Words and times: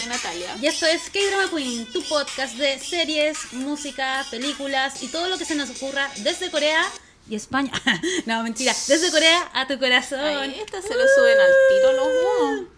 soy 0.00 0.08
Natalia. 0.08 0.56
y 0.60 0.66
esto 0.66 0.86
es 0.86 1.10
K-Drama 1.10 1.50
Queen, 1.54 1.86
tu 1.92 2.02
podcast 2.04 2.54
de 2.56 2.78
series, 2.78 3.52
música, 3.52 4.24
películas 4.30 5.02
y 5.02 5.08
todo 5.08 5.28
lo 5.28 5.38
que 5.38 5.44
se 5.44 5.54
nos 5.54 5.70
ocurra 5.70 6.08
desde 6.18 6.50
Corea 6.50 6.84
y 7.28 7.34
España. 7.34 7.72
no, 8.26 8.42
mentira, 8.42 8.72
desde 8.86 9.10
Corea 9.10 9.50
a 9.54 9.66
tu 9.66 9.78
corazón. 9.78 10.20
Ay, 10.20 10.60
estas 10.64 10.84
se 10.84 10.94
lo 10.94 11.02
suben 11.16 11.38
al 11.38 11.50
tiro 11.68 11.92
los 11.92 12.08
humos. 12.08 12.68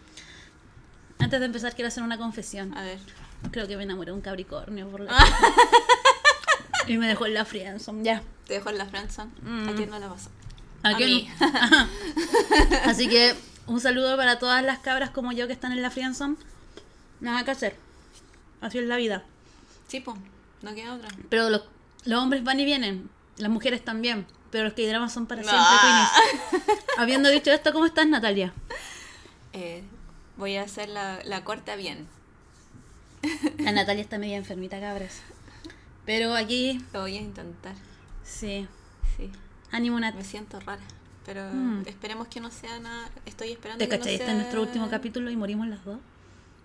Antes 1.18 1.40
de 1.40 1.46
empezar 1.46 1.74
quiero 1.74 1.88
hacer 1.88 2.02
una 2.02 2.16
confesión. 2.18 2.76
A 2.76 2.82
ver. 2.82 2.98
Creo 3.50 3.66
que 3.66 3.76
me 3.76 3.84
enamoré 3.84 4.10
de 4.10 4.16
un 4.16 4.20
Capricornio 4.20 4.88
por 4.90 5.06
Ah. 5.08 5.24
la 6.86 6.86
y 6.92 6.96
me 6.98 7.06
dejó 7.08 7.26
en 7.26 7.34
la 7.34 7.44
friendzone, 7.44 8.04
ya. 8.04 8.22
Te 8.46 8.54
dejo 8.54 8.68
en 8.70 8.78
la 8.78 8.86
friendzone. 8.86 9.30
¿A 9.68 9.74
quién 9.74 9.88
no 9.90 9.98
la 9.98 10.08
pasa? 10.08 10.30
¿A 10.82 10.90
A 10.90 10.96
quién? 10.96 11.08
mí. 11.10 11.30
Así 12.84 13.08
que 13.08 13.34
un 13.66 13.80
saludo 13.80 14.16
para 14.16 14.38
todas 14.38 14.62
las 14.64 14.78
cabras 14.80 15.10
como 15.10 15.32
yo 15.32 15.46
que 15.46 15.52
están 15.52 15.72
en 15.72 15.80
la 15.82 15.90
friendzone. 15.90 16.36
Nada 17.20 17.44
que 17.44 17.50
hacer. 17.50 17.76
Así 18.60 18.78
es 18.78 18.86
la 18.86 18.96
vida. 18.96 19.24
Sí, 19.88 20.00
po. 20.00 20.16
No 20.62 20.74
queda 20.74 20.94
otra. 20.94 21.08
Pero 21.28 21.50
los, 21.50 21.62
los 22.04 22.22
hombres 22.22 22.44
van 22.44 22.60
y 22.60 22.64
vienen, 22.64 23.08
las 23.38 23.50
mujeres 23.50 23.82
también, 23.84 24.26
pero 24.50 24.64
los 24.64 24.72
que 24.74 24.86
dramas 24.88 25.12
son 25.12 25.26
para 25.26 25.42
siempre, 25.42 25.58
Ah. 25.62 26.12
Habiendo 26.98 27.28
dicho 27.30 27.50
esto, 27.50 27.72
¿cómo 27.72 27.86
estás, 27.86 28.06
Natalia? 28.06 28.52
Eh, 29.52 29.82
voy 30.36 30.56
a 30.56 30.62
hacer 30.62 30.88
la, 30.90 31.20
la 31.24 31.42
corta 31.44 31.76
bien. 31.76 32.06
La 33.58 33.72
Natalia 33.72 34.02
está 34.02 34.18
media 34.18 34.36
enfermita, 34.36 34.80
cabras. 34.80 35.20
Pero 36.06 36.34
aquí, 36.34 36.82
Lo 36.92 37.02
voy 37.02 37.16
a 37.16 37.20
intentar. 37.20 37.74
sí, 38.24 38.66
Sí. 39.16 39.30
ánimo, 39.70 40.00
Nat. 40.00 40.14
Me 40.14 40.24
siento 40.24 40.58
rara. 40.60 40.80
Pero 41.26 41.50
Mm. 41.52 41.82
esperemos 41.86 42.28
que 42.28 42.40
no 42.40 42.50
sea 42.50 42.78
nada. 42.80 43.08
Estoy 43.26 43.52
esperando 43.52 43.78
¿Te 43.84 43.88
que 43.88 43.98
no 43.98 44.04
sea- 44.04 44.12
es 44.14 44.34
nuestro 44.34 44.62
último 44.62 44.88
capítulo 44.88 45.30
y 45.30 45.36
morimos 45.36 45.66
las 45.68 45.84
dos. 45.84 45.98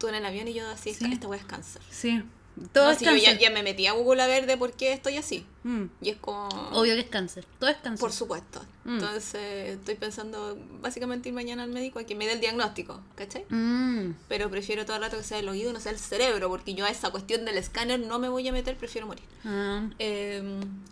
En 0.10 0.16
el 0.16 0.26
avión 0.26 0.48
y 0.48 0.54
yo 0.54 0.68
así. 0.70 0.94
Sí. 0.94 1.06
Esta 1.12 1.28
wea 1.28 1.40
es 1.40 1.46
cáncer. 1.46 1.82
Sí. 1.90 2.24
Todo 2.72 2.86
No, 2.86 2.92
es 2.92 3.00
si 3.00 3.06
yo 3.06 3.12
ya, 3.12 3.32
cáncer. 3.32 3.40
ya 3.40 3.50
me 3.50 3.64
metí 3.64 3.86
a 3.86 3.92
Google 3.92 4.22
a 4.24 4.28
ver 4.28 4.46
de 4.46 4.56
por 4.56 4.72
qué 4.72 4.94
estoy 4.94 5.18
así. 5.18 5.46
Mm, 5.64 5.86
Y 6.02 6.10
es 6.12 6.16
como. 6.18 6.48
Obvio 6.72 6.94
que 6.94 7.02
es 7.02 7.10
cáncer. 7.10 7.46
Todo 7.60 7.70
es 7.70 7.76
cáncer. 7.78 8.00
Por 8.00 8.14
supuesto. 8.14 8.62
Mm. 8.86 8.94
Entonces 8.94 9.36
estoy 9.78 9.96
pensando 9.96 10.58
básicamente 10.80 11.28
ir 11.28 11.36
mañana 11.36 11.64
al 11.64 11.70
médico 11.72 12.00
a 12.00 12.06
que 12.06 12.16
me 12.16 12.26
dé 12.26 12.32
el 12.34 12.40
diagnóstico, 12.40 13.02
¿cachai? 13.16 13.46
Mm, 13.50 14.14
Pero 14.30 14.50
prefiero 14.50 14.86
todo 14.86 14.96
el 14.96 15.02
rato 15.04 15.18
que 15.18 15.24
sea 15.26 15.40
el 15.40 15.50
oído 15.50 15.72
y 15.72 15.74
no 15.74 15.82
sea 15.82 15.92
el 15.92 16.00
cerebro, 16.00 16.48
porque 16.48 16.74
yo 16.76 16.86
a 16.86 16.90
esa 16.90 17.10
cuestión 17.10 17.44
del 17.44 17.58
escáner 17.58 18.00
no 18.00 18.20
me 18.20 18.30
voy 18.30 18.48
a 18.48 18.54
meter, 18.54 18.78
prefiero 18.78 19.06
morir. 19.08 19.26
ah, 19.44 19.90
Eh, 20.00 20.42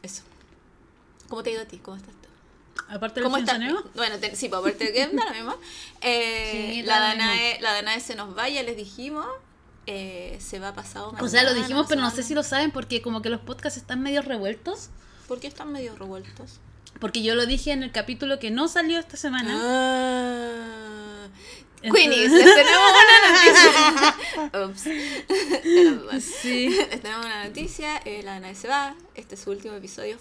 eso. 0.01 0.23
¿Cómo 1.29 1.43
te 1.43 1.51
ha 1.51 1.53
ido 1.53 1.61
a 1.61 1.65
ti? 1.65 1.77
¿Cómo 1.77 1.95
estás? 1.95 2.13
Aparte 2.89 3.15
del 3.19 3.23
¿Cómo 3.23 3.37
funcioneo, 3.37 3.83
Bueno, 3.95 4.17
te- 4.19 4.35
sí, 4.35 4.49
pues 4.49 4.59
aparte 4.61 4.85
de 4.85 4.93
que 4.93 5.07
da 5.07 5.25
lo 5.25 5.31
mismo. 5.31 5.55
Eh, 6.01 6.69
Sí, 6.73 6.81
la, 6.83 6.99
Danae, 6.99 7.59
la 7.61 7.73
Danae 7.73 7.99
se 8.01 8.15
nos 8.15 8.37
va, 8.37 8.49
ya 8.49 8.61
les 8.63 8.75
dijimos. 8.75 9.25
eh, 9.85 10.37
se 10.41 10.59
va 10.59 10.73
pasado 10.73 11.09
O 11.19 11.27
sea, 11.27 11.43
lo 11.43 11.49
mañana, 11.49 11.61
dijimos, 11.67 11.85
pero 11.89 12.01
no 12.01 12.09
sé 12.11 12.23
si 12.23 12.33
lo 12.33 12.43
saben 12.43 12.71
porque 12.71 13.01
como 13.01 13.21
que 13.21 13.29
los 13.29 13.41
podcasts 13.41 13.77
están 13.77 14.01
medio 14.01 14.21
revueltos. 14.21 14.89
¿Por 15.27 15.39
qué 15.39 15.47
están 15.47 15.71
medio 15.71 15.95
revueltos? 15.95 16.59
Porque 16.99 17.23
yo 17.23 17.35
lo 17.35 17.45
dije 17.45 17.71
en 17.71 17.83
el 17.83 17.91
capítulo 17.91 18.39
que 18.39 18.51
no 18.51 18.67
salió 18.67 18.99
esta 18.99 19.17
semana. 19.17 19.57
Ah. 19.61 21.27
Entonces- 21.81 22.07
Queenies, 22.09 22.31
les 22.31 22.55
tenemos 22.55 22.91
una 23.03 23.31
noticia. 24.53 24.65
Ups. 24.65 24.83
De. 24.85 26.21
Sí. 26.21 26.69
Les 26.69 27.01
tenemos 27.01 27.25
una 27.25 27.45
noticia. 27.45 27.97
eh, 28.05 28.21
la 28.23 28.33
Danae 28.33 28.55
se 28.55 28.67
va. 28.69 28.95
Este 29.15 29.35
es 29.35 29.41
su 29.41 29.51
último 29.51 29.73
episodio. 29.75 30.17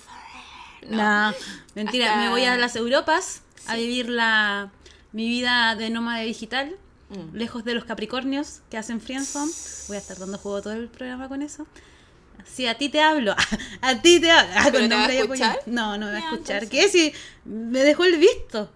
No. 0.88 1.30
No, 1.30 1.36
mentira, 1.74 2.06
Hasta- 2.10 2.20
me 2.22 2.28
voy 2.30 2.44
a 2.44 2.56
las 2.56 2.76
Europas 2.76 3.42
a 3.66 3.74
Sí. 3.74 3.80
vivir 3.82 4.08
la 4.08 4.70
mi 5.12 5.28
vida 5.28 5.74
de 5.76 5.90
nómada 5.90 6.20
digital, 6.22 6.74
Mm. 7.10 7.36
lejos 7.36 7.64
de 7.64 7.74
los 7.74 7.84
Capricornios 7.84 8.60
que 8.70 8.78
hacen 8.78 9.00
friendzone. 9.00 9.52
Voy 9.88 9.96
a 9.96 10.00
estar 10.00 10.18
dando 10.18 10.38
juego 10.38 10.62
todo 10.62 10.72
el 10.72 10.88
programa 10.88 11.28
con 11.28 11.42
eso. 11.42 11.66
Sí, 12.44 12.66
a 12.66 12.76
ti 12.76 12.88
te 12.88 13.00
hablo. 13.00 13.34
A 13.82 14.00
ti 14.02 14.18
te 14.20 14.30
hablo. 14.30 14.52
Ah, 14.56 14.62
¿Pero 14.72 14.78
con 14.80 15.36
te 15.38 15.44
va 15.44 15.50
a? 15.52 15.56
No, 15.66 15.96
no 15.98 16.06
me 16.06 16.12
va 16.12 16.18
a 16.18 16.20
escuchar. 16.32 16.66
¿Qué? 16.68 16.88
Si 16.88 17.12
me 17.44 17.80
dejó 17.80 18.04
el 18.04 18.16
visto. 18.18 18.70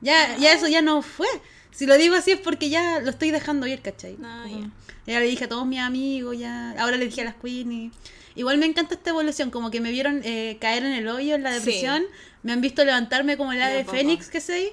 Ya, 0.00 0.36
ya 0.38 0.52
eso 0.52 0.66
ya 0.66 0.82
no 0.82 1.02
fue. 1.02 1.28
Si 1.70 1.86
lo 1.86 1.96
digo 1.96 2.14
así 2.16 2.32
es 2.32 2.40
porque 2.40 2.68
ya 2.70 3.00
lo 3.00 3.10
estoy 3.10 3.30
dejando 3.30 3.66
ir, 3.66 3.80
¿cachai? 3.82 4.16
Ah, 4.24 4.44
Como- 4.44 4.60
ya. 4.62 4.70
ya 5.12 5.20
le 5.20 5.26
dije 5.26 5.44
a 5.44 5.48
todos 5.48 5.66
mis 5.66 5.78
amigos, 5.80 6.36
ya. 6.38 6.74
Ahora 6.80 6.96
le 6.96 7.04
dije 7.06 7.20
a 7.20 7.24
las 7.24 7.34
Queenie. 7.36 7.90
Igual 8.36 8.58
me 8.58 8.66
encanta 8.66 8.94
esta 8.94 9.10
evolución, 9.10 9.50
como 9.50 9.70
que 9.70 9.80
me 9.80 9.90
vieron 9.90 10.20
eh, 10.24 10.58
caer 10.60 10.84
en 10.84 10.92
el 10.92 11.08
hoyo, 11.08 11.34
en 11.34 11.42
la 11.42 11.50
Sí. 11.52 11.58
depresión. 11.58 12.04
Me 12.42 12.52
han 12.52 12.60
visto 12.60 12.84
levantarme 12.84 13.36
como 13.36 13.52
el 13.52 13.60
ave 13.62 13.84
fénix 13.84 14.28
que 14.28 14.40
soy. 14.40 14.70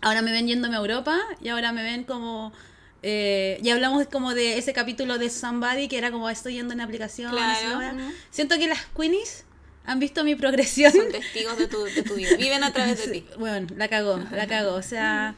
Ahora 0.00 0.22
me 0.22 0.32
ven 0.32 0.48
yéndome 0.48 0.74
a 0.76 0.78
Europa 0.80 1.18
y 1.40 1.48
ahora 1.48 1.72
me 1.72 1.82
ven 1.82 2.04
como... 2.04 2.52
Eh, 3.02 3.58
ya 3.62 3.74
hablamos 3.74 4.04
como 4.08 4.34
de 4.34 4.58
ese 4.58 4.72
capítulo 4.72 5.18
de 5.18 5.30
Somebody 5.30 5.86
que 5.86 5.96
era 5.98 6.10
como 6.10 6.28
estoy 6.28 6.54
yendo 6.54 6.72
en 6.74 6.80
aplicación. 6.80 7.30
Claro. 7.30 7.96
Siento 8.30 8.56
que 8.58 8.66
las 8.66 8.86
Queenies 8.96 9.44
han 9.84 10.00
visto 10.00 10.24
mi 10.24 10.34
progresión. 10.34 10.92
Son 10.92 11.12
testigos 11.12 11.56
de 11.58 11.68
tu, 11.68 11.84
de 11.84 12.02
tu 12.02 12.14
vida. 12.14 12.36
Viven 12.36 12.64
a 12.64 12.72
través 12.72 12.98
de 13.06 13.12
ti. 13.12 13.26
Bueno, 13.38 13.68
la 13.76 13.86
cagó, 13.88 14.18
la 14.32 14.46
cagó. 14.48 14.72
O 14.74 14.82
sea, 14.82 15.36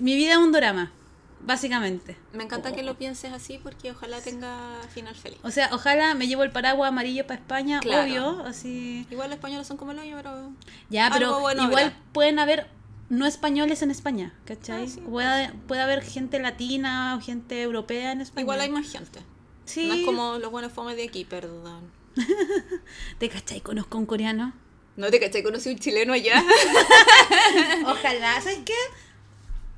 mi 0.00 0.16
vida 0.16 0.32
es 0.32 0.38
un 0.38 0.52
drama, 0.52 0.92
básicamente. 1.40 2.16
Me 2.32 2.44
encanta 2.44 2.72
que 2.72 2.82
lo 2.82 2.96
pienses 2.96 3.32
así 3.32 3.58
porque 3.62 3.90
ojalá 3.90 4.20
tenga 4.20 4.80
final 4.92 5.14
feliz. 5.14 5.38
O 5.42 5.50
sea, 5.50 5.70
ojalá 5.72 6.14
me 6.14 6.26
llevo 6.26 6.42
el 6.42 6.50
paraguas 6.50 6.88
amarillo 6.88 7.26
para 7.26 7.40
España, 7.40 7.80
Claro. 7.80 8.04
obvio, 8.04 8.44
así. 8.44 9.06
Igual 9.10 9.30
los 9.30 9.36
españoles 9.36 9.66
son 9.66 9.76
como 9.76 9.92
el 9.92 9.98
hoyo, 9.98 10.16
pero. 10.16 10.52
Ya, 10.90 11.06
Algo 11.06 11.18
pero 11.18 11.40
bueno 11.40 11.64
igual 11.64 11.84
habrá. 11.84 11.98
pueden 12.12 12.38
haber 12.38 12.68
no 13.08 13.26
españoles 13.26 13.82
en 13.82 13.90
España, 13.90 14.34
¿cachai? 14.46 14.84
Ah, 14.84 14.88
sí, 14.88 15.00
puede, 15.00 15.52
puede 15.68 15.80
haber 15.82 16.02
gente 16.02 16.38
latina 16.40 17.16
o 17.16 17.20
gente 17.24 17.62
europea 17.62 18.12
en 18.12 18.20
España. 18.20 18.42
Igual 18.42 18.60
hay 18.60 18.70
más 18.70 18.90
gente. 18.90 19.20
Sí. 19.64 19.86
No 19.88 19.94
es 19.94 20.04
como 20.04 20.38
los 20.38 20.50
buenos 20.50 20.72
fomes 20.72 20.96
de 20.96 21.04
aquí, 21.04 21.24
perdón. 21.24 21.90
¿Te 23.18 23.28
cachai? 23.28 23.60
Conozco 23.60 23.96
a 23.98 24.00
un 24.00 24.06
coreano. 24.06 24.52
No 24.96 25.10
te 25.10 25.20
caché, 25.20 25.42
conocí 25.42 25.68
un 25.68 25.78
chileno 25.78 26.14
allá. 26.14 26.42
Ojalá, 27.86 28.40
¿sabes 28.40 28.60
qué? 28.64 28.72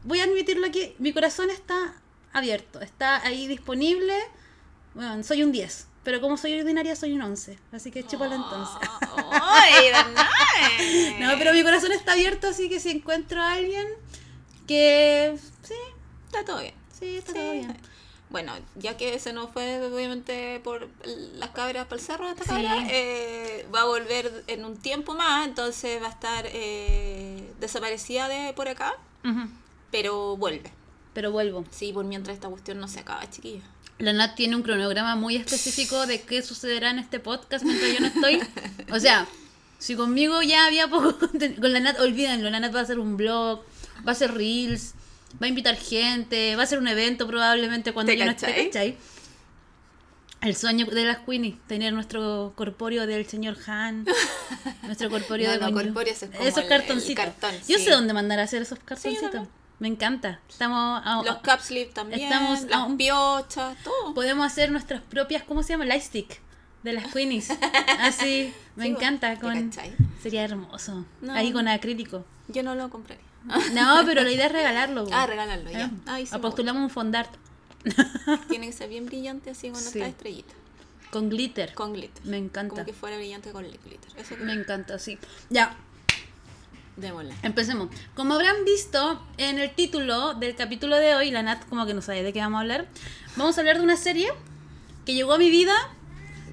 Voy 0.09 0.21
a 0.21 0.25
admitirlo 0.25 0.67
aquí, 0.67 0.95
mi 0.99 1.13
corazón 1.13 1.51
está 1.51 1.95
abierto, 2.33 2.81
está 2.81 3.23
ahí 3.27 3.47
disponible. 3.47 4.15
Bueno, 4.95 5.23
soy 5.23 5.43
un 5.43 5.53
10, 5.53 5.87
pero 6.03 6.21
como 6.23 6.39
soy 6.39 6.59
ordinaria 6.59 6.97
soy 6.97 7.13
un 7.13 7.21
11, 7.21 7.59
así 7.73 7.91
que 7.91 8.07
chúpalo 8.07 8.35
entonces. 8.35 8.89
¡Ay, 9.31 9.91
Danae! 9.93 11.17
No, 11.21 11.37
pero 11.39 11.53
mi 11.53 11.63
corazón 11.63 11.93
está 11.93 12.13
abierto, 12.13 12.49
así 12.49 12.71
que 12.71 12.81
si 12.81 12.91
encuentro 12.91 13.41
a 13.43 13.53
alguien 13.53 13.87
que 14.67 15.37
sí, 15.63 15.75
Está 16.27 16.43
todo 16.45 16.61
bien. 16.61 16.75
sí, 16.99 17.17
está 17.19 17.33
Sí. 17.33 17.39
todo 17.39 17.53
bien. 17.53 17.77
Bueno, 18.31 18.53
ya 18.77 18.97
que 18.97 19.19
se 19.19 19.33
nos 19.35 19.51
fue 19.51 19.81
obviamente 19.87 20.61
por 20.65 20.89
las 21.35 21.51
cabras 21.51 21.85
para 21.87 22.01
el 22.01 22.07
cerro 22.07 22.29
esta 22.31 22.45
Sí. 22.45 22.51
cabra, 22.51 22.87
eh, 22.91 23.67
va 23.75 23.83
a 23.83 23.85
volver 23.85 24.45
en 24.47 24.65
un 24.65 24.77
tiempo 24.79 25.15
más, 25.15 25.47
entonces 25.47 26.03
va 26.03 26.07
a 26.07 26.11
estar 26.11 26.45
eh, 26.51 27.51
desaparecida 27.61 28.29
de 28.29 28.53
por 28.55 28.69
acá, 28.69 28.95
Ujú. 29.25 29.49
Pero 29.91 30.37
vuelve. 30.37 30.71
Pero 31.15 31.33
vuelvo. 31.33 31.65
Sí, 31.71 31.93
por 31.93 32.05
mientras 32.05 32.35
esta 32.37 32.49
cuestión 32.49 32.79
no 32.79 32.89
se 32.89 33.01
acaba, 33.01 33.29
chiquilla. 33.29 33.63
La 33.99 34.13
Nat 34.13 34.37
tiene 34.37 34.55
un 34.55 34.63
cronograma 34.63 35.17
muy 35.17 35.35
específico 35.37 36.07
de 36.07 36.21
qué 36.23 36.43
sucederá 36.43 36.91
en 36.91 36.99
este 37.01 37.19
podcast 37.19 37.65
mientras 37.65 37.93
yo 37.93 38.01
no 38.01 38.07
estoy. 38.07 38.41
O 38.93 39.01
sea, 39.01 39.27
si 39.79 39.97
conmigo 39.97 40.41
ya 40.43 40.67
había 40.67 40.87
poco 40.89 41.19
contenido, 41.19 41.61
con 41.61 41.73
la 41.73 41.81
Nat, 41.81 41.99
olvídenlo, 41.99 42.49
la 42.51 42.61
Nat 42.61 42.73
va 42.75 42.81
a 42.81 42.83
hacer 42.83 42.99
un 43.01 43.17
blog, 43.17 43.61
va 44.07 44.11
a 44.11 44.13
hacer 44.13 44.33
reels, 44.35 44.95
va 45.43 45.47
a 45.47 45.49
invitar 45.49 45.77
gente, 45.77 46.55
va 46.55 46.63
a 46.63 46.65
hacer 46.65 46.79
un 46.79 46.87
evento 46.87 47.27
probablemente 47.27 47.93
cuando 47.93 48.13
¿Te 48.13 48.19
yo 48.19 48.25
no 48.25 48.31
esté, 48.31 48.67
cachai? 48.67 48.97
El 50.41 50.55
sueño 50.55 50.87
de 50.87 51.05
las 51.05 51.19
Queenies, 51.27 51.57
tener 51.67 51.93
nuestro 51.93 52.53
corpóreo 52.55 53.09
del 53.09 53.27
señor 53.27 53.57
Han, 53.67 54.07
nuestro 54.85 55.11
corpóreo 55.11 55.49
No, 55.49 55.59
de 55.59 55.73
no, 55.73 55.73
corpóreo 55.73 56.13
es 56.13 56.21
como 56.21 56.45
Esos 56.45 56.63
el- 56.63 56.69
cartoncitos. 56.69 57.09
el 57.09 57.33
cartón, 57.33 57.55
Yo 57.67 57.79
sé 57.79 57.91
dónde 57.91 58.13
mandar 58.13 58.39
a 58.39 58.45
hacer 58.45 58.63
esos 58.63 58.79
cartoncitos. 58.79 59.49
Me 59.79 59.89
encanta. 59.89 60.41
Estamos 60.49 61.03
a- 61.05 61.23
Los 61.25 61.39
cap 61.39 61.61
sleeve 61.61 61.91
también, 61.93 62.23
Estamos 62.23 62.63
las 62.65 62.87
un- 62.87 62.97
piochas, 62.97 63.77
todo. 63.85 64.15
Podemos 64.15 64.45
hacer 64.47 64.71
nuestras 64.73 65.03
propias, 65.03 65.43
¿cómo 65.45 65.63
se 65.63 65.75
llama? 65.75 65.85
Lightstick 65.85 66.41
de 66.83 66.93
las 66.93 67.13
Queenies. 67.13 67.51
Así, 68.01 68.53
me 68.77 68.85
Sí, 68.85 68.91
encanta. 68.91 69.35
¿te 69.35 69.41
Con... 69.41 69.71
Sería 70.23 70.43
hermoso. 70.45 71.05
No. 71.21 71.33
Ahí 71.33 71.53
con 71.53 71.69
acrílico. 71.69 72.25
Yo 72.49 72.63
no 72.63 72.75
lo 72.75 72.91
compraré. 72.91 73.21
No, 73.73 74.03
pero 74.05 74.23
la 74.25 74.33
idea 74.33 74.47
es 74.47 74.53
regalarlo. 74.53 75.07
Ah, 75.13 75.27
regalarlo, 75.27 75.71
ya. 75.71 75.91
Ay, 76.07 76.27
sí, 76.27 76.35
un 76.35 76.91
fondart. 76.91 77.31
Tiene 78.49 78.67
que 78.67 78.73
ser 78.73 78.89
bien 78.89 79.07
brillante 79.07 79.51
así 79.51 79.69
con 79.71 79.77
Sí. 79.79 79.85
nuestra 79.85 80.07
estrellita. 80.09 80.55
con 81.11 81.31
glitter. 81.31 81.73
Con 81.75 81.93
glitter. 81.95 82.25
Me 82.27 82.37
encanta. 82.37 82.75
Como 82.75 82.85
que 82.85 82.93
fuera 82.93 83.17
brillante 83.17 83.51
con 83.53 83.63
glitter. 83.65 84.13
Eso 84.17 84.37
que 84.37 84.43
Me 84.43 84.53
encanta, 84.53 84.99
sí. 84.99 85.19
Ya, 85.51 85.77
démosle. 86.99 87.35
empecemos. 87.43 87.89
Como 88.15 88.35
habrán 88.35 88.65
visto 88.65 89.23
en 89.37 89.59
el 89.59 89.71
título 89.75 90.35
del 90.35 90.55
capítulo 90.55 90.97
de 90.97 91.15
hoy, 91.15 91.31
la 91.31 91.43
Nat 91.43 91.65
como 91.69 91.87
que 91.87 91.95
no 91.95 92.03
sabe 92.03 92.23
de 92.23 92.33
qué 92.33 92.41
vamos 92.41 92.59
a 92.59 92.61
hablar. 92.63 92.87
Vamos 93.37 93.57
a 93.57 93.61
hablar 93.61 93.79
de 93.79 93.85
una 93.85 93.97
serie 93.97 94.29
que 95.07 95.15
llegó 95.15 95.33
a 95.35 95.39
mi 95.39 95.51
vida 95.51 95.73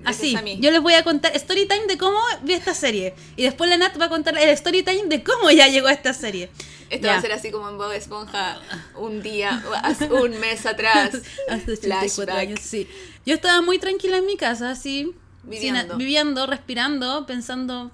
Así, 0.06 0.38
yo 0.60 0.70
les 0.72 0.82
voy 0.82 0.94
a 0.94 1.04
contar 1.04 1.36
story 1.36 1.68
time 1.68 1.88
de 1.88 1.98
cómo 1.98 2.20
vi 2.44 2.54
esta 2.54 2.74
serie. 2.76 3.16
Y 3.36 3.44
después 3.44 3.70
la 3.70 3.78
Nat 3.78 4.00
va 4.00 4.06
a 4.06 4.10
contar 4.10 4.38
el 4.38 4.50
story 4.50 4.84
time 4.84 5.06
de 5.08 5.24
cómo 5.24 5.50
ya 5.50 5.68
llegó 5.68 5.88
a 5.88 5.94
esta 5.94 6.14
serie. 6.14 6.52
Esto 6.92 7.08
Ya. 7.08 7.14
va 7.14 7.18
a 7.18 7.22
ser 7.22 7.32
así 7.32 7.50
como 7.50 7.68
en 7.70 7.80
Bob 7.80 7.92
Esponja, 7.92 8.60
un 8.96 9.24
día, 9.24 9.64
un 10.12 10.40
mes 10.40 10.66
atrás. 10.68 11.10
Hace 11.50 11.72
84 11.72 11.80
Flashback. 11.82 12.30
años, 12.38 12.60
sí. 12.62 12.88
Yo 13.26 13.34
estaba 13.34 13.62
muy 13.62 13.80
tranquila 13.80 14.18
en 14.18 14.28
mi 14.28 14.38
casa, 14.38 14.70
así. 14.70 15.12
Viviendo. 15.42 15.82
sin 15.90 15.98
viviendo, 15.98 16.46
respirando, 16.46 17.26
pensando 17.26 17.90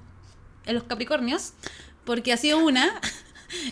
en 0.65 0.75
los 0.75 0.83
Capricornios. 0.83 1.53
Porque 2.05 2.33
ha 2.33 2.37
sido 2.37 2.57
una. 2.59 2.99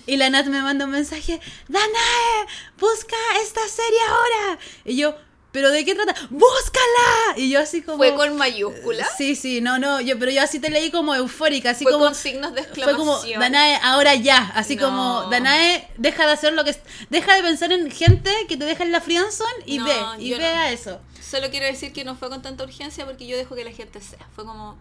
Y 0.06 0.18
la 0.18 0.30
Nat 0.30 0.46
me 0.48 0.62
manda 0.62 0.84
un 0.86 0.92
mensaje: 0.92 1.40
¡Danae! 1.70 2.48
¡Busca 2.78 3.16
esta 3.42 3.62
serie 3.68 4.00
ahora! 4.10 4.60
Y 4.84 4.98
yo, 4.98 5.16
¿pero 5.54 5.72
de 5.72 5.86
qué 5.86 5.96
trata? 5.96 6.14
¡Búscala! 6.30 7.38
Y 7.38 7.50
yo 7.50 7.62
así 7.62 7.82
como. 7.82 7.98
Fue 7.98 8.14
con 8.14 8.36
mayúscula. 8.38 9.08
Sí, 9.18 9.38
sí, 9.38 9.62
no, 9.62 9.80
no, 9.80 10.02
yo, 10.02 10.20
pero 10.20 10.32
yo 10.32 10.42
así 10.44 10.60
te 10.60 10.70
leí 10.70 10.92
como 10.92 11.16
eufórica, 11.16 11.70
así 11.70 11.86
Fue 11.86 11.94
como. 11.94 12.06
con 12.06 12.16
signos 12.16 12.54
de 12.54 12.64
Fue 12.64 12.72
exclamación. 12.84 13.08
como, 13.08 13.40
Danae, 13.40 13.80
ahora 13.82 14.16
ya. 14.16 14.52
Así 14.54 14.76
No. 14.76 14.86
como, 14.88 15.30
Danae, 15.32 15.90
deja 15.98 16.26
de 16.28 16.34
hacer 16.34 16.52
lo 16.54 16.66
que. 16.66 16.76
Deja 17.10 17.36
de 17.36 17.42
pensar 17.42 17.72
en 17.72 17.90
gente 17.90 18.32
que 18.50 18.58
te 18.58 18.66
deja 18.66 18.84
en 18.84 18.92
la 18.92 19.00
friendzone 19.00 19.64
y 19.66 19.78
No, 19.78 19.86
ve, 19.86 19.96
y 20.20 20.32
ve 20.32 20.40
no. 20.40 20.60
a 20.60 20.72
eso. 20.72 21.00
Solo 21.26 21.50
quiero 21.52 21.68
decir 21.68 21.94
que 21.94 22.04
no 22.04 22.16
fue 22.18 22.28
con 22.30 22.42
tanta 22.42 22.66
urgencia 22.66 23.06
porque 23.06 23.28
yo 23.28 23.38
dejo 23.38 23.56
que 23.56 23.64
la 23.64 23.72
gente 23.72 24.02
sea. 24.02 24.28
Fue 24.36 24.44
como. 24.44 24.78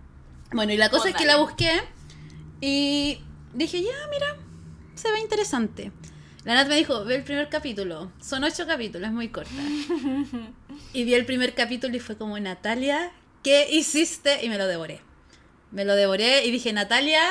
Bueno, 0.50 0.72
y 0.72 0.76
la 0.76 0.90
cosa 0.90 1.08
es 1.10 1.14
que 1.14 1.24
la 1.24 1.36
busqué 1.36 1.82
y 2.60 3.22
dije, 3.58 3.82
ya, 3.82 3.92
mira, 4.10 4.36
se 4.94 5.10
ve 5.10 5.20
interesante. 5.20 5.92
La 6.44 6.54
Nat 6.54 6.68
me 6.68 6.76
dijo, 6.76 7.04
ve 7.04 7.16
el 7.16 7.24
primer 7.24 7.48
capítulo. 7.48 8.12
Son 8.20 8.42
ocho 8.44 8.66
capítulos, 8.66 9.08
es 9.08 9.14
muy 9.14 9.28
corta. 9.28 9.50
y 10.92 11.04
vi 11.04 11.14
el 11.14 11.26
primer 11.26 11.54
capítulo 11.54 11.96
y 11.96 12.00
fue 12.00 12.16
como, 12.16 12.38
Natalia, 12.38 13.12
¿qué 13.42 13.68
hiciste? 13.70 14.44
Y 14.44 14.48
me 14.48 14.58
lo 14.58 14.66
devoré. 14.66 15.00
Me 15.70 15.84
lo 15.84 15.94
devoré 15.94 16.46
y 16.46 16.50
dije, 16.50 16.72
Natalia, 16.72 17.22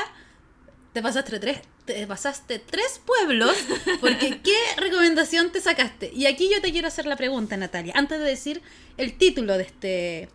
te 0.94 1.02
pasaste 1.02 1.40
tres, 1.40 1.62
te 1.86 2.06
pasaste 2.06 2.60
tres 2.60 3.02
pueblos 3.04 3.56
porque 4.02 4.42
¿qué 4.44 4.58
recomendación 4.78 5.52
te 5.52 5.62
sacaste? 5.62 6.12
Y 6.14 6.28
aquí 6.28 6.50
yo 6.54 6.62
te 6.62 6.72
quiero 6.72 6.88
hacer 6.88 7.06
la 7.06 7.16
pregunta, 7.16 7.58
Natalia, 7.58 7.94
antes 7.96 8.20
de 8.20 8.26
decir 8.26 8.62
el 8.98 9.18
título 9.18 9.58
de 9.58 9.64
este 9.64 10.30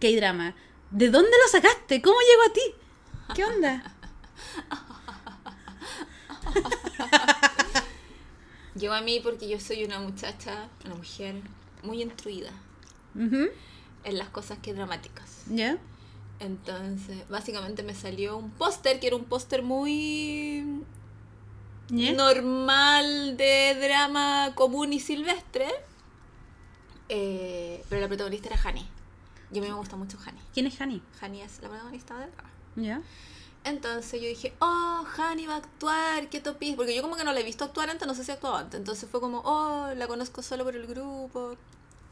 K-drama. 0.00 0.54
¿De 0.90 1.08
dónde 1.08 1.30
lo 1.30 1.48
sacaste? 1.48 2.02
¿Cómo 2.02 2.18
llegó 2.20 2.42
a 2.42 2.52
ti? 2.52 3.34
¿Qué 3.34 3.44
onda? 3.44 3.96
Llegó 8.74 8.94
a 8.94 9.00
mí 9.00 9.20
porque 9.22 9.48
yo 9.48 9.60
soy 9.60 9.84
una 9.84 9.98
muchacha, 9.98 10.68
una 10.84 10.94
mujer 10.94 11.36
muy 11.82 12.02
instruida 12.02 12.50
en 13.14 14.18
las 14.18 14.28
cosas 14.28 14.58
que 14.58 14.72
dramáticas. 14.72 15.44
¿Ya? 15.48 15.78
Entonces, 16.38 17.28
básicamente 17.28 17.82
me 17.82 17.94
salió 17.94 18.36
un 18.36 18.50
póster 18.50 19.00
que 19.00 19.08
era 19.08 19.16
un 19.16 19.24
póster 19.24 19.62
muy 19.62 20.84
normal 21.90 23.36
de 23.36 23.76
drama 23.80 24.52
común 24.54 24.92
y 24.92 25.00
silvestre. 25.00 25.66
Eh, 27.08 27.84
pero 27.88 28.00
la 28.00 28.08
protagonista 28.08 28.48
era 28.48 28.60
Hani. 28.62 28.86
Y 29.52 29.58
a 29.58 29.62
mí 29.62 29.68
me 29.68 29.74
gusta 29.74 29.96
mucho 29.96 30.16
Hani. 30.24 30.40
¿Quién 30.54 30.66
es 30.66 30.80
Hani? 30.80 31.02
Hani 31.20 31.42
es 31.42 31.60
la 31.60 31.68
protagonista 31.68 32.16
del 32.18 32.30
drama. 32.30 32.50
¿Ya? 32.76 33.02
Entonces 33.64 34.20
yo 34.20 34.26
dije, 34.28 34.54
oh, 34.60 35.04
Hani 35.16 35.46
va 35.46 35.54
a 35.54 35.58
actuar, 35.58 36.28
qué 36.30 36.40
topis. 36.40 36.74
Porque 36.76 36.94
yo 36.94 37.02
como 37.02 37.16
que 37.16 37.24
no 37.24 37.32
la 37.32 37.40
he 37.40 37.42
visto 37.44 37.64
actuar 37.64 37.90
antes, 37.90 38.06
no 38.06 38.14
sé 38.14 38.24
si 38.24 38.32
actuó 38.32 38.54
antes. 38.56 38.78
Entonces 38.78 39.08
fue 39.10 39.20
como, 39.20 39.42
oh, 39.44 39.92
la 39.94 40.06
conozco 40.06 40.42
solo 40.42 40.64
por 40.64 40.74
el 40.76 40.86
grupo, 40.86 41.56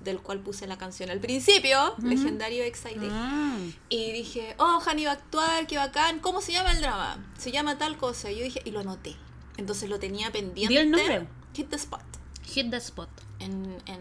del 0.01 0.21
cual 0.21 0.41
puse 0.41 0.67
la 0.67 0.77
canción 0.79 1.11
al 1.11 1.21
principio, 1.21 1.95
legendario 2.03 2.63
Excited. 2.65 3.09
Ah, 3.11 3.57
Y 3.89 4.13
dije, 4.13 4.55
oh, 4.59 4.81
Hani 4.85 5.07
va 5.07 5.13
a 5.13 5.15
actuar, 5.15 5.67
qué 5.67 5.77
bacán. 5.79 6.21
¿Cómo 6.21 6.41
se 6.43 6.53
llama 6.53 6.73
el 6.73 6.81
drama? 6.81 7.25
Se 7.39 7.51
llama 7.51 7.79
tal 7.79 7.97
cosa. 7.97 8.31
Y 8.31 8.37
yo 8.39 8.45
dije, 8.45 8.61
y 8.65 8.71
lo 8.71 8.81
anoté. 8.81 9.17
Entonces 9.57 9.89
lo 9.89 9.99
tenía 9.99 10.31
pendiente. 10.31 10.73
Di 10.73 10.79
el 10.79 10.91
nombre. 10.91 11.27
Hit 11.55 11.71
the 11.71 11.77
Spot. 11.77 12.03
hit 12.45 12.71
the 12.71 12.77
spot. 12.77 13.09
En, 13.41 13.83
en 13.87 14.01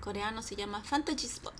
coreano 0.00 0.42
se 0.42 0.54
llama 0.56 0.82
Fantasy 0.84 1.26
Spot. 1.26 1.54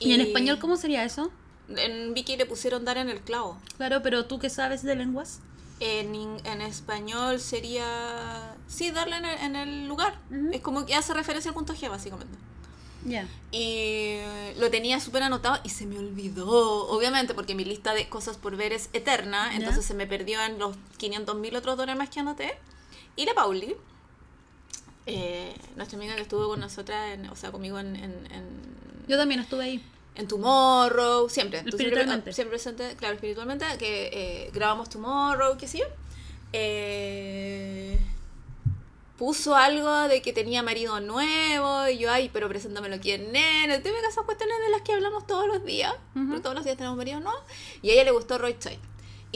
¿Y 0.00 0.12
en 0.12 0.20
español 0.20 0.58
cómo 0.58 0.76
sería 0.76 1.04
eso? 1.04 1.30
En 1.68 2.14
Vicky 2.14 2.36
le 2.36 2.46
pusieron 2.46 2.84
dar 2.84 2.96
en 2.98 3.08
el 3.08 3.20
clavo. 3.20 3.58
Claro, 3.76 4.02
pero 4.02 4.26
tú 4.26 4.38
que 4.38 4.50
sabes 4.50 4.82
de 4.82 4.94
lenguas. 4.94 5.40
En, 5.80 6.14
en 6.44 6.60
español 6.62 7.40
sería. 7.40 8.54
Sí, 8.68 8.90
darle 8.92 9.16
en 9.16 9.24
el, 9.24 9.38
en 9.40 9.56
el 9.56 9.88
lugar. 9.88 10.18
Ujú. 10.30 10.50
Es 10.52 10.60
como 10.60 10.86
que 10.86 10.94
hace 10.94 11.12
referencia 11.12 11.50
al 11.50 11.54
punto 11.54 11.74
G, 11.74 11.88
básicamente. 11.90 12.36
Ya. 13.04 13.28
Y 13.52 14.18
lo 14.58 14.68
tenía 14.70 14.98
súper 15.00 15.22
anotado 15.22 15.60
y 15.62 15.68
se 15.68 15.86
me 15.86 15.98
olvidó, 15.98 16.88
obviamente, 16.88 17.34
porque 17.34 17.54
mi 17.54 17.64
lista 17.64 17.94
de 17.94 18.08
cosas 18.08 18.36
por 18.36 18.56
ver 18.56 18.72
es 18.72 18.88
eterna, 18.94 19.54
entonces 19.54 19.84
se 19.84 19.94
me 19.94 20.08
perdió 20.08 20.40
en 20.42 20.58
los 20.58 20.74
500.000 20.98 21.56
otros 21.56 21.76
dólares 21.76 21.96
más 21.98 22.08
que 22.10 22.18
anoté. 22.20 22.58
Y 23.14 23.24
la 23.26 23.34
Pauli, 23.34 23.76
eh, 25.06 25.54
nuestra 25.76 25.96
amiga 25.98 26.16
que 26.16 26.22
estuvo 26.22 26.48
con 26.48 26.58
nosotras, 26.60 27.12
en- 27.12 27.28
o 27.28 27.36
sea, 27.36 27.52
conmigo 27.52 27.78
en, 27.78 27.94
en, 27.96 28.26
en- 28.32 29.06
Yo 29.08 29.16
también 29.16 29.40
estuve 29.40 29.64
ahí. 29.64 29.84
En 30.16 30.26
Tomorrow, 30.28 31.28
siempre. 31.28 31.60
siempre- 31.60 31.76
Espiritualmente. 31.84 32.32
Siempre, 32.32 32.50
presente, 32.58 32.96
claro, 32.96 33.14
espiritualmente, 33.14 33.64
que 33.78 34.10
eh, 34.12 34.50
grabamos 34.52 34.88
Tomorrow, 34.88 35.56
qué 35.58 35.68
sé 35.68 35.78
yo. 35.78 35.84
Eh, 36.52 37.98
puso 39.18 39.54
algo 39.56 39.90
de 40.08 40.20
que 40.22 40.32
tenía 40.32 40.62
marido 40.62 41.00
nuevo, 41.00 41.88
y 41.88 41.98
yo, 41.98 42.10
ay, 42.12 42.28
pero 42.32 42.48
preséntamelo 42.48 42.98
quién 43.00 43.34
es. 43.34 43.82
Te 43.82 43.90
me 43.90 43.98
esas 43.98 44.24
cuestiones 44.24 44.56
de 44.64 44.68
las 44.70 44.82
que 44.82 44.92
hablamos 44.92 45.26
todos 45.26 45.46
los 45.48 45.64
días, 45.64 45.94
porque 46.14 46.40
todos 46.40 46.54
los 46.54 46.64
días 46.64 46.76
tenemos 46.76 46.96
marido 46.98 47.20
nuevo. 47.20 47.38
Y 47.82 47.90
a 47.90 47.92
ella 47.94 48.04
le 48.04 48.10
gustó 48.10 48.36
Roy 48.38 48.56
Choi. 48.58 48.78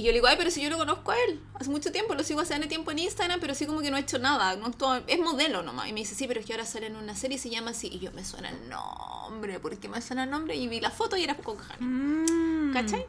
Y 0.00 0.02
yo 0.02 0.08
le 0.12 0.14
digo, 0.14 0.28
ay, 0.28 0.36
pero 0.38 0.50
si 0.50 0.62
yo 0.62 0.70
lo 0.70 0.78
conozco 0.78 1.10
a 1.10 1.16
él, 1.24 1.38
hace 1.54 1.68
mucho 1.68 1.92
tiempo, 1.92 2.14
lo 2.14 2.24
sigo 2.24 2.40
hace 2.40 2.54
N 2.54 2.66
tiempo 2.68 2.90
en 2.90 3.00
Instagram, 3.00 3.38
pero 3.38 3.54
sí 3.54 3.66
como 3.66 3.80
que 3.82 3.90
no 3.90 3.98
ha 3.98 4.00
hecho 4.00 4.18
nada, 4.18 4.56
no 4.56 4.64
actúa- 4.66 5.02
es 5.06 5.18
modelo 5.20 5.62
nomás. 5.62 5.88
Y 5.88 5.92
me 5.92 6.00
dice, 6.00 6.14
sí, 6.14 6.26
pero 6.26 6.40
es 6.40 6.46
que 6.46 6.54
ahora 6.54 6.64
sale 6.64 6.86
en 6.86 6.96
una 6.96 7.14
serie 7.14 7.36
y 7.36 7.38
se 7.38 7.50
llama 7.50 7.72
así. 7.72 7.88
Y 7.88 7.98
yo, 7.98 8.10
me 8.12 8.24
suena 8.24 8.48
el 8.48 8.68
nombre, 8.70 9.60
¿por 9.60 9.76
qué 9.78 9.88
me 9.90 10.00
suena 10.00 10.24
el 10.24 10.30
nombre? 10.30 10.56
Y 10.56 10.68
vi 10.68 10.80
la 10.80 10.90
foto 10.90 11.18
y 11.18 11.24
era 11.24 11.36
con 11.36 11.58
Hani. 11.58 11.84
Mm. 11.86 12.72
¿Cachai? 12.72 13.04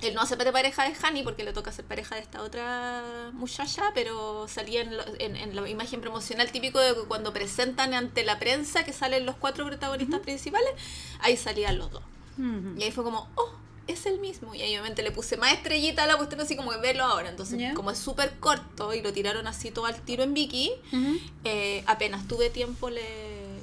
Él 0.00 0.14
no 0.14 0.22
hace 0.22 0.36
pareja 0.36 0.82
de 0.88 0.94
Hani 1.00 1.22
porque 1.22 1.44
le 1.44 1.52
toca 1.52 1.70
ser 1.70 1.84
pareja 1.84 2.14
de 2.16 2.22
esta 2.22 2.42
otra 2.42 3.30
muchacha, 3.34 3.92
pero 3.94 4.48
salía 4.48 4.80
en, 4.80 4.96
lo- 4.96 5.04
en- 5.18 5.36
en 5.36 5.54
la 5.54 5.68
imagen 5.68 6.00
promocional 6.00 6.50
típico 6.50 6.80
de 6.80 6.94
cuando 7.06 7.32
presentan 7.32 7.92
ante 7.94 8.24
la 8.24 8.38
prensa 8.38 8.82
que 8.84 8.92
salen 8.94 9.26
los 9.26 9.36
cuatro 9.36 9.64
protagonistas 9.66 10.20
principales, 10.20 10.70
ahí 11.20 11.36
salían 11.36 11.76
los 11.78 11.90
dos. 11.92 12.02
Y 12.78 12.82
ahí 12.82 12.90
fue 12.90 13.04
como, 13.04 13.28
oh, 13.36 13.52
es 13.92 14.06
el 14.06 14.18
mismo. 14.18 14.54
Y 14.54 14.62
ahí 14.62 14.72
obviamente 14.74 15.02
le 15.02 15.10
puse 15.12 15.36
más 15.36 15.52
estrellita 15.52 16.04
a 16.04 16.06
la 16.06 16.16
cuestión 16.16 16.40
así 16.40 16.56
como 16.56 16.70
que 16.72 16.78
verlo 16.78 17.04
ahora. 17.04 17.28
Entonces, 17.30 17.58
Ya. 17.58 17.74
como 17.74 17.90
es 17.90 17.98
súper 17.98 18.32
corto 18.40 18.92
y 18.94 19.02
lo 19.02 19.12
tiraron 19.12 19.46
así 19.46 19.70
todo 19.70 19.86
al 19.86 20.00
tiro 20.02 20.22
en 20.22 20.34
Vicky, 20.34 20.70
Ujú. 20.92 21.18
eh, 21.44 21.84
apenas 21.86 22.26
tuve 22.28 22.50
tiempo 22.50 22.90
le, 22.90 23.02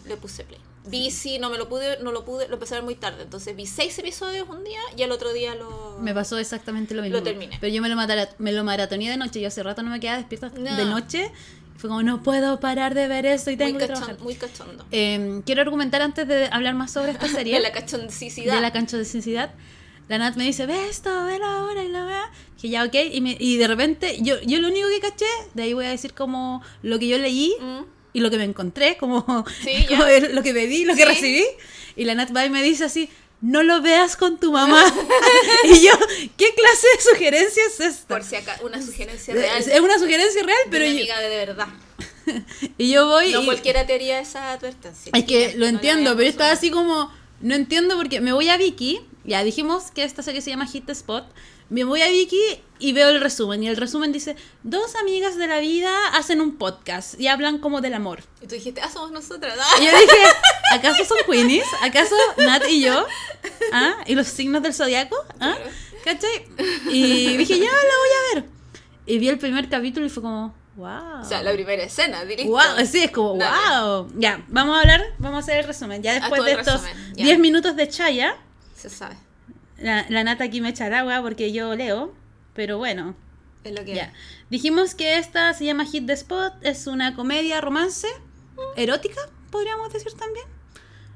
le 0.06 0.18
puse 0.18 0.44
play. 0.44 0.60
Vi 0.86 1.12
sí, 1.12 1.38
no 1.40 1.50
me 1.50 1.58
lo 1.58 1.68
pude, 1.70 2.00
no 2.02 2.12
lo 2.12 2.24
pude, 2.26 2.48
lo 2.48 2.54
empecé 2.56 2.74
a 2.74 2.78
ver 2.78 2.84
muy 2.86 2.96
tarde. 2.96 3.22
Entonces 3.24 3.56
vi 3.56 3.66
seis 3.68 4.00
episodios 4.00 4.48
un 4.50 4.64
día 4.64 4.80
y 4.98 5.04
al 5.04 5.12
otro 5.12 5.34
día 5.34 5.54
lo. 5.54 5.98
Me 6.02 6.14
pasó 6.14 6.38
exactamente 6.40 6.96
lo 6.96 7.02
mismo. 7.04 7.18
Lo 7.18 7.24
terminé. 7.24 7.58
Pero 7.60 7.72
yo 7.72 7.82
me 7.82 7.90
lo, 7.90 7.96
me 8.40 8.52
lo 8.54 8.64
maratoneé 8.64 9.10
de 9.12 9.18
noche. 9.18 9.42
Yo 9.42 9.50
hace 9.50 9.62
rato 9.62 9.84
no 9.84 9.92
me 9.92 10.00
quedaba 10.00 10.18
despierta 10.18 10.50
No. 10.58 10.76
de 10.78 10.86
noche. 10.86 11.32
Fue 11.78 11.90
como, 11.90 12.02
no 12.04 12.24
puedo 12.24 12.60
parar 12.60 12.94
de 12.94 13.08
ver 13.08 13.26
esto 13.26 13.52
y 13.52 13.56
muy, 13.56 13.66
tengo 13.66 13.78
que 13.80 13.86
cachon- 13.86 13.88
trabajar. 13.88 14.20
muy 14.20 14.36
cachondo. 14.36 14.86
Eh, 14.92 15.42
quiero 15.46 15.62
argumentar 15.62 16.02
antes 16.02 16.28
de 16.28 16.48
hablar 16.52 16.74
más 16.76 16.92
sobre 16.92 17.12
esta 17.12 17.28
serie. 17.44 17.54
De 17.56 17.62
la 17.62 17.72
cachondicidad. 17.72 18.56
de 18.56 18.62
la 18.62 18.72
sinceridad. 19.06 19.52
La 20.10 20.18
Nat 20.18 20.36
me 20.36 20.44
dice, 20.44 20.66
ve 20.66 20.90
esto, 20.90 21.10
ve 21.26 21.40
ahora 21.44 21.84
y 21.84 21.88
la 21.88 22.04
vea. 22.04 22.32
Que 22.62 22.68
ya, 22.70 22.84
ok. 22.84 22.96
Y, 23.12 23.22
me- 23.22 23.38
y 23.40 23.56
de 23.58 23.68
repente, 23.68 24.18
yo, 24.22 24.42
yo 24.42 24.60
lo 24.60 24.68
único 24.68 24.90
que 24.90 25.00
caché, 25.00 25.26
de 25.54 25.64
ahí 25.64 25.74
voy 25.74 25.86
a 25.86 25.90
decir 25.92 26.14
como 26.14 26.62
lo 26.82 27.00
que 27.00 27.08
yo 27.08 27.18
leí 27.18 27.54
Mm. 27.62 27.84
y 28.14 28.20
lo 28.20 28.30
que 28.30 28.38
me 28.38 28.44
encontré, 28.44 28.98
como, 28.98 29.46
Sí, 29.64 29.86
como 29.88 30.04
lo 30.34 30.44
que 30.44 30.54
pedí, 30.54 30.84
lo 30.84 30.96
que 30.96 31.04
Sí. 31.04 31.08
recibí. 31.08 31.46
Y 31.96 32.04
la 32.06 32.16
Nat 32.16 32.36
va 32.36 32.46
y 32.46 32.50
me 32.50 32.62
dice 32.64 32.84
así, 32.86 33.10
no 33.42 33.64
lo 33.64 33.82
veas 33.82 34.16
con 34.18 34.38
tu 34.40 34.52
mamá. 34.52 34.84
y 35.64 35.80
yo, 35.86 35.92
¿qué 36.38 36.54
clase 36.56 36.88
de 36.96 37.02
sugerencia 37.14 37.64
es 37.68 37.80
esta? 37.80 38.08
Por 38.16 38.24
si 38.24 38.36
acá, 38.36 38.60
una 38.64 38.82
sugerencia 38.82 39.34
real. 39.34 39.58
Es 39.60 39.80
una 39.80 39.98
sugerencia 40.00 40.44
real, 40.44 40.58
de 40.66 40.72
pero 40.72 40.84
una 40.86 40.94
yo, 40.94 41.00
amiga 41.00 41.20
de, 41.22 41.30
de 41.30 41.36
verdad. 41.46 41.68
y 42.78 42.92
yo 42.92 43.08
voy 43.08 43.32
No 43.32 43.42
y, 43.44 43.46
cualquiera 43.46 43.86
te 43.86 43.94
haría 43.94 44.20
esa 44.20 44.54
advertencia. 44.54 45.12
Es 45.16 45.24
que 45.24 45.46
chiquilla, 45.50 45.54
lo 45.54 45.60
no 45.60 45.66
entiendo, 45.68 46.04
pero 46.12 46.18
caso. 46.26 46.30
estaba 46.30 46.52
así 46.52 46.72
como. 46.72 47.12
No 47.42 47.56
entiendo 47.56 47.96
porque 47.96 48.20
me 48.20 48.34
voy 48.34 48.50
a 48.50 48.58
Vicky. 48.58 49.00
Ya 49.30 49.44
dijimos 49.44 49.92
que 49.92 50.04
esta 50.04 50.24
serie 50.24 50.42
se 50.42 50.50
llama 50.50 50.66
Hit 50.66 50.88
the 50.88 50.92
Spot. 50.92 51.24
Me 51.70 51.84
voy 51.84 52.02
a 52.02 52.10
Vicky 52.10 52.64
y 52.80 52.94
veo 52.94 53.10
el 53.10 53.22
resumen. 53.22 53.62
Y 53.62 53.68
el 53.68 53.78
resumen 53.78 54.12
dice: 54.12 54.36
Dos 54.64 54.96
amigas 54.96 55.38
de 55.38 55.46
la 55.46 55.60
vida 55.60 55.92
hacen 56.14 56.42
un 56.42 56.58
podcast 56.58 57.20
y 57.20 57.28
hablan 57.28 57.60
como 57.60 57.80
del 57.80 57.94
amor. 57.94 58.24
Y 58.42 58.48
tú 58.48 58.56
dijiste, 58.56 58.82
ah, 58.82 58.90
somos 58.92 59.12
nosotras. 59.12 59.56
Y 59.80 59.86
yo 59.86 59.92
dije: 59.92 60.18
¿Acaso 60.74 61.06
son 61.06 61.20
Queenies? 61.30 61.68
¿Acaso 61.84 62.16
Nat 62.38 62.64
y 62.68 62.82
yo? 62.82 63.06
¿Ah? 63.72 63.98
¿Y 64.08 64.16
los 64.16 64.26
signos 64.26 64.64
del 64.64 64.74
zodiaco? 64.74 65.16
¿Ah? 65.40 65.56
¿Cachai? 66.04 66.48
Y 66.90 67.38
dije: 67.38 67.60
Ya 67.60 67.66
la 67.66 67.72
voy 67.72 68.10
a 68.10 68.36
ver. 68.36 68.50
Y 69.06 69.20
vi 69.20 69.30
el 69.30 69.38
primer 69.38 69.70
capítulo 69.70 70.08
y 70.08 70.10
fue 70.10 70.24
como: 70.24 70.56
¡Wow! 70.76 71.22
O 71.22 71.26
sea, 71.26 71.44
la 71.44 71.54
primera 71.54 71.84
escena, 71.84 72.26
directo. 72.26 72.52
Wow, 72.52 72.84
sí, 72.90 73.04
es 73.04 73.12
como 73.12 73.38
Dale. 73.38 73.86
wow. 73.86 74.12
Ya, 74.16 74.44
vamos 74.48 74.76
a 74.76 74.80
hablar, 74.82 75.04
vamos 75.20 75.38
a 75.38 75.40
hacer 75.42 75.60
el 75.60 75.66
resumen. 75.66 76.02
Ya 76.02 76.16
después 76.16 76.44
de 76.46 76.54
estos 76.54 76.82
resumen, 76.82 77.16
ya. 77.16 77.26
10 77.26 77.40
minutos 77.40 77.76
de 77.76 77.88
chaya, 77.90 78.36
Se 78.80 78.90
sabe. 78.90 79.16
la, 79.78 80.06
la 80.10 80.24
nata 80.24 80.46
aquí 80.46 80.62
me 80.62 80.70
echa 80.70 80.88
el 80.88 80.94
agua 80.94 81.22
porque 81.22 81.52
yo 81.52 81.76
leo, 81.76 82.14
pero 82.54 82.78
bueno, 82.78 83.16
Es 83.64 83.74
lo 83.74 83.84
que 83.84 83.94
Ya. 83.96 84.14
Dijimos 84.50 84.96
que 84.96 85.18
esta 85.18 85.54
se 85.54 85.66
llama 85.66 85.86
Hit 85.86 86.06
the 86.08 86.14
Spot, 86.14 86.54
es 86.62 86.88
una 86.88 87.16
comedia 87.16 87.60
romance, 87.62 88.08
erótica, 88.76 89.22
podríamos 89.52 89.92
decir 89.94 90.14
también. 90.14 90.46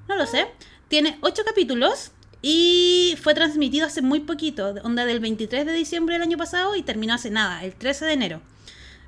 No 0.08 0.16
lo 0.16 0.26
sé. 0.26 0.48
Tiene 0.90 1.18
ocho 1.22 1.44
capítulos 1.46 2.12
y 2.42 3.18
fue 3.22 3.34
transmitido 3.34 3.88
hace 3.88 4.02
muy 4.02 4.20
poquito, 4.20 4.76
onda 4.84 5.06
del 5.06 5.20
23 5.22 5.66
de 5.66 5.72
diciembre 5.74 6.16
del 6.16 6.24
año 6.24 6.38
pasado 6.38 6.76
y 6.76 6.84
terminó 6.84 7.14
hace 7.14 7.30
nada, 7.32 7.64
el 7.64 7.74
13 7.74 8.06
de 8.06 8.14
enero. 8.14 8.42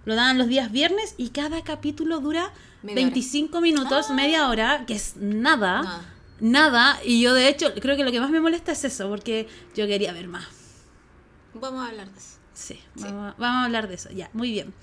Lo 0.05 0.15
daban 0.15 0.38
los 0.38 0.47
días 0.47 0.71
viernes 0.71 1.15
y 1.17 1.29
cada 1.29 1.62
capítulo 1.63 2.19
dura 2.19 2.53
Media 2.83 2.95
25 2.95 3.59
minutos, 3.62 4.07
Ah. 4.09 4.13
media 4.13 4.47
hora, 4.50 4.85
que 4.88 4.93
es 4.95 5.15
nada. 5.17 5.81
Nada. 5.81 6.13
Nada, 6.39 7.00
y 7.04 7.22
yo 7.22 7.34
de 7.34 7.48
hecho 7.48 7.74
creo 7.75 7.96
que 7.96 8.04
lo 8.04 8.12
que 8.12 8.20
más 8.20 8.30
me 8.30 8.42
molesta 8.42 8.72
es 8.74 8.84
eso, 8.84 9.08
porque 9.10 9.48
yo 9.75 9.88
quería 9.88 10.12
ver 10.13 10.27
más. 10.27 10.46
Vamos 11.54 11.86
a 11.86 11.89
hablar 11.89 12.10
de 12.12 12.20
eso. 12.20 12.36
Sí, 12.54 12.80
Vamos, 12.96 13.34
a- 13.34 13.36
vamos 13.38 13.62
a 13.62 13.65
hablar 13.65 13.88
de 13.88 13.96
eso, 13.96 14.10
ya, 14.12 14.30
muy 14.34 14.51
bien. 14.51 14.74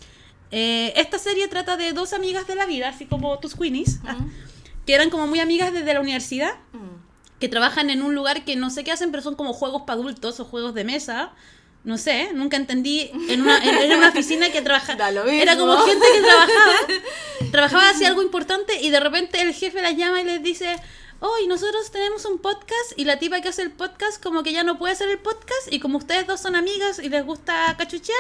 Eh, 0.50 0.92
esta 0.96 1.18
serie 1.18 1.48
trata 1.48 1.76
de 1.76 1.92
dos 1.92 2.12
amigas 2.12 2.46
de 2.46 2.54
la 2.54 2.66
vida, 2.66 2.88
así 2.88 3.06
como 3.06 3.38
tus 3.38 3.54
Queenies, 3.54 4.00
que 4.86 4.94
eran 4.94 5.10
como 5.10 5.26
muy 5.26 5.40
amigas 5.40 5.72
desde 5.72 5.92
la 5.94 6.00
universidad, 6.00 6.54
que 7.38 7.48
trabajan 7.48 7.90
en 7.90 8.02
un 8.02 8.14
lugar 8.14 8.44
que 8.44 8.56
no 8.56 8.70
sé 8.70 8.84
qué 8.84 8.92
hacen, 8.92 9.10
pero 9.10 9.22
son 9.22 9.34
como 9.34 9.52
juegos 9.52 9.82
para 9.82 9.98
adultos 10.00 10.38
o 10.40 10.44
juegos 10.44 10.74
de 10.74 10.84
mesa. 10.84 11.32
No 11.84 11.98
sé, 11.98 12.30
nunca 12.34 12.56
entendí. 12.56 13.10
En 13.28 13.42
una, 13.42 13.58
en- 13.58 13.74
era 13.76 13.96
una 13.98 14.10
oficina 14.10 14.50
que 14.52 14.62
trabajaba. 14.62 15.10
Era 15.26 15.56
como 15.56 15.76
gente 15.78 16.06
que 16.14 16.20
trabajaba. 16.20 16.76
Trabajaba 17.50 17.90
hacia 17.90 18.06
algo 18.08 18.22
importante 18.22 18.80
y 18.80 18.90
de 18.90 19.00
repente 19.00 19.42
el 19.42 19.52
jefe 19.52 19.82
las 19.82 19.96
llama 19.96 20.20
y 20.20 20.24
les 20.24 20.40
dice: 20.42 20.76
Hoy 21.24 21.46
nosotros 21.46 21.92
tenemos 21.92 22.24
un 22.24 22.38
podcast 22.38 22.94
y 22.96 23.04
la 23.04 23.20
tipa 23.20 23.40
que 23.40 23.48
hace 23.50 23.62
el 23.62 23.70
podcast, 23.70 24.20
como 24.20 24.42
que 24.42 24.52
ya 24.52 24.64
no 24.64 24.76
puede 24.76 24.92
hacer 24.92 25.08
el 25.08 25.20
podcast. 25.20 25.70
Y 25.72 25.78
como 25.78 25.98
ustedes 25.98 26.26
dos 26.26 26.40
son 26.40 26.56
amigas 26.56 26.98
y 26.98 27.08
les 27.08 27.24
gusta 27.24 27.76
cachuchear, 27.78 28.18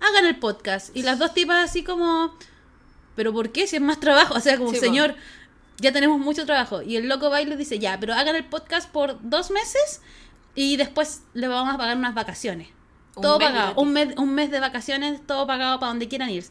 hagan 0.00 0.26
el 0.26 0.38
podcast. 0.38 0.96
Y 0.96 1.02
las 1.02 1.18
dos 1.18 1.34
tipas, 1.34 1.68
así 1.68 1.82
como: 1.82 2.32
¿Pero 3.16 3.32
por 3.32 3.50
qué? 3.50 3.66
Si 3.66 3.74
es 3.74 3.82
más 3.82 3.98
trabajo. 3.98 4.34
O 4.34 4.38
sea, 4.38 4.58
como, 4.58 4.70
Sí, 4.70 4.76
señor, 4.76 5.16
ya 5.78 5.90
tenemos 5.90 6.20
mucho 6.20 6.46
trabajo. 6.46 6.82
Y 6.82 6.94
el 6.94 7.08
loco 7.08 7.30
va 7.30 7.42
y 7.42 7.46
les 7.46 7.58
dice, 7.58 7.80
ya, 7.80 7.98
pero 7.98 8.14
hagan 8.14 8.36
el 8.36 8.44
podcast 8.44 8.88
por 8.88 9.18
dos 9.28 9.50
meses 9.50 10.00
y 10.54 10.76
después 10.76 11.22
le 11.34 11.48
vamos 11.48 11.74
a 11.74 11.78
pagar 11.78 11.96
unas 11.96 12.14
vacaciones. 12.14 12.68
Un 13.16 13.22
todo 13.22 13.40
pagado. 13.40 13.74
Un 13.74 13.92
mes, 13.92 14.16
un 14.18 14.32
mes 14.36 14.52
de 14.52 14.60
vacaciones, 14.60 15.20
todo 15.26 15.48
pagado 15.48 15.80
para 15.80 15.90
donde 15.90 16.06
quieran 16.06 16.30
ir. 16.30 16.44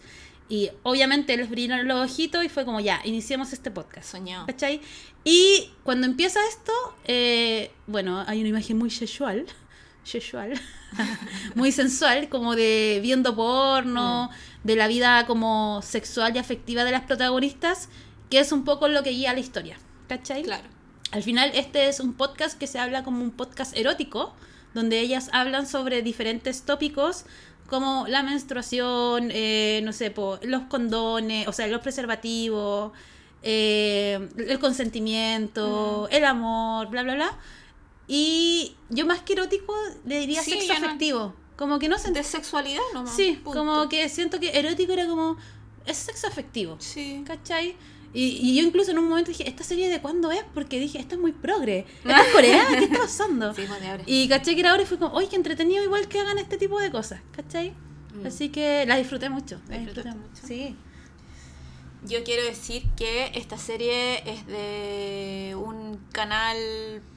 Y 0.47 0.69
obviamente 0.83 1.35
les 1.37 1.49
brillaron 1.49 1.87
los 1.87 2.11
ojitos 2.11 2.43
y 2.43 2.49
fue 2.49 2.65
como, 2.65 2.79
ya, 2.79 3.01
iniciemos 3.03 3.51
este 3.51 3.71
podcast. 3.71 4.11
Soñado. 4.11 4.45
¿Cachai? 4.45 4.79
Y 5.23 5.71
cuando 5.83 6.05
empieza 6.05 6.39
esto, 6.47 6.71
eh, 7.05 7.71
bueno, 7.87 8.23
hay 8.27 8.41
una 8.41 8.49
imagen 8.49 8.77
muy 8.77 8.91
sexual, 8.91 9.45
sexual, 10.03 10.53
muy 11.55 11.71
sensual, 11.71 12.29
como 12.29 12.55
de 12.55 12.99
viendo 13.01 13.35
porno, 13.35 14.29
de 14.63 14.75
la 14.75 14.87
vida 14.87 15.25
como 15.25 15.81
sexual 15.81 16.35
y 16.35 16.39
afectiva 16.39 16.83
de 16.83 16.91
las 16.91 17.05
protagonistas, 17.05 17.89
que 18.29 18.39
es 18.39 18.51
un 18.51 18.65
poco 18.65 18.87
lo 18.87 19.01
que 19.01 19.11
guía 19.11 19.33
la 19.33 19.39
historia. 19.39 19.77
¿Cachai? 20.07 20.43
Claro. 20.43 20.67
Al 21.11 21.23
final, 21.23 21.51
este 21.55 21.87
es 21.87 21.99
un 21.99 22.13
podcast 22.13 22.57
que 22.59 22.67
se 22.67 22.77
habla 22.77 23.03
como 23.03 23.23
un 23.23 23.31
podcast 23.31 23.75
erótico, 23.75 24.35
donde 24.75 24.99
ellas 24.99 25.29
hablan 25.31 25.65
sobre 25.65 26.03
diferentes 26.03 26.63
tópicos 26.63 27.25
como 27.67 28.05
la 28.07 28.23
menstruación, 28.23 29.29
eh, 29.31 29.81
no 29.83 29.91
sé, 29.93 30.11
po, 30.11 30.39
los 30.43 30.63
condones, 30.63 31.47
o 31.47 31.53
sea, 31.53 31.67
los 31.67 31.81
preservativos, 31.81 32.91
eh, 33.41 34.29
el 34.37 34.59
consentimiento, 34.59 36.07
el 36.11 36.25
amor, 36.25 36.87
bla, 36.89 37.03
bla, 37.03 37.15
bla. 37.15 37.37
Y 38.07 38.75
yo 38.89 39.05
más 39.05 39.21
que 39.21 39.33
erótico 39.33 39.73
le 40.05 40.19
diría 40.19 40.41
Sí, 40.43 40.51
sexo 40.51 40.79
no- 40.79 40.85
afectivo. 40.85 41.33
Como 41.55 41.79
que 41.79 41.87
no 41.87 41.97
se 41.97 42.11
De 42.11 42.23
sexualidad 42.23 42.81
nomás. 42.93 43.15
Sí, 43.15 43.39
punto. 43.43 43.57
como 43.59 43.87
que 43.89 44.09
siento 44.09 44.39
que 44.39 44.57
erótico 44.59 44.91
era 44.93 45.07
como. 45.07 45.37
Es 45.85 45.97
sexo 45.97 46.27
afectivo. 46.27 46.75
Sí. 46.79 47.23
¿Cachai? 47.25 47.75
Y, 48.15 48.39
y 48.41 48.55
yo 48.55 48.63
incluso 48.65 48.91
en 48.91 48.97
un 48.97 49.09
momento 49.09 49.29
dije, 49.29 49.47
¿esta 49.47 49.63
serie 49.65 49.89
de 49.89 49.99
cuándo 49.99 50.31
es? 50.31 50.43
Porque 50.53 50.79
dije, 50.79 50.97
esto 50.97 51.15
es 51.15 51.21
muy 51.21 51.33
progre. 51.33 51.79
¿Esta 52.05 52.21
es 52.21 52.33
coreana? 52.33 52.69
¿Qué 52.79 52.85
está 52.85 52.99
pasando? 52.99 53.53
Sí, 53.53 53.63
pues, 53.67 53.81
de 53.81 53.87
ahora. 53.87 54.03
Y 54.07 54.27
caché 54.29 54.53
que 54.53 54.61
era 54.61 54.71
ahora 54.71 54.83
y 54.83 54.85
fue 54.85 54.97
como, 54.97 55.13
oye, 55.13 55.27
qué 55.27 55.35
entretenido 55.35 55.83
igual 55.83 56.07
que 56.07 56.21
hagan 56.21 56.37
este 56.37 56.57
tipo 56.57 56.79
de 56.79 56.89
cosas, 56.91 57.19
¿cachai? 57.33 57.73
Mm. 58.13 58.25
Así 58.25 58.49
que 58.49 58.85
la 58.87 58.95
disfruté 58.95 59.29
mucho. 59.29 59.59
La 59.67 59.75
¿La 59.75 59.81
disfruté 59.81 60.09
mucho. 60.09 60.29
mucho? 60.29 60.47
Sí. 60.47 60.75
Yo 62.07 62.23
quiero 62.23 62.43
decir 62.43 62.83
que 62.95 63.31
esta 63.33 63.57
serie 63.57 64.21
es 64.31 64.45
de 64.45 65.55
un 65.57 65.99
canal 66.11 66.55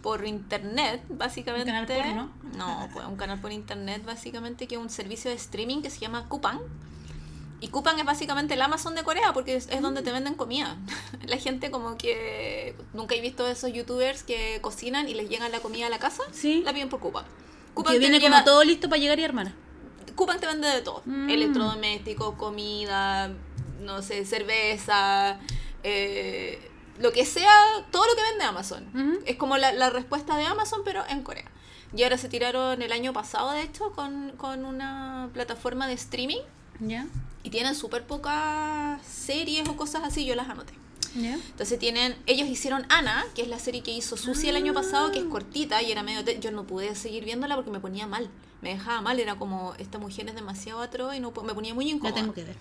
por 0.02 0.26
internet, 0.26 1.02
básicamente. 1.10 1.70
¿Un 1.70 1.86
canal 1.86 2.04
porno? 2.04 2.32
No, 2.56 2.88
pues 2.92 3.04
un 3.06 3.16
canal 3.16 3.38
por 3.38 3.52
internet, 3.52 4.02
básicamente, 4.04 4.66
que 4.66 4.76
es 4.76 4.80
un 4.80 4.88
servicio 4.88 5.30
de 5.30 5.36
streaming 5.36 5.82
que 5.82 5.90
se 5.90 6.00
llama 6.00 6.26
Coupang. 6.28 6.60
Y 7.60 7.68
Coupang 7.68 7.98
es 7.98 8.04
básicamente 8.04 8.54
el 8.54 8.62
Amazon 8.62 8.94
de 8.94 9.02
Corea 9.02 9.32
porque 9.32 9.56
es, 9.56 9.68
es 9.68 9.82
donde 9.82 10.02
te 10.02 10.12
venden 10.12 10.34
comida. 10.34 10.76
La 11.26 11.36
gente 11.38 11.70
como 11.72 11.96
que 11.98 12.76
nunca 12.92 13.14
he 13.16 13.20
visto 13.20 13.46
esos 13.48 13.72
youtubers 13.72 14.22
que 14.22 14.60
cocinan 14.60 15.08
y 15.08 15.14
les 15.14 15.28
llega 15.28 15.48
la 15.48 15.58
comida 15.60 15.86
a 15.86 15.90
la 15.90 15.98
casa, 15.98 16.22
Sí. 16.32 16.62
la 16.64 16.72
piden 16.72 16.88
por 16.88 17.00
Coupang. 17.00 17.24
Que 17.76 17.82
te 17.92 17.98
viene 17.98 18.18
lleva- 18.20 18.36
como 18.38 18.44
todo 18.44 18.64
listo 18.64 18.88
para 18.88 19.00
llegar 19.00 19.18
y 19.18 19.24
armar. 19.24 19.52
Coupang 20.14 20.38
te 20.40 20.46
vende 20.46 20.68
de 20.68 20.82
todo. 20.82 21.02
Mm. 21.04 21.30
Electrodomésticos, 21.30 22.34
comida, 22.36 23.32
no 23.80 24.02
sé, 24.02 24.24
cerveza, 24.24 25.38
eh, 25.82 26.70
lo 26.98 27.12
que 27.12 27.24
sea, 27.24 27.52
todo 27.92 28.04
lo 28.06 28.14
que 28.16 28.22
vende 28.22 28.44
Amazon. 28.44 28.88
Ujú. 28.94 29.20
Es 29.26 29.36
como 29.36 29.56
la, 29.56 29.72
la 29.72 29.90
respuesta 29.90 30.36
de 30.36 30.44
Amazon, 30.44 30.80
pero 30.84 31.04
en 31.08 31.22
Corea. 31.22 31.44
Y 31.96 32.02
ahora 32.02 32.18
se 32.18 32.28
tiraron 32.28 32.82
el 32.82 32.92
año 32.92 33.12
pasado, 33.12 33.52
de 33.52 33.62
hecho, 33.62 33.92
con, 33.92 34.32
con 34.36 34.64
una 34.64 35.30
plataforma 35.32 35.86
de 35.86 35.94
streaming. 35.94 36.40
Y 37.42 37.50
tienen 37.50 37.74
súper 37.74 38.06
pocas 38.06 39.00
series 39.06 39.68
o 39.68 39.76
cosas 39.76 40.02
así, 40.04 40.24
yo 40.24 40.34
las 40.34 40.48
anoté. 40.48 40.74
Entonces 41.16 41.78
tienen, 41.78 42.14
ellos 42.26 42.46
hicieron 42.48 42.84
Ana, 42.90 43.24
que 43.34 43.42
es 43.42 43.48
la 43.48 43.58
serie 43.58 43.82
que 43.82 43.90
hizo 43.90 44.16
Susi 44.16 44.48
el 44.50 44.56
año 44.56 44.72
pasado, 44.74 45.10
que 45.10 45.18
es 45.18 45.24
cortita 45.24 45.82
y 45.82 45.90
era 45.90 46.02
medio... 46.02 46.20
yo 46.38 46.50
no 46.52 46.64
pude 46.64 46.94
seguir 46.94 47.24
viéndola 47.24 47.56
porque 47.56 47.70
me 47.70 47.80
ponía 47.80 48.06
mal, 48.06 48.28
me 48.60 48.70
dejaba 48.74 49.00
mal, 49.00 49.18
era 49.18 49.36
como, 49.36 49.74
esta 49.78 49.98
mujer 49.98 50.28
es 50.28 50.34
demasiado 50.34 50.80
atroz 50.80 51.14
y 51.16 51.20
no, 51.20 51.32
me 51.42 51.54
ponía 51.54 51.74
muy 51.74 51.86
La 51.86 51.90
incómoda. 51.92 52.14
tengo 52.14 52.34
que 52.34 52.44
ver. 52.44 52.56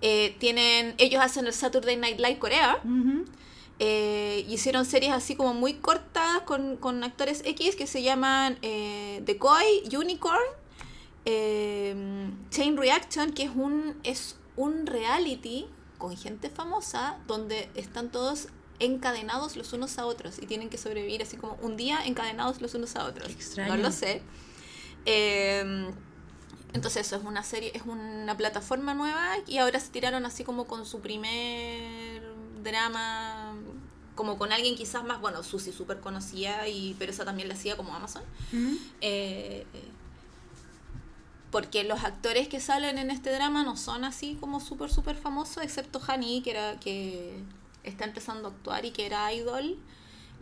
Eh, 0.00 0.34
tienen, 0.40 0.94
ellos 0.98 1.22
hacen 1.22 1.46
el 1.46 1.52
Saturday 1.52 1.96
Night 1.96 2.18
Live 2.18 2.38
Corea, 2.38 2.78
Ujú. 2.82 3.24
eh, 3.78 4.44
y 4.48 4.54
hicieron 4.54 4.84
series 4.86 5.12
así 5.12 5.36
como 5.36 5.52
muy 5.54 5.74
cortas 5.74 6.40
con, 6.46 6.76
con 6.76 7.04
actores 7.04 7.42
X 7.44 7.76
que 7.76 7.86
se 7.86 8.02
llaman 8.02 8.58
eh, 8.62 9.22
The 9.26 9.36
Koi, 9.36 9.82
Unicorn, 9.94 10.40
eh, 11.24 12.30
Chain 12.50 12.76
Reaction, 12.76 13.32
que 13.32 13.44
es 13.44 13.50
un, 13.54 13.98
es 14.02 14.36
un 14.56 14.86
reality 14.86 15.66
con 15.98 16.16
gente 16.16 16.50
famosa 16.50 17.18
donde 17.26 17.68
están 17.74 18.10
todos 18.10 18.48
encadenados 18.78 19.56
los 19.56 19.72
unos 19.74 19.98
a 19.98 20.06
otros 20.06 20.38
y 20.40 20.46
tienen 20.46 20.70
que 20.70 20.78
sobrevivir 20.78 21.22
así 21.22 21.36
como 21.36 21.58
un 21.60 21.76
día 21.76 22.04
encadenados 22.06 22.60
los 22.62 22.74
unos 22.74 22.96
a 22.96 23.04
otros. 23.04 23.30
Extraño. 23.30 23.76
No 23.76 23.82
lo 23.82 23.92
sé. 23.92 24.22
Eh, 25.04 25.90
entonces 26.72 27.06
eso 27.06 27.16
es 27.16 27.24
una 27.24 27.42
serie, 27.42 27.72
es 27.74 27.82
una 27.82 28.36
plataforma 28.36 28.94
nueva 28.94 29.36
y 29.46 29.58
ahora 29.58 29.80
se 29.80 29.90
tiraron 29.90 30.24
así 30.24 30.44
como 30.44 30.66
con 30.66 30.86
su 30.86 31.00
primer 31.00 32.22
drama, 32.62 33.54
como 34.14 34.38
con 34.38 34.52
alguien 34.52 34.76
quizás 34.76 35.04
más, 35.04 35.20
bueno, 35.20 35.42
Susi 35.42 35.72
súper 35.72 36.00
conocida, 36.00 36.68
y, 36.68 36.94
pero 36.98 37.10
esa 37.10 37.24
también 37.24 37.48
la 37.48 37.54
hacía 37.54 37.76
como 37.76 37.94
Amazon. 37.94 38.22
Ujú. 38.52 38.76
Eh, 39.00 39.66
porque 41.50 41.84
los 41.84 42.04
actores 42.04 42.48
que 42.48 42.60
salen 42.60 42.98
en 42.98 43.10
este 43.10 43.30
drama 43.32 43.64
no 43.64 43.76
son 43.76 44.04
así 44.04 44.36
como 44.40 44.60
súper, 44.60 44.90
súper 44.90 45.16
famosos, 45.16 45.62
excepto 45.62 46.00
Hani, 46.06 46.42
que, 46.42 46.50
era, 46.52 46.78
que 46.80 47.40
está 47.84 48.04
empezando 48.04 48.48
a 48.48 48.50
actuar 48.52 48.84
y 48.84 48.90
que 48.92 49.06
era 49.06 49.32
idol. 49.32 49.76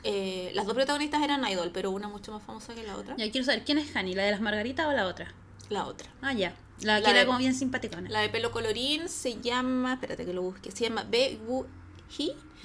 Eh, 0.05 0.53
las 0.55 0.67
dos 0.67 0.75
protagonistas 0.75 1.23
eran 1.23 1.47
idol, 1.49 1.71
pero 1.73 1.91
una 1.91 2.09
mucho 2.09 2.31
más 2.33 2.43
famosa 2.43 2.75
que 2.75 2.83
la 2.85 2.97
otra. 2.97 3.17
Ya 3.17 3.31
quiero 3.31 3.45
saber, 3.45 3.65
¿quién 3.65 3.79
es 3.79 3.95
Hani? 3.97 4.15
¿La 4.15 4.23
de 4.25 4.31
las 4.33 4.41
margaritas 4.41 4.87
o 4.87 4.93
la 4.93 5.07
otra? 5.07 5.33
La 5.71 5.87
otra. 5.87 6.09
Ah, 6.23 6.33
ya. 6.33 6.55
La 6.83 6.99
que 6.99 7.03
La 7.03 7.11
era 7.11 7.21
de- 7.21 7.27
como 7.27 7.39
bien 7.39 7.55
simpaticona. 7.55 8.09
La 8.09 8.21
de 8.21 8.29
pelo 8.29 8.53
colorín 8.53 9.09
se 9.09 9.41
llama, 9.41 9.95
espérate 9.95 10.25
que 10.25 10.33
lo 10.33 10.43
busque, 10.43 10.71
se 10.71 10.85
llama 10.85 11.05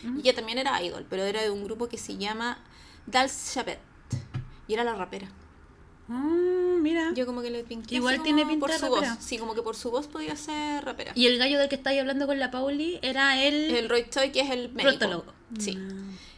Ujú. 0.04 0.18
y 0.18 0.20
ella 0.20 0.36
también 0.36 0.58
era 0.60 0.82
idol, 0.84 1.06
pero 1.10 1.24
era 1.24 1.42
de 1.42 1.50
un 1.50 1.64
grupo 1.64 1.88
que 1.90 1.98
se 1.98 2.18
llama 2.18 2.60
Dals 3.08 3.52
Chapet 3.54 3.80
y 4.68 4.74
era 4.76 4.84
la 4.84 4.94
rapera. 4.96 5.28
Ah, 6.10 6.76
mira. 6.82 7.12
Yo 7.16 7.26
como 7.26 7.42
que 7.42 7.50
le 7.50 7.64
pinté 7.64 7.96
Igual 7.96 8.16
así 8.16 8.24
tiene 8.24 8.46
pinta 8.46 8.60
por 8.60 8.72
de 8.72 8.78
su 8.80 8.86
rapera. 8.94 9.14
voz, 9.16 9.24
sí, 9.24 9.38
como 9.38 9.56
que 9.56 9.62
por 9.62 9.76
su 9.76 9.90
voz 9.92 10.08
podía 10.08 10.36
ser 10.36 10.84
rapera. 10.84 11.12
Y 11.16 11.28
el 11.28 11.38
gallo 11.38 11.60
del 11.60 11.70
que 11.70 11.76
estáis 11.76 12.00
hablando 12.00 12.28
con 12.28 12.40
la 12.40 12.52
Pauli 12.52 13.00
era 13.02 13.42
el, 13.44 13.74
el 13.76 13.90
Roy 13.90 14.10
Choi 14.10 14.32
que 14.32 14.42
es 14.42 14.50
el 14.52 14.70
médico. 14.74 14.98
protólogo. 14.98 15.34
Sí. 15.60 15.78
Ah. 15.80 15.94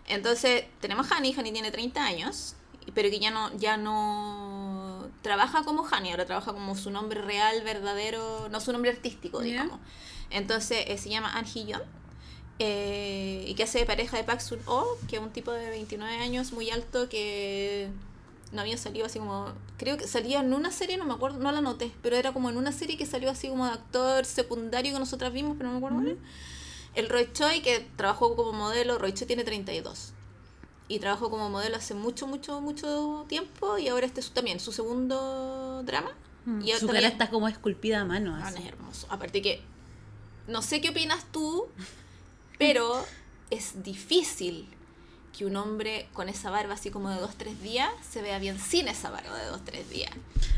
Entonces, 0.07 0.65
tenemos 0.81 1.11
a 1.11 1.15
Hani, 1.17 1.33
Hani 1.33 1.51
tiene 1.51 1.71
30 1.71 2.03
años, 2.05 2.55
pero 2.93 3.09
que 3.09 3.19
ya 3.19 3.31
no, 3.31 3.55
ya 3.57 3.75
no 3.77 5.07
trabaja 5.23 5.63
como 5.63 5.83
Hani, 5.89 6.11
ahora 6.11 6.25
trabaja 6.25 6.53
como 6.53 6.75
su 6.75 6.91
nombre 6.91 7.21
real, 7.21 7.61
verdadero, 7.63 8.47
no 8.49 8.59
su 8.61 8.71
nombre 8.71 8.91
artístico, 8.91 9.41
digamos. 9.41 9.79
Entonces, 10.29 10.85
eh, 10.87 10.97
se 10.99 11.09
llama 11.09 11.33
An 11.33 11.45
Hee-yeon, 11.45 11.81
eh, 12.59 13.45
y 13.47 13.55
que 13.55 13.63
hace 13.63 13.79
de 13.79 13.85
pareja 13.85 14.15
de 14.17 14.23
Park 14.23 14.41
Sun-oh, 14.41 14.85
que 15.09 15.15
es 15.17 15.21
un 15.21 15.31
tipo 15.31 15.51
de 15.51 15.69
29 15.71 16.17
años 16.17 16.51
muy 16.53 16.69
alto 16.69 17.09
que 17.09 17.89
no 18.55 18.61
había 18.61 18.77
salido 18.77 19.05
así 19.05 19.19
como. 19.19 19.53
Creo 19.77 19.97
que 19.97 20.07
salía 20.07 20.39
en 20.39 20.53
una 20.53 20.71
serie, 20.71 20.97
no 20.97 21.05
me 21.05 21.13
acuerdo, 21.13 21.37
no 21.39 21.51
la 21.51 21.61
noté, 21.61 21.91
pero 22.01 22.15
era 22.15 22.33
como 22.33 22.49
en 22.49 22.57
una 22.57 22.71
serie 22.71 22.97
que 22.97 23.05
salió 23.05 23.29
así 23.29 23.47
como 23.49 23.65
de 23.65 23.73
actor 23.73 24.25
secundario 24.25 24.93
que 24.93 24.99
nosotras 24.99 25.31
vimos, 25.31 25.55
pero 25.57 25.69
no 25.71 25.79
me 25.79 25.85
acuerdo 25.85 26.09
era. 26.09 26.19
El 26.95 27.09
Roy 27.09 27.29
Choi, 27.33 27.61
que 27.61 27.87
trabajó 27.97 28.35
como 28.37 28.53
modelo, 28.53 28.97
Roy 28.97 29.13
Choi 29.13 29.27
tiene 29.27 29.43
32. 29.43 30.13
Y 30.87 30.99
trabajó 30.99 31.29
como 31.29 31.49
modelo 31.49 31.75
hace 31.75 31.93
mucho, 31.93 32.25
mucho, 32.27 32.61
mucho 32.61 33.25
tiempo. 33.27 33.77
Y 33.77 33.87
ahora 33.89 34.05
este 34.05 34.21
es 34.21 34.31
también 34.31 34.59
su 34.59 34.71
segundo 34.71 35.83
drama. 35.83 36.11
Y 36.63 36.71
Su 36.73 36.85
también- 36.85 36.95
cara 37.03 37.07
está 37.07 37.29
como 37.29 37.47
esculpida 37.47 38.01
a 38.01 38.05
mano. 38.05 38.35
Ah, 38.35 38.47
así. 38.47 38.59
es 38.61 38.65
hermoso. 38.69 39.07
Aparte 39.09 39.41
que, 39.41 39.61
no 40.47 40.61
sé 40.61 40.79
qué 40.79 40.89
opinas 40.89 41.25
tú, 41.31 41.67
pero 42.59 43.03
es 43.49 43.83
difícil 43.83 44.69
que 45.37 45.45
un 45.45 45.55
hombre 45.57 46.07
con 46.13 46.29
esa 46.29 46.49
barba 46.49 46.75
así 46.75 46.89
como 46.91 47.09
de 47.09 47.19
dos, 47.19 47.35
tres 47.35 47.61
días 47.61 47.89
se 48.09 48.21
vea 48.21 48.39
bien 48.39 48.59
sin 48.59 48.87
esa 48.87 49.09
barba 49.09 49.37
de 49.37 49.45
dos, 49.47 49.61
tres 49.65 49.89
días. 49.89 50.11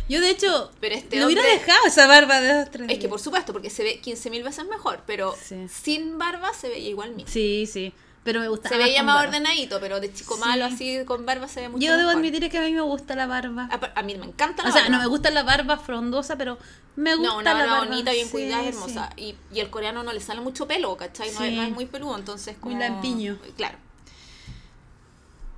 Yo, 0.10 0.22
de 0.22 0.29
hecho, 0.29 0.72
Pero 0.79 0.96
este 0.96 1.17
le 1.17 1.25
hubiera 1.25 1.41
hombre- 1.41 1.57
dejado 1.60 1.86
esa 1.88 2.07
barba 2.07 2.39
de 2.39 2.53
dos, 2.53 2.69
tres 2.72 2.84
Es 2.89 2.93
que 2.96 3.00
días. 3.00 3.10
por 3.10 3.19
supuesto, 3.19 3.53
porque 3.53 3.69
se 3.69 3.84
ve 3.84 4.00
15.000 4.01 4.43
veces 4.43 4.65
mejor, 4.67 5.01
pero 5.07 5.36
Sí. 5.43 5.67
sin 5.67 6.17
barba 6.17 6.53
se 6.53 6.69
veía 6.69 6.89
igual 6.89 7.12
mismo. 7.15 7.31
Sí, 7.31 7.65
sí. 7.72 7.93
Pero 8.24 8.41
me 8.41 8.50
gusta 8.50 8.67
Se 8.67 8.77
veía 8.77 9.03
más 9.03 9.25
ordenadito, 9.25 9.79
pero 9.79 10.01
de 10.01 10.12
chico 10.13 10.36
Sí. 10.36 10.41
malo 10.41 10.65
así 10.65 11.00
con 11.05 11.25
barba 11.25 11.48
se 11.48 11.62
ve 11.62 11.69
mucho 11.69 11.86
Yo 11.86 11.93
debo 11.93 12.10
mejor. 12.10 12.15
admitir 12.25 12.50
que 12.51 12.57
a 12.57 12.62
mí 12.62 12.74
me 12.74 12.81
gusta 12.81 13.15
la 13.15 13.25
barba. 13.25 13.69
A, 13.72 14.00
a 14.00 14.03
mí 14.03 14.15
me 14.17 14.25
encanta 14.25 14.63
la 14.63 14.69
O 14.69 14.72
sea, 14.74 14.81
barba. 14.81 14.98
no 14.98 15.01
me 15.03 15.07
gusta 15.07 15.29
la 15.31 15.43
barba 15.43 15.77
frondosa, 15.77 16.36
pero 16.38 16.57
me 16.98 17.15
gusta 17.15 17.31
No, 17.31 17.38
una 17.39 17.53
la 17.53 17.60
barba 17.60 17.72
barba 17.79 17.88
bonita, 17.89 18.12
bien 18.12 18.25
sí, 18.25 18.31
cuidada, 18.34 18.65
hermosa. 18.67 19.10
Y, 19.15 19.36
y 19.53 19.60
el 19.62 19.69
coreano 19.69 20.03
no 20.03 20.12
le 20.12 20.19
sale 20.19 20.41
mucho 20.41 20.67
pelo, 20.67 20.98
¿cachai? 20.98 21.31
No, 21.31 21.39
no 21.39 21.63
es 21.63 21.72
muy 21.72 21.86
peludo, 21.86 22.17
entonces 22.17 22.55
Muy 22.62 22.74
como... 22.74 22.79
lampiño. 22.79 23.38
Claro. 23.55 23.77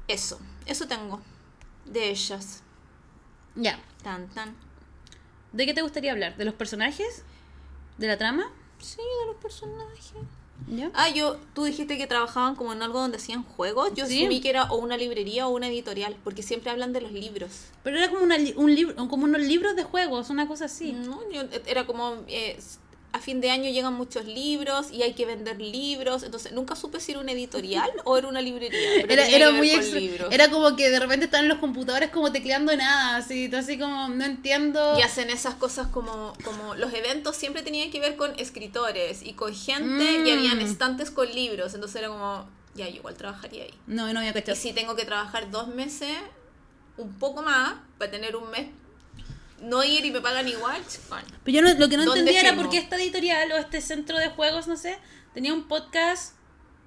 Eso, 0.09 0.39
eso 0.65 0.87
tengo 0.87 1.21
de 1.85 2.09
ellas. 2.09 2.63
Ya. 3.55 3.79
Tan, 4.03 4.27
tan. 4.29 4.55
¿De 5.53 5.65
qué 5.65 5.73
te 5.73 5.81
gustaría 5.81 6.11
hablar? 6.11 6.35
¿De 6.35 6.45
los 6.45 6.53
personajes? 6.55 7.23
¿De 7.97 8.07
la 8.07 8.17
trama? 8.17 8.51
Sí, 8.79 8.97
de 8.97 9.25
los 9.27 9.35
personajes. 9.41 10.13
¿Ya? 10.67 10.91
Ah, 10.93 11.09
yo, 11.09 11.37
tú 11.53 11.63
dijiste 11.63 11.97
que 11.97 12.05
trabajaban 12.07 12.55
como 12.55 12.73
en 12.73 12.81
algo 12.81 12.99
donde 12.99 13.17
hacían 13.17 13.43
juegos. 13.43 13.91
Yo 13.95 14.05
Sí. 14.05 14.21
asumí 14.21 14.41
que 14.41 14.49
era 14.49 14.63
o 14.65 14.77
una 14.77 14.97
librería 14.97 15.47
o 15.47 15.51
una 15.51 15.67
editorial, 15.67 16.17
porque 16.23 16.43
siempre 16.43 16.69
hablan 16.71 16.91
de 16.91 17.01
los 17.01 17.11
libros. 17.11 17.65
Pero 17.83 17.97
era 17.97 18.09
como, 18.09 18.23
una, 18.23 18.35
un 18.55 18.75
libro, 18.75 18.95
como 19.07 19.23
unos 19.25 19.41
libros 19.41 19.75
de 19.75 19.83
juegos, 19.83 20.29
una 20.29 20.47
cosa 20.47 20.65
así. 20.65 20.91
No, 20.91 21.21
yo, 21.31 21.43
era 21.65 21.85
como 21.85 22.23
eh, 22.27 22.59
a 23.11 23.19
fin 23.19 23.41
de 23.41 23.49
año 23.49 23.69
llegan 23.71 23.93
muchos 23.95 24.25
libros 24.25 24.91
y 24.91 25.01
hay 25.01 25.13
que 25.13 25.25
vender 25.25 25.59
libros, 25.59 26.21
entonces 26.23 26.51
nunca 26.51 26.75
supe 26.75 26.99
si 26.99 27.11
era 27.13 27.21
una 27.21 27.31
editorial 27.31 27.89
o 28.05 28.17
era 28.17 28.27
una 28.27 28.41
librería. 28.41 28.79
pero 29.07 29.13
Era, 29.13 29.27
era 29.27 29.51
muy 29.51 29.71
extra-. 29.71 29.99
Era 30.29 30.49
como 30.51 30.75
que 30.75 30.89
de 30.89 30.99
repente 30.99 31.25
estaban 31.25 31.47
los 31.47 31.57
computadores 31.57 32.11
como 32.11 32.31
tecleando 32.31 32.75
nada, 32.75 33.17
así, 33.17 33.49
así 33.53 33.79
como, 33.79 34.09
no 34.09 34.23
entiendo. 34.25 34.97
Y 34.97 35.01
hacen 35.01 35.29
esas 35.31 35.55
cosas 35.55 35.87
como, 35.87 36.33
como 36.43 36.75
los 36.75 36.93
eventos 36.93 37.35
siempre 37.35 37.63
tenían 37.63 37.89
que 37.89 37.99
ver 37.99 38.15
con 38.15 38.37
escritores 38.39 39.23
y 39.23 39.33
con 39.33 39.55
gente 39.55 40.03
y 40.13 40.17
Mm. 40.19 40.37
habían 40.37 40.61
estantes 40.61 41.09
con 41.09 41.27
libros, 41.33 41.73
entonces 41.73 41.95
era 41.97 42.09
como, 42.09 42.47
ya, 42.75 42.87
yo 42.89 42.97
igual 42.97 43.15
trabajaría 43.15 43.63
ahí. 43.63 43.73
No, 43.87 44.11
no 44.13 44.19
había 44.19 44.31
Y 44.31 44.33
cachado. 44.35 44.55
si 44.55 44.71
tengo 44.73 44.95
que 44.95 45.05
trabajar 45.05 45.49
dos 45.49 45.67
meses, 45.69 46.15
un 46.97 47.13
poco 47.17 47.41
más, 47.41 47.73
para 47.97 48.11
tener 48.11 48.35
un 48.35 48.49
mes, 48.51 48.67
no 49.61 49.83
ir 49.83 50.05
y 50.05 50.11
me 50.11 50.21
pagan 50.21 50.47
igual, 50.47 50.81
bueno. 51.09 51.27
Pero 51.43 51.55
yo 51.55 51.61
no- 51.61 51.73
lo 51.79 51.89
que 51.89 51.97
no 51.97 52.05
¿Dónde 52.05 52.21
entendía 52.21 52.41
era 52.41 52.55
por 52.55 52.69
qué 52.69 52.77
esta 52.77 52.95
editorial 52.97 53.51
o 53.51 53.57
este 53.57 53.81
centro 53.81 54.17
de 54.17 54.29
juegos, 54.29 54.67
no 54.67 54.77
sé, 54.77 54.97
tenía 55.33 55.53
un 55.53 55.67
podcast 55.67 56.35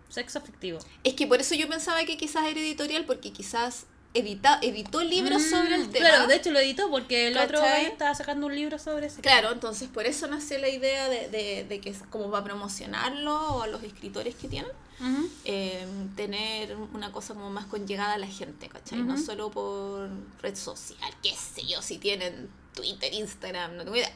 sexo 0.09 0.39
afectivo. 0.39 0.79
Es 1.05 1.15
que 1.15 1.27
por 1.27 1.41
eso 1.41 1.55
yo 1.55 1.69
pensaba 1.69 2.05
que 2.05 2.17
quizás 2.17 2.47
era 2.47 2.61
editorial, 2.61 3.05
porque 3.07 3.33
quizás 3.33 3.87
edita, 4.15 4.59
editó 4.61 5.03
libros 5.03 5.41
Mm, 5.43 5.51
sobre 5.51 5.75
el 5.77 5.89
tema. 5.89 6.07
Claro, 6.07 6.27
de 6.27 6.37
hecho 6.37 6.51
lo 6.51 6.59
editó 6.59 6.91
porque 6.91 7.29
el 7.29 7.39
otro 7.39 7.61
gallo 7.63 7.89
estaba 7.89 8.15
sacando 8.15 8.47
un 8.47 8.55
libro 8.55 8.79
sobre 8.79 9.07
ese. 9.07 9.23
Claro, 9.23 9.53
entonces 9.53 9.89
por 9.89 10.05
eso 10.05 10.27
nació 10.27 10.59
la 10.59 10.69
idea 10.69 11.09
de, 11.09 11.29
de, 11.31 11.65
de 11.67 11.81
que 11.81 11.89
es 11.89 12.01
como 12.11 12.31
para 12.31 12.45
promocionarlo 12.45 13.35
o 13.57 13.63
a 13.63 13.69
los 13.69 13.83
escritores 13.83 14.35
que 14.35 14.49
tienen. 14.49 14.71
Eh, 15.45 15.85
tener 16.15 16.77
una 16.77 17.11
cosa 17.11 17.35
como 17.35 17.51
más 17.51 17.65
con 17.67 17.89
llegada 17.89 18.13
a 18.15 18.19
la 18.19 18.29
gente, 18.29 18.69
¿cachai? 18.69 19.01
No 19.03 19.15
Ujú. 19.15 19.25
solo 19.25 19.51
por 19.51 20.09
red 20.41 20.55
social, 20.55 21.13
qué 21.25 21.35
sé 21.35 21.63
yo, 21.67 21.83
si 21.83 21.99
tienen 21.99 22.49
Twitter, 22.75 23.13
Instagram, 23.15 23.77
no 23.77 23.85
tengo 23.85 23.97
idea. 23.97 24.11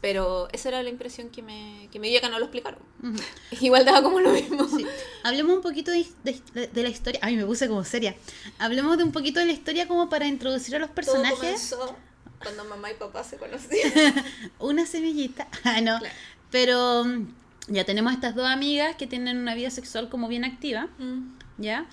Pero 0.00 0.48
esa 0.52 0.68
era 0.68 0.82
la 0.82 0.90
impresión 0.90 1.30
que 1.30 1.42
me, 1.42 1.88
que 1.90 1.98
me 1.98 2.08
dio 2.08 2.20
que 2.20 2.28
no 2.28 2.38
lo 2.38 2.44
explicaron. 2.44 2.80
Igual 3.62 3.84
daba 3.86 4.02
como 4.02 4.20
lo 4.20 4.32
mismo. 4.32 4.68
Sí. 4.68 4.84
Hablemos 5.22 5.56
un 5.56 5.62
poquito 5.62 5.90
de, 5.92 6.06
de- 6.24 6.66
de 6.66 6.82
la 6.82 6.88
historia. 6.90 7.20
Ay, 7.22 7.36
me 7.36 7.46
puse 7.46 7.68
como 7.68 7.84
seria. 7.84 8.14
Hablemos 8.58 8.98
de 8.98 9.04
un 9.04 9.12
poquito 9.12 9.40
de 9.40 9.46
la 9.46 9.52
historia 9.52 9.88
como 9.88 10.10
para 10.10 10.26
introducir 10.26 10.76
a 10.76 10.78
los 10.78 10.88
Todo 10.88 10.94
personajes. 10.94 11.38
comenzó 11.38 11.96
cuando 12.42 12.64
mamá 12.66 12.90
y 12.90 12.94
papá 12.94 13.24
se 13.24 13.38
conocieron. 13.38 14.14
Una 14.58 14.84
semillita. 14.84 15.48
Ah, 15.64 15.80
no. 15.80 15.98
Claro. 15.98 16.14
Pero 16.50 17.04
mm, 17.04 17.26
ya 17.68 17.84
tenemos 17.84 18.12
estas 18.12 18.34
dos 18.34 18.46
amigas 18.46 18.96
que 18.96 19.06
tienen 19.06 19.38
una 19.38 19.54
vida 19.54 19.70
sexual 19.70 20.10
como 20.10 20.28
bien 20.28 20.44
activa. 20.44 20.88
Mm. 20.98 21.38
¿Ya? 21.56 21.86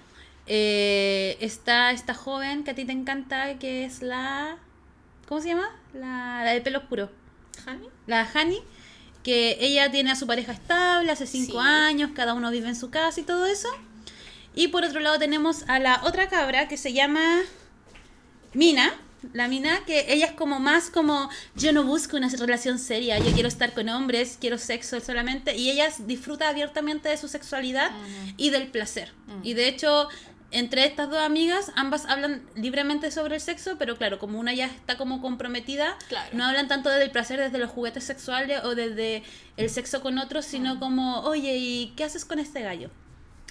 Eh, 0.47 1.37
está 1.39 1.91
esta 1.91 2.13
joven 2.13 2.65
que 2.65 2.71
a 2.71 2.75
ti 2.75 2.83
te 2.83 2.91
encanta, 2.91 3.57
que 3.57 3.85
es 3.85 4.01
la... 4.01 4.57
¿Cómo 5.31 5.39
se 5.39 5.47
llama? 5.47 5.69
La, 5.93 6.41
la 6.43 6.51
de 6.51 6.59
pelo 6.59 6.79
oscuro. 6.79 7.09
¿Hani? 7.65 7.87
La 8.05 8.29
Hani, 8.33 8.57
que 9.23 9.55
ella 9.61 9.89
tiene 9.89 10.11
a 10.11 10.17
su 10.17 10.27
pareja 10.27 10.51
estable 10.51 11.09
hace 11.09 11.25
cinco 11.25 11.53
Sí. 11.53 11.57
años, 11.65 12.11
cada 12.13 12.33
uno 12.33 12.51
vive 12.51 12.67
en 12.67 12.75
su 12.75 12.89
casa 12.89 13.17
y 13.21 13.23
todo 13.23 13.45
eso. 13.45 13.69
Y 14.55 14.67
por 14.67 14.83
otro 14.83 14.99
lado 14.99 15.17
tenemos 15.19 15.63
a 15.69 15.79
la 15.79 16.01
otra 16.03 16.27
cabra 16.27 16.67
que 16.67 16.75
se 16.75 16.91
llama 16.91 17.23
Mina. 18.53 18.93
La 19.31 19.47
Mina, 19.47 19.85
que 19.85 20.13
ella 20.13 20.25
es 20.25 20.31
como 20.33 20.59
más 20.59 20.89
como, 20.89 21.29
yo 21.55 21.71
no 21.71 21.85
busco 21.85 22.17
una 22.17 22.27
relación 22.27 22.77
seria, 22.77 23.17
yo 23.17 23.31
quiero 23.31 23.47
estar 23.47 23.73
con 23.73 23.87
hombres, 23.87 24.37
quiero 24.41 24.57
sexo 24.57 24.99
solamente. 24.99 25.55
Y 25.55 25.69
ella 25.71 25.87
disfruta 25.99 26.49
abiertamente 26.49 27.07
de 27.07 27.15
su 27.15 27.29
sexualidad 27.29 27.89
y 28.35 28.49
del 28.49 28.67
placer. 28.67 29.13
Y 29.43 29.53
de 29.53 29.69
hecho, 29.69 30.09
entre 30.51 30.85
estas 30.85 31.09
dos 31.09 31.19
amigas, 31.19 31.71
ambas 31.75 32.05
hablan 32.05 32.43
libremente 32.55 33.09
sobre 33.11 33.35
el 33.35 33.41
sexo, 33.41 33.77
pero 33.79 33.97
claro, 33.97 34.19
como 34.19 34.37
una 34.39 34.53
ya 34.53 34.65
está 34.67 34.97
como 34.97 35.21
comprometida, 35.21 35.97
Claro. 36.09 36.29
no 36.33 36.45
hablan 36.45 36.67
tanto 36.67 36.89
del 36.89 37.09
placer 37.09 37.39
desde 37.39 37.57
los 37.57 37.71
juguetes 37.71 38.03
sexuales 38.03 38.61
o 38.65 38.75
desde 38.75 39.23
el 39.57 39.69
sexo 39.69 40.01
con 40.01 40.17
otros, 40.17 40.45
sino 40.45 40.79
como, 40.79 41.21
oye, 41.21 41.57
¿y 41.57 41.93
qué 41.95 42.03
haces 42.03 42.25
con 42.25 42.37
este 42.39 42.61
gallo? 42.61 42.89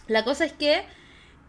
La 0.08 0.24
cosa 0.24 0.44
es 0.44 0.52
que 0.52 0.84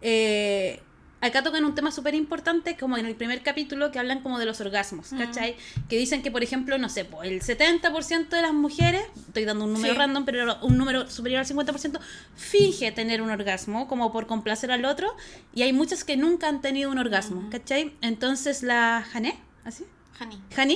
eh, 0.02 0.82
acá 1.22 1.44
tocan 1.44 1.64
un 1.66 1.76
tema 1.76 1.92
súper 1.92 2.16
importante, 2.16 2.76
como 2.78 2.98
en 2.98 3.06
el 3.06 3.16
primer 3.16 3.42
capítulo, 3.44 3.92
que 3.92 4.00
hablan 4.00 4.22
como 4.22 4.40
de 4.40 4.46
los 4.46 4.60
orgasmos, 4.62 5.10
¿cachai? 5.18 5.56
Que 5.88 5.98
dicen 5.98 6.22
que, 6.24 6.32
por 6.32 6.44
ejemplo, 6.44 6.78
no 6.78 6.90
sé, 6.90 7.06
po, 7.06 7.24
el 7.24 7.42
70% 7.42 8.30
de 8.30 8.42
las 8.42 8.54
mujeres, 8.54 9.04
estoy 9.28 9.46
dando 9.46 9.66
un 9.66 9.74
número 9.74 9.94
Sí. 9.94 10.00
random, 10.00 10.26
pero 10.26 10.58
un 10.62 10.78
número 10.78 11.10
superior 11.10 11.40
al 11.40 11.46
50%, 11.46 12.00
finge 12.36 12.92
tener 12.92 13.22
un 13.22 13.30
orgasmo, 13.30 13.88
como 13.88 14.12
por 14.12 14.28
complacer 14.28 14.72
al 14.72 14.86
otro, 14.86 15.16
y 15.54 15.62
hay 15.62 15.74
muchas 15.74 16.04
que 16.04 16.18
nunca 16.18 16.48
han 16.50 16.62
tenido 16.62 16.92
un 16.92 16.98
orgasmo, 16.98 17.50
¿cachai? 17.50 17.94
Entonces 18.02 18.64
la 18.64 19.06
Jané, 19.12 19.40
¿así? 19.64 19.86
Hani. 20.20 20.42
Hani 20.56 20.74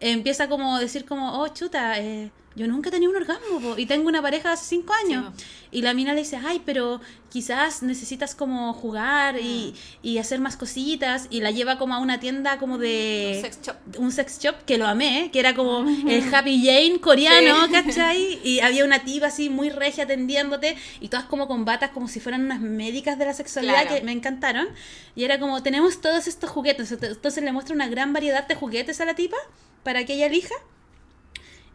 eh, 0.00 0.10
empieza 0.10 0.48
como 0.48 0.76
a 0.76 0.80
decir 0.80 1.04
como, 1.04 1.40
oh, 1.40 1.48
chuta, 1.48 1.98
eh, 2.00 2.30
yo 2.56 2.66
nunca 2.68 2.88
he 2.88 2.92
tenido 2.92 3.10
un 3.10 3.16
orgasmo 3.16 3.60
po, 3.60 3.78
y 3.78 3.86
tengo 3.86 4.08
una 4.08 4.22
pareja 4.22 4.52
hace 4.52 4.64
cinco 4.66 4.92
años. 5.04 5.32
Sí, 5.36 5.44
y 5.72 5.82
la 5.82 5.92
mina 5.92 6.12
le 6.14 6.20
dice, 6.20 6.38
ay, 6.44 6.62
pero 6.64 7.00
quizás 7.30 7.82
necesitas 7.82 8.36
como 8.36 8.72
jugar 8.74 9.40
y, 9.40 9.74
y 10.02 10.18
hacer 10.18 10.38
más 10.38 10.56
cositas. 10.56 11.26
Y 11.30 11.40
la 11.40 11.50
lleva 11.50 11.78
como 11.78 11.94
a 11.94 11.98
una 11.98 12.20
tienda 12.20 12.58
como 12.58 12.78
de... 12.78 13.32
Un 13.38 13.42
sex 13.42 13.58
shop. 13.60 13.76
un 13.98 14.12
sex 14.12 14.38
shop 14.38 14.54
que 14.66 14.78
lo 14.78 14.86
amé, 14.86 15.30
que 15.32 15.40
era 15.40 15.52
como 15.56 15.80
el 16.08 16.32
Happy 16.32 16.64
Jane 16.64 17.00
coreano, 17.00 17.66
Sí. 17.66 17.72
¿cachai? 17.72 18.40
Y 18.44 18.60
había 18.60 18.84
una 18.84 19.02
tipa 19.02 19.26
así 19.26 19.50
muy 19.50 19.70
regia 19.70 20.04
atendiéndote 20.04 20.76
y 21.00 21.08
todas 21.08 21.24
como 21.26 21.48
con 21.48 21.64
batas 21.64 21.90
como 21.90 22.06
si 22.06 22.20
fueran 22.20 22.44
unas 22.44 22.60
médicas 22.60 23.18
de 23.18 23.24
la 23.24 23.34
sexualidad 23.34 23.82
Claro. 23.82 23.96
que 23.96 24.02
me 24.02 24.12
encantaron. 24.12 24.68
Y 25.16 25.24
era 25.24 25.40
como, 25.40 25.60
tenemos 25.64 26.00
todos 26.00 26.28
estos 26.28 26.50
juguetes. 26.50 26.92
Entonces 26.92 27.42
le 27.42 27.50
muestra 27.50 27.74
una 27.74 27.88
gran 27.88 28.12
variedad 28.12 28.46
de 28.46 28.54
juguetes 28.54 29.00
a 29.00 29.06
la 29.06 29.14
tipa 29.14 29.38
para 29.82 30.04
que 30.04 30.14
ella 30.14 30.26
elija. 30.26 30.54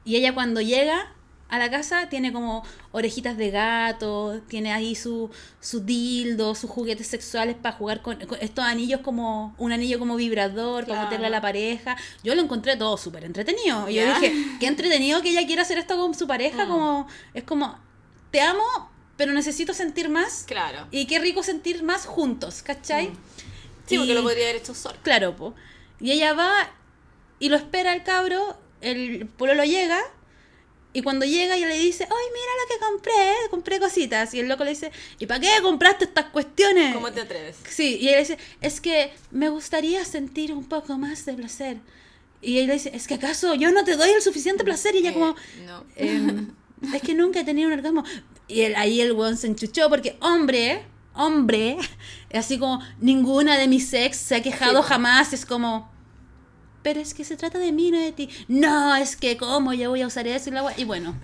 Y 0.10 0.16
ella 0.16 0.34
cuando 0.34 0.60
llega 0.60 1.14
a 1.50 1.58
la 1.60 1.70
casa 1.70 2.10
tiene 2.10 2.32
como 2.34 2.64
orejitas 2.92 3.38
de 3.38 3.50
gato, 3.52 4.42
tiene 4.48 4.72
ahí 4.72 4.96
su, 4.96 5.30
su 5.60 5.82
dildo, 5.82 6.56
sus 6.56 6.70
juguetes 6.70 7.08
sexuales 7.08 7.56
para 7.56 7.76
jugar 7.76 8.02
con, 8.02 8.16
con 8.26 8.38
estos 8.42 8.64
anillos 8.66 9.02
como 9.02 9.54
un 9.58 9.72
anillo 9.72 10.00
como 10.00 10.16
vibrador, 10.16 10.86
para 10.88 11.04
meterle 11.06 11.28
a 11.28 11.30
la 11.30 11.42
pareja. 11.42 11.96
Yo 12.24 12.34
lo 12.36 12.42
encontré 12.42 12.76
todo 12.76 12.98
súper 12.98 13.24
entretenido. 13.24 13.88
Y 13.90 13.96
yo 13.96 14.06
dije, 14.16 14.34
qué 14.60 14.68
entretenido 14.68 15.22
que 15.22 15.30
ella 15.30 15.46
quiera 15.46 15.62
hacer 15.62 15.78
esto 15.78 15.96
con 15.98 16.14
su 16.16 16.26
pareja, 16.28 16.66
Mm. 16.66 16.70
como 16.70 17.08
es 17.36 17.44
como, 17.44 17.78
te 18.32 18.42
amo, 18.42 18.64
pero 19.18 19.32
necesito 19.34 19.74
sentir 19.74 20.10
más. 20.10 20.44
Claro. 20.48 20.88
Y 20.92 21.06
qué 21.08 21.20
rico 21.20 21.44
sentir 21.44 21.84
más 21.84 22.06
juntos, 22.08 22.62
¿cachai? 22.64 23.10
Mm. 23.10 23.14
Sí, 23.86 23.98
porque 23.98 24.12
Y- 24.12 24.16
lo 24.16 24.24
podría 24.24 24.44
haber 24.46 24.56
hecho 24.58 24.74
solo. 24.76 24.98
Claro, 25.04 25.36
po. 25.36 25.54
Y 26.00 26.12
ella 26.12 26.34
va 26.34 26.52
y 27.40 27.50
lo 27.50 27.56
espera 27.58 27.94
el 27.94 28.04
cabro, 28.04 28.58
el 28.82 29.28
pololo 29.28 29.64
llega 29.64 30.00
Y 30.92 31.04
cuando 31.04 31.24
llega 31.24 31.56
ella 31.56 31.68
le 31.68 31.78
dice, 31.78 32.04
ay, 32.04 32.26
mira 32.34 32.52
lo 32.62 32.68
que 32.68 32.86
compré, 32.86 33.34
compré 33.52 33.80
cositas. 33.80 34.34
Y 34.34 34.40
el 34.40 34.48
loco 34.48 34.64
le 34.64 34.72
dice, 34.72 34.92
¿y 35.20 35.28
para 35.28 35.40
qué 35.40 35.50
compraste 35.62 36.06
estas 36.06 36.26
cuestiones? 36.32 36.96
¿Cómo 36.96 37.12
te 37.12 37.22
atreves? 37.22 37.58
Sí, 37.70 37.98
y 38.02 38.06
le 38.06 38.18
dice, 38.20 38.40
es 38.60 38.82
que 38.82 39.14
me 39.30 39.50
gustaría 39.50 40.04
sentir 40.04 40.52
un 40.52 40.66
poco 40.68 40.98
más 40.98 41.26
de 41.26 41.34
placer. 41.34 41.78
Y 42.42 42.58
ella 42.58 42.68
le 42.70 42.74
dice, 42.74 42.92
es 42.96 43.06
que 43.08 43.14
acaso 43.16 43.54
yo 43.54 43.72
no 43.72 43.84
te 43.84 43.96
doy 43.98 44.10
el 44.10 44.22
suficiente 44.24 44.64
placer. 44.64 44.96
Y 44.96 45.00
ella 45.00 45.12
Eh, 45.12 45.14
como, 45.14 45.36
no. 45.68 45.86
em, 45.96 46.56
es 46.96 47.02
que 47.04 47.14
nunca 47.14 47.42
he 47.42 47.44
tenido 47.44 47.68
un 47.68 47.74
orgasmo. 47.76 48.04
Y 48.48 48.62
él- 48.62 48.76
ahí 48.76 49.00
el 49.00 49.12
weón 49.12 49.38
se 49.38 49.46
enchuchó 49.46 49.90
porque 49.90 50.18
hombre, 50.22 50.86
hombre, 51.14 51.78
así 52.34 52.58
como 52.58 52.82
ninguna 53.00 53.60
de 53.60 53.68
mis 53.68 53.94
ex 53.94 54.18
se 54.18 54.36
ha 54.38 54.42
quejado 54.42 54.82
Sí. 54.82 54.88
jamás. 54.90 55.34
Es 55.34 55.46
como, 55.46 55.92
pero 56.90 57.02
es 57.02 57.14
que 57.14 57.24
se 57.24 57.38
trata 57.38 57.60
de 57.60 57.72
mí, 57.72 57.92
no 57.92 58.00
de 58.00 58.12
ti. 58.12 58.30
No, 58.48 58.96
es 58.96 59.16
que 59.16 59.38
cómo 59.38 59.74
yo 59.74 59.92
voy 59.92 60.02
a 60.02 60.08
usar 60.08 60.26
eso 60.28 60.50
y 60.50 60.54
la 60.54 60.74
Y 60.76 60.86
bueno. 60.86 61.16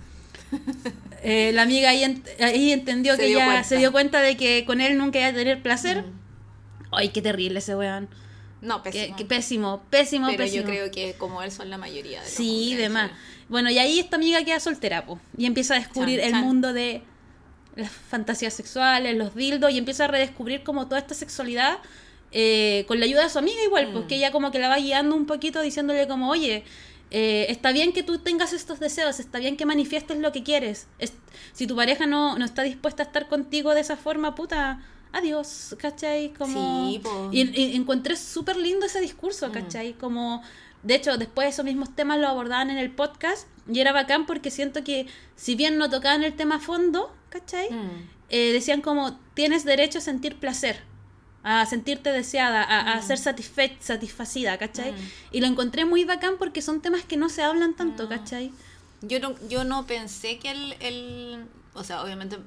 eh, 1.24 1.50
la 1.52 1.62
amiga 1.62 1.90
ahí, 1.90 2.02
ent- 2.04 2.40
ahí 2.40 2.70
entendió 2.70 3.16
Se 3.16 3.22
que 3.22 3.32
ya 3.32 3.44
cuenta. 3.46 3.64
se 3.64 3.76
dio 3.78 3.90
cuenta 3.90 4.20
de 4.20 4.36
que 4.36 4.64
con 4.64 4.80
él 4.80 4.96
nunca 4.96 5.18
iba 5.18 5.28
a 5.28 5.32
tener 5.32 5.60
placer. 5.62 6.02
Mm. 6.02 6.12
Ay, 6.92 7.08
qué 7.08 7.20
terrible 7.20 7.58
ese 7.58 7.74
weón. 7.74 8.08
No, 8.62 8.82
pésimo. 8.82 9.16
qué 9.16 9.24
pésimo, 9.24 9.82
pésimo, 9.90 10.26
Pero 10.28 10.38
pésimo. 10.38 10.62
yo 10.62 10.68
creo 10.68 10.90
que 10.92 11.14
como 11.18 11.42
él 11.42 11.50
son 11.50 11.68
la 11.68 11.78
mayoría 11.78 12.20
de 12.20 12.26
los 12.26 12.32
Sí, 12.34 12.74
demás. 12.76 13.10
Bueno, 13.48 13.70
y 13.70 13.78
ahí 13.78 13.98
esta 13.98 14.16
amiga 14.16 14.42
queda 14.44 14.60
soltera, 14.60 15.04
po, 15.04 15.18
y 15.36 15.46
empieza 15.46 15.74
a 15.74 15.78
descubrir 15.78 16.18
Chan, 16.20 16.26
el 16.28 16.32
chan. 16.32 16.44
mundo 16.44 16.72
de 16.72 17.02
las 17.76 17.90
fantasías 17.90 18.54
sexuales, 18.54 19.16
los 19.16 19.34
dildos, 19.34 19.72
y 19.72 19.78
empieza 19.78 20.04
a 20.04 20.08
redescubrir 20.08 20.62
como 20.62 20.86
toda 20.86 20.98
esta 21.00 21.14
sexualidad 21.14 21.78
eh, 22.32 22.84
con 22.88 22.98
la 23.00 23.06
ayuda 23.06 23.22
de 23.24 23.30
su 23.30 23.38
amiga 23.38 23.62
igual, 23.64 23.88
Mm. 23.90 23.92
porque 23.94 24.16
ella 24.16 24.30
como 24.32 24.50
que 24.50 24.58
la 24.58 24.68
va 24.68 24.76
guiando 24.78 25.14
un 25.16 25.26
poquito 25.26 25.60
diciéndole 25.62 26.06
como, 26.08 26.28
oye, 26.30 26.64
eh, 27.10 27.46
está 27.48 27.70
bien 27.72 27.92
que 27.92 28.02
tú 28.02 28.18
tengas 28.18 28.52
estos 28.52 28.80
deseos, 28.80 29.20
está 29.20 29.38
bien 29.38 29.56
que 29.56 29.64
manifiestes 29.64 30.18
lo 30.18 30.32
que 30.32 30.42
quieres. 30.42 30.88
Es- 30.98 31.14
si 31.52 31.66
tu 31.66 31.76
pareja 31.76 32.06
no, 32.06 32.36
no 32.38 32.44
está 32.44 32.62
dispuesta 32.62 33.02
a 33.04 33.06
estar 33.06 33.28
contigo 33.28 33.74
de 33.74 33.80
esa 33.80 33.96
forma, 33.96 34.34
puta, 34.34 34.80
adiós, 35.12 35.76
¿cachai? 35.78 36.32
Como... 36.36 36.90
Sí, 36.90 37.00
y, 37.32 37.60
y 37.62 37.76
encontré 37.76 38.16
súper 38.16 38.56
lindo 38.56 38.86
ese 38.86 39.00
discurso, 39.00 39.48
Mm. 39.48 39.52
¿cachai? 39.52 39.92
Como, 39.94 40.42
de 40.82 40.94
hecho, 40.96 41.16
después 41.16 41.48
esos 41.48 41.64
mismos 41.64 41.94
temas 41.94 42.18
lo 42.18 42.26
abordaban 42.28 42.70
en 42.70 42.78
el 42.78 42.90
podcast 42.90 43.46
y 43.72 43.78
era 43.80 43.92
bacán 43.92 44.26
porque 44.26 44.50
siento 44.50 44.82
que 44.84 45.06
si 45.36 45.54
bien 45.54 45.78
no 45.78 45.88
tocaban 45.88 46.22
el 46.24 46.34
tema 46.34 46.56
a 46.56 46.60
fondo, 46.60 47.14
¿cachai? 47.30 47.70
Mm. 47.70 48.08
Eh, 48.30 48.52
decían 48.52 48.80
como, 48.82 49.16
tienes 49.34 49.64
derecho 49.64 49.98
a 49.98 50.00
sentir 50.02 50.34
placer, 50.36 50.82
a 51.48 51.64
sentirte 51.66 52.10
deseada, 52.10 52.62
a, 52.62 52.92
a 52.94 52.96
Mm. 52.96 53.02
ser 53.06 53.18
satisfe 53.18 53.76
satisfacida, 53.80 54.58
¿cachai? 54.58 54.90
Mm. 54.92 54.96
Y 55.32 55.40
lo 55.40 55.46
encontré 55.46 55.84
muy 55.84 56.04
bacán 56.04 56.34
porque 56.38 56.60
son 56.60 56.80
temas 56.80 57.04
que 57.04 57.16
no 57.16 57.28
se 57.28 57.42
hablan 57.42 57.74
tanto, 57.74 58.02
No. 58.04 58.08
¿cachai? 58.08 58.50
Yo 59.02 59.20
no, 59.20 59.34
yo 59.48 59.62
no 59.64 59.86
pensé 59.86 60.38
que 60.38 60.50
el, 60.50 60.74
el- 60.80 61.44
O 61.74 61.84
sea, 61.84 62.02
obviamente 62.02 62.38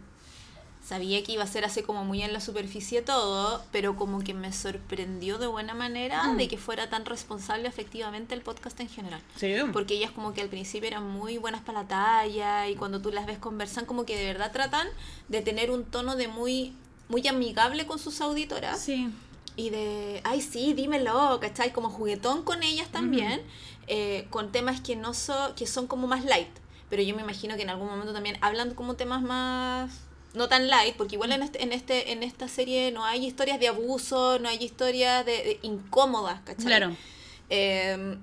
sabía 0.83 1.21
que 1.23 1.33
iba 1.33 1.43
a 1.43 1.47
ser 1.47 1.65
así 1.65 1.83
como 1.83 2.03
muy 2.03 2.23
en 2.23 2.33
la 2.33 2.39
superficie 2.39 3.03
todo, 3.03 3.63
pero 3.71 3.95
como 3.95 4.23
que 4.23 4.33
me 4.33 4.51
sorprendió 4.51 5.37
de 5.37 5.45
buena 5.45 5.73
manera 5.75 6.23
Mm. 6.23 6.37
de 6.37 6.47
que 6.47 6.57
fuera 6.57 6.89
tan 6.89 7.05
responsable 7.05 7.67
efectivamente 7.67 8.33
el 8.33 8.41
podcast 8.41 8.79
en 8.79 8.89
general. 8.89 9.21
Sí. 9.35 9.53
Porque 9.71 9.93
ellas 9.93 10.09
como 10.11 10.33
que 10.33 10.41
al 10.41 10.49
principio 10.49 10.87
eran 10.87 11.07
muy 11.07 11.37
buenas 11.37 11.61
para 11.61 11.83
la 11.83 11.87
talla 11.87 12.67
y 12.67 12.75
cuando 12.75 12.99
tú 13.01 13.11
las 13.11 13.27
ves 13.27 13.37
conversan 13.37 13.85
como 13.85 14.03
que 14.05 14.17
de 14.17 14.25
verdad 14.25 14.51
tratan 14.51 14.87
de 15.27 15.41
tener 15.41 15.69
un 15.69 15.85
tono 15.85 16.15
de 16.15 16.27
muy 16.27 16.73
muy 17.09 17.27
amigable 17.27 17.85
con 17.85 17.99
sus 17.99 18.21
auditoras 18.21 18.79
Sí. 18.79 19.09
y 19.57 19.69
de, 19.71 20.21
ay, 20.23 20.41
sí, 20.41 20.73
dímelo, 20.73 21.39
¿cachai? 21.41 21.73
Como 21.73 21.89
juguetón 21.89 22.43
con 22.43 22.63
ellas 22.63 22.87
también, 22.89 23.41
eh, 23.87 24.25
con 24.29 24.51
temas 24.53 24.79
que 24.79 24.95
no 24.95 25.13
son, 25.13 25.53
que 25.55 25.67
son 25.67 25.87
como 25.87 26.07
más 26.07 26.23
light. 26.23 26.47
Pero 26.89 27.01
yo 27.03 27.15
me 27.15 27.21
imagino 27.21 27.55
que 27.55 27.63
en 27.63 27.69
algún 27.69 27.87
momento 27.87 28.13
también 28.13 28.37
hablan 28.41 28.73
como 28.73 28.95
temas 28.95 29.21
más 29.21 29.91
no 30.33 30.47
tan 30.47 30.67
light, 30.67 30.95
porque 30.95 31.15
igual 31.15 31.31
en 31.31 31.41
este, 31.43 31.63
en 31.63 31.71
este, 31.73 32.11
en 32.11 32.21
esta 32.23 32.47
serie 32.47 32.91
no 32.91 33.03
hay 33.03 33.25
historias 33.25 33.59
de 33.59 33.67
abuso, 33.67 34.37
no 34.39 34.47
hay 34.47 34.63
historias 34.63 35.25
de, 35.25 35.31
de 35.31 35.59
incómodas, 35.63 36.39
¿cachai? 36.41 36.65
Claro. 36.65 36.95
Eh, 37.49 38.17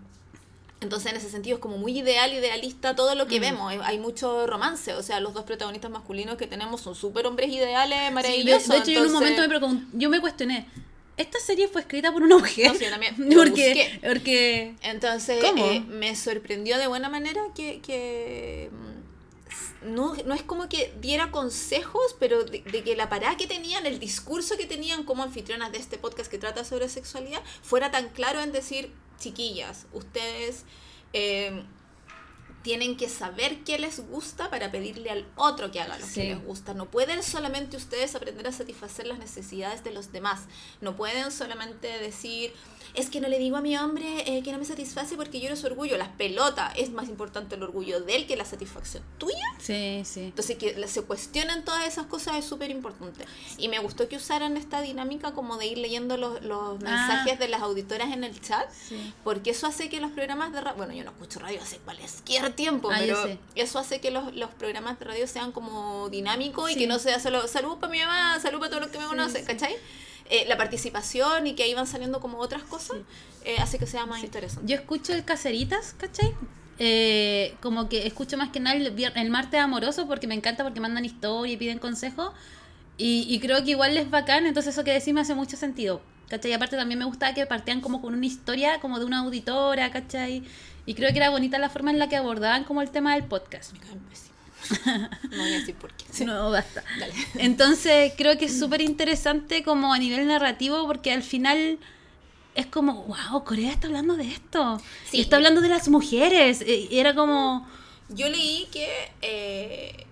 entonces, 0.80 1.10
en 1.10 1.16
ese 1.18 1.30
sentido, 1.30 1.56
es 1.56 1.60
como 1.62 1.78
muy 1.78 1.98
ideal, 1.98 2.32
idealista 2.32 2.94
todo 2.94 3.14
lo 3.14 3.26
que 3.26 3.38
Mm. 3.38 3.42
vemos. 3.42 3.72
Eh, 3.72 3.78
Hay 3.82 3.98
mucho 3.98 4.46
romance. 4.46 4.92
O 4.94 5.02
sea, 5.02 5.20
los 5.20 5.32
dos 5.34 5.44
protagonistas 5.44 5.90
masculinos 5.90 6.36
que 6.36 6.46
tenemos 6.46 6.80
son 6.82 6.94
súper 6.94 7.26
hombres 7.26 7.50
ideales, 7.50 7.98
Sí, 7.98 8.04
de, 8.04 8.10
maravillosos. 8.10 8.68
de 8.68 8.76
hecho, 8.78 8.90
yo 8.90 9.00
en 9.00 9.06
un 9.06 9.12
momento 9.14 9.40
me 9.40 9.54
entonces- 9.54 9.78
pregun- 9.80 9.88
yo 9.98 10.10
me 10.10 10.20
cuestioné, 10.20 10.66
¿esta 11.16 11.38
serie 11.40 11.66
fue 11.68 11.80
escrita 11.80 12.12
por 12.12 12.22
una 12.22 12.36
mujer? 12.36 12.68
No, 12.68 12.74
sí, 12.74 12.84
yo 12.84 12.90
también 12.90 13.14
lo 13.18 13.36
porque, 13.42 14.00
porque 14.06 14.74
Entonces, 14.82 15.42
¿Cómo? 15.42 15.64
eh, 15.70 15.80
me 15.80 16.14
sorprendió 16.14 16.76
de 16.78 16.86
buena 16.88 17.08
manera 17.08 17.40
que, 17.54 17.80
que, 17.80 18.70
no, 19.82 20.14
no 20.24 20.34
es 20.34 20.42
como 20.42 20.68
que 20.68 20.94
diera 21.00 21.30
consejos, 21.30 22.16
pero 22.18 22.44
de, 22.44 22.60
de 22.62 22.82
que 22.84 22.96
la 22.96 23.08
parada 23.08 23.36
que 23.36 23.46
tenían, 23.46 23.86
el 23.86 23.98
discurso 23.98 24.56
que 24.56 24.66
tenían 24.66 25.04
como 25.04 25.22
anfitrionas 25.22 25.72
de 25.72 25.78
este 25.78 25.98
podcast 25.98 26.30
que 26.30 26.38
trata 26.38 26.64
sobre 26.64 26.88
sexualidad, 26.88 27.42
fuera 27.62 27.90
tan 27.90 28.08
claro 28.10 28.40
en 28.40 28.52
decir, 28.52 28.92
chiquillas, 29.18 29.86
ustedes... 29.92 30.64
eh, 31.12 31.62
tienen 32.62 32.96
que 32.96 33.08
saber 33.08 33.62
qué 33.62 33.78
les 33.78 34.00
gusta 34.08 34.50
para 34.50 34.72
pedirle 34.72 35.08
al 35.10 35.24
otro 35.36 35.70
que 35.70 35.80
haga 35.80 35.98
lo 35.98 36.04
Sí. 36.04 36.14
que 36.22 36.34
les 36.34 36.44
gusta. 36.44 36.74
No 36.74 36.90
pueden 36.90 37.22
solamente 37.22 37.76
ustedes 37.76 38.16
aprender 38.16 38.44
a 38.48 38.50
satisfacer 38.50 39.06
las 39.06 39.20
necesidades 39.20 39.84
de 39.84 39.92
los 39.92 40.10
demás. 40.10 40.40
No 40.80 40.96
pueden 40.96 41.30
solamente 41.30 41.86
decir, 42.00 42.52
es 42.96 43.10
que 43.10 43.20
no 43.20 43.28
le 43.28 43.38
digo 43.38 43.56
a 43.56 43.60
mi 43.60 43.76
hombre 43.76 44.24
eh, 44.26 44.42
que 44.42 44.52
no 44.52 44.58
me 44.58 44.64
satisface 44.64 45.16
porque 45.16 45.40
lloro 45.40 45.56
su 45.56 45.66
orgullo. 45.66 45.96
Las 45.96 46.08
pelotas, 46.08 46.72
es 46.76 46.90
más 46.90 47.08
importante 47.08 47.54
el 47.54 47.62
orgullo 47.62 48.00
de 48.00 48.16
él 48.16 48.26
que 48.26 48.36
la 48.36 48.44
satisfacción 48.44 49.02
tuya. 49.18 49.36
sí, 49.58 50.02
sí. 50.04 50.20
Entonces, 50.24 50.56
que 50.56 50.88
se 50.88 51.02
cuestionan 51.02 51.64
todas 51.64 51.86
esas 51.86 52.06
cosas 52.06 52.36
es 52.36 52.44
súper 52.44 52.70
importante. 52.70 53.24
Y 53.58 53.68
me 53.68 53.78
gustó 53.78 54.08
que 54.08 54.16
usaran 54.16 54.56
esta 54.56 54.80
dinámica 54.80 55.32
como 55.32 55.56
de 55.56 55.66
ir 55.66 55.78
leyendo 55.78 56.16
los, 56.16 56.42
los 56.42 56.80
mensajes 56.80 57.38
de 57.38 57.48
las 57.48 57.62
auditoras 57.62 58.12
en 58.12 58.24
el 58.24 58.40
chat. 58.40 58.68
Sí. 58.70 59.12
Porque 59.24 59.50
eso 59.50 59.66
hace 59.66 59.88
que 59.88 60.00
los 60.00 60.10
programas 60.12 60.52
de 60.52 60.60
radio, 60.60 60.76
bueno, 60.76 60.92
yo 60.92 61.04
no 61.04 61.10
escucho 61.10 61.38
radio 61.38 61.60
hace 61.62 61.78
cualquier 61.78 62.52
tiempo, 62.54 62.90
Ah, 62.90 62.96
pero 62.98 63.18
eso 63.54 63.78
hace 63.78 64.00
que 64.00 64.10
los, 64.10 64.34
los 64.34 64.50
programas 64.50 64.98
de 64.98 65.04
radio 65.04 65.26
sean 65.26 65.52
como 65.52 66.08
dinámicos 66.08 66.70
y 66.70 66.76
que 66.76 66.86
no 66.86 66.98
sea 66.98 67.20
solo 67.20 67.46
salud 67.48 67.78
para 67.78 67.92
mi 67.92 67.98
mamá, 68.00 68.38
salud 68.40 68.58
para 68.58 68.70
todos 68.70 68.82
los 68.82 68.90
que 68.90 68.98
me 68.98 69.06
conocen, 69.06 69.42
sí. 69.42 69.46
¿cachai? 69.46 69.76
Eh, 70.28 70.44
la 70.48 70.56
participación 70.56 71.46
y 71.46 71.54
que 71.54 71.62
ahí 71.62 71.74
van 71.74 71.86
saliendo 71.86 72.20
como 72.20 72.38
otras 72.38 72.62
cosas 72.64 72.98
eh, 73.44 73.56
hace 73.60 73.78
que 73.78 73.86
sea 73.86 74.06
más 74.06 74.24
interesante. 74.24 74.68
Yo 74.68 74.76
escucho 74.76 75.12
el 75.12 75.24
Caseritas, 75.24 75.94
¿cachai? 75.96 76.34
Eh, 76.78 77.54
como 77.62 77.88
que 77.88 78.06
escucho 78.06 78.36
más 78.36 78.50
que 78.50 78.58
nada 78.58 78.76
el, 78.76 78.86
el 78.86 79.30
martes 79.30 79.60
amoroso 79.60 80.06
porque 80.08 80.26
me 80.26 80.34
encanta 80.34 80.64
porque 80.64 80.80
mandan 80.80 81.04
historia 81.04 81.52
y 81.52 81.56
piden 81.56 81.78
consejos. 81.78 82.32
Y, 82.98 83.26
y 83.28 83.38
creo 83.38 83.62
que 83.62 83.70
igual 83.70 83.96
es 83.96 84.10
bacán, 84.10 84.46
entonces 84.46 84.74
eso 84.74 84.82
que 84.82 84.92
decís 84.92 85.14
me 85.14 85.20
hace 85.20 85.34
mucho 85.34 85.56
sentido. 85.56 86.00
¿Cachai? 86.28 86.50
Y 86.50 86.54
aparte 86.54 86.76
también 86.76 86.98
me 86.98 87.04
gustaba 87.04 87.32
que 87.34 87.46
partían 87.46 87.80
como 87.80 88.02
con 88.02 88.12
una 88.12 88.26
historia 88.26 88.80
como 88.80 88.98
de 88.98 89.04
una 89.04 89.20
auditora, 89.20 89.92
¿cachai? 89.92 90.42
Y 90.84 90.94
creo 90.94 91.10
que 91.10 91.18
era 91.18 91.30
bonita 91.30 91.58
la 91.58 91.68
forma 91.68 91.92
en 91.92 92.00
la 92.00 92.08
que 92.08 92.16
abordaban 92.16 92.64
como 92.64 92.82
el 92.82 92.90
tema 92.90 93.14
del 93.14 93.24
podcast. 93.24 93.72
Me 93.74 93.78
caen. 93.78 94.00
No 95.30 95.36
voy 95.36 95.52
a 95.52 95.58
decir 95.58 95.74
por 95.74 95.92
qué. 95.92 96.24
No, 96.24 96.50
basta. 96.50 96.82
Dale. 96.98 97.12
Entonces 97.34 98.12
creo 98.16 98.38
que 98.38 98.46
es 98.46 98.58
súper 98.58 98.80
interesante 98.80 99.62
como 99.62 99.92
a 99.92 99.98
nivel 99.98 100.26
narrativo 100.26 100.86
porque 100.86 101.12
al 101.12 101.22
final 101.22 101.78
es 102.54 102.66
como, 102.66 103.04
wow, 103.04 103.44
Corea 103.44 103.70
está 103.70 103.86
hablando 103.86 104.16
de 104.16 104.28
esto. 104.28 104.80
Sí. 105.10 105.18
Y 105.18 105.20
está 105.20 105.36
hablando 105.36 105.60
de 105.60 105.68
las 105.68 105.88
mujeres. 105.88 106.64
Era 106.90 107.14
como, 107.14 107.68
Yo 108.08 108.28
leí 108.28 108.66
que 108.72 108.88
eh, 109.20 110.05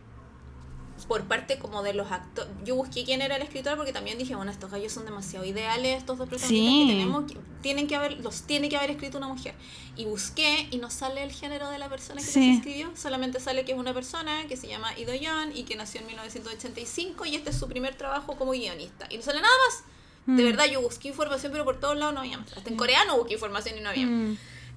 por 1.09 1.25
parte 1.25 1.59
como 1.59 1.83
de 1.83 1.93
los 1.95 2.11
actores, 2.11 2.51
yo 2.65 2.75
busqué 2.77 3.05
quién 3.05 3.21
era 3.23 3.37
el 3.37 3.43
escritor 3.43 3.77
porque 3.77 3.93
también 3.93 4.17
dije, 4.19 4.35
bueno, 4.35 4.51
estos 4.51 4.71
gallos 4.71 4.93
son 4.93 5.05
demasiado 5.05 5.45
ideales, 5.45 5.99
estos 5.99 6.17
dos 6.19 6.29
protagonistas 6.29 6.49
Sí. 6.75 6.87
que 6.87 6.93
tenemos, 6.95 7.31
que 7.31 7.39
tienen 7.63 7.87
que 7.87 7.97
haber, 7.97 8.21
los 8.21 8.43
tiene 8.43 8.69
que 8.69 8.77
haber 8.77 8.91
escrito 8.93 9.19
una 9.19 9.29
mujer. 9.29 9.55
Y 9.97 10.07
busqué 10.07 10.67
y 10.71 10.79
no 10.79 10.91
sale 10.91 11.23
el 11.23 11.33
género 11.33 11.69
de 11.71 11.79
la 11.79 11.89
persona 11.89 12.21
que 12.21 12.27
Sí. 12.27 12.49
los 12.49 12.57
escribió, 12.59 12.91
solamente 12.97 13.39
sale 13.41 13.65
que 13.65 13.73
es 13.73 13.79
una 13.79 13.93
persona 13.95 14.47
que 14.49 14.57
se 14.57 14.67
llama 14.69 14.99
Ido 14.99 15.15
Yeon 15.15 15.57
y 15.57 15.65
que 15.65 15.77
nació 15.77 16.01
en 16.01 16.07
1985 16.07 17.27
y 17.27 17.37
este 17.37 17.51
es 17.51 17.57
su 17.59 17.69
primer 17.69 17.95
trabajo 17.97 18.37
como 18.37 18.53
guionista. 18.53 19.07
Y 19.11 19.17
no 19.19 19.23
sale 19.23 19.41
nada 19.41 19.55
más. 19.69 19.85
De 20.27 20.43
Mm. 20.43 20.47
verdad, 20.47 20.65
yo 20.73 20.81
busqué 20.81 21.09
información, 21.09 21.53
pero 21.53 21.65
por 21.65 21.79
todos 21.81 21.97
lados 21.99 22.15
no 22.15 22.21
había 22.21 22.39
más. 22.39 22.51
Hasta 22.57 22.71
en 22.71 22.77
coreano 22.77 23.17
busqué 23.19 23.35
información 23.35 23.77
y 23.79 23.81
no 23.83 23.91
había. 23.91 24.07
mm, 24.07 24.37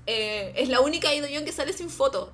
Eh, 0.09 0.53
es 0.55 0.69
la 0.69 0.79
única 0.79 1.13
Ido 1.13 1.27
Yeon 1.27 1.43
que 1.43 1.51
sale 1.51 1.73
sin 1.73 1.89
foto. 1.89 2.31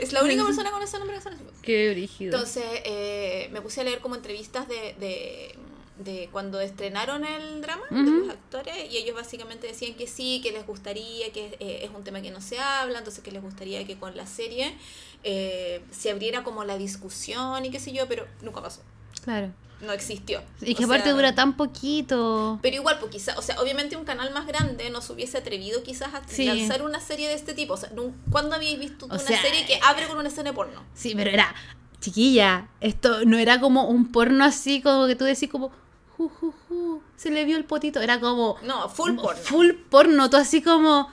Es 0.00 0.12
la 0.12 0.22
única 0.22 0.44
persona 0.44 0.70
con 0.70 0.82
ese 0.82 0.98
nombre 0.98 1.16
que 1.16 1.22
sale 1.22 1.36
qué 1.62 1.90
brígido. 1.90 2.34
Entonces 2.34 2.64
eh, 2.84 3.48
me 3.52 3.60
puse 3.60 3.80
a 3.80 3.84
leer 3.84 4.00
como 4.00 4.14
entrevistas 4.14 4.68
de, 4.68 4.94
de, 4.98 5.54
de 5.98 6.28
cuando 6.32 6.60
estrenaron 6.60 7.24
el 7.24 7.62
drama 7.62 7.84
de 7.90 8.10
los 8.10 8.28
actores 8.28 8.74
y 8.90 8.96
ellos 8.98 9.14
básicamente 9.14 9.66
decían 9.66 9.94
que 9.94 10.06
sí, 10.06 10.40
que 10.42 10.52
les 10.52 10.66
gustaría, 10.66 11.32
que 11.32 11.56
eh, 11.60 11.80
es 11.84 11.90
un 11.94 12.04
tema 12.04 12.20
que 12.20 12.30
no 12.30 12.40
se 12.40 12.58
habla, 12.58 12.98
entonces 12.98 13.22
que 13.22 13.30
les 13.30 13.42
gustaría 13.42 13.86
que 13.86 13.98
con 13.98 14.16
la 14.16 14.26
serie 14.26 14.74
eh, 15.22 15.82
se 15.90 16.10
abriera 16.10 16.42
como 16.44 16.64
la 16.64 16.76
discusión 16.76 17.64
y 17.64 17.70
qué 17.70 17.80
sé 17.80 17.92
yo, 17.92 18.06
pero 18.08 18.26
nunca 18.42 18.60
pasó. 18.60 18.82
Claro. 19.22 19.52
No 19.80 19.92
existió. 19.92 20.42
Y 20.62 20.74
que 20.74 20.84
O 20.84 20.86
aparte 20.86 21.04
sea, 21.04 21.12
dura 21.14 21.34
tan 21.34 21.56
poquito. 21.56 22.58
Pero 22.62 22.76
igual, 22.76 22.98
pues 23.00 23.10
quizás, 23.12 23.36
o 23.36 23.42
sea, 23.42 23.60
obviamente 23.60 23.96
un 23.96 24.04
canal 24.04 24.32
más 24.32 24.46
grande 24.46 24.88
no 24.90 25.02
se 25.02 25.12
hubiese 25.12 25.38
atrevido 25.38 25.82
quizás 25.82 26.14
a 26.14 26.22
Sí. 26.26 26.46
lanzar 26.46 26.82
una 26.82 27.00
serie 27.00 27.28
de 27.28 27.34
este 27.34 27.54
tipo. 27.54 27.74
O 27.74 27.76
sea, 27.76 27.90
¿cuándo 28.30 28.54
habéis 28.54 28.78
visto 28.78 29.06
O 29.06 29.08
una 29.08 29.18
sea, 29.18 29.40
serie 29.42 29.66
que 29.66 29.78
abre 29.84 30.06
con 30.06 30.16
una 30.18 30.28
escena 30.28 30.50
de 30.50 30.54
porno? 30.54 30.82
Sí, 30.94 31.12
pero 31.14 31.30
era, 31.30 31.54
chiquilla, 32.00 32.68
esto 32.80 33.24
no 33.26 33.36
era 33.38 33.60
como 33.60 33.88
un 33.88 34.10
porno 34.12 34.44
así 34.44 34.80
como 34.80 35.06
que 35.06 35.16
tú 35.16 35.24
decís 35.24 35.50
como, 35.50 35.70
ju, 36.16 36.28
ju, 36.28 36.52
ju, 36.68 37.02
se 37.16 37.30
le 37.30 37.44
vio 37.44 37.56
el 37.56 37.64
potito. 37.64 38.00
Era 38.00 38.20
como 38.20 38.56
No, 38.62 38.88
full 38.88 39.16
porno. 39.16 39.42
full 39.42 39.70
porno, 39.90 40.30
tú 40.30 40.36
así 40.36 40.62
como, 40.62 41.10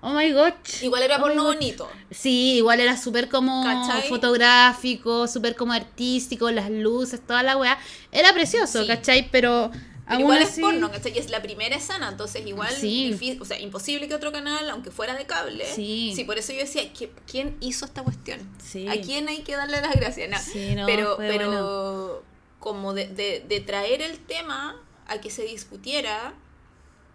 oh 0.00 0.12
my 0.12 0.30
gosh. 0.32 0.82
Igual 0.82 1.02
era 1.02 1.16
Oh 1.16 1.20
porno 1.20 1.42
God. 1.44 1.54
bonito. 1.54 1.90
Sí, 2.10 2.54
igual 2.56 2.80
era 2.80 2.96
súper 2.96 3.28
como 3.28 3.64
¿Cachai? 3.64 4.08
fotográfico, 4.08 5.26
súper 5.28 5.54
como 5.56 5.72
artístico, 5.72 6.50
las 6.50 6.70
luces, 6.70 7.20
toda 7.26 7.42
la 7.42 7.56
weá. 7.56 7.78
Era 8.12 8.32
precioso, 8.32 8.82
Sí. 8.82 8.86
¿cachai? 8.88 9.30
Pero, 9.30 9.70
Pero 10.08 10.20
igual 10.20 10.42
así... 10.42 10.52
es 10.54 10.60
porno, 10.60 10.90
¿cachai? 10.90 11.14
Y 11.14 11.18
es 11.18 11.30
la 11.30 11.42
primera 11.42 11.76
escena, 11.76 12.08
entonces 12.08 12.46
igual 12.46 12.72
Sí. 12.72 13.10
difí- 13.12 13.40
o 13.40 13.44
sea, 13.44 13.58
imposible 13.60 14.08
que 14.08 14.14
otro 14.14 14.32
canal, 14.32 14.70
aunque 14.70 14.90
fuera 14.90 15.14
de 15.14 15.26
cable. 15.26 15.64
Sí. 15.66 16.14
por 16.26 16.38
eso 16.38 16.52
yo 16.52 16.60
decía, 16.60 16.82
¿qui- 16.94 17.10
¿quién 17.30 17.56
hizo 17.60 17.84
esta 17.84 18.02
cuestión? 18.02 18.40
Sí. 18.64 18.88
¿A 18.88 19.00
quién 19.00 19.28
hay 19.28 19.42
que 19.42 19.54
darle 19.56 19.80
las 19.80 19.94
gracias? 19.94 20.30
No. 20.30 20.38
Sí, 20.38 20.74
no, 20.74 20.86
pero 20.86 21.16
pero 21.18 21.46
bueno. 21.50 22.28
como 22.60 22.94
de, 22.94 23.06
de, 23.08 23.44
de 23.48 23.60
traer 23.60 24.00
el 24.02 24.18
tema 24.18 24.80
a 25.06 25.18
que 25.18 25.30
se 25.30 25.42
discutiera, 25.44 26.34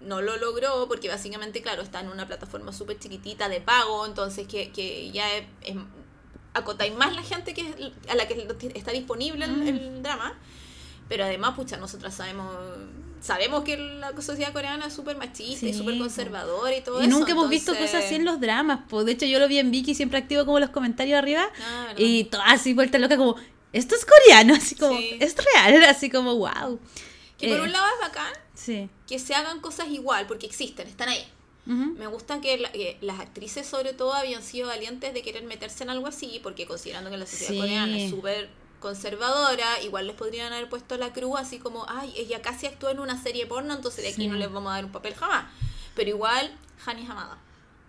no 0.04 0.22
lo 0.22 0.38
logró 0.38 0.88
porque 0.88 1.08
básicamente, 1.10 1.62
claro, 1.62 1.82
está 1.82 2.00
en 2.02 2.10
una 2.10 2.28
plataforma 2.28 2.72
súper 2.74 3.00
chiquitita 3.00 3.50
de 3.50 3.62
pago, 3.62 4.06
entonces 4.06 4.48
que, 4.48 4.72
que 4.72 5.12
ya 5.12 5.32
es, 5.36 5.46
es- 5.63 5.76
acotáis 6.54 6.94
más 6.96 7.16
la 7.16 7.24
gente 7.24 7.54
que 7.54 7.62
es- 7.62 8.10
a 8.12 8.16
la 8.16 8.28
que 8.28 8.48
está 8.76 8.92
disponible 8.92 9.46
el, 9.46 9.52
Mm. 9.52 9.68
el 9.68 10.04
drama. 10.04 10.34
Pero 11.10 11.26
además, 11.26 11.56
pucha, 11.56 11.78
nosotras 11.78 12.13
sabemos 12.16 12.48
sabemos 13.22 13.63
que 13.63 13.78
la 13.78 14.12
sociedad 14.22 14.52
coreana 14.52 14.88
es 14.88 14.94
súper 14.94 15.16
machista 15.16 15.66
y 15.66 15.74
súper 15.74 15.98
conservadora 15.98 16.76
y 16.76 16.82
todo 16.82 17.02
Y 17.02 17.06
eso. 17.08 17.18
nunca 17.18 17.32
hemos 17.32 17.48
visto 17.50 17.74
cosas 17.74 18.04
así 18.04 18.16
en 18.16 18.26
los 18.26 18.42
dramas. 18.42 18.82
Pues 18.89 19.06
de 19.06 19.13
hecho, 19.13 19.26
yo 19.26 19.39
lo 19.39 19.48
vi 19.48 19.60
en 19.60 19.72
Vicky, 19.72 19.96
siempre 19.96 20.18
activo 20.20 20.44
como 20.46 20.60
los 20.60 20.72
comentarios 20.72 21.18
arriba. 21.20 21.46
Ah. 21.66 21.94
Y 21.96 22.26
toda 22.26 22.44
así 22.48 22.74
vuelta 22.74 23.00
loca, 23.00 23.16
como, 23.16 23.38
esto 23.72 23.96
es 23.96 24.06
coreano, 24.06 24.54
así 24.56 24.76
como, 24.76 24.98
Sí. 24.98 25.18
es 25.22 25.36
real, 25.38 25.82
así 25.86 26.10
como, 26.10 26.36
wow. 26.36 26.80
Que 27.38 27.48
por 27.48 27.60
Eh, 27.60 27.62
un 27.62 27.72
lado 27.72 27.86
es 27.96 28.08
bacán 28.08 28.34
Sí. 28.63 28.89
que 29.08 29.19
se 29.19 29.36
hagan 29.36 29.60
cosas 29.60 29.89
igual, 29.89 30.26
porque 30.28 30.45
existen, 30.45 30.88
están 30.88 31.10
ahí. 31.10 31.26
Me 31.65 32.08
gusta 32.08 32.41
que, 32.41 32.58
la- 32.58 32.71
que 32.73 32.97
las 33.02 33.19
actrices 33.21 33.65
sobre 33.65 33.93
todo 33.93 34.13
habían 34.13 34.43
sido 34.43 34.67
valientes 34.67 35.13
de 35.13 35.21
querer 35.21 35.43
meterse 35.43 35.84
en 35.84 35.89
algo 35.89 36.08
así, 36.08 36.39
porque 36.43 36.65
considerando 36.65 37.10
que 37.10 37.15
la 37.17 37.26
sociedad 37.26 37.54
Sí. 37.54 37.60
coreana 37.60 37.97
es 37.97 38.10
súper 38.10 38.49
conservadora, 38.82 39.82
igual 39.82 40.08
les 40.08 40.15
podrían 40.15 40.52
haber 40.54 40.69
puesto 40.69 40.97
la 40.97 41.13
cruz 41.13 41.39
así 41.39 41.60
como, 41.60 41.86
ay, 41.89 42.13
ella 42.17 42.41
casi 42.41 42.67
actuó 42.67 42.89
en 42.89 42.99
una 42.99 43.21
serie 43.21 43.45
porno, 43.47 43.73
entonces 43.73 44.04
de 44.04 44.10
aquí 44.10 44.23
Sí. 44.23 44.28
no 44.28 44.36
les 44.36 44.52
vamos 44.52 44.71
a 44.71 44.76
dar 44.76 44.86
un 44.86 44.91
papel 44.91 45.13
jamás. 45.15 45.45
Pero 45.95 46.10
igual, 46.10 46.54
Hani 46.86 47.04
es 47.04 47.10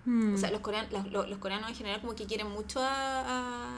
O 0.06 0.36
sea, 0.36 0.50
los 0.50 0.60
coreanos, 0.60 1.10
los, 1.10 1.28
los 1.30 1.38
coreanos 1.38 1.70
en 1.70 1.76
general 1.76 2.00
como 2.00 2.14
que 2.14 2.26
quieren 2.26 2.50
mucho 2.50 2.80
a, 2.80 3.20
a, 3.20 3.72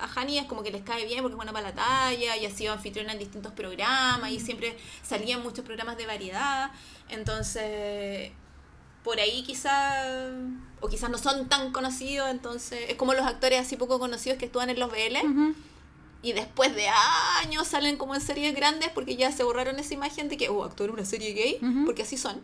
a 0.00 0.08
Hani, 0.14 0.38
es 0.38 0.46
como 0.46 0.62
que 0.62 0.70
les 0.70 0.82
cae 0.82 1.04
bien 1.04 1.20
porque 1.20 1.34
es 1.34 1.36
buena 1.36 1.52
para 1.52 1.68
la 1.68 1.74
talla 1.74 2.36
y 2.36 2.46
ha 2.46 2.50
sido 2.50 2.72
anfitriona 2.72 3.12
en 3.12 3.18
distintos 3.18 3.52
programas 3.52 4.30
y 4.30 4.40
siempre 4.40 4.76
salía 5.02 5.36
en 5.36 5.42
muchos 5.42 5.64
programas 5.64 5.98
de 5.98 6.06
variedad. 6.06 6.70
Entonces, 7.10 8.32
por 9.04 9.20
ahí 9.20 9.42
quizás, 9.42 10.32
o 10.80 10.88
quizás 10.88 11.10
no 11.10 11.18
son 11.18 11.48
tan 11.48 11.70
conocidos, 11.72 12.28
entonces 12.30 12.80
es 12.88 12.96
como 12.96 13.12
los 13.12 13.24
actores 13.26 13.60
así 13.60 13.76
poco 13.76 13.98
conocidos 13.98 14.38
que 14.38 14.46
actúan 14.46 14.70
en 14.70 14.80
los 14.80 14.90
BL 14.90 15.16
y 16.22 16.32
después 16.32 16.74
de 16.74 16.88
años 17.44 17.68
salen 17.68 17.96
como 17.98 18.14
en 18.16 18.20
series 18.20 18.52
grandes 18.56 18.88
porque 18.88 19.14
ya 19.14 19.30
se 19.30 19.44
borraron 19.44 19.78
esa 19.78 19.94
imagen 19.94 20.28
de 20.28 20.36
que, 20.36 20.48
oh, 20.48 20.64
actuó 20.64 20.86
en 20.86 20.92
una 20.92 21.04
serie 21.04 21.34
gay, 21.34 21.60
porque 21.84 22.02
así 22.02 22.16
son. 22.16 22.40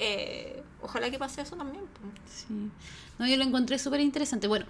Eh, 0.00 0.63
ojalá 0.84 1.10
que 1.10 1.18
pase 1.18 1.42
eso 1.42 1.56
también. 1.56 1.84
Sí. 2.26 2.46
No, 3.18 3.26
yo 3.26 3.36
lo 3.36 3.44
encontré 3.44 3.78
súper 3.78 4.00
interesante. 4.00 4.46
Bueno, 4.46 4.66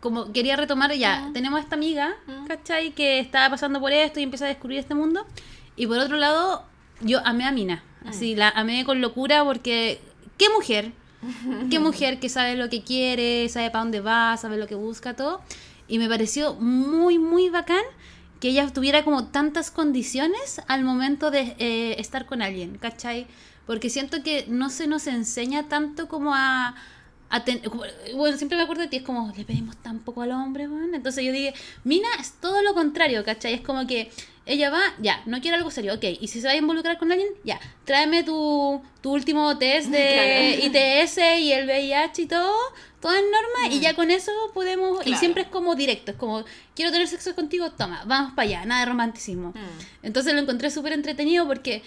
como 0.00 0.32
quería 0.32 0.56
retomar 0.56 0.92
ya, 0.94 1.30
tenemos 1.32 1.58
a 1.58 1.62
esta 1.62 1.74
amiga. 1.74 2.16
¿cachai? 2.46 2.92
Que 2.92 3.18
estaba 3.18 3.50
pasando 3.50 3.80
por 3.80 3.92
esto 3.92 4.20
y 4.20 4.22
empieza 4.22 4.44
a 4.44 4.48
descubrir 4.48 4.78
este 4.78 4.94
mundo. 4.94 5.26
Y 5.74 5.86
por 5.86 5.98
otro 5.98 6.16
lado, 6.16 6.64
yo 7.00 7.20
amé 7.24 7.44
a 7.44 7.52
Mina. 7.52 7.82
Mm. 8.02 8.08
Así, 8.08 8.34
la 8.34 8.50
amé 8.50 8.84
con 8.84 9.00
locura 9.00 9.44
porque, 9.44 10.00
¿qué 10.38 10.48
mujer? 10.50 10.92
¿Qué 11.70 11.78
mujer 11.78 12.20
que 12.20 12.28
sabe 12.28 12.56
lo 12.56 12.68
que 12.68 12.82
quiere, 12.82 13.48
sabe 13.48 13.70
para 13.70 13.84
dónde 13.84 14.00
va, 14.00 14.36
sabe 14.36 14.58
lo 14.58 14.66
que 14.66 14.74
busca, 14.74 15.14
todo? 15.14 15.40
Y 15.88 15.98
me 15.98 16.08
pareció 16.08 16.54
muy, 16.54 17.18
muy 17.18 17.48
bacán 17.48 17.82
que 18.40 18.48
ella 18.48 18.68
tuviera 18.72 19.02
como 19.04 19.26
tantas 19.26 19.70
condiciones 19.70 20.60
al 20.68 20.84
momento 20.84 21.30
de 21.30 21.56
eh, 21.58 21.96
estar 21.98 22.26
con 22.26 22.42
alguien, 22.42 22.76
¿cachai? 22.78 23.26
Porque 23.66 23.90
siento 23.90 24.22
que 24.22 24.44
no 24.48 24.70
se 24.70 24.86
nos 24.86 25.06
enseña 25.06 25.68
tanto 25.68 26.08
como 26.08 26.34
a... 26.34 26.74
a 27.30 27.44
ten- 27.44 27.60
bueno, 28.14 28.36
siempre 28.36 28.56
me 28.56 28.62
acuerdo 28.64 28.82
de 28.82 28.88
ti, 28.88 28.98
es 28.98 29.02
como, 29.02 29.32
le 29.36 29.44
pedimos 29.44 29.76
tan 29.78 29.98
poco 30.00 30.22
al 30.22 30.30
hombre, 30.32 30.68
weón. 30.68 30.94
Entonces 30.94 31.24
yo 31.24 31.32
dije, 31.32 31.52
Mina 31.84 32.08
es 32.20 32.32
todo 32.40 32.62
lo 32.62 32.74
contrario, 32.74 33.24
¿cachai? 33.24 33.54
Es 33.54 33.60
como 33.62 33.86
que 33.86 34.10
ella 34.48 34.70
va, 34.70 34.80
ya, 35.00 35.20
no 35.26 35.40
quiere 35.40 35.56
algo 35.56 35.72
serio, 35.72 35.94
ok. 35.94 36.04
Y 36.20 36.28
si 36.28 36.40
se 36.40 36.46
va 36.46 36.52
a 36.52 36.56
involucrar 36.56 36.98
con 36.98 37.10
alguien, 37.10 37.28
ya, 37.42 37.58
tráeme 37.84 38.22
tu, 38.22 38.80
tu 39.00 39.12
último 39.12 39.58
test 39.58 39.88
de 39.88 40.70
Claro. 40.72 41.02
ITS 41.02 41.18
y 41.40 41.52
el 41.52 41.66
VIH 41.66 42.22
y 42.22 42.26
todo, 42.26 42.54
todo 43.00 43.12
en 43.16 43.24
norma, 43.28 43.74
y 43.74 43.80
ya 43.80 43.94
con 43.94 44.12
eso 44.12 44.30
podemos, 44.54 45.04
y 45.04 45.16
siempre 45.16 45.42
es 45.42 45.48
como 45.48 45.74
directo, 45.74 46.12
es 46.12 46.16
como, 46.16 46.44
quiero 46.76 46.92
tener 46.92 47.08
sexo 47.08 47.34
contigo, 47.34 47.72
toma, 47.72 48.04
vamos 48.06 48.34
para 48.34 48.46
allá, 48.48 48.64
nada 48.66 48.82
de 48.82 48.86
romanticismo. 48.86 49.52
Entonces 50.04 50.32
lo 50.32 50.38
encontré 50.38 50.70
súper 50.70 50.92
entretenido 50.92 51.44
porque 51.48 51.82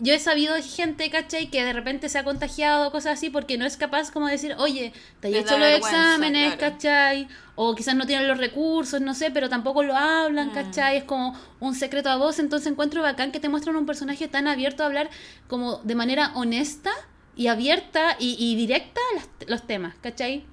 yo 0.00 0.14
he 0.14 0.18
sabido 0.18 0.54
de 0.54 0.62
gente, 0.62 1.10
¿cachai? 1.10 1.48
Que 1.50 1.64
de 1.64 1.72
repente 1.72 2.08
se 2.08 2.18
ha 2.18 2.24
contagiado, 2.24 2.90
cosas 2.92 3.14
así, 3.14 3.30
porque 3.30 3.58
no 3.58 3.64
es 3.66 3.76
capaz 3.76 4.10
como 4.10 4.26
de 4.26 4.32
decir, 4.32 4.54
oye, 4.58 4.92
te 5.20 5.28
he 5.28 5.38
hecho 5.38 5.58
los 5.58 5.68
exámenes, 5.68 6.54
claro. 6.56 6.74
¿cachai? 6.74 7.28
O 7.56 7.74
quizás 7.74 7.94
no 7.96 8.06
tienen 8.06 8.28
los 8.28 8.38
recursos, 8.38 9.00
no 9.00 9.14
sé, 9.14 9.30
pero 9.30 9.48
tampoco 9.48 9.82
lo 9.82 9.96
hablan, 9.96 10.48
Mm. 10.48 10.52
¿cachai? 10.54 10.96
Es 10.98 11.04
como 11.04 11.34
un 11.60 11.74
secreto 11.74 12.08
a 12.10 12.16
voz, 12.16 12.38
entonces 12.38 12.70
encuentro 12.70 13.02
bacán 13.02 13.32
que 13.32 13.40
te 13.40 13.48
muestran 13.48 13.76
un 13.76 13.86
personaje 13.86 14.28
tan 14.28 14.46
abierto 14.46 14.82
a 14.82 14.86
hablar 14.86 15.10
como 15.48 15.78
de 15.78 15.94
manera 15.94 16.32
honesta 16.34 16.90
y 17.34 17.48
abierta 17.48 18.16
y, 18.18 18.36
y 18.38 18.54
directa 18.56 19.00
las- 19.14 19.48
los 19.48 19.66
temas, 19.66 19.94
¿cachai? 20.00 20.44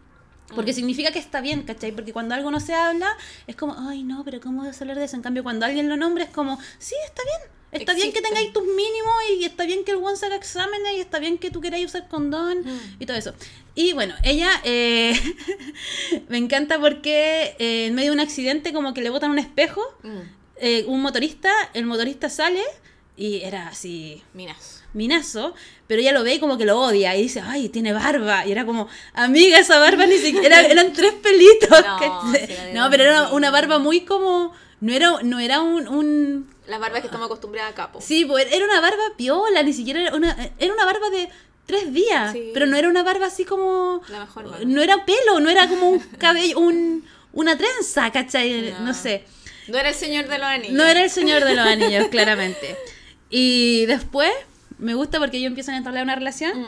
Porque 0.53 0.71
Mm. 0.71 0.75
significa 0.75 1.11
que 1.11 1.19
está 1.19 1.41
bien, 1.41 1.63
¿cachai? 1.63 1.91
Porque 1.91 2.13
cuando 2.13 2.35
algo 2.35 2.51
no 2.51 2.59
se 2.59 2.73
habla, 2.75 3.09
es 3.47 3.55
como, 3.55 3.75
ay, 3.89 4.03
no, 4.03 4.23
pero 4.23 4.39
¿cómo 4.39 4.63
vas 4.63 4.79
a 4.79 4.83
hablar 4.83 4.97
de 4.97 5.05
eso? 5.05 5.15
En 5.15 5.23
cambio, 5.23 5.43
cuando 5.43 5.65
alguien 5.65 5.89
lo 5.89 5.97
nombra, 5.97 6.23
es 6.23 6.29
como, 6.29 6.59
sí, 6.77 6.93
está 7.05 7.21
bien. 7.23 7.51
Está 7.79 7.93
bien 7.93 8.11
que 8.13 8.21
tengáis 8.21 8.51
tus 8.53 8.63
mínimos 8.63 9.15
y 9.37 9.43
está 9.45 9.65
bien 9.65 9.83
que 9.83 9.91
el 9.91 9.97
one 9.97 10.15
se 10.17 10.25
haga 10.25 10.35
exámenes 10.35 10.93
y 10.97 10.99
está 10.99 11.19
bien 11.19 11.37
que 11.37 11.51
tú 11.51 11.61
queráis 11.61 11.85
usar 11.85 12.07
condón 12.07 12.59
Mm. 12.65 13.01
y 13.01 13.05
todo 13.05 13.17
eso. 13.17 13.33
Y 13.75 13.93
bueno, 13.93 14.15
ella 14.23 14.49
eh, 14.63 15.13
me 16.29 16.37
encanta 16.37 16.79
porque 16.79 17.55
eh, 17.59 17.87
en 17.87 17.95
medio 17.95 18.11
de 18.11 18.15
un 18.15 18.19
accidente 18.21 18.73
como 18.73 18.93
que 18.93 19.01
le 19.01 19.09
botan 19.09 19.31
un 19.31 19.39
espejo, 19.39 19.81
Mm. 20.03 20.19
eh, 20.57 20.83
un 20.87 21.01
motorista, 21.01 21.51
el 21.73 21.85
motorista 21.85 22.29
sale 22.29 22.61
y 23.17 23.41
era 23.41 23.67
así 23.69 24.21
Minas. 24.33 24.83
minazo, 24.93 25.53
pero 25.87 26.01
ella 26.01 26.11
lo 26.11 26.23
ve 26.23 26.35
y 26.35 26.39
como 26.39 26.57
que 26.57 26.65
lo 26.65 26.79
odia 26.81 27.15
y 27.15 27.23
dice, 27.23 27.41
ay, 27.41 27.69
tiene 27.69 27.93
barba. 27.93 28.45
Y 28.45 28.51
era 28.51 28.65
como, 28.65 28.87
amiga, 29.13 29.57
esa 29.59 29.79
barba 29.79 30.05
ni 30.05 30.17
siquiera, 30.17 30.61
eran 30.61 30.91
tres 30.93 31.13
pelitos. 31.13 31.69
No, 32.73 32.89
que- 32.89 32.89
pero 32.91 33.03
era 33.03 33.29
una 33.31 33.51
barba 33.51 33.79
muy 33.79 34.01
como, 34.01 34.53
no 34.81 34.93
era, 34.93 35.21
no 35.23 35.39
era 35.39 35.61
un, 35.61 35.87
un 35.87 36.54
Las 36.67 36.79
barbas 36.79 37.01
que 37.01 37.07
estamos 37.07 37.25
acostumbradas 37.27 37.71
a 37.71 37.75
capo. 37.75 38.01
Sí, 38.01 38.25
pues 38.25 38.47
era 38.51 38.65
una 38.65 38.81
barba 38.81 39.03
piola, 39.17 39.61
ni 39.63 39.73
siquiera 39.73 40.01
era 40.01 40.15
una, 40.15 40.35
era 40.59 40.73
una 40.73 40.85
barba 40.85 41.09
de 41.09 41.29
tres 41.65 41.93
días, 41.93 42.31
Sí. 42.31 42.51
pero 42.53 42.65
no 42.65 42.75
era 42.77 42.89
una 42.89 43.03
barba 43.03 43.27
así 43.27 43.45
como... 43.45 44.01
La 44.09 44.19
mejor 44.21 44.49
barba. 44.49 44.65
No 44.65 44.81
era 44.81 45.05
pelo, 45.05 45.39
no 45.39 45.49
era 45.49 45.67
como 45.67 45.89
un 45.89 45.99
cabello, 45.99 46.59
un, 46.59 47.05
una 47.33 47.57
trenza, 47.57 48.11
¿cachai? 48.11 48.71
No. 48.71 48.79
No. 48.81 48.93
sé. 48.93 49.23
No 49.67 49.77
era 49.79 49.89
el 49.89 49.95
señor 49.95 50.27
de 50.27 50.37
los 50.37 50.47
anillos. 50.47 50.73
No 50.73 50.83
era 50.83 51.03
el 51.03 51.09
señor 51.09 51.43
de 51.43 51.55
los 51.55 51.65
anillos, 51.65 52.07
claramente. 52.09 52.75
Y 53.29 53.85
después 53.87 54.31
me 54.77 54.93
gusta 54.93 55.19
porque 55.19 55.37
ellos 55.37 55.47
empiezan 55.49 55.75
a 55.75 55.77
entablar 55.79 56.03
una 56.03 56.15
relación 56.15 56.61
Mm. 56.61 56.67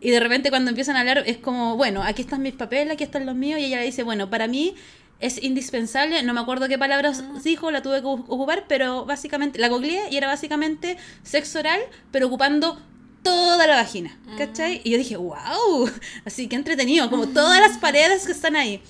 y 0.00 0.10
de 0.10 0.20
repente 0.20 0.50
cuando 0.50 0.68
empiezan 0.70 0.96
a 0.96 1.00
hablar 1.00 1.24
es 1.26 1.38
como, 1.38 1.76
bueno, 1.76 2.02
aquí 2.04 2.22
están 2.22 2.42
mis 2.42 2.54
papeles, 2.54 2.92
aquí 2.92 3.02
están 3.04 3.26
los 3.26 3.34
míos 3.34 3.58
y 3.58 3.64
ella 3.64 3.78
le 3.78 3.84
dice, 3.86 4.02
bueno, 4.04 4.30
para 4.30 4.46
mí 4.46 4.76
es 5.20 5.42
indispensable, 5.42 6.22
no 6.22 6.32
me 6.32 6.40
acuerdo 6.40 6.68
qué 6.68 6.78
palabras 6.78 7.24
dijo, 7.42 7.70
la 7.70 7.82
tuve 7.82 8.00
que 8.00 8.06
ocupar, 8.06 8.66
pero 8.68 9.04
básicamente, 9.04 9.58
la 9.58 9.68
googleé 9.68 10.10
y 10.10 10.16
era 10.16 10.28
básicamente 10.28 10.96
sexo 11.22 11.58
oral, 11.58 11.80
pero 12.12 12.28
ocupando 12.28 12.80
toda 13.22 13.66
la 13.66 13.76
vagina, 13.76 14.16
¿cachai? 14.36 14.80
Y 14.84 14.90
yo 14.90 14.98
dije, 14.98 15.16
wow, 15.16 15.90
así 16.24 16.46
que 16.48 16.56
entretenido, 16.56 17.10
como 17.10 17.28
todas 17.28 17.60
las 17.60 17.78
paredes 17.78 18.26
que 18.26 18.32
están 18.32 18.56
ahí. 18.56 18.80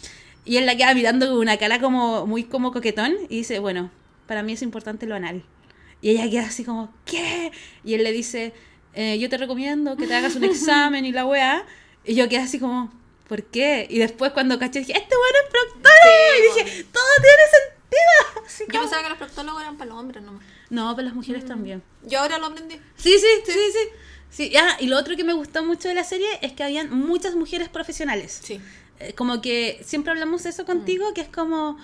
Y 0.45 0.57
él 0.57 0.67
la 0.67 0.77
queda 0.77 0.95
mirando 0.95 1.27
con 1.29 1.38
una 1.38 1.57
cara 1.57 1.81
como 1.81 2.27
muy 2.27 2.45
como 2.45 2.73
coquetón 2.73 3.14
y 3.29 3.38
dice, 3.38 3.59
bueno, 3.59 3.91
para 4.27 4.43
mí 4.43 4.53
es 4.53 4.62
importante 4.62 5.07
lo 5.07 5.14
anal. 5.14 5.45
Y 6.01 6.11
ella 6.11 6.31
queda 6.31 6.47
así 6.47 6.64
como, 6.64 6.93
¿qué? 7.05 7.53
Y 7.85 7.95
él 7.95 8.05
le 8.05 8.12
dice, 8.12 8.53
eh, 8.95 9.19
yo 9.19 9.29
te 9.29 9.37
recomiendo 9.37 9.97
que 9.97 10.07
te 10.07 10.14
hagas 10.14 10.37
un 10.37 10.45
examen 10.45 11.05
y 11.05 11.12
la 11.12 11.27
weá. 11.27 11.64
Y 12.05 12.14
yo 12.14 12.29
quedé 12.29 12.41
así 12.41 12.59
como, 12.59 12.93
¿por 13.29 13.45
qué? 13.45 13.87
Y 13.91 13.99
después 13.99 14.33
cuando 14.33 14.59
caché 14.59 14.81
dije, 14.81 14.93
este 14.97 15.14
bueno 15.17 15.38
es 15.45 15.51
proctólogo. 15.51 15.91
Sí, 16.03 16.38
y 16.38 16.43
dije, 16.64 16.85
todo 16.93 17.03
tiene 17.17 17.43
sentido. 17.53 18.45
Así 18.47 18.64
Yo 18.64 18.71
como- 18.73 18.83
pensaba 18.83 19.03
que 19.03 19.09
los 19.11 19.19
odontólogo 19.21 19.61
eran 19.61 19.77
para 19.79 19.91
los 19.91 19.99
hombres 20.01 20.23
nomás. 20.25 20.43
No, 20.71 20.91
para 20.95 21.05
las 21.05 21.14
Mm. 21.14 21.17
mujeres 21.17 21.47
también. 21.47 21.83
Yo 22.05 22.21
ahora 22.21 22.38
lo 22.38 22.47
aprendí. 22.47 22.77
Sí, 22.97 23.14
sí, 23.19 23.27
sí, 23.47 23.53
sí. 23.53 23.88
sí. 24.31 24.57
Ah, 24.57 24.77
y 24.81 24.87
lo 24.87 24.99
otro 24.99 25.17
que 25.17 25.25
me 25.25 25.33
gustó 25.33 25.64
mucho 25.64 25.88
de 25.88 25.95
la 25.95 26.05
serie 26.05 26.29
es 26.43 26.53
que 26.53 26.62
habían 26.64 26.91
muchas 26.91 27.35
mujeres 27.35 27.69
profesionales. 27.69 28.41
Sí. 28.43 28.61
Eh, 29.01 29.12
Como 29.14 29.41
que 29.41 29.81
siempre 29.85 30.11
hablamos 30.12 30.45
eso 30.47 30.64
contigo, 30.67 31.14
que 31.14 31.21
es 31.23 31.29
como 31.29 31.79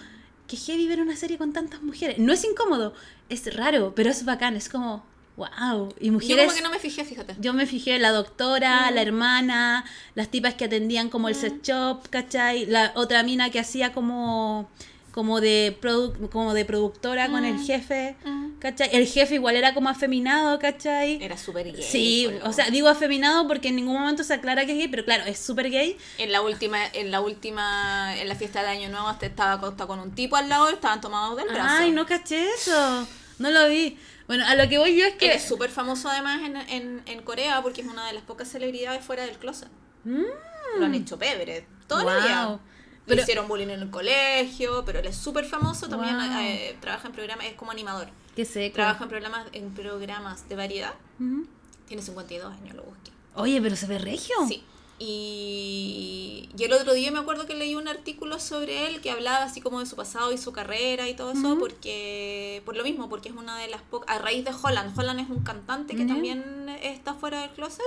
que 0.49 0.57
heavy 0.57 0.87
ver 0.89 1.01
una 1.01 1.17
serie 1.17 1.39
con 1.39 1.53
tantas 1.53 1.81
mujeres. 1.83 2.19
No 2.19 2.33
es 2.33 2.45
incómodo, 2.45 2.93
es 3.31 3.55
raro, 3.55 3.95
pero 3.95 4.11
es 4.11 4.25
bacán, 4.27 4.57
es 4.57 4.69
como, 4.69 5.07
wow. 5.37 5.95
Y 6.01 6.07
Yo 6.07 6.13
mujeres... 6.13 6.45
como 6.45 6.55
que 6.57 6.63
no 6.63 6.71
me 6.71 6.79
fijé, 6.79 7.05
fíjate. 7.05 7.35
Yo 7.41 7.53
me 7.53 7.67
fijé 7.67 7.99
la 7.99 8.11
doctora, 8.11 8.91
la 8.91 9.03
hermana, 9.03 9.85
las 10.15 10.29
tipas 10.29 10.55
que 10.55 10.65
atendían 10.67 11.09
como 11.11 11.29
el 11.29 11.35
sex 11.35 11.63
shop, 11.63 12.09
¿cachai? 12.09 12.67
La 12.67 12.93
otra 12.95 13.23
mina 13.23 13.51
que 13.51 13.59
hacía 13.61 13.93
como 13.93 14.69
como 15.11 15.41
de 15.41 15.79
produ- 15.81 16.29
como 16.29 16.55
de 16.55 16.65
productora 16.65 17.29
con 17.29 17.45
el 17.45 17.61
jefe, 17.61 18.17
Mm. 18.25 18.59
¿cachai? 18.59 18.89
El 18.93 19.07
jefe 19.07 19.37
igual 19.37 19.55
era 19.55 19.73
como 19.73 19.89
afeminado, 19.89 20.59
¿cachai? 20.59 21.23
Era 21.23 21.39
súper 21.39 21.73
gay. 21.73 21.81
Sí, 21.85 22.29
o 22.43 22.53
sea, 22.53 22.69
digo 22.71 22.89
afeminado 22.89 23.47
porque 23.47 23.69
en 23.69 23.77
ningún 23.77 23.95
momento 23.95 24.25
se 24.25 24.35
aclara 24.35 24.67
que 24.67 24.73
es 24.73 24.79
gay, 24.79 24.89
pero 24.89 25.05
claro, 25.05 25.23
es 25.27 25.39
súper 25.39 25.71
gay. 25.71 25.97
En 26.19 26.33
la 26.33 26.43
última, 26.43 26.79
en 26.95 27.13
la 27.13 27.21
última, 27.21 28.13
en 28.19 28.29
la 28.29 28.35
fiesta 28.35 28.63
de 28.63 28.71
Año 28.71 28.89
Nuevo, 28.89 29.07
hasta 29.07 29.27
estaba 29.27 29.53
acostado 29.53 29.87
con 29.87 30.01
un 30.01 30.11
tipo 30.17 30.35
al 30.35 30.49
lado 30.49 30.69
y 30.71 30.75
estaban 30.75 31.01
tomados 31.01 31.37
del 31.37 31.47
brazo. 31.47 31.77
Ay, 31.85 31.93
no 31.93 32.07
caché 32.07 32.49
eso. 32.57 33.07
No 33.39 33.51
lo 33.51 33.69
vi. 33.69 33.97
Bueno, 34.27 34.45
a 34.47 34.55
lo 34.55 34.69
que 34.69 34.79
voy 34.79 34.97
yo 34.97 35.05
es 35.05 35.13
Él 35.13 35.19
que... 35.19 35.35
es 35.35 35.45
súper 35.45 35.71
famoso 35.71 36.09
además 36.09 36.41
en, 36.43 36.57
en, 36.57 37.03
en 37.07 37.23
Corea 37.23 37.61
porque 37.63 37.83
es 37.83 37.87
una 37.87 38.07
de 38.07 38.15
las 38.15 38.23
pocas 38.23 38.49
celebridades 38.49 39.05
fuera 39.05 39.25
del 39.27 39.37
closet. 39.39 39.69
Lo 40.05 40.85
han 40.85 40.95
hecho 40.95 41.19
pebre 41.19 41.67
Mm. 41.89 42.03
Guau. 42.03 42.23
vida. 42.23 42.59
Pero- 43.07 43.17
Le 43.17 43.23
hicieron 43.23 43.47
bullying 43.49 43.69
en 43.69 43.81
el 43.83 43.91
colegio, 43.91 44.83
pero 44.87 44.99
él 45.01 45.07
es 45.07 45.17
súper 45.17 45.45
famoso, 45.45 45.89
también 45.89 46.17
eh, 46.41 46.75
trabaja 46.81 47.09
en 47.09 47.13
programas, 47.13 47.45
es 47.47 47.53
como 47.55 47.71
animador. 47.71 48.09
Que 48.35 48.47
seco. 48.47 48.75
Trabaja 48.77 49.05
en 49.05 49.11
programas, 49.11 49.47
en 49.53 49.75
programas 49.75 50.49
de 50.49 50.57
variedad. 50.57 50.95
Ujú. 51.21 51.47
Tiene 51.87 52.03
52 52.03 52.51
años, 52.55 52.75
lo 52.75 52.83
busqué. 52.85 53.11
Oye, 53.35 53.61
pero 53.61 53.77
se 53.77 53.87
ve 53.87 53.99
regio. 53.99 54.35
Sí. 54.49 54.65
Y, 54.99 56.49
y 56.57 56.65
el 56.65 56.73
otro 56.73 56.95
día 56.95 57.11
me 57.11 57.19
acuerdo 57.19 57.47
que 57.47 57.55
leí 57.55 57.75
un 57.75 57.89
artículo 57.89 58.39
sobre 58.39 58.87
él 58.87 59.01
que 59.01 59.11
hablaba 59.11 59.45
así 59.45 59.61
como 59.61 59.81
de 59.81 59.87
su 59.87 59.97
pasado 59.97 60.33
y 60.33 60.39
su 60.39 60.53
carrera 60.53 61.09
y 61.09 61.15
todo 61.15 61.33
eso, 61.33 61.59
porque 61.59 62.63
por 62.65 62.77
lo 62.77 62.85
mismo, 62.85 63.09
porque 63.09 63.29
es 63.29 63.35
una 63.35 63.59
de 63.59 63.69
las 63.69 63.83
pocas, 63.83 64.09
a 64.15 64.21
raíz 64.21 64.45
de 64.45 64.53
Holland, 64.53 64.97
Holland 64.99 65.21
es 65.21 65.29
un 65.29 65.43
cantante 65.43 65.97
que 65.97 66.05
también 66.07 66.69
está 66.83 67.15
fuera 67.15 67.41
del 67.41 67.51
closet 67.51 67.85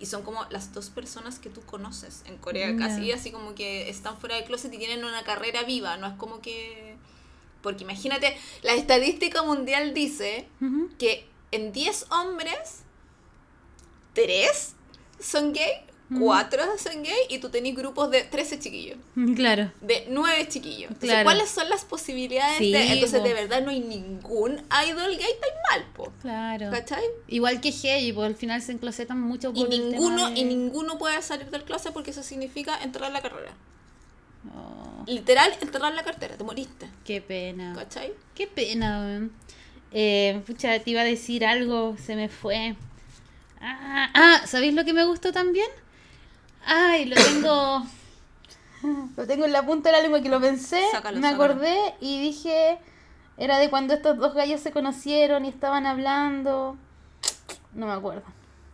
y 0.00 0.06
son 0.06 0.22
como 0.22 0.44
las 0.50 0.72
dos 0.74 0.90
personas 0.90 1.38
que 1.38 1.48
tú 1.48 1.60
conoces 1.62 2.22
en 2.26 2.36
Corea, 2.38 2.70
Ya. 2.72 2.76
casi 2.76 3.12
así 3.12 3.30
como 3.30 3.54
que 3.54 3.88
están 3.88 4.16
fuera 4.18 4.34
del 4.36 4.44
closet 4.44 4.72
y 4.72 4.78
tienen 4.78 5.04
una 5.04 5.22
carrera 5.24 5.62
viva, 5.62 5.96
no 5.96 6.06
es 6.06 6.14
como 6.14 6.40
que... 6.40 6.96
Porque 7.62 7.82
imagínate, 7.84 8.36
la 8.62 8.74
estadística 8.74 9.42
mundial 9.42 9.92
dice 9.94 10.48
que 10.98 11.26
en 11.50 11.72
10 11.72 12.06
hombres, 12.10 12.82
3 14.14 14.74
son 15.20 15.52
gay, 15.52 15.72
4 16.16 16.62
son 16.78 17.02
gay 17.02 17.18
y 17.28 17.38
tú 17.38 17.50
tenés 17.50 17.74
grupos 17.76 18.10
de 18.10 18.22
13 18.22 18.58
chiquillos, 18.58 18.96
Claro. 19.36 19.70
de 19.82 20.06
9 20.08 20.48
chiquillos. 20.48 20.90
Entonces, 20.90 21.10
Claro. 21.10 21.24
¿cuáles 21.24 21.50
son 21.50 21.68
las 21.68 21.84
posibilidades 21.84 22.58
Sí, 22.58 22.72
de...? 22.72 22.92
Entonces, 22.94 23.20
po. 23.20 23.26
de 23.28 23.34
verdad, 23.34 23.62
no 23.62 23.70
hay 23.70 23.80
ningún 23.80 24.52
idol 24.86 25.16
gay 25.16 25.32
tan 25.40 25.50
mal, 25.80 25.86
po. 25.94 26.12
Claro. 26.22 26.70
¿Cachai? 26.70 27.04
Igual 27.26 27.60
que 27.60 27.72
Heavy, 27.72 28.12
porque 28.12 28.26
al 28.26 28.36
final 28.36 28.62
se 28.62 28.72
enclosetan 28.72 29.20
mucho 29.20 29.50
Y 29.54 29.64
por 29.64 29.72
el 29.74 29.90
ninguno, 29.90 30.16
tema 30.16 30.30
de- 30.30 30.40
y 30.40 30.44
ninguno 30.44 30.96
puede 30.96 31.20
salir 31.20 31.50
del 31.50 31.64
closet 31.64 31.92
porque 31.92 32.12
eso 32.12 32.22
significa 32.22 32.82
enterrar 32.82 33.12
la 33.12 33.20
carrera. 33.20 33.52
Oh, 34.54 35.04
Literal, 35.06 35.52
enterrar 35.60 35.92
la 35.94 36.04
cartera, 36.04 36.36
te 36.36 36.44
moriste. 36.44 36.88
qué 37.04 37.20
pena. 37.20 37.74
¿Cachai? 37.74 38.12
Qué 38.34 38.46
pena. 38.46 39.28
Eh, 39.92 40.40
pucha, 40.46 40.78
te 40.78 40.90
iba 40.90 41.00
a 41.00 41.04
decir 41.04 41.44
algo, 41.44 41.96
se 42.02 42.14
me 42.16 42.28
fue. 42.28 42.76
Ah, 43.60 44.10
ah, 44.14 44.46
¿sabéis 44.46 44.74
lo 44.74 44.84
que 44.84 44.92
me 44.92 45.04
gustó 45.04 45.32
también? 45.32 45.66
Ay, 46.64 47.06
lo 47.06 47.16
tengo. 47.16 47.86
lo 49.16 49.26
tengo 49.26 49.44
en 49.44 49.52
la 49.52 49.64
punta 49.64 49.90
de 49.90 49.96
la 49.96 50.02
lengua 50.02 50.20
que 50.20 50.28
lo 50.28 50.40
pensé. 50.40 50.82
Sácalo, 50.92 51.18
me 51.20 51.30
sácalo. 51.30 51.52
acordé 51.52 51.94
y 52.00 52.20
dije. 52.20 52.78
Era 53.36 53.58
de 53.58 53.70
cuando 53.70 53.94
estos 53.94 54.16
dos 54.18 54.34
gallos 54.34 54.60
se 54.60 54.72
conocieron 54.72 55.44
y 55.44 55.48
estaban 55.48 55.86
hablando. 55.86 56.76
No 57.72 57.86
me 57.86 57.92
acuerdo. 57.92 58.24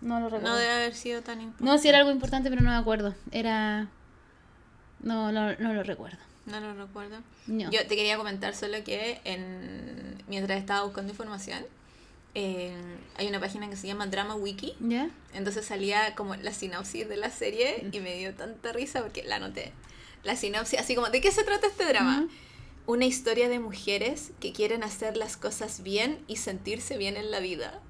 No 0.01 0.20
lo 0.20 0.27
recuerdo. 0.31 0.49
No 0.49 0.57
debe 0.57 0.73
haber 0.73 0.94
sido 0.94 1.23
tan 1.23 1.40
importante. 1.40 1.70
No, 1.70 1.79
sí 1.79 1.88
era 1.88 1.99
algo 1.99 2.11
importante, 2.11 2.49
pero 2.49 2.62
no 2.62 2.70
me 2.70 2.77
acuerdo. 2.77 3.14
Era. 3.31 3.88
No, 5.01 5.33
no, 5.33 5.55
no 5.57 5.75
lo 5.75 5.83
recuerdo. 5.83 6.18
No 6.47 6.61
lo 6.61 6.75
recuerdo. 6.75 7.18
No. 7.47 7.70
Yo 7.70 7.87
te 7.87 7.97
quería 7.97 8.16
comentar 8.16 8.55
solo 8.55 8.83
que 8.85 9.20
en, 9.25 10.23
mientras 10.29 10.59
estaba 10.59 10.83
buscando 10.85 11.12
información, 11.12 11.64
eh, 12.35 12.75
hay 13.16 13.27
una 13.29 13.40
página 13.40 13.68
que 13.70 13.77
se 13.77 13.87
llama 13.87 14.07
Drama 14.07 14.35
Wiki. 14.35 14.75
¿Ya? 14.81 15.09
Entonces 15.33 15.64
salía 15.66 16.14
como 16.14 16.35
la 16.37 16.53
sinopsis 16.53 17.09
de 17.09 17.16
la 17.16 17.31
serie 17.31 17.87
y 17.92 18.01
me 18.01 18.14
dio 18.16 18.35
tanta 18.35 18.73
risa 18.73 19.03
porque 19.03 19.23
la 19.23 19.37
anoté. 19.37 19.73
La 20.23 20.37
sinopsis, 20.37 20.79
así 20.81 20.94
como, 20.94 21.09
¿de 21.11 21.20
qué 21.20 21.31
se 21.31 21.44
trata 21.44 21.66
este 21.66 21.85
drama? 21.85 22.27
Una 22.87 23.05
historia 23.07 23.49
de 23.49 23.59
mujeres 23.61 24.33
que 24.40 24.53
quieren 24.53 24.83
hacer 24.83 25.16
las 25.16 25.37
cosas 25.37 25.83
bien 25.83 26.23
y 26.27 26.37
sentirse 26.37 26.97
bien 26.99 27.16
en 27.16 27.31
la 27.31 27.40
vida. 27.40 27.81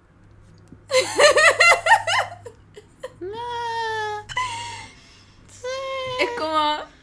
Ah, 3.22 4.24
Es 6.20 6.30
como... 6.38 6.94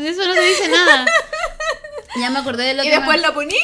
De 0.00 0.08
eso 0.10 0.26
no 0.26 0.34
te 0.34 0.40
dice 0.42 0.68
nada. 0.68 1.06
Ya 2.20 2.30
me 2.30 2.38
acordé 2.40 2.64
de 2.64 2.74
lo 2.74 2.82
Y 2.82 2.86
que 2.88 2.96
después 2.96 3.20
me- 3.20 3.26
lo 3.26 3.32
poní, 3.34 3.56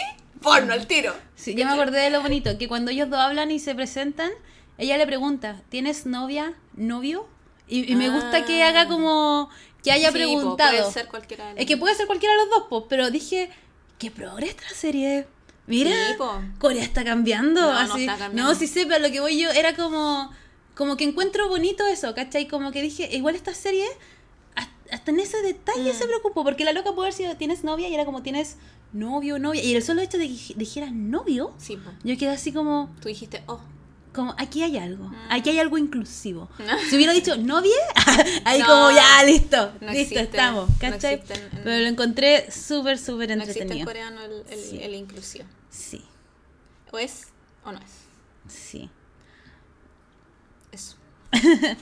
porno 0.44 0.72
al 0.72 0.86
tiro. 0.86 1.14
Sí, 1.34 1.54
ya 1.56 1.66
me 1.66 1.72
acordé 1.72 2.00
de 2.00 2.10
lo 2.10 2.20
bonito, 2.22 2.56
que 2.58 2.68
cuando 2.68 2.90
ellos 2.92 3.10
dos 3.10 3.18
hablan 3.18 3.50
y 3.50 3.58
se 3.58 3.74
presentan, 3.74 4.30
ella 4.78 4.96
le 4.98 5.06
pregunta, 5.06 5.62
¿tienes 5.70 6.06
novia, 6.06 6.54
novio? 6.74 7.26
Y, 7.66 7.90
y 7.90 7.96
me 7.96 8.10
gusta 8.10 8.44
que 8.44 8.62
Ah. 8.62 8.68
haga 8.68 8.88
como 8.88 9.48
que 9.82 9.90
haya 9.90 10.08
Sí, 10.08 10.12
po, 10.12 10.18
preguntado. 10.18 10.70
puede 10.78 10.92
ser 10.92 11.08
cualquiera 11.08 11.44
de 11.46 11.50
los 11.52 11.60
Es 11.60 11.66
que 11.66 11.76
puede 11.76 11.94
ser 11.94 12.06
cualquiera 12.06 12.34
de 12.34 12.40
los 12.42 12.50
dos, 12.50 12.64
po, 12.68 12.86
pero 12.88 13.10
dije, 13.10 13.50
qué 13.98 14.10
progre 14.10 14.46
esta 14.48 14.68
serie. 14.70 15.26
Mira, 15.66 15.90
Sí. 15.90 16.14
Corea 16.58 16.82
está 16.82 17.04
cambiando. 17.04 17.60
No, 17.60 17.72
no 17.72 17.94
así. 17.94 18.02
está 18.02 18.18
cambiando. 18.18 18.52
No, 18.52 18.58
sí 18.58 18.66
sé, 18.66 18.84
pero 18.86 18.98
lo 19.06 19.10
que 19.10 19.20
voy 19.20 19.40
yo 19.40 19.50
era 19.50 19.74
como, 19.74 20.30
como 20.74 20.96
que 20.96 21.04
encuentro 21.04 21.48
bonito 21.48 21.86
eso, 21.86 22.14
¿cachai? 22.14 22.48
Como 22.48 22.70
que 22.70 22.82
dije, 22.82 23.08
igual 23.16 23.34
esta 23.34 23.54
serie, 23.54 23.86
has- 24.56 24.68
hasta 24.90 25.10
en 25.10 25.20
ese 25.20 25.40
detalle 25.42 25.92
Mm. 25.92 25.96
se 25.96 26.04
preocupó, 26.06 26.44
porque 26.44 26.64
la 26.64 26.72
loca 26.72 26.92
puede 26.92 27.08
haber 27.08 27.14
sido, 27.14 27.36
¿tienes 27.36 27.64
novia? 27.64 27.88
Y 27.88 27.94
era 27.94 28.04
como, 28.04 28.22
¿tienes 28.22 28.56
novio, 28.94 29.38
novia? 29.38 29.62
Y 29.62 29.74
el 29.74 29.82
solo 29.82 30.00
hecho 30.00 30.16
de 30.16 30.28
que 30.28 30.54
dijera 30.56 30.90
novio, 30.90 31.54
Sí, 31.58 31.78
yo 32.02 32.16
quedé 32.16 32.30
así 32.30 32.52
como, 32.52 32.90
Tú 33.02 33.08
dijiste, 33.08 33.42
oh. 33.46 33.60
como, 34.14 34.34
aquí 34.38 34.62
hay 34.62 34.78
algo, 34.78 35.04
Mm. 35.08 35.14
aquí 35.30 35.50
hay 35.50 35.58
algo 35.58 35.76
inclusivo. 35.76 36.48
Si 36.88 36.96
hubiera 36.96 37.12
dicho 37.12 37.36
novia, 37.36 37.74
ahí 38.44 38.60
No, 38.60 38.66
como, 38.66 38.90
ya, 38.92 39.22
listo, 39.26 39.72
no 39.82 39.92
listo, 39.92 40.18
estamos, 40.20 40.70
¿cachai? 40.78 41.22
Pero 41.64 41.82
lo 41.82 41.86
encontré 41.88 42.50
súper, 42.50 42.96
súper 42.98 43.36
No 43.36 43.42
existe 43.42 43.62
en 43.64 43.72
entretenido. 43.72 43.86
coreano 43.86 44.22
el, 44.22 44.44
el, 44.48 44.58
Sí. 44.58 44.78
el 44.82 44.94
inclusivo. 44.94 45.44
Sí, 45.68 46.02
O 46.92 46.98
es 46.98 47.26
o 47.64 47.72
no 47.72 47.78
es. 47.78 48.52
sí. 48.52 48.88
Eso. 50.72 50.96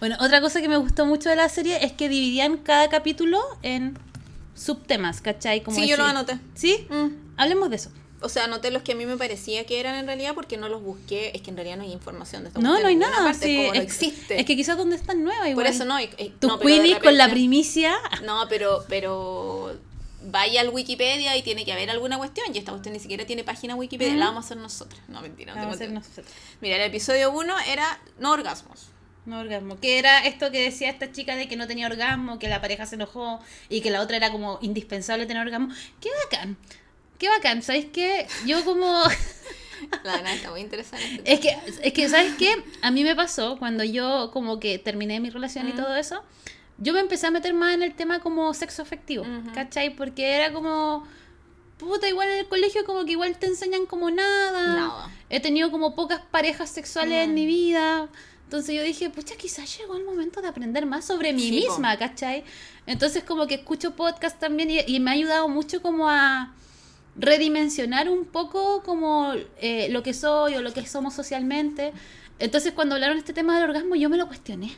Bueno, 0.00 0.16
otra 0.20 0.40
cosa 0.40 0.60
que 0.60 0.68
me 0.68 0.76
gustó 0.76 1.06
mucho 1.06 1.28
de 1.28 1.36
la 1.36 1.48
serie 1.48 1.84
es 1.84 1.92
que 1.92 2.08
dividían 2.08 2.56
cada 2.58 2.88
capítulo 2.88 3.40
en 3.62 3.96
subtemas, 4.56 5.20
¿cachai? 5.20 5.62
Como 5.62 5.76
sí, 5.76 5.86
yo 5.86 5.96
lo 5.96 6.04
anoté. 6.04 6.38
¿Sí? 6.54 6.86
Mm. 6.90 7.08
Hablemos 7.36 7.70
de 7.70 7.76
eso. 7.76 7.90
O 8.22 8.30
sea, 8.30 8.44
anoté 8.44 8.70
los 8.70 8.82
que 8.82 8.92
a 8.92 8.94
mí 8.94 9.04
me 9.04 9.16
parecía 9.18 9.66
que 9.66 9.78
eran 9.78 9.94
en 9.94 10.06
realidad 10.06 10.34
porque 10.34 10.56
no 10.56 10.68
los 10.68 10.82
busqué. 10.82 11.32
Es 11.34 11.42
que 11.42 11.50
en 11.50 11.56
realidad 11.56 11.76
no 11.76 11.82
hay 11.82 11.92
información 11.92 12.42
de 12.42 12.48
esta 12.48 12.60
No, 12.60 12.80
no 12.80 12.88
hay 12.88 12.96
nada. 12.96 13.18
parte, 13.22 13.46
sí, 13.46 13.60
es, 13.74 13.80
existe. 13.80 14.40
es 14.40 14.46
que 14.46 14.56
quizás 14.56 14.76
donde 14.78 14.96
están 14.96 15.22
nuevas 15.22 15.48
igual. 15.48 15.66
Por 15.66 15.72
eso 15.72 15.84
no. 15.84 16.00
y- 16.00 16.08
y- 16.18 16.30
Tu 16.40 16.48
no, 16.48 16.58
con 16.58 17.16
la 17.18 17.28
primicia. 17.28 17.94
No, 18.24 18.46
pero, 18.48 18.84
pero 18.88 19.76
vaya 20.24 20.62
al 20.62 20.70
Wikipedia 20.70 21.36
y 21.36 21.42
tiene 21.42 21.64
que 21.66 21.72
haber 21.72 21.90
alguna 21.90 22.16
cuestión. 22.16 22.46
Y 22.54 22.58
esta 22.58 22.72
cuestión 22.72 22.94
ni 22.94 23.00
siquiera 23.00 23.26
tiene 23.26 23.44
página 23.44 23.74
Wikipedia. 23.74 24.14
La 24.16 24.26
vamos 24.26 24.44
a 24.44 24.46
hacer 24.46 24.56
nosotros. 24.56 25.00
No, 25.08 25.20
mentira. 25.20 25.54
No 25.54 25.60
Vamos 25.60 25.74
a 25.74 25.76
hacer 25.76 25.92
nosotros. 25.92 26.26
Mira, 26.62 26.76
el 26.76 26.82
episodio 26.82 27.30
1 27.30 27.54
era 27.68 28.00
no 28.18 28.32
orgasmos. 28.32 28.86
No 29.26 29.40
orgasmo. 29.40 29.78
Que 29.80 29.98
era 29.98 30.24
esto 30.26 30.50
que 30.50 30.60
decía 30.60 30.88
esta 30.88 31.12
chica 31.12 31.36
de 31.36 31.48
que 31.48 31.56
no 31.56 31.66
tenía 31.66 31.86
orgasmo, 31.86 32.38
que 32.38 32.48
la 32.48 32.60
pareja 32.60 32.86
se 32.86 32.94
enojó 32.94 33.40
y 33.68 33.80
que 33.80 33.90
la 33.90 34.00
otra 34.00 34.16
era 34.16 34.30
como 34.32 34.58
indispensable 34.62 35.26
tener 35.26 35.42
orgasmo. 35.44 35.68
Qué 36.00 36.08
bacán. 36.24 36.56
Qué 37.18 37.28
bacán. 37.28 37.62
¿Sabéis 37.62 37.86
qué? 37.92 38.26
Yo 38.46 38.64
como... 38.64 39.02
La 40.04 40.16
verdad 40.16 40.32
está 40.34 40.50
muy 40.50 40.60
interesante. 40.62 41.20
Es 41.24 41.38
que, 41.40 41.54
es 41.82 41.92
que, 41.92 42.08
¿sabes 42.08 42.34
qué? 42.38 42.54
A 42.80 42.90
mí 42.90 43.04
me 43.04 43.14
pasó 43.14 43.58
cuando 43.58 43.84
yo 43.84 44.30
como 44.32 44.58
que 44.58 44.78
terminé 44.78 45.20
mi 45.20 45.28
relación 45.28 45.68
y 45.68 45.72
Mm. 45.72 45.76
todo 45.76 45.96
eso, 45.96 46.22
yo 46.78 46.92
me 46.94 47.00
empecé 47.00 47.26
a 47.26 47.30
meter 47.30 47.52
más 47.52 47.74
en 47.74 47.82
el 47.82 47.94
tema 47.94 48.20
como 48.20 48.52
sexo 48.54 48.82
afectivo, 48.82 49.24
Ujú. 49.24 49.52
¿cachai? 49.52 49.94
Porque 49.94 50.32
era 50.36 50.50
como, 50.52 51.06
puta, 51.78 52.08
igual 52.08 52.28
en 52.30 52.38
el 52.38 52.46
colegio 52.48 52.84
como 52.86 53.04
que 53.04 53.12
igual 53.12 53.36
te 53.38 53.46
enseñan 53.46 53.84
como 53.86 54.10
nada. 54.10 54.74
Nada. 54.76 55.10
He 55.28 55.40
tenido 55.40 55.70
como 55.70 55.94
pocas 55.94 56.22
parejas 56.30 56.70
sexuales 56.70 57.24
en 57.24 57.32
Mm. 57.32 57.34
mi 57.34 57.44
vida. 57.46 58.08
Entonces 58.46 58.76
yo 58.76 58.82
dije, 58.84 59.10
pucha, 59.10 59.34
quizás 59.34 59.76
llegó 59.76 59.96
el 59.96 60.04
momento 60.04 60.40
de 60.40 60.46
aprender 60.46 60.86
más 60.86 61.04
sobre 61.04 61.32
mí 61.32 61.42
Sí, 61.42 61.64
po. 61.66 61.72
misma, 61.72 61.98
¿cachai? 61.98 62.44
Entonces 62.86 63.24
como 63.24 63.48
que 63.48 63.56
escucho 63.56 63.96
podcast 63.96 64.38
también 64.38 64.70
y, 64.70 64.78
y 64.86 65.00
me 65.00 65.10
ha 65.10 65.14
ayudado 65.14 65.48
mucho 65.48 65.82
como 65.82 66.08
a 66.08 66.54
redimensionar 67.16 68.08
un 68.08 68.24
poco 68.24 68.82
como 68.84 69.32
eh, 69.60 69.88
lo 69.90 70.02
que 70.04 70.14
soy 70.14 70.54
o 70.54 70.62
lo 70.62 70.72
que 70.72 70.86
somos 70.86 71.12
socialmente. 71.14 71.92
Entonces 72.38 72.72
cuando 72.72 72.94
hablaron 72.94 73.18
este 73.18 73.32
tema 73.32 73.56
del 73.58 73.68
orgasmo 73.68 73.96
yo 73.96 74.08
me 74.08 74.16
lo 74.16 74.28
cuestioné. 74.28 74.76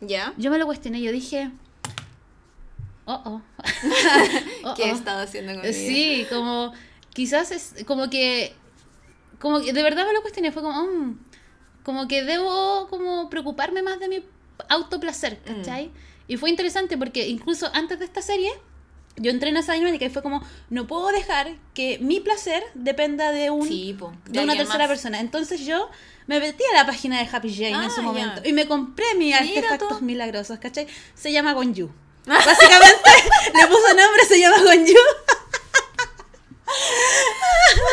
¿Ya? 0.00 0.32
Yo 0.38 0.52
me 0.52 0.58
lo 0.58 0.66
cuestioné, 0.66 1.00
yo 1.00 1.10
dije, 1.12 1.50
oh, 3.06 3.20
oh. 3.24 3.42
Oh, 4.64 4.74
¿Qué 4.74 4.84
he 4.88 4.92
oh. 4.92 4.94
estado 4.94 5.20
haciendo 5.22 5.60
con? 5.60 5.72
Sí, 5.72 6.26
como 6.30 6.72
quizás 7.12 7.50
es 7.50 7.74
como 7.86 8.08
que 8.08 8.54
como 9.40 9.60
que 9.60 9.72
de 9.72 9.82
verdad 9.82 10.06
me 10.06 10.12
lo 10.12 10.20
cuestioné, 10.22 10.52
fue 10.52 10.62
como 10.62 10.80
mm, 10.84 11.18
como 11.90 12.06
que 12.08 12.22
debo 12.22 12.86
como 12.88 13.28
preocuparme 13.30 13.82
más 13.82 13.98
de 13.98 14.08
mi 14.08 14.24
autoplacer, 14.68 15.40
Mm. 15.46 15.56
¿cachai? 15.56 15.90
Y 16.28 16.36
fue 16.36 16.48
interesante 16.50 16.96
porque 16.96 17.26
incluso 17.28 17.68
antes 17.74 17.98
de 17.98 18.04
esta 18.04 18.22
serie 18.22 18.50
yo 19.16 19.30
entré 19.32 19.50
en 19.50 19.56
esa 19.56 19.72
dinámica 19.72 20.04
y 20.04 20.10
fue 20.10 20.22
como 20.22 20.40
no 20.70 20.86
puedo 20.86 21.08
dejar 21.08 21.56
que 21.74 21.98
mi 21.98 22.20
placer 22.20 22.62
dependa 22.74 23.32
de 23.32 23.50
un 23.50 23.66
Sí, 23.66 23.94
po, 23.98 24.12
de 24.26 24.38
una 24.38 24.52
alguien 24.52 24.58
tercera 24.66 24.84
más. 24.84 24.88
persona. 24.88 25.18
Entonces 25.20 25.66
yo 25.66 25.90
me 26.28 26.38
metí 26.38 26.62
a 26.72 26.76
la 26.76 26.86
página 26.86 27.18
de 27.18 27.28
Happy 27.30 27.52
Jane 27.52 27.70
en 27.70 27.74
Ah, 27.74 27.90
su 27.90 27.96
ya. 27.96 28.02
momento 28.02 28.40
y 28.44 28.52
me 28.52 28.66
compré 28.68 29.06
mis 29.16 29.34
artefactos 29.34 29.98
tú. 29.98 30.04
milagrosos, 30.04 30.58
¿cachai? 30.60 30.86
Se 31.14 31.32
llama 31.32 31.52
Gonju. 31.54 31.90
Básicamente 32.26 33.10
le 33.54 33.66
puso 33.66 33.88
nombre, 33.88 34.24
se 34.28 34.38
llama 34.38 34.58
Gonju. 34.62 34.94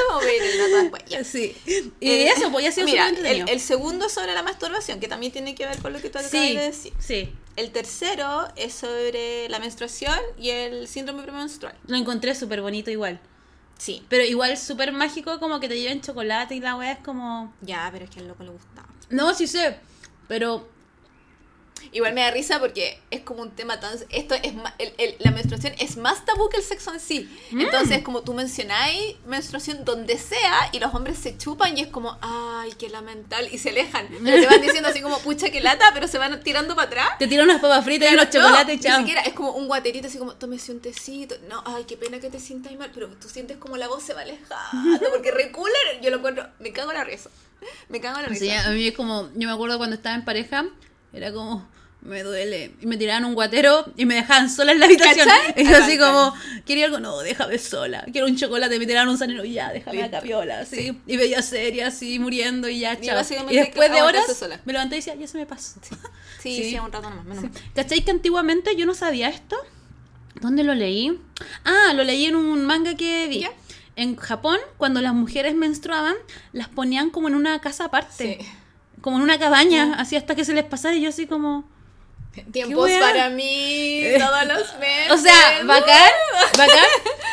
Vamos 0.09 0.23
a 0.23 0.25
ver 0.25 0.41
el 0.41 0.57
dato 0.57 0.75
después. 0.81 1.03
Ya. 1.07 1.23
Sí. 1.23 1.55
Y 1.99 2.09
Eh, 2.09 2.29
eso, 2.35 2.51
pues 2.51 2.63
ya 2.63 2.69
ha 2.69 2.73
sido 2.73 2.85
Mira, 2.87 3.09
el, 3.09 3.47
el 3.49 3.59
segundo 3.59 4.09
sobre 4.09 4.33
la 4.33 4.43
masturbación, 4.43 4.99
que 4.99 5.07
también 5.07 5.31
tiene 5.31 5.55
que 5.55 5.65
ver 5.65 5.77
con 5.79 5.93
lo 5.93 5.99
que 6.01 6.09
tú 6.09 6.17
acabas 6.19 6.31
sí, 6.31 6.55
de 6.55 6.61
decir. 6.63 6.93
sí. 6.99 7.33
El 7.55 7.71
tercero 7.71 8.47
es 8.55 8.73
sobre 8.75 9.49
la 9.49 9.57
menstruación 9.57 10.19
y 10.37 10.51
el 10.51 10.87
síndrome 10.87 11.23
premenstrual. 11.23 11.75
Lo 11.87 11.97
encontré 11.97 12.35
súper 12.35 12.61
bonito 12.61 12.91
igual. 12.91 13.19
Sí. 13.79 14.05
Pero 14.09 14.23
igual 14.23 14.55
súper 14.57 14.91
mágico, 14.91 15.39
como 15.39 15.59
que 15.59 15.67
te 15.67 15.79
lleven 15.79 16.01
chocolate 16.01 16.53
y 16.55 16.59
la 16.59 16.75
weá 16.75 16.91
es 16.91 16.99
como... 16.99 17.51
Ya, 17.61 17.89
pero 17.91 18.05
es 18.05 18.11
que 18.11 18.19
al 18.19 18.27
loco 18.27 18.43
le 18.43 18.51
gustaba. 18.51 18.87
No, 19.09 19.33
sí 19.33 19.47
sé. 19.47 19.77
Pero 20.27 20.67
Igual 21.97 22.13
me 22.13 22.21
da 22.21 22.29
risa 22.31 22.59
porque 22.59 22.99
es 23.09 23.21
como 23.21 23.41
un 23.41 23.51
tema 23.51 23.79
tan... 23.79 23.97
Esto 24.09 24.35
es 24.35 24.53
el- 24.77 24.93
el- 24.99 25.15
la 25.19 25.31
menstruación 25.31 25.73
es 25.79 25.97
más 25.97 26.23
tabú 26.25 26.47
que 26.49 26.57
el 26.57 26.63
sexo 26.63 26.93
en 26.93 26.99
sí. 26.99 27.27
Mm. 27.51 27.61
Entonces, 27.61 28.03
como 28.03 28.21
tú 28.21 28.33
mencionáis 28.33 29.15
menstruación 29.25 29.83
donde 29.83 30.17
sea 30.19 30.69
y 30.73 30.79
los 30.79 30.93
hombres 30.93 31.17
se 31.17 31.37
chupan 31.37 31.75
y 31.75 31.81
es 31.81 31.87
como, 31.87 32.15
ay, 32.21 32.71
qué 32.77 32.89
lamentable. 32.89 33.49
Y 33.51 33.57
se 33.57 33.69
alejan. 33.69 34.07
Pero 34.23 34.41
te 34.41 34.45
van 34.45 34.61
diciendo 34.61 34.89
así 34.89 35.01
como, 35.01 35.17
pucha, 35.19 35.49
qué 35.49 35.59
lata, 35.59 35.85
pero 35.93 36.07
se 36.07 36.17
van 36.19 36.39
tirando 36.43 36.75
para 36.75 36.87
atrás. 36.87 37.09
te 37.17 37.27
tiran 37.27 37.45
unas 37.49 37.59
papas 37.61 37.83
fritas 37.83 38.11
y 38.11 38.13
unos 38.13 38.25
No, 38.27 38.31
chocolates, 38.31 38.75
Ni 38.77 38.81
chao. 38.83 38.99
siquiera, 38.99 39.21
es 39.21 39.33
como 39.33 39.51
un 39.53 39.67
guaterito 39.67 40.07
así 40.07 40.17
como, 40.19 40.35
tómese 40.35 40.71
un 40.71 40.79
tecito. 40.81 41.35
No, 41.49 41.63
ay, 41.65 41.85
qué 41.85 41.97
pena 41.97 42.19
que 42.19 42.29
te 42.29 42.39
sientas 42.39 42.71
mal, 42.77 42.91
pero 42.93 43.07
tú 43.19 43.27
sientes 43.27 43.57
como 43.57 43.75
la 43.77 43.87
voz 43.87 44.03
se 44.03 44.13
va 44.13 44.21
alejando, 44.21 45.09
porque 45.11 45.31
reculan, 45.31 46.01
yo 46.01 46.11
lo 46.11 46.17
encuentro, 46.17 46.47
me 46.59 46.71
cago 46.71 46.91
en 46.91 46.97
la 46.97 47.03
risa. 47.03 47.29
Me 47.89 47.99
cago 47.99 48.17
en 48.17 48.23
la 48.23 48.29
risa. 48.29 48.45
sea, 48.45 48.67
a 48.67 48.71
mí 48.71 48.85
es 48.87 48.93
como, 48.93 49.29
yo 49.35 49.47
me 49.47 49.51
acuerdo 49.53 49.77
cuando 49.79 49.95
estaba 49.95 50.13
en 50.15 50.23
pareja, 50.25 50.65
era 51.13 51.31
como, 51.33 51.67
me 52.07 52.23
duele. 52.23 52.71
Y 52.81 52.85
me 52.85 52.97
tiraban 52.97 53.25
un 53.25 53.35
guatero 53.35 53.85
y 53.97 54.05
me 54.05 54.15
dejaban 54.15 54.49
sola 54.49 54.71
en 54.71 54.79
la 54.79 54.85
habitación. 54.85 55.27
¿Cachai? 55.27 55.63
Y 55.63 55.69
yo 55.69 55.77
así 55.77 55.97
como, 55.97 56.33
quería 56.65 56.85
algo, 56.85 56.99
no, 56.99 57.19
déjame 57.19 57.57
sola. 57.59 58.05
Quiero 58.11 58.27
un 58.27 58.37
chocolate, 58.37 58.79
me 58.79 58.85
tiraban 58.85 59.09
un 59.09 59.17
sanero, 59.17 59.43
ya, 59.43 59.71
déjame 59.71 59.97
Listo. 59.97 60.17
acá 60.17 60.23
piola, 60.23 60.59
así. 60.59 60.75
Sí. 60.75 61.01
Y 61.05 61.17
veía 61.17 61.41
serie 61.41 61.83
así, 61.83 62.17
muriendo 62.17 62.69
y 62.69 62.79
ya, 62.79 62.99
chao. 62.99 63.21
Y, 63.49 63.55
después 63.55 63.91
de 63.91 64.01
horas, 64.01 64.25
sola. 64.37 64.59
me 64.65 64.73
levanté 64.73 64.95
y 64.95 64.99
decía, 64.99 65.15
ya 65.15 65.27
se 65.27 65.37
me 65.37 65.45
pasó. 65.45 65.79
sí, 66.41 66.55
sí. 66.55 66.63
sí, 66.71 66.79
un 66.79 66.91
rato 66.91 67.09
nomás, 67.09 67.25
menos. 67.25 67.45
¿Cachai 67.75 68.01
que 68.03 68.11
antiguamente 68.11 68.75
yo 68.75 68.85
no 68.85 68.93
sabía 68.93 69.29
esto? 69.29 69.57
¿Dónde 70.39 70.63
lo 70.63 70.75
leí? 70.75 71.19
Ah, 71.65 71.93
lo 71.93 72.03
leí 72.03 72.25
en 72.25 72.35
un 72.35 72.65
manga 72.65 72.95
que 72.95 73.27
vi. 73.27 73.41
¿Ya? 73.41 73.51
En 73.95 74.15
Japón, 74.15 74.59
cuando 74.77 75.01
las 75.01 75.13
mujeres 75.13 75.55
menstruaban, 75.55 76.15
las 76.53 76.69
ponían 76.69 77.09
como 77.09 77.27
en 77.27 77.35
una 77.35 77.59
casa 77.59 77.85
aparte. 77.85 78.37
Sí. 78.39 78.47
Como 79.01 79.17
en 79.17 79.23
una 79.23 79.39
cabaña, 79.39 79.95
así 79.95 80.15
hasta 80.15 80.35
que 80.35 80.45
se 80.45 80.53
les 80.53 80.63
pasara 80.63 80.95
y 80.95 81.01
yo 81.01 81.09
así 81.09 81.27
como... 81.27 81.67
Tiempos 82.51 82.89
para 82.99 83.29
mí, 83.29 84.01
todos 84.19 84.45
los 84.47 84.79
meses. 84.79 85.11
O 85.11 85.17
sea, 85.17 85.63
bacán, 85.65 86.11
bacán. 86.57 86.85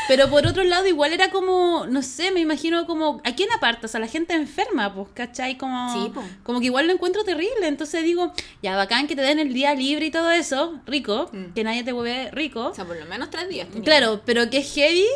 Pero 0.09 0.29
por 0.29 0.47
otro 0.47 0.65
lado, 0.65 0.87
igual 0.87 1.13
era 1.13 1.31
como, 1.31 1.87
no 1.89 2.03
sé, 2.03 2.31
me 2.31 2.41
imagino 2.41 2.87
como, 2.87 3.21
¿a 3.25 3.35
quién 3.35 3.51
apartas? 3.53 3.95
A 3.95 3.99
la 3.99 4.07
gente 4.07 4.35
enferma, 4.35 4.93
pues, 4.95 5.09
¿cachai? 5.15 5.57
Como, 5.57 5.93
Sí, 5.93 6.13
como 6.43 6.61
que 6.61 6.67
igual 6.67 6.87
lo 6.87 6.93
encuentro 6.93 7.25
terrible. 7.25 7.67
Entonces 7.67 8.03
digo, 8.05 8.33
ya 8.63 8.77
bacán 8.77 9.07
que 9.07 9.17
te 9.17 9.23
den 9.23 9.39
el 9.39 9.55
día 9.55 9.75
libre 9.75 10.07
y 10.07 10.11
todo 10.11 10.31
eso, 10.31 10.79
rico, 10.87 11.31
Mm. 11.33 11.53
que 11.55 11.65
nadie 11.65 11.85
te 11.85 11.93
vuelve 11.93 12.31
rico. 12.33 12.67
O 12.69 12.75
sea, 12.75 12.85
por 12.85 12.97
lo 12.97 13.07
menos 13.07 13.31
tres 13.31 13.49
días. 13.49 13.69
tenía. 13.69 13.83
Claro, 13.85 14.21
pero 14.27 14.51
que 14.51 14.59
es 14.59 14.75
heavy, 14.75 15.07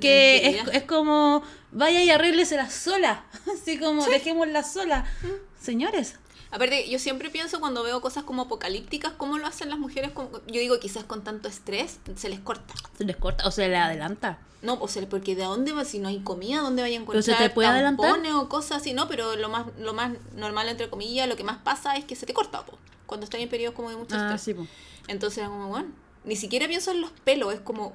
que 0.00 0.48
es, 0.48 0.68
es 0.72 0.82
como, 0.84 1.42
vaya 1.70 2.02
y 2.02 2.08
arréglesela 2.10 2.70
sola. 2.70 3.24
Así 3.54 3.78
como, 3.78 4.04
dejémosla 4.06 4.62
sola. 4.62 5.04
Mm. 5.22 5.62
Señores. 5.62 6.16
Aparte, 6.52 6.88
yo 6.88 6.98
siempre 6.98 7.30
pienso 7.30 7.58
cuando 7.60 7.82
veo 7.82 8.00
cosas 8.00 8.24
como 8.24 8.42
apocalípticas, 8.42 9.12
cómo 9.16 9.38
lo 9.38 9.46
hacen 9.46 9.70
las 9.70 9.78
mujeres. 9.78 10.12
con- 10.12 10.30
yo 10.46 10.60
digo, 10.60 10.78
quizás 10.78 11.02
con 11.04 11.24
tanto 11.24 11.48
estrés 11.48 11.98
se 12.14 12.28
les 12.28 12.38
corta. 12.40 12.74
Se 12.96 13.04
les 13.04 13.16
corta, 13.16 13.46
o 13.48 13.50
se 13.50 13.66
le 13.68 13.76
adelanta. 13.76 14.38
No, 14.60 14.74
o 14.74 14.86
sea, 14.86 15.08
porque 15.08 15.34
de 15.34 15.44
dónde 15.44 15.72
va, 15.72 15.84
si 15.84 15.98
no 15.98 16.08
hay 16.08 16.20
comida, 16.20 16.60
¿dónde 16.60 16.82
vayan 16.82 17.02
a 17.02 17.06
Pero 17.06 17.18
encontrar 17.18 17.38
se 17.38 17.42
te 17.48 17.50
puede 17.54 17.68
adelantar. 17.68 18.14
o 18.36 18.48
cosas 18.48 18.82
así? 18.82 18.92
No, 18.92 19.08
pero 19.08 19.34
lo 19.36 19.48
más, 19.48 19.66
lo 19.78 19.92
más 19.94 20.12
normal, 20.36 20.68
entre 20.68 20.88
comillas, 20.90 21.26
lo 21.28 21.36
que 21.36 21.42
más 21.42 21.58
pasa 21.58 21.96
es 21.96 22.04
que 22.04 22.14
se 22.14 22.26
te 22.26 22.34
corta, 22.34 22.64
po, 22.64 22.78
cuando 23.06 23.24
estás 23.24 23.40
en 23.40 23.48
periodos 23.48 23.74
como 23.74 23.90
de 23.90 23.96
mucho 23.96 24.14
Ah, 24.14 24.20
estrés. 24.34 24.42
sí, 24.42 24.54
pues. 24.54 24.68
Entonces 25.08 25.38
era 25.38 25.48
como, 25.48 25.68
bueno, 25.68 25.88
ni 26.24 26.36
siquiera 26.36 26.68
pienso 26.68 26.90
en 26.92 27.00
los 27.00 27.10
pelos, 27.10 27.52
es 27.54 27.60
como, 27.60 27.94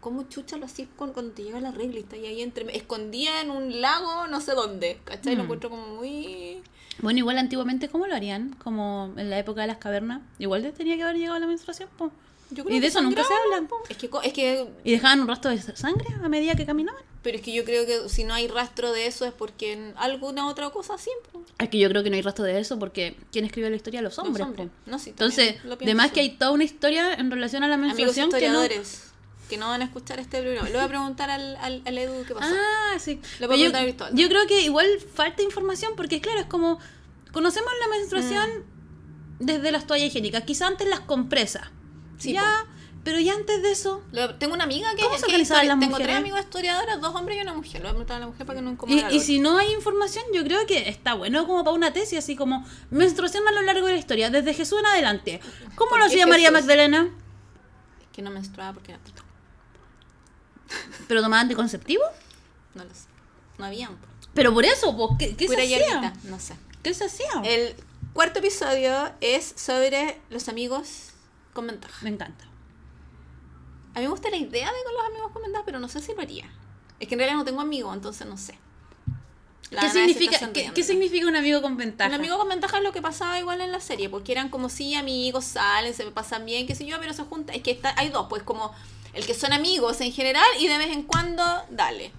¿cómo 0.00 0.22
chucha 0.24 0.56
lo 0.56 0.66
con- 0.96 1.12
cuando 1.12 1.32
te 1.32 1.44
llega 1.44 1.60
la 1.60 1.70
regla 1.70 1.98
y 1.98 2.02
está 2.02 2.16
ahí 2.16 2.40
entre, 2.42 2.74
escondida 2.76 3.40
en 3.42 3.50
un 3.50 3.80
lago, 3.82 4.26
no 4.26 4.40
sé 4.40 4.52
dónde, 4.52 5.00
¿cachai? 5.04 5.36
Lo 5.36 5.42
Mm. 5.42 5.44
encuentro 5.44 5.68
como 5.70 5.86
muy... 5.86 6.62
Bueno, 7.02 7.18
igual 7.18 7.38
antiguamente, 7.38 7.88
¿cómo 7.88 8.06
lo 8.06 8.14
harían? 8.14 8.54
Como 8.62 9.12
en 9.16 9.30
la 9.30 9.38
época 9.38 9.62
de 9.62 9.66
las 9.68 9.78
cavernas. 9.78 10.22
Igual 10.38 10.62
te 10.62 10.72
tenía 10.72 10.96
que 10.96 11.02
haber 11.02 11.16
llegado 11.16 11.38
la 11.38 11.46
menstruación, 11.46 11.88
po. 11.96 12.10
Yo 12.50 12.64
Y 12.68 12.80
de 12.80 12.88
eso 12.88 13.00
nunca 13.00 13.22
se 13.22 13.32
habla. 13.32 13.68
po. 13.68 13.76
Es 13.88 13.96
que, 13.96 14.10
es 14.24 14.32
que, 14.32 14.66
Y 14.84 14.90
dejaban 14.92 15.20
un 15.20 15.28
rastro 15.28 15.50
de 15.50 15.60
sangre 15.60 16.08
a 16.22 16.28
medida 16.28 16.54
que 16.54 16.66
caminaban. 16.66 17.02
pero 17.22 17.36
es 17.36 17.42
que 17.42 17.52
yo 17.52 17.64
creo 17.64 17.86
que 17.86 18.08
si 18.08 18.24
no 18.24 18.34
hay 18.34 18.48
rastro 18.48 18.92
de 18.92 19.06
eso 19.06 19.24
es 19.24 19.32
porque 19.32 19.72
en 19.72 19.94
alguna 19.96 20.48
otra 20.48 20.70
cosa 20.70 20.96
po. 21.32 21.44
Es 21.58 21.68
que 21.68 21.78
yo 21.78 21.88
creo 21.88 22.02
que 22.02 22.10
no 22.10 22.16
hay 22.16 22.22
rastro 22.22 22.44
de 22.44 22.58
eso 22.58 22.78
porque 22.78 23.16
¿quién 23.30 23.44
escribió 23.44 23.70
la 23.70 23.76
historia? 23.76 24.02
Los 24.02 24.18
hombres. 24.18 24.40
Los 24.40 24.48
hombres. 24.48 24.68
No, 24.86 24.98
sí, 24.98 25.10
Entonces, 25.10 25.56
además 25.64 26.10
que 26.10 26.20
hay 26.20 26.30
toda 26.30 26.50
una 26.50 26.64
historia 26.64 27.14
en 27.14 27.30
relación 27.30 27.62
a 27.62 27.68
la 27.68 27.74
Amigos 27.74 27.96
menstruación 27.96 28.30
que 28.32 28.48
no... 28.48 28.62
que 29.50 29.58
no 29.58 29.68
van 29.68 29.82
a 29.82 29.84
escuchar 29.84 30.18
este 30.20 30.40
programa. 30.40 30.68
Le 30.68 30.74
voy 30.76 30.84
a 30.84 30.88
preguntar 30.88 31.28
al, 31.28 31.56
al, 31.56 31.82
al 31.84 31.98
Edu 31.98 32.24
qué 32.26 32.34
pasó. 32.34 32.54
Ah, 32.56 32.98
sí. 32.98 33.20
Le 33.40 33.46
puedo 33.46 33.58
yo, 33.60 33.70
preguntar 33.70 33.82
a 33.82 33.84
Cristóbal. 33.84 34.14
yo 34.14 34.28
creo 34.28 34.46
que 34.46 34.62
igual 34.62 34.86
falta 35.14 35.42
información 35.42 35.92
porque, 35.96 36.20
claro, 36.22 36.40
es 36.40 36.46
como... 36.46 36.78
Conocemos 37.32 37.70
la 37.82 37.88
menstruación 37.96 38.48
Mm. 39.40 39.44
desde 39.46 39.70
las 39.72 39.86
toallas 39.86 40.06
higiénicas. 40.08 40.44
Quizá 40.44 40.66
antes 40.66 40.88
las 40.88 41.00
compresas. 41.00 41.62
Sí, 42.18 42.32
ya, 42.34 42.66
pero 43.04 43.18
ya 43.20 43.32
antes 43.34 43.62
de 43.62 43.70
eso... 43.72 44.02
Tengo 44.38 44.54
una 44.54 44.64
amiga 44.64 44.94
que, 44.94 45.02
¿Cómo 45.02 45.14
se 45.16 45.20
que 45.22 45.26
organizaban 45.28 45.64
histori- 45.64 45.68
las 45.68 45.78
Tengo 45.80 45.90
mujeres? 45.92 46.06
tres 46.08 46.18
amigos 46.18 46.40
historiadores, 46.40 47.00
dos 47.00 47.14
hombres 47.14 47.38
y 47.38 47.40
una 47.40 47.54
mujer. 47.54 47.72
Le 47.74 47.80
voy 47.80 47.88
a 47.88 47.90
preguntar 47.92 48.16
a 48.16 48.20
la 48.20 48.26
mujer 48.26 48.46
para 48.46 48.58
que 48.58 48.62
no 48.62 48.70
Y, 48.70 48.72
incomode 48.74 49.00
y 49.00 49.04
otro. 49.04 49.20
si 49.20 49.38
no 49.38 49.56
hay 49.58 49.72
información, 49.72 50.24
yo 50.34 50.44
creo 50.44 50.66
que 50.66 50.88
está 50.88 51.14
bueno 51.14 51.46
como 51.46 51.64
para 51.64 51.74
una 51.74 51.92
tesis, 51.92 52.18
así 52.18 52.36
como 52.36 52.66
menstruación 52.90 53.46
a 53.48 53.52
lo 53.52 53.62
largo 53.62 53.86
de 53.86 53.92
la 53.94 53.98
historia, 53.98 54.28
desde 54.30 54.52
Jesús 54.54 54.78
en 54.80 54.86
adelante. 54.86 55.40
¿Cómo 55.76 55.90
¿Por 55.90 55.98
lo 56.00 56.04
hacía 56.06 56.26
María? 56.26 56.50
Magdalena? 56.50 57.08
Que 58.12 58.20
no 58.22 58.30
menstruaba 58.30 58.72
porque 58.74 58.92
era. 58.92 59.00
¿Pero 61.08 61.22
tomaba 61.22 61.42
anticonceptivo? 61.42 62.02
No 62.74 62.84
lo 62.84 62.90
sé. 62.90 63.06
No 63.58 63.64
habían. 63.64 63.96
Pero 64.34 64.54
por 64.54 64.64
eso, 64.64 64.96
pues, 64.96 65.10
¿qué, 65.18 65.36
qué 65.36 65.48
se 65.48 65.62
hacía? 65.62 66.14
No 66.24 66.38
sé. 66.38 66.54
¿Qué 66.82 66.94
se 66.94 67.04
hacía? 67.04 67.30
El 67.44 67.74
cuarto 68.12 68.38
episodio 68.38 69.12
es 69.20 69.52
sobre 69.56 70.20
los 70.30 70.48
amigos 70.48 71.10
con 71.52 71.66
ventaja. 71.66 71.98
Me 72.02 72.10
encanta. 72.10 72.44
A 73.94 73.98
mí 73.98 74.04
me 74.04 74.10
gusta 74.10 74.30
la 74.30 74.36
idea 74.36 74.66
de 74.66 74.84
con 74.84 74.94
los 74.94 75.04
amigos 75.06 75.32
con 75.32 75.42
ventaja, 75.42 75.64
pero 75.66 75.80
no 75.80 75.88
sé 75.88 76.00
si 76.00 76.14
lo 76.14 76.20
haría. 76.20 76.50
Es 77.00 77.08
que 77.08 77.14
en 77.14 77.18
realidad 77.18 77.38
no 77.38 77.44
tengo 77.44 77.60
amigos, 77.60 77.94
entonces 77.94 78.26
no 78.26 78.36
sé. 78.36 78.56
La 79.70 79.82
¿Qué 79.82 79.90
significa, 79.90 80.32
¿qué, 80.32 80.38
sonriendo. 80.44 80.74
qué 80.74 80.82
significa 80.82 81.26
un 81.28 81.36
amigo 81.36 81.62
con 81.62 81.76
ventaja? 81.76 82.08
Un 82.08 82.14
amigo 82.14 82.36
con 82.38 82.48
ventaja 82.48 82.78
es 82.78 82.82
lo 82.82 82.92
que 82.92 83.02
pasaba 83.02 83.38
igual 83.38 83.60
en 83.60 83.70
la 83.70 83.80
serie, 83.80 84.08
porque 84.08 84.32
eran 84.32 84.48
como 84.48 84.68
sí 84.68 84.94
amigos, 84.94 85.44
salen, 85.44 85.94
se 85.94 86.04
pasan 86.10 86.44
bien, 86.44 86.66
qué 86.66 86.74
sé 86.74 86.86
yo, 86.86 86.98
pero 87.00 87.12
se 87.12 87.22
juntan. 87.22 87.54
Es 87.54 87.62
que 87.62 87.70
está, 87.70 87.94
hay 87.96 88.08
dos, 88.10 88.26
pues 88.28 88.42
como 88.42 88.72
el 89.14 89.26
que 89.26 89.34
son 89.34 89.52
amigos 89.52 90.00
en 90.00 90.12
general 90.12 90.46
y 90.58 90.66
de 90.68 90.78
vez 90.78 90.88
en 90.88 91.02
cuando, 91.02 91.42
dale. 91.70 92.12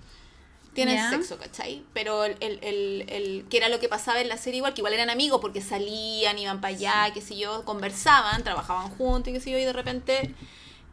Tienen 0.74 0.96
sexo, 1.10 1.38
¿cachai? 1.38 1.84
Pero 1.94 2.24
el, 2.24 2.38
el, 2.40 2.60
el, 2.64 3.06
el- 3.10 3.46
que 3.50 3.58
era 3.58 3.68
lo 3.68 3.80
que 3.82 3.90
pasaba 3.90 4.22
en 4.22 4.30
la 4.30 4.38
serie 4.38 4.58
igual, 4.60 4.74
que 4.74 4.80
igual 4.80 4.94
eran 4.94 5.10
amigos 5.10 5.42
porque 5.42 5.62
salían, 5.62 6.40
iban 6.40 6.62
para 6.62 6.74
allá, 6.76 7.12
qué 7.14 7.20
sé 7.20 7.36
yo, 7.36 7.66
conversaban, 7.66 8.42
trabajaban 8.44 8.90
juntos 8.92 9.30
y 9.30 9.34
qué 9.34 9.40
sé 9.42 9.52
yo, 9.52 9.58
y 9.58 9.66
de 9.66 9.74
repente 9.74 10.34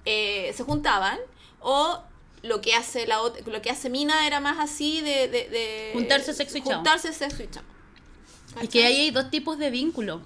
eh, 0.05 0.53
se 0.57 0.64
juntaban. 0.64 1.18
O 1.61 2.03
lo 2.42 2.61
que 2.61 2.74
hace 2.74 3.07
la 3.07 3.18
lo 3.46 3.62
que 3.62 3.70
hace 3.70 3.88
Mina 3.88 4.26
era 4.26 4.40
más 4.40 4.59
así 4.59 5.01
de, 5.01 5.28
de, 5.28 5.49
de- 5.49 5.90
Juntarse, 5.94 6.34
sexo 6.34 6.59
y 6.59 6.62
chao. 6.62 6.74
Juntarse, 6.74 7.12
sexo 7.12 7.42
y 7.44 7.49
chao. 7.49 7.62
Es 8.61 8.68
que 8.68 8.84
ahí 8.84 8.96
hay 9.03 9.11
dos 9.12 9.30
tipos 9.30 9.59
de 9.59 9.70
vínculo. 9.70 10.22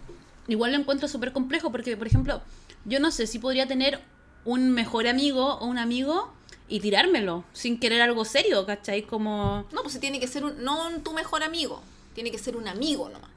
Igual 0.49 0.73
lo 0.73 0.79
encuentro 0.79 1.09
súper 1.09 1.33
complejo 1.33 1.71
porque, 1.71 1.95
por 1.97 2.07
ejemplo, 2.07 2.41
yo 2.87 3.01
no 3.01 3.11
sé 3.11 3.27
si 3.27 3.39
podría 3.39 3.67
tener 3.67 4.01
un 4.45 4.71
mejor 4.71 5.07
amigo 5.07 5.55
o 5.59 5.67
un 5.67 5.79
amigo 5.79 6.33
y 6.69 6.81
tirármelo, 6.81 7.45
sin 7.53 7.79
querer 7.79 8.01
algo 8.01 8.25
serio, 8.25 8.65
¿cachai? 8.67 9.03
Como, 9.03 9.67
No, 9.73 9.83
pues 9.83 9.99
tiene 10.01 10.19
que 10.21 10.27
ser 10.29 10.45
un, 10.45 10.63
no 10.65 10.91
tu 11.03 11.13
mejor 11.13 11.43
amigo, 11.43 11.83
tiene 12.15 12.31
que 12.31 12.39
ser 12.39 12.57
un 12.57 12.67
amigo 12.69 13.09
nomás. 13.09 13.31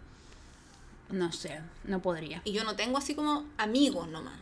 no 1.09 1.31
sé, 1.31 1.59
no 1.83 2.01
podría. 2.01 2.41
Y 2.45 2.51
yo 2.53 2.63
no 2.63 2.75
tengo 2.75 2.97
así 2.97 3.13
como 3.13 3.45
amigos 3.57 4.07
nomás. 4.07 4.33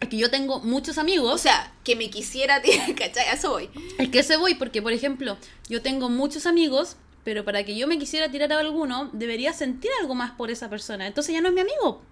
Es 0.00 0.08
que 0.08 0.16
yo 0.16 0.30
tengo 0.30 0.60
muchos 0.60 0.96
amigos. 0.96 1.34
O 1.34 1.38
sea, 1.38 1.72
que 1.82 1.96
me 1.96 2.08
quisiera 2.08 2.62
tirar, 2.62 2.94
¿cachai? 2.94 3.26
A 3.28 3.32
eso 3.32 3.50
voy. 3.50 3.68
Es 3.98 4.08
que 4.10 4.22
se 4.22 4.36
voy 4.36 4.54
porque, 4.54 4.80
por 4.82 4.92
ejemplo, 4.92 5.36
yo 5.68 5.82
tengo 5.82 6.08
muchos 6.08 6.46
amigos, 6.46 6.96
pero 7.24 7.44
para 7.44 7.64
que 7.64 7.76
yo 7.76 7.86
me 7.88 7.98
quisiera 7.98 8.30
tirar 8.30 8.52
a 8.52 8.60
alguno, 8.60 9.10
debería 9.12 9.52
sentir 9.52 9.90
algo 10.00 10.14
más 10.14 10.30
por 10.32 10.50
esa 10.50 10.68
persona. 10.70 11.06
Entonces 11.06 11.34
ya 11.34 11.40
no 11.40 11.48
es 11.48 11.54
mi 11.54 11.62
amigo. 11.62 12.02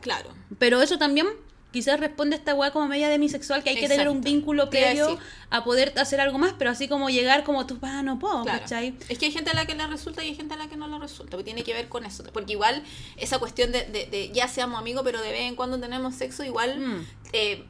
Claro. 0.00 0.30
Pero 0.58 0.82
eso 0.82 0.98
también 0.98 1.28
quizás 1.72 1.98
responde 1.98 2.36
esta 2.36 2.54
weá 2.54 2.70
como 2.70 2.86
media 2.86 3.08
demisexual, 3.08 3.62
que 3.64 3.70
hay 3.70 3.76
que 3.80 3.88
tener 3.88 4.08
un 4.08 4.20
vínculo 4.20 4.68
previo 4.70 5.18
a 5.50 5.64
poder 5.64 5.92
hacer 5.98 6.20
algo 6.20 6.38
más, 6.38 6.54
pero 6.58 6.70
así 6.70 6.86
como 6.86 7.08
llegar 7.10 7.44
como 7.44 7.66
tú, 7.66 7.78
ah, 7.82 8.02
no 8.02 8.18
puedo, 8.18 8.42
Claro. 8.42 8.60
¿cachai? 8.60 8.94
Es 9.08 9.18
que 9.18 9.26
hay 9.26 9.32
gente 9.32 9.50
a 9.50 9.54
la 9.54 9.64
que 9.66 9.74
le 9.74 9.86
resulta 9.86 10.22
y 10.22 10.28
hay 10.28 10.34
gente 10.34 10.54
a 10.54 10.56
la 10.58 10.68
que 10.68 10.76
no 10.76 10.86
le 10.86 10.98
resulta, 10.98 11.30
porque 11.32 11.44
tiene 11.44 11.64
que 11.64 11.72
ver 11.72 11.88
con 11.88 12.04
eso. 12.04 12.22
Porque 12.32 12.52
igual 12.52 12.82
esa 13.16 13.38
cuestión 13.38 13.72
de, 13.72 13.84
de- 13.86 14.06
de 14.06 14.30
ya 14.32 14.48
seamos 14.48 14.78
amigos, 14.78 15.02
pero 15.04 15.20
de 15.22 15.30
vez 15.32 15.42
en 15.42 15.56
cuando 15.56 15.80
tenemos 15.80 16.14
sexo, 16.14 16.44
igual 16.44 16.78
Mm. 16.78 17.06
eh, 17.32 17.64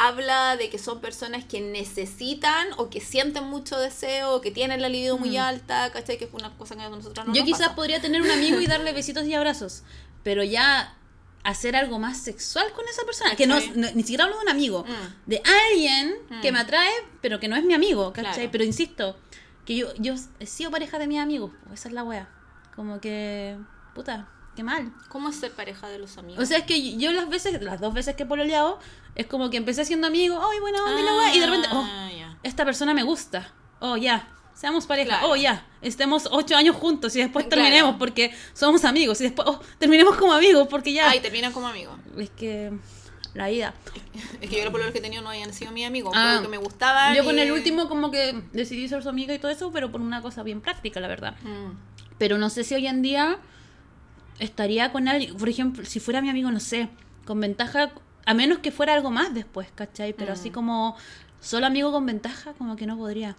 habla 0.00 0.56
de 0.56 0.70
que 0.70 0.78
son 0.78 1.00
personas 1.00 1.44
que 1.44 1.60
necesitan 1.60 2.68
o 2.76 2.88
que 2.88 3.00
sienten 3.00 3.42
mucho 3.44 3.76
deseo, 3.78 4.32
o 4.36 4.40
que 4.40 4.52
tienen 4.52 4.80
la 4.80 4.88
libido 4.88 5.18
muy 5.18 5.36
alta, 5.36 5.90
¿cachai? 5.90 6.18
Que 6.18 6.26
es 6.26 6.30
una 6.32 6.56
cosa 6.56 6.76
que 6.76 6.82
nosotros 6.88 7.26
no 7.26 7.32
Mm. 7.32 7.34
yo 7.34 7.40
nos 7.42 7.46
quizás 7.46 7.60
pasa. 7.62 7.74
podría 7.74 8.00
tener 8.00 8.22
un 8.22 8.30
amigo 8.30 8.60
y 8.60 8.66
darle 8.68 8.92
besitos 8.92 9.26
y 9.26 9.34
abrazos, 9.34 9.82
pero 10.22 10.44
ya 10.44 10.94
hacer 11.48 11.76
algo 11.76 11.98
más 11.98 12.18
sexual 12.18 12.72
con 12.74 12.84
esa 12.88 13.04
persona, 13.04 13.34
que 13.36 13.46
no, 13.46 13.56
ni 13.94 14.02
siquiera 14.02 14.24
hablo 14.24 14.36
de 14.36 14.42
un 14.42 14.48
amigo, 14.48 14.84
Mm. 14.84 15.30
de 15.30 15.42
alguien 15.70 16.14
que 16.42 16.50
Mm. 16.50 16.54
me 16.54 16.60
atrae, 16.60 16.92
pero 17.20 17.38
que 17.40 17.48
no 17.48 17.56
es 17.56 17.64
mi 17.64 17.74
amigo, 17.74 18.12
¿cachai? 18.12 18.34
Claro. 18.34 18.48
Pero 18.52 18.64
insisto, 18.64 19.16
que 19.64 19.76
yo, 19.76 19.94
yo 19.96 20.14
he 20.40 20.46
sido 20.46 20.70
pareja 20.70 20.98
de 20.98 21.06
mis 21.06 21.18
amigos, 21.20 21.52
esa 21.72 21.88
es 21.88 21.94
la 21.94 22.02
wea. 22.04 22.28
Como 22.76 23.00
que, 23.00 23.56
puta, 23.94 24.28
qué 24.56 24.62
mal. 24.62 24.92
¿Cómo 25.08 25.28
es 25.30 25.36
ser 25.36 25.52
pareja 25.52 25.88
de 25.88 25.98
los 25.98 26.16
amigos? 26.18 26.42
O 26.42 26.46
sea, 26.46 26.58
es 26.58 26.64
que 26.64 26.96
yo 26.96 27.12
las 27.12 27.28
veces, 27.28 27.60
las 27.62 27.80
dos 27.80 27.92
veces 27.94 28.14
que 28.16 28.22
he 28.22 28.26
pololeado, 28.26 28.78
es 29.14 29.26
como 29.26 29.50
que 29.50 29.56
empecé 29.56 29.84
siendo 29.84 30.06
amigo, 30.06 30.40
ay, 30.50 30.60
buena 30.60 30.82
onda 30.84 31.00
y 31.00 31.04
la 31.04 31.14
wea", 31.16 31.34
y 31.34 31.40
de 31.40 31.46
repente, 31.46 31.68
oh, 31.72 31.84
Ah, 31.86 32.36
esta 32.42 32.64
persona 32.64 32.94
me 32.94 33.02
gusta, 33.02 33.52
oh, 33.80 33.96
ya, 33.96 34.28
seamos 34.58 34.86
pareja, 34.86 35.10
Claro. 35.18 35.30
oh, 35.30 35.36
ya, 35.36 35.64
estemos 35.82 36.28
ocho 36.32 36.56
años 36.56 36.74
juntos 36.74 37.14
y 37.14 37.20
después 37.20 37.46
Claro. 37.46 37.62
terminemos 37.62 37.96
porque 37.96 38.34
somos 38.54 38.84
amigos 38.84 39.20
y 39.20 39.24
después, 39.24 39.46
oh, 39.48 39.60
terminemos 39.78 40.16
como 40.16 40.32
amigos 40.32 40.66
porque 40.68 40.92
ya. 40.92 41.10
Ah, 41.10 41.14
y 41.16 41.20
terminan 41.20 41.52
como 41.52 41.68
amigos. 41.68 41.96
Es 42.16 42.30
que 42.30 42.72
la 43.34 43.48
vida. 43.48 43.72
Es 44.40 44.50
que 44.50 44.62
yo 44.64 44.68
los 44.70 44.90
que 44.90 44.98
he 44.98 45.00
tenido 45.00 45.22
no 45.22 45.30
habían 45.30 45.52
sido 45.52 45.70
mis 45.70 45.86
amigos, 45.86 46.12
Ah. 46.16 46.38
porque 46.40 46.48
me 46.50 46.56
gustaban. 46.58 47.14
Yo 47.14 47.22
con 47.24 47.38
el 47.38 47.52
último 47.52 47.88
como 47.88 48.10
que 48.10 48.42
decidí 48.52 48.88
ser 48.88 49.02
su 49.04 49.08
amiga 49.08 49.32
y 49.32 49.38
todo 49.38 49.50
eso, 49.52 49.70
pero 49.70 49.92
por 49.92 50.00
una 50.00 50.20
cosa 50.22 50.42
bien 50.42 50.60
práctica, 50.60 50.98
la 50.98 51.06
verdad. 51.08 51.36
Mm. 51.42 51.76
Pero 52.18 52.36
no 52.38 52.50
sé 52.50 52.64
si 52.64 52.74
hoy 52.74 52.88
en 52.88 53.00
día 53.02 53.38
estaría 54.40 54.90
con 54.92 55.06
alguien, 55.08 55.36
por 55.36 55.48
ejemplo, 55.48 55.84
si 55.84 56.00
fuera 56.00 56.20
mi 56.20 56.30
amigo, 56.30 56.50
no 56.50 56.60
sé, 56.60 56.88
con 57.24 57.40
ventaja, 57.40 57.92
a 58.26 58.34
menos 58.34 58.58
que 58.58 58.70
fuera 58.72 58.94
algo 58.94 59.10
más 59.10 59.34
después, 59.34 59.68
¿cachai? 59.74 60.12
Pero 60.14 60.30
Mm. 60.30 60.34
así 60.34 60.50
como 60.50 60.96
solo 61.40 61.66
amigo 61.66 61.92
con 61.92 62.06
ventaja, 62.06 62.52
como 62.54 62.74
que 62.76 62.86
no 62.86 62.96
podría. 62.96 63.36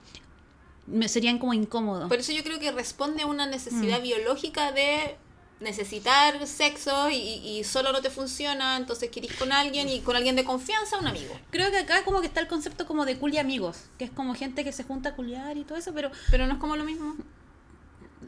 Me 0.89 1.07
serían 1.07 1.37
como 1.39 1.53
incómodos. 1.53 2.07
Por 2.09 2.19
eso 2.19 2.31
yo 2.31 2.43
creo 2.43 2.59
que 2.59 2.71
responde 2.71 3.23
a 3.23 3.27
una 3.27 3.45
Mm. 3.45 3.51
necesidad 3.51 4.01
biológica 4.01 4.71
de 4.71 5.15
necesitar 5.59 6.47
sexo 6.47 7.09
y, 7.09 7.15
y 7.17 7.63
solo 7.65 7.91
no 7.91 8.01
te 8.01 8.09
funciona, 8.09 8.77
entonces 8.77 9.09
querís 9.09 9.33
con 9.33 9.51
alguien 9.51 9.89
y 9.89 9.99
con 9.99 10.15
alguien 10.15 10.35
de 10.37 10.45
confianza, 10.45 10.97
un 10.97 11.05
amigo. 11.07 11.37
Creo 11.51 11.69
que 11.69 11.79
acá 11.79 12.03
como 12.05 12.21
que 12.21 12.27
está 12.27 12.39
el 12.39 12.47
concepto 12.47 12.87
como 12.87 13.05
de 13.05 13.17
cool 13.17 13.33
y 13.33 13.37
amigos, 13.39 13.77
que 13.97 14.05
es 14.05 14.11
como 14.11 14.35
gente 14.35 14.63
que 14.63 14.71
se 14.71 14.83
junta 14.85 15.09
a 15.09 15.15
culiar 15.15 15.57
y 15.57 15.65
todo 15.65 15.77
eso, 15.77 15.93
pero 15.93 16.11
Pero 16.31 16.47
no 16.47 16.53
es 16.53 16.59
como 16.59 16.75
lo 16.77 16.85
mismo. 16.85 17.15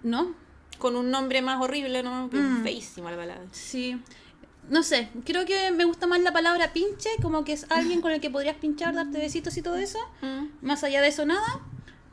no, 0.03 0.34
Con 0.78 0.95
un 0.95 1.12
nombre 1.12 1.41
más 1.41 1.62
horrible, 1.62 2.01
¿no? 2.03 2.28
Mm. 2.32 2.64
feísima 2.64 3.12
la 3.12 3.18
palabra. 3.18 3.45
sí. 3.51 3.99
No 4.70 4.84
sé, 4.84 5.09
creo 5.26 5.43
que 5.43 5.72
me 5.72 5.86
gusta 5.86 6.05
más 6.05 6.20
la 6.22 6.32
palabra 6.32 6.72
pinche, 6.72 7.09
como 7.24 7.43
que 7.43 7.53
es 7.53 7.66
alguien 7.72 7.99
con 7.99 8.12
el 8.12 8.22
que 8.22 8.30
podrías 8.30 8.55
pinchar, 8.57 8.93
darte 8.93 9.18
besitos 9.18 9.57
y 9.57 9.64
todo 9.64 9.76
eso. 9.76 9.97
Mm. 10.22 10.45
Más 10.66 10.84
allá 10.84 11.01
de 11.01 11.07
eso, 11.07 11.26
nada. 11.26 11.62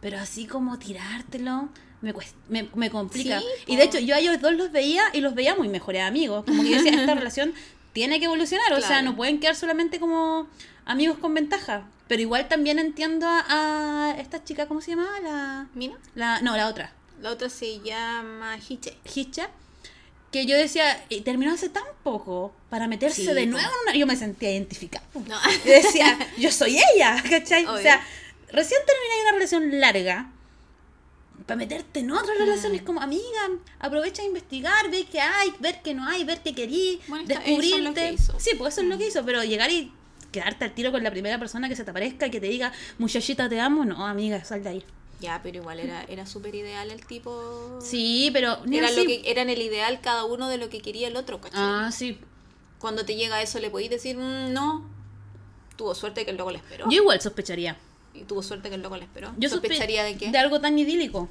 Pero 0.01 0.19
así 0.19 0.47
como 0.47 0.79
tirártelo, 0.79 1.69
me, 2.01 2.15
me, 2.49 2.69
me 2.75 2.91
complica. 2.91 3.41
Sí, 3.41 3.47
y 3.67 3.77
de 3.77 3.85
hecho, 3.85 3.99
yo 3.99 4.15
a 4.15 4.19
ellos 4.19 4.41
dos 4.41 4.53
los 4.53 4.71
veía 4.71 5.03
y 5.13 5.21
los 5.21 5.35
veía 5.35 5.55
muy 5.55 5.69
mejores 5.69 6.03
amigos. 6.03 6.45
Como 6.45 6.63
que 6.63 6.71
yo 6.71 6.77
decía, 6.77 7.01
esta 7.01 7.15
relación 7.17 7.53
tiene 7.93 8.19
que 8.19 8.27
evolucionar. 8.27 8.73
O 8.75 8.81
sea, 8.81 9.03
no 9.03 9.17
pueden 9.17 9.41
quedar 9.41 9.57
solamente 9.57 9.99
como 9.99 10.49
amigos 10.85 11.19
con 11.19 11.35
ventaja. 11.35 11.85
Pero 12.07 12.23
igual 12.23 12.49
también 12.49 12.79
entiendo 12.79 13.27
a, 13.27 13.45
a 13.49 14.17
esta 14.19 14.43
chica, 14.43 14.67
¿cómo 14.67 14.81
se 14.81 14.93
llamaba? 14.93 15.21
La, 15.21 15.67
¿Mina? 15.75 15.97
la, 16.15 16.41
no, 16.41 16.57
la 16.57 16.69
otra. 16.69 16.93
La 17.21 17.31
otra 17.31 17.51
se 17.51 17.81
llama 17.81 18.57
Hiche. 18.67 18.97
Hicha. 19.15 19.51
Que 20.31 20.47
yo 20.47 20.57
decía, 20.57 21.05
y 21.09 21.23
terminó 21.23 21.53
hace 21.53 21.69
tan 21.71 21.85
poco 22.03 22.55
para 22.69 22.87
meterse 22.87 23.23
Sí, 23.23 23.27
de 23.27 23.47
nuevo 23.47 23.67
en 23.67 23.89
una. 23.89 23.99
Yo 23.99 24.07
me 24.07 24.15
sentía 24.15 24.53
identificada. 24.53 25.05
No. 25.15 25.39
Yo 25.65 25.73
decía, 25.73 26.19
yo 26.39 26.53
soy 26.53 26.79
ella, 26.95 27.23
¿cachai? 27.29 27.67
O 27.67 27.79
sea, 27.79 28.01
recién 28.53 28.81
terminé 28.87 29.23
una 29.23 29.33
relación 29.33 29.81
larga. 29.81 30.33
Para 31.47 31.57
meterte 31.59 32.01
en 32.01 32.11
otra 32.11 32.35
relación 32.35 32.75
es 32.75 32.83
como, 32.83 33.01
amiga, 33.01 33.23
aprovecha 33.79 34.23
a 34.23 34.25
investigar, 34.27 34.91
ver 34.91 35.07
qué 35.07 35.21
hay, 35.21 35.53
ver 35.61 35.81
qué 35.83 35.95
no 35.95 36.07
hay, 36.07 36.25
ver 36.25 36.43
qué 36.43 36.53
querí, 36.55 37.01
Bueno, 37.09 37.25
está- 37.29 37.43
eso 37.43 37.43
es 37.43 37.57
lo 37.57 37.63
descubrirte. 37.63 38.01
que 38.01 38.13
hizo. 38.13 38.41
Sí, 38.41 38.51
pues 38.59 38.75
eso 38.75 38.83
es 38.83 38.89
lo 38.89 38.99
que 38.99 39.07
hizo, 39.07 39.25
pero 39.25 39.43
llegar 39.45 39.71
y 39.71 39.93
quedarte 40.33 40.65
al 40.67 40.75
tiro 40.75 40.91
con 40.93 41.03
la 41.03 41.11
primera 41.11 41.39
persona 41.39 41.69
que 41.69 41.77
se 41.77 41.85
te 41.85 41.91
aparezca 41.91 42.27
y 42.27 42.31
que 42.31 42.41
te 42.41 42.49
diga, 42.49 42.73
muchachita, 42.99 43.49
te 43.49 43.61
amo, 43.61 43.85
no, 43.87 44.07
amiga, 44.07 44.45
sal 44.45 44.63
de 44.63 44.69
ahí. 44.69 44.85
Ya, 45.21 45.41
pero 45.43 45.59
igual 45.59 45.81
era, 45.81 46.03
era 46.05 46.27
súper 46.27 46.55
ideal 46.55 46.91
el 46.91 47.07
tipo. 47.07 47.79
Sí, 47.83 48.31
pero 48.33 48.59
Era 48.71 48.89
así. 48.89 48.97
lo 49.01 49.07
que, 49.07 49.23
eran 49.31 49.49
el 49.49 49.63
ideal 49.63 50.01
cada 50.03 50.25
uno 50.25 50.49
de 50.49 50.59
lo 50.59 50.69
que 50.69 50.81
quería 50.83 51.09
el 51.09 51.17
otro, 51.17 51.41
¿cachai? 51.41 51.59
Ah, 51.61 51.91
sí. 51.93 52.19
Cuando 52.79 53.05
te 53.07 53.17
llega 53.17 53.41
eso, 53.43 53.59
le 53.59 53.71
podéis 53.71 53.91
decir, 53.91 54.17
"Mm, 54.17 54.53
no. 54.53 54.89
Tuvo 55.77 55.95
suerte 55.95 56.25
que 56.25 56.33
el 56.33 56.37
loco 56.37 56.51
le 56.53 56.59
esperó. 56.59 56.85
Yo 56.91 56.99
igual 57.03 57.21
sospecharía. 57.21 57.77
Y 58.21 58.25
tuvo 58.25 58.43
suerte 58.43 58.69
que 58.69 58.75
el 58.77 58.83
loco 58.83 58.97
le 58.97 59.05
esperó. 59.05 59.33
Yo 59.39 59.49
sospe- 59.49 59.53
sospecharía 59.69 60.05
de 60.05 60.17
qué. 60.17 60.31
De 60.31 60.39
algo 60.39 60.61
tan 60.61 60.79
idílico. 60.79 61.29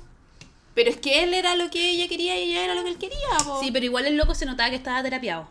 Pero 0.73 0.89
es 0.89 0.97
que 0.97 1.23
él 1.23 1.33
era 1.33 1.55
lo 1.55 1.69
que 1.71 1.89
ella 1.91 2.07
quería 2.07 2.39
y 2.39 2.51
ella 2.51 2.63
era 2.63 2.75
lo 2.75 2.83
que 2.83 2.89
él 2.89 2.97
quería, 2.97 3.17
po. 3.45 3.59
Sí, 3.61 3.71
pero 3.71 3.83
igual 3.85 4.05
el 4.05 4.15
loco 4.15 4.35
se 4.35 4.45
notaba 4.45 4.69
que 4.69 4.75
estaba 4.75 5.01
terapiado. 5.01 5.49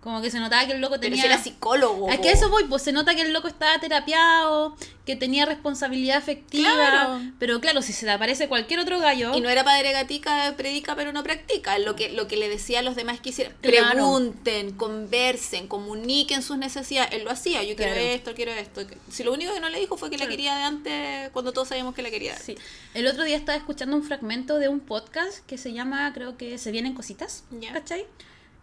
Como 0.00 0.22
que 0.22 0.30
se 0.30 0.40
notaba 0.40 0.66
que 0.66 0.72
el 0.72 0.80
loco 0.80 0.94
Pero 0.94 1.10
tenía... 1.10 1.20
si 1.20 1.26
era 1.26 1.36
psicólogo. 1.42 2.10
¿A 2.10 2.16
qué 2.16 2.32
eso 2.32 2.48
voy? 2.48 2.64
Pues 2.64 2.82
se 2.82 2.90
nota 2.90 3.14
que 3.14 3.20
el 3.20 3.34
loco 3.34 3.48
estaba 3.48 3.78
terapiado, 3.80 4.74
que 5.04 5.14
tenía 5.14 5.44
responsabilidad 5.44 6.16
afectiva. 6.16 6.72
Claro. 6.74 7.20
Pero 7.38 7.60
claro, 7.60 7.82
si 7.82 7.92
se 7.92 8.06
le 8.06 8.12
aparece 8.12 8.48
cualquier 8.48 8.80
otro 8.80 8.98
gallo. 8.98 9.34
Y 9.34 9.42
no 9.42 9.50
era 9.50 9.62
padre 9.62 9.92
gatica, 9.92 10.54
predica 10.56 10.96
pero 10.96 11.12
no 11.12 11.22
practica. 11.22 11.78
Lo 11.78 11.96
que, 11.96 12.08
lo 12.12 12.28
que 12.28 12.38
le 12.38 12.48
decía 12.48 12.78
a 12.78 12.82
los 12.82 12.96
demás 12.96 13.20
que 13.20 13.28
hicieran. 13.28 13.54
Claro. 13.60 13.90
Pregunten, 13.90 14.72
conversen, 14.72 15.68
comuniquen 15.68 16.42
sus 16.42 16.56
necesidades. 16.56 17.12
Él 17.12 17.24
lo 17.24 17.30
hacía. 17.30 17.62
Yo 17.62 17.76
quiero 17.76 17.92
Claro. 17.92 18.08
esto, 18.08 18.34
quiero 18.34 18.52
esto. 18.52 18.80
Si 19.10 19.22
lo 19.22 19.34
único 19.34 19.52
que 19.52 19.60
no 19.60 19.68
le 19.68 19.80
dijo 19.80 19.98
fue 19.98 20.08
que 20.08 20.16
la 20.16 20.28
quería 20.28 20.56
de 20.56 20.62
antes, 20.62 21.30
cuando 21.32 21.52
todos 21.52 21.68
sabíamos 21.68 21.94
que 21.94 22.00
la 22.00 22.10
quería. 22.10 22.38
Sí. 22.38 22.56
El 22.94 23.06
otro 23.06 23.24
día 23.24 23.36
estaba 23.36 23.58
escuchando 23.58 23.96
un 23.96 24.02
fragmento 24.02 24.58
de 24.58 24.68
un 24.70 24.80
podcast 24.80 25.44
que 25.46 25.58
se 25.58 25.74
llama, 25.74 26.10
creo 26.14 26.38
que 26.38 26.56
Se 26.56 26.70
Vienen 26.70 26.94
Cositas. 26.94 27.44
Ya. 27.50 27.74
¿Cachai? 27.74 28.06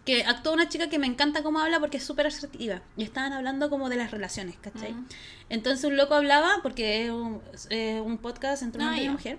Que 0.08 0.24
actúa 0.24 0.54
una 0.54 0.70
chica 0.70 0.90
que 0.90 0.98
me 0.98 1.06
encanta 1.06 1.44
cómo 1.44 1.60
habla 1.60 1.80
porque 1.80 1.98
es 1.98 2.04
súper 2.04 2.26
asertiva. 2.28 2.82
Y 2.96 3.04
estaban 3.04 3.34
hablando 3.34 3.70
como 3.70 3.90
de 3.90 3.98
las 3.98 4.10
relaciones, 4.10 4.56
¿cachai? 4.62 4.94
Ujú. 4.94 5.04
Entonces 5.50 5.84
un 5.86 5.98
loco 5.98 6.16
hablaba, 6.16 6.60
porque 6.64 7.06
es 7.06 7.12
un, 7.12 7.42
un 8.06 8.18
podcast 8.18 8.64
entre 8.64 8.82
un 8.82 8.88
Ah, 8.88 8.94
una 8.94 9.12
mujer, 9.12 9.38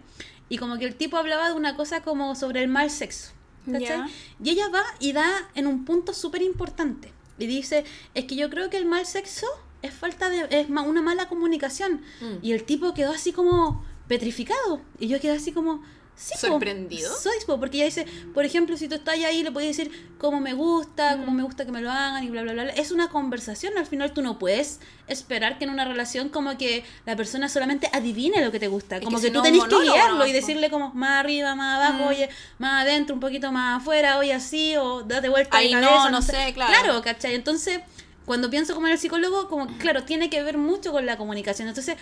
y 0.49 0.59
como 0.59 0.79
que 0.79 0.85
el 0.85 0.95
tipo 0.95 1.17
hablaba 1.17 1.49
de 1.49 1.55
una 1.55 1.75
cosa 1.75 2.03
como 2.03 2.35
sobre 2.37 2.63
el 2.63 2.69
mal 2.69 2.91
sexo. 2.91 3.33
¿cachai? 3.73 3.99
Y 4.43 4.51
ella 4.51 4.69
va 4.69 4.83
y 5.01 5.13
da 5.13 5.27
en 5.55 5.67
un 5.67 5.85
punto 5.85 6.13
súper 6.15 6.43
importante. 6.43 7.13
Y 7.39 7.47
dice, 7.47 7.85
es 8.15 8.25
que 8.25 8.35
yo 8.37 8.49
creo 8.51 8.71
que 8.71 8.77
el 8.79 8.87
mal 8.87 9.05
sexo 9.07 9.47
es 9.83 9.93
falta 9.95 10.29
de, 10.31 10.47
es 10.51 10.69
ma- 10.71 10.83
una 10.83 11.03
mala 11.03 11.29
comunicación. 11.29 12.01
Mm. 12.21 12.39
Y 12.43 12.53
el 12.53 12.65
tipo 12.65 12.95
quedó 12.95 13.13
así 13.13 13.33
como 13.33 13.85
petrificado. 14.07 14.81
Y 14.99 15.09
yo 15.09 15.21
quedé 15.21 15.33
así 15.33 15.53
como... 15.53 15.83
Sí, 16.21 16.35
po. 16.35 16.39
¿Sorprendido? 16.49 17.15
Soy, 17.17 17.35
po, 17.47 17.61
porque 17.61 17.77
ella 17.77 17.85
dice, 17.87 18.05
por 18.35 18.45
ejemplo, 18.45 18.77
si 18.77 18.89
tú 18.89 18.97
estás 18.97 19.15
ahí, 19.15 19.45
le 19.45 19.53
puedes 19.53 19.69
decir 19.77 20.15
cómo 20.19 20.41
me 20.41 20.53
gusta, 20.53 21.17
cómo 21.17 21.31
me 21.31 21.45
gusta 21.45 21.65
que 21.65 21.71
me 21.71 21.81
lo 21.81 21.93
hagan 21.93 22.25
y 22.25 22.29
bla, 22.29 22.43
bla, 22.43 22.55
bla, 22.55 22.65
bla. 22.65 22.73
Es 22.73 22.91
una 22.91 23.09
conversación, 23.09 23.79
al 23.79 23.87
final 23.87 24.13
tú 24.13 24.21
no 24.23 24.37
puedes 24.37 24.81
esperar 25.07 25.59
que 25.59 25.65
en 25.65 25.71
una 25.71 25.85
relación 25.85 26.29
como 26.29 26.59
que 26.59 26.85
la 27.07 27.15
persona 27.15 27.49
solamente 27.49 27.89
adivine 27.93 28.45
lo 28.45 28.51
que 28.51 28.59
te 28.59 28.67
gusta. 28.67 28.97
Es 28.97 29.05
Como 29.05 29.19
que 29.19 29.23
que, 29.23 29.27
si 29.29 29.33
tú 29.33 29.39
no, 29.39 29.43
tenés 29.45 29.63
que 29.65 29.81
guiarlo 29.81 30.27
y 30.27 30.31
po. 30.31 30.35
decirle 30.35 30.71
como 30.71 30.91
más 30.93 31.21
arriba, 31.21 31.55
más 31.55 31.77
abajo, 31.77 32.05
Mm. 32.05 32.09
oye, 32.09 32.29
más 32.59 32.83
adentro, 32.83 33.15
un 33.15 33.21
poquito 33.21 33.53
más 33.53 33.81
afuera, 33.81 34.19
oye, 34.19 34.33
así, 34.33 34.75
o 34.77 35.03
date 35.05 35.29
vuelta 35.29 35.57
Ahí 35.57 35.73
no, 35.73 36.11
no 36.11 36.21
sé, 36.21 36.53
claro. 36.53 36.73
Claro, 36.83 37.03
¿cachai? 37.03 37.37
Entonces, 37.37 37.79
cuando 38.27 38.51
pienso 38.51 38.75
como 38.75 38.89
en 38.89 38.95
el 38.95 38.99
psicólogo, 38.99 39.49
como, 39.49 39.69
claro, 39.79 40.03
tiene 40.03 40.29
que 40.31 40.43
ver 40.43 40.59
mucho 40.59 40.91
con 40.93 41.07
la 41.07 41.17
comunicación. 41.17 41.69
Entonces, 41.69 41.97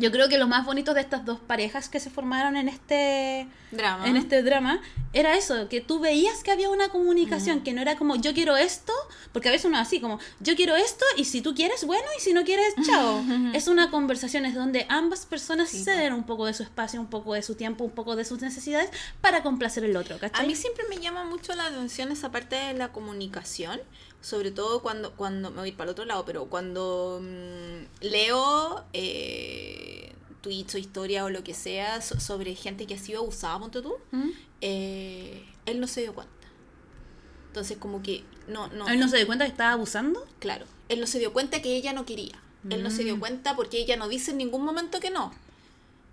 yo 0.00 0.10
creo 0.10 0.28
que 0.28 0.38
lo 0.38 0.48
más 0.48 0.66
bonito 0.66 0.94
de 0.94 1.00
estas 1.00 1.24
dos 1.24 1.38
parejas 1.38 1.88
que 1.88 2.00
se 2.00 2.10
formaron 2.10 2.56
en 2.56 2.68
este 2.68 3.46
Drama. 3.70 4.06
en 4.08 4.16
este 4.16 4.42
drama 4.42 4.80
era 5.12 5.36
eso, 5.36 5.68
que 5.68 5.80
tú 5.80 5.98
veías 6.00 6.42
que 6.42 6.50
había 6.50 6.70
una 6.70 6.88
comunicación, 6.88 7.62
que 7.62 7.72
no 7.72 7.82
era 7.82 7.96
como 7.96 8.16
yo 8.16 8.32
quiero 8.34 8.56
esto, 8.56 8.92
porque 9.32 9.48
a 9.48 9.52
veces 9.52 9.66
uno 9.66 9.76
es 9.76 9.82
así 9.82 10.00
como 10.00 10.18
yo 10.40 10.54
quiero 10.56 10.74
esto 10.76 11.04
y 11.16 11.24
si 11.24 11.40
tú 11.42 11.54
quieres, 11.54 11.84
bueno, 11.84 12.04
y 12.16 12.20
si 12.20 12.32
no 12.32 12.44
quieres, 12.44 12.74
chao. 12.86 13.22
es 13.54 13.68
una 13.68 13.90
conversación, 13.90 14.44
es 14.46 14.54
donde 14.54 14.86
ambas 14.88 15.26
personas 15.26 15.68
Sí, 15.68 15.84
ceden 15.84 16.12
un 16.12 16.24
poco 16.24 16.46
de 16.46 16.54
su 16.54 16.62
espacio, 16.62 17.00
un 17.00 17.08
poco 17.08 17.34
de 17.34 17.42
su 17.42 17.54
tiempo, 17.54 17.84
un 17.84 17.90
poco 17.90 18.16
de 18.16 18.24
sus 18.24 18.40
necesidades 18.40 18.90
para 19.20 19.42
complacer 19.42 19.84
el 19.84 19.96
otro, 19.96 20.16
A 20.16 20.18
¿cachai? 20.18 20.46
mí 20.46 20.54
siempre 20.56 20.84
me 20.88 20.96
llama 20.98 21.24
mucho 21.24 21.54
la 21.54 21.66
atención 21.66 22.10
esa 22.12 22.30
parte 22.30 22.56
de 22.56 22.74
la 22.74 22.92
comunicación, 22.92 23.80
sobre 24.20 24.50
todo 24.50 24.82
cuando, 24.82 25.12
cuando 25.16 25.50
me 25.50 25.58
voy 25.60 25.70
a 25.70 25.76
para 25.76 25.84
el 25.84 25.90
otro 25.92 26.04
lado, 26.04 26.24
pero 26.24 26.46
cuando 26.46 27.20
mm, 27.22 28.04
leo 28.04 28.84
eh, 28.92 29.89
tweets 30.40 30.74
o 30.74 30.78
historia 30.78 31.24
o 31.24 31.30
lo 31.30 31.42
que 31.44 31.54
sea 31.54 32.00
so- 32.02 32.18
sobre 32.20 32.54
gente 32.54 32.86
que 32.86 32.94
ha 32.94 32.98
sido 32.98 33.20
abusada, 33.20 33.58
ponte 33.58 33.82
tú, 33.82 33.94
¿Mm? 34.12 34.30
eh, 34.62 35.44
él 35.66 35.80
no 35.80 35.86
se 35.86 36.02
dio 36.02 36.14
cuenta. 36.14 36.32
Entonces 37.48 37.78
como 37.78 38.02
que 38.02 38.24
no, 38.48 38.68
no, 38.68 38.88
¿Él 38.88 38.98
no 39.00 39.08
se 39.08 39.16
dio 39.16 39.26
cuenta 39.26 39.44
que 39.44 39.50
estaba 39.50 39.72
abusando? 39.72 40.26
claro, 40.38 40.66
él 40.88 41.00
no 41.00 41.06
se 41.06 41.18
dio 41.18 41.32
cuenta 41.32 41.60
que 41.62 41.74
ella 41.76 41.92
no 41.92 42.04
quería. 42.06 42.40
Él 42.68 42.82
no 42.82 42.90
se 42.90 43.04
dio 43.04 43.16
Mm. 43.16 43.20
cuenta 43.20 43.56
porque 43.56 43.78
ella 43.78 43.96
no 43.96 44.06
dice 44.08 44.32
en 44.32 44.36
ningún 44.38 44.62
momento 44.64 45.00
que 45.00 45.08
no. 45.10 45.32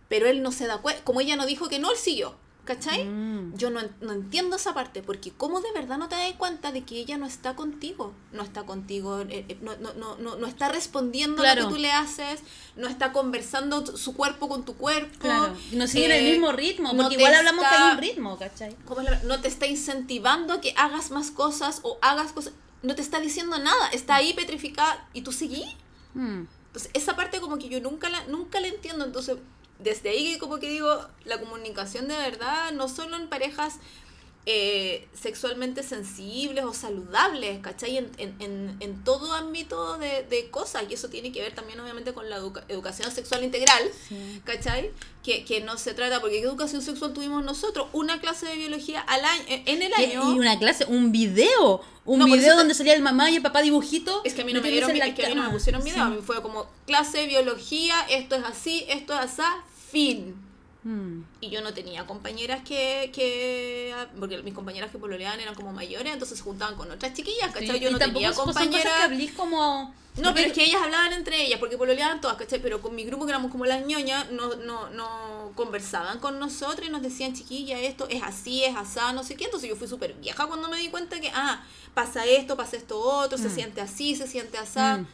Pero 0.08 0.28
él 0.28 0.42
no 0.42 0.54
se 0.54 0.66
da 0.66 0.78
cuenta, 0.78 1.04
como 1.04 1.20
ella 1.20 1.36
no 1.36 1.46
dijo 1.46 1.68
que 1.68 1.78
no, 1.80 1.92
él 1.92 1.98
siguió. 1.98 2.36
¿Cachai? 2.68 3.06
Mm. 3.06 3.56
Yo 3.56 3.70
no, 3.70 3.80
no 4.02 4.12
entiendo 4.12 4.58
esa 4.58 4.74
parte, 4.74 5.02
porque 5.02 5.32
¿cómo 5.32 5.62
de 5.62 5.72
verdad 5.72 5.98
no 5.98 6.10
te 6.10 6.16
das 6.16 6.34
cuenta 6.38 6.74
de 6.74 6.84
que 6.84 6.98
ella 6.98 7.18
no 7.18 7.26
está 7.26 7.56
contigo? 7.56 8.14
No 8.34 8.44
está 8.44 8.64
contigo, 8.64 9.22
eh, 9.22 9.46
eh, 9.48 9.58
no, 9.62 9.78
no, 9.78 9.94
no, 9.94 10.18
no, 10.18 10.36
no 10.36 10.48
está 10.48 10.68
respondiendo 10.68 11.42
a 11.42 11.46
Claro. 11.46 11.62
lo 11.62 11.68
que 11.70 11.74
tú 11.76 11.80
le 11.80 11.94
haces, 11.94 12.42
no 12.76 12.90
está 12.90 13.14
conversando 13.14 13.96
su 13.96 14.14
cuerpo 14.16 14.50
con 14.50 14.66
tu 14.66 14.76
cuerpo. 14.76 15.18
Claro, 15.20 15.56
no 15.72 15.88
siguen 15.88 16.12
el 16.12 16.26
eh, 16.28 16.32
mismo 16.34 16.52
ritmo, 16.52 16.94
porque 16.94 17.16
igual 17.16 17.34
hablamos 17.36 17.62
que 17.62 17.68
hay 17.68 17.74
está- 17.76 17.92
un 17.94 17.98
ritmo, 18.00 18.38
¿cachai? 18.38 18.76
¿cómo 18.86 19.00
es 19.00 19.10
la- 19.12 19.24
no 19.24 19.40
te 19.40 19.48
está 19.48 19.66
incentivando 19.66 20.54
a 20.54 20.60
que 20.60 20.74
hagas 20.76 21.10
más 21.12 21.32
cosas 21.32 21.80
o 21.84 21.98
hagas 22.02 22.34
cosas, 22.34 22.52
no 22.84 22.96
te 22.96 23.02
está 23.02 23.22
diciendo 23.22 23.58
nada, 23.60 23.88
está 23.94 24.16
ahí 24.16 24.34
petrificada 24.34 25.08
y 25.14 25.22
tú 25.22 25.32
seguís. 25.32 25.74
Mm. 26.16 26.42
Entonces, 26.68 26.92
esa 26.94 27.16
parte 27.16 27.40
como 27.40 27.58
que 27.58 27.70
yo 27.70 27.80
nunca 27.80 28.10
la, 28.10 28.26
nunca 28.26 28.60
la 28.60 28.68
entiendo. 28.68 29.06
Entonces, 29.06 29.38
desde 29.80 30.10
ahí 30.10 30.38
como 30.38 30.60
que 30.60 30.70
digo, 30.70 31.06
la 31.26 31.40
comunicación 31.40 32.08
de 32.08 32.16
verdad, 32.16 32.72
no 32.72 32.88
solo 32.90 33.16
en 33.16 33.28
parejas 33.28 33.80
eh, 34.50 35.06
sexualmente 35.14 35.84
sensibles 35.84 36.64
o 36.64 36.74
saludables, 36.74 37.60
¿cachai? 37.60 37.98
En, 37.98 38.10
en, 38.18 38.36
en, 38.40 38.78
en 38.80 39.04
todo 39.04 39.34
ámbito 39.34 39.98
de, 39.98 40.24
de 40.24 40.50
cosas. 40.50 40.86
Y 40.90 40.94
eso 40.94 41.10
tiene 41.10 41.34
que 41.34 41.42
ver 41.42 41.54
también 41.54 41.80
obviamente 41.82 42.14
con 42.14 42.30
la 42.30 42.38
educa- 42.38 42.64
educación 42.70 43.12
sexual 43.12 43.44
integral. 43.44 43.84
Sí. 44.08 44.42
¿Cachai? 44.46 44.92
Que, 45.22 45.44
que 45.44 45.60
no 45.60 45.78
se 45.78 45.94
trata, 45.94 46.22
porque 46.22 46.38
¿qué 46.40 46.44
educación 46.48 46.82
sexual 46.82 47.12
tuvimos 47.14 47.44
nosotros? 47.44 47.90
Una 47.92 48.22
clase 48.22 48.46
de 48.46 48.56
biología 48.56 49.02
al 49.02 49.26
año, 49.26 49.44
en 49.48 49.82
el 49.82 49.94
año. 49.94 50.34
Y 50.34 50.40
una 50.40 50.58
clase, 50.58 50.86
un 50.86 51.12
video, 51.12 51.82
un 52.06 52.20
No, 52.20 52.26
video 52.26 52.56
donde 52.56 52.74
salía 52.74 52.94
el 52.94 53.02
mamá 53.02 53.30
y 53.30 53.36
el 53.36 53.42
papá 53.42 53.62
dibujito. 53.62 54.22
Es 54.24 54.34
que 54.34 54.44
a 54.44 54.46
mí 54.46 54.54
no 54.54 54.62
me 54.62 54.72
dieron, 54.72 54.90
es 54.90 55.14
que 55.14 55.26
a 55.26 55.30
mí 55.30 55.36
no 55.36 55.44
me 55.44 55.50
pusieron 55.50 55.84
video, 55.84 56.04
a 56.04 56.10
mí 56.10 56.20
fue 56.26 56.42
como 56.42 56.68
clase 56.86 57.18
de 57.18 57.28
biología, 57.28 57.96
esto 58.10 58.36
es 58.36 58.46
así, 58.46 58.86
esto 58.88 59.14
es 59.14 59.20
así, 59.20 59.42
fin. 59.92 60.47
Mm. 60.88 61.24
Y 61.42 61.50
yo 61.50 61.60
no 61.62 61.74
tenía 61.74 62.06
compañeras 62.08 62.62
que, 62.64 63.12
que 63.14 63.94
porque 64.18 64.42
mis 64.42 64.54
compañeras 64.54 64.90
que 64.90 64.98
pololeaban 64.98 65.38
eran 65.42 65.54
como 65.54 65.74
mayores, 65.74 66.14
entonces 66.14 66.38
se 66.38 66.44
juntaban 66.46 66.76
con 66.76 66.90
otras 66.90 67.14
chiquillas, 67.14 67.48
¿cachai? 67.52 67.72
Sí, 67.78 67.80
yo 67.82 67.90
y 67.90 67.92
no 67.92 68.00
tenía 68.00 68.30
que 68.30 68.36
compañeras. 68.36 68.94
hablís 69.04 69.34
como... 69.34 69.94
No, 70.16 70.34
pero 70.34 70.48
es 70.48 70.54
que 70.54 70.64
ellas 70.64 70.82
hablaban 70.82 71.12
entre 71.12 71.46
ellas, 71.46 71.60
porque 71.60 71.78
pololeaban 71.78 72.22
todas, 72.22 72.38
¿cachai? 72.38 72.62
Pero 72.62 72.82
con 72.82 72.96
mi 72.96 73.04
grupo, 73.04 73.26
que 73.26 73.32
éramos 73.32 73.52
como 73.52 73.66
las 73.66 73.86
ñoñas, 73.86 74.32
no, 74.32 74.56
no, 74.56 74.90
no 74.92 75.52
conversaban 75.56 76.20
con 76.20 76.40
nosotros 76.40 76.88
y 76.88 76.90
nos 76.90 77.02
decían, 77.02 77.34
chiquilla, 77.36 77.80
esto 77.82 78.08
es 78.10 78.24
así, 78.24 78.64
es 78.64 78.76
asá, 78.76 79.12
no 79.12 79.24
sé 79.26 79.36
qué. 79.36 79.44
Entonces 79.46 79.70
yo 79.70 79.76
fui 79.76 79.88
súper 79.90 80.14
vieja 80.14 80.48
cuando 80.48 80.70
me 80.70 80.78
di 80.78 80.88
cuenta 80.90 81.20
que, 81.20 81.30
ah, 81.36 81.64
pasa 81.94 82.26
esto, 82.26 82.56
pasa 82.56 82.78
esto 82.78 82.98
otro, 82.98 83.38
se 83.38 83.50
Mm. 83.50 83.56
siente 83.56 83.82
así, 83.82 84.16
se 84.16 84.26
siente 84.26 84.58
asá. 84.58 84.98
Mm. 85.00 85.08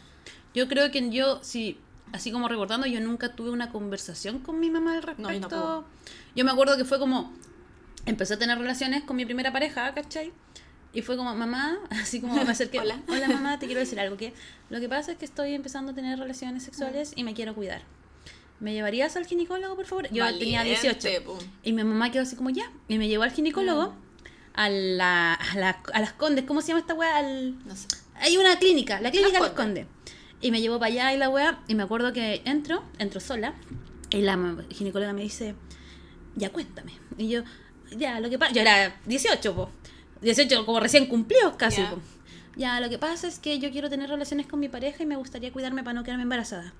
Yo 0.53 0.67
creo 0.69 0.91
que 0.91 1.09
yo, 1.09 1.39
sí, 1.41 1.77
así 2.13 2.31
como 2.31 2.47
recordando, 2.47 2.87
yo 2.87 3.01
nunca 3.01 3.33
tuve 3.35 3.49
una 3.49 3.69
conversación 3.71 4.39
con 4.39 4.59
mi 4.59 4.69
mamá 4.69 4.93
al 4.93 5.03
respecto. 5.03 5.23
No, 5.29 5.33
yo 5.33 5.41
tampoco. 5.41 5.85
Yo 6.35 6.45
me 6.45 6.51
acuerdo 6.51 6.77
que 6.77 6.85
fue 6.85 6.97
como, 6.99 7.33
empecé 8.05 8.35
a 8.35 8.39
tener 8.39 8.57
relaciones 8.57 9.03
con 9.03 9.17
mi 9.17 9.25
primera 9.25 9.51
pareja, 9.51 9.93
¿cachai? 9.93 10.31
Y 10.93 11.01
fue 11.01 11.17
como, 11.17 11.35
mamá, 11.35 11.77
así 11.89 12.21
como 12.21 12.35
me 12.35 12.41
acerqué, 12.51 12.79
Hola. 12.79 13.01
hola 13.09 13.27
mamá, 13.27 13.59
te 13.59 13.65
quiero 13.65 13.81
decir 13.81 13.99
algo, 13.99 14.15
que 14.15 14.33
lo 14.69 14.79
que 14.79 14.87
pasa 14.87 15.11
es 15.11 15.17
que 15.17 15.25
estoy 15.25 15.53
empezando 15.53 15.91
a 15.91 15.95
tener 15.95 16.17
relaciones 16.19 16.63
sexuales 16.63 17.11
y 17.15 17.23
me 17.23 17.33
quiero 17.33 17.53
cuidar. 17.55 17.81
¿Me 18.59 18.73
llevarías 18.73 19.17
al 19.17 19.25
ginecólogo, 19.25 19.75
por 19.75 19.85
favor? 19.85 20.05
Yo 20.11 20.23
tenía 20.37 20.59
Valiente, 20.59 20.87
18. 20.89 21.25
po. 21.25 21.37
Y 21.63 21.73
mi 21.73 21.83
mamá 21.83 22.11
quedó 22.11 22.23
así 22.23 22.35
como, 22.37 22.49
ya. 22.49 22.71
Y 22.87 22.97
me 22.97 23.07
llevó 23.09 23.23
al 23.23 23.31
ginecólogo, 23.31 23.89
Mm. 23.89 23.95
a, 24.53 24.69
la, 24.69 25.33
a, 25.33 25.55
la- 25.57 25.81
a 25.93 25.99
las 25.99 26.13
condes, 26.13 26.45
¿cómo 26.45 26.61
se 26.61 26.69
llama 26.69 26.79
esta 26.81 26.93
weá? 26.93 27.17
Al, 27.17 27.57
No 27.65 27.75
sé. 27.75 27.87
hay 28.15 28.37
una 28.37 28.57
clínica, 28.59 29.01
la 29.01 29.09
clínica 29.11 29.39
Las 29.39 29.49
Las 29.49 29.51
Condes. 29.57 29.87
Y 30.43 30.51
me 30.51 30.61
llevó 30.61 30.77
para 30.77 30.91
allá 30.93 31.13
y 31.13 31.17
la 31.17 31.29
weá, 31.29 31.59
y 31.67 31.73
me 31.73 31.81
acuerdo 31.83 32.13
que 32.13 32.41
entro, 32.45 32.83
entro 32.99 33.19
sola, 33.19 33.55
y 34.11 34.21
la 34.21 34.37
ginecóloga 34.69 35.13
me 35.13 35.21
dice, 35.23 35.55
ya 36.35 36.51
cuéntame. 36.51 36.91
Y 37.17 37.29
yo, 37.29 37.41
ya, 37.97 38.19
lo 38.19 38.29
que 38.29 38.37
pasa, 38.37 38.53
yo 38.53 38.61
era 38.61 38.95
18, 39.05 39.55
po. 39.55 39.71
18 40.21 40.65
como 40.65 40.79
recién 40.79 41.05
cumplidos 41.07 41.55
casi, 41.55 41.81
Ya. 41.81 41.89
po. 41.91 41.99
Ya, 42.55 42.79
lo 42.79 42.87
que 42.89 42.99
pasa 42.99 43.27
es 43.27 43.39
que 43.39 43.57
yo 43.57 43.71
quiero 43.71 43.89
tener 43.89 44.09
relaciones 44.09 44.45
con 44.45 44.59
mi 44.59 44.69
pareja 44.69 45.01
y 45.01 45.05
me 45.07 45.15
gustaría 45.15 45.51
cuidarme 45.51 45.81
para 45.83 45.95
no 45.95 46.03
quedarme 46.03 46.21
embarazada. 46.23 46.71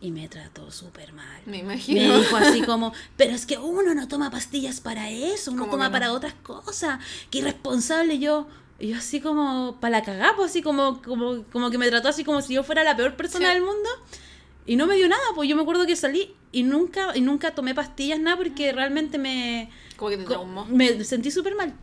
Y 0.00 0.10
me 0.10 0.26
trató 0.28 0.70
súper 0.72 1.12
mal. 1.12 1.42
Me 1.46 1.52
Me 1.52 1.58
imagino. 1.58 2.18
dijo 2.18 2.36
así 2.36 2.62
como, 2.66 2.92
pero 3.16 3.34
es 3.34 3.44
que 3.46 3.58
uno 3.58 3.94
no 3.94 4.08
toma 4.08 4.30
pastillas 4.30 4.80
para 4.80 5.10
eso, 5.10 5.52
uno 5.52 5.60
¿Cómo 5.64 5.72
toma 5.72 5.86
no? 5.86 5.92
para 5.92 6.12
otras 6.12 6.32
cosas. 6.42 6.98
Qué 7.30 7.38
irresponsable 7.38 8.18
yo. 8.18 8.48
Y 8.80 8.88
yo 8.88 8.96
así 8.96 9.20
como, 9.20 9.76
para 9.80 9.98
la 9.98 10.02
cagá, 10.02 10.32
pues 10.36 10.50
así 10.50 10.62
como, 10.62 11.02
como, 11.02 11.44
como 11.52 11.70
que 11.70 11.78
me 11.78 11.88
trató 11.88 12.08
así 12.08 12.24
como 12.24 12.40
si 12.42 12.54
yo 12.54 12.62
fuera 12.64 12.82
la 12.82 12.96
peor 12.96 13.14
persona 13.14 13.48
Sí. 13.48 13.54
del 13.54 13.62
mundo. 13.62 13.88
Y 14.66 14.76
no 14.76 14.86
me 14.86 14.96
dio 14.96 15.08
nada, 15.08 15.20
pues 15.34 15.48
yo 15.48 15.56
me 15.56 15.62
acuerdo 15.62 15.86
que 15.86 15.96
salí 15.96 16.34
y 16.52 16.62
nunca, 16.62 17.14
y 17.14 17.20
nunca 17.20 17.54
tomé 17.54 17.74
pastillas, 17.74 18.18
nada, 18.20 18.36
porque 18.36 18.72
realmente 18.72 19.18
me, 19.18 19.70
Como 19.96 20.10
que 20.10 20.16
te 20.16 20.24
traumó. 20.24 20.64
me 20.66 21.04
sentí 21.04 21.30
súper 21.30 21.54
mal. 21.56 21.74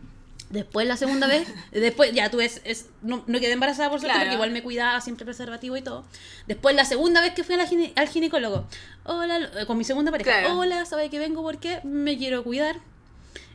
Después, 0.50 0.86
la 0.88 0.96
segunda 0.96 1.26
vez, 1.26 1.46
después, 1.72 2.10
ya 2.12 2.30
tú 2.30 2.40
es, 2.40 2.62
es- 2.64 2.86
no, 3.02 3.22
no 3.26 3.38
quedé 3.38 3.52
embarazada 3.52 3.90
por 3.90 4.00
suerte 4.00 4.14
Claro. 4.14 4.24
porque 4.26 4.34
igual 4.36 4.50
me 4.50 4.62
cuidaba, 4.62 5.00
siempre 5.02 5.24
preservativo 5.26 5.76
y 5.76 5.82
todo. 5.82 6.04
Después, 6.46 6.74
la 6.74 6.84
segunda 6.86 7.20
vez 7.20 7.34
que 7.34 7.44
fui 7.44 7.54
a 7.54 7.58
la 7.58 7.66
gine- 7.66 7.92
al 7.96 8.08
ginecólogo, 8.08 8.66
hola, 9.04 9.50
eh, 9.60 9.66
con 9.66 9.76
mi 9.76 9.84
segunda 9.84 10.10
pareja, 10.10 10.40
Claro. 10.40 10.58
hola, 10.58 10.84
¿sabe 10.86 11.10
que 11.10 11.18
vengo 11.18 11.42
porque 11.42 11.80
me 11.84 12.16
quiero 12.16 12.42
cuidar? 12.44 12.76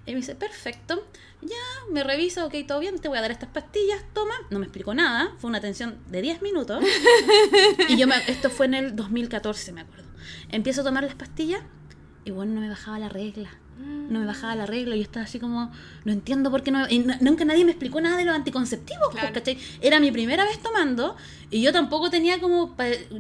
Y 0.06 0.12
me 0.12 0.18
dice, 0.18 0.36
perfecto, 0.36 1.08
ya, 1.42 1.56
me 1.92 2.04
revisa, 2.04 2.46
ok, 2.46 2.54
todo 2.68 2.80
bien, 2.80 3.00
te 3.00 3.08
voy 3.08 3.18
a 3.18 3.22
dar 3.22 3.32
estas 3.32 3.50
pastillas, 3.50 4.02
toma. 4.14 4.34
No 4.50 4.60
me 4.60 4.66
explicó 4.66 4.94
nada, 4.94 5.34
fue 5.38 5.50
una 5.50 5.60
atención 5.60 5.98
de 6.08 6.22
10 6.22 6.42
minutos. 6.42 6.84
y 7.90 7.98
yo, 7.98 8.08
me, 8.08 8.16
esto 8.28 8.50
fue 8.50 8.66
en 8.66 8.74
el 8.74 8.96
2014, 8.96 9.72
me 9.72 9.82
acuerdo. 9.82 10.04
Empiezo 10.50 10.82
a 10.82 10.84
tomar 10.84 11.04
las 11.04 11.16
pastillas 11.16 11.62
y 12.26 12.32
bueno, 12.32 12.54
no 12.54 12.62
me 12.62 12.70
bajaba 12.70 13.00
la 13.00 13.10
regla. 13.10 13.50
No 13.76 14.20
me 14.20 14.26
bajaba 14.26 14.56
la 14.56 14.66
regla 14.66 14.96
y 14.96 15.00
yo 15.00 15.04
estaba 15.04 15.26
así 15.26 15.40
como, 15.40 15.72
no 16.06 16.12
entiendo 16.14 16.52
por 16.52 16.62
qué 16.64 16.70
no. 16.72 16.88
y 16.88 17.00
nunca 17.00 17.44
nadie 17.44 17.66
me 17.66 17.72
explicó 17.72 18.00
nada 18.00 18.18
de 18.18 18.24
los 18.24 18.36
anticonceptivos, 18.36 19.08
pues, 19.12 19.20
Claro. 19.20 19.34
¿cachai? 19.34 19.58
Era 19.82 20.00
mi 20.00 20.12
primera 20.12 20.46
vez 20.46 20.60
tomando 20.62 21.18
y 21.50 21.62
yo 21.62 21.74
tampoco 21.74 22.10
tenía 22.10 22.40
como. 22.40 22.76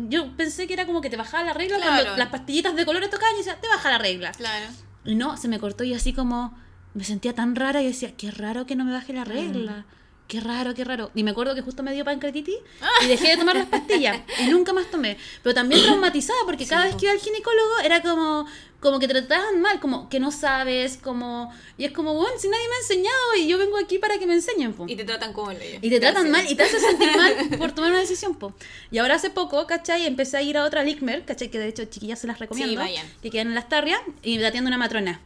Yo 0.09 0.38
pensé 0.38 0.67
que 0.67 0.73
era 0.73 0.86
como 0.86 1.01
que 1.01 1.09
te 1.09 1.17
bajaba 1.17 1.43
la 1.43 1.53
regla 1.53 1.77
Claro. 1.77 1.91
cuando 2.03 2.17
las 2.17 2.29
pastillitas 2.29 2.75
de 2.75 2.86
colores 2.86 3.09
tocaban 3.09 3.34
y 3.36 3.39
decía, 3.39 3.59
te 3.59 3.67
baja 3.67 3.89
la 3.89 3.97
regla. 3.97 4.31
Claro. 4.34 4.67
Y 5.05 5.15
no, 5.15 5.36
se 5.38 5.47
me 5.47 5.59
cortó 5.59 5.84
y 5.84 5.93
así 5.95 6.13
como 6.13 6.55
me 6.93 7.03
sentía 7.03 7.33
tan 7.33 7.55
rara 7.55 7.81
y 7.81 7.87
decía, 7.87 8.13
qué 8.17 8.31
raro 8.31 8.65
que 8.65 8.75
no 8.75 8.85
me 8.85 8.91
baje 8.91 9.13
la 9.13 9.23
regla. 9.23 9.85
Qué 10.27 10.39
raro, 10.39 10.73
qué 10.73 10.83
raro. 10.85 11.11
Y 11.13 11.23
me 11.23 11.31
acuerdo 11.31 11.53
que 11.53 11.61
justo 11.61 11.83
me 11.83 11.93
dio 11.93 12.05
pancreatitis 12.05 12.55
y 13.03 13.07
dejé 13.07 13.31
de 13.31 13.37
tomar 13.37 13.55
las 13.55 13.67
pastillas 13.67 14.21
y 14.39 14.45
nunca 14.49 14.71
más 14.73 14.89
tomé. 14.89 15.17
Pero 15.43 15.53
también 15.53 15.81
traumatizada 15.83 16.39
porque 16.45 16.65
cada 16.65 16.83
Sí, 16.83 16.87
vez 16.89 16.95
que 16.97 17.05
iba 17.05 17.13
al 17.13 17.19
ginecólogo 17.19 17.79
era 17.83 18.01
como 18.01 18.45
como 18.79 18.99
que 18.99 19.07
te 19.07 19.13
trataban 19.13 19.61
mal, 19.61 19.79
como 19.79 20.09
que 20.09 20.19
no 20.19 20.29
sabes, 20.29 20.97
como 20.97 21.53
y 21.77 21.85
es 21.85 21.91
como, 21.93 22.15
bueno, 22.15 22.37
si 22.37 22.49
nadie 22.49 22.67
me 22.67 22.75
ha 22.75 22.79
enseñado 22.79 23.35
y 23.39 23.47
yo 23.47 23.57
vengo 23.57 23.77
aquí 23.77 23.97
para 23.97 24.17
que 24.17 24.27
me 24.27 24.33
enseñen, 24.33 24.73
po. 24.73 24.85
Y 24.89 24.95
te 24.97 25.05
tratan 25.05 25.31
como 25.31 25.51
hoyo. 25.51 25.59
Y 25.81 25.89
te 25.89 26.01
tratan 26.01 26.29
mal 26.29 26.45
y 26.49 26.55
te 26.55 26.63
hace 26.63 26.79
sentir 26.81 27.15
mal 27.15 27.33
por 27.57 27.71
tomar 27.71 27.91
una 27.91 28.01
decisión, 28.01 28.35
po. 28.35 28.53
Y 28.91 28.97
ahora 28.97 29.15
hace 29.15 29.29
poco, 29.29 29.65
¿cachai? 29.67 30.05
Empecé 30.05 30.35
a 30.37 30.41
ir 30.41 30.57
a 30.57 30.65
otra 30.65 30.83
Lickmer, 30.83 31.23
¿cachai? 31.23 31.49
Que 31.49 31.59
de 31.59 31.69
hecho, 31.69 31.85
chiquillas 31.85 32.19
se 32.19 32.27
las 32.27 32.39
recomiendo. 32.39 32.81
vayan. 32.81 33.07
Que 33.21 33.29
quedan 33.29 33.47
en 33.47 33.55
las 33.55 33.69
tarrias 33.69 34.01
y 34.21 34.37
me 34.37 34.45
atiende 34.47 34.67
una 34.67 34.77
matrona. 34.77 35.21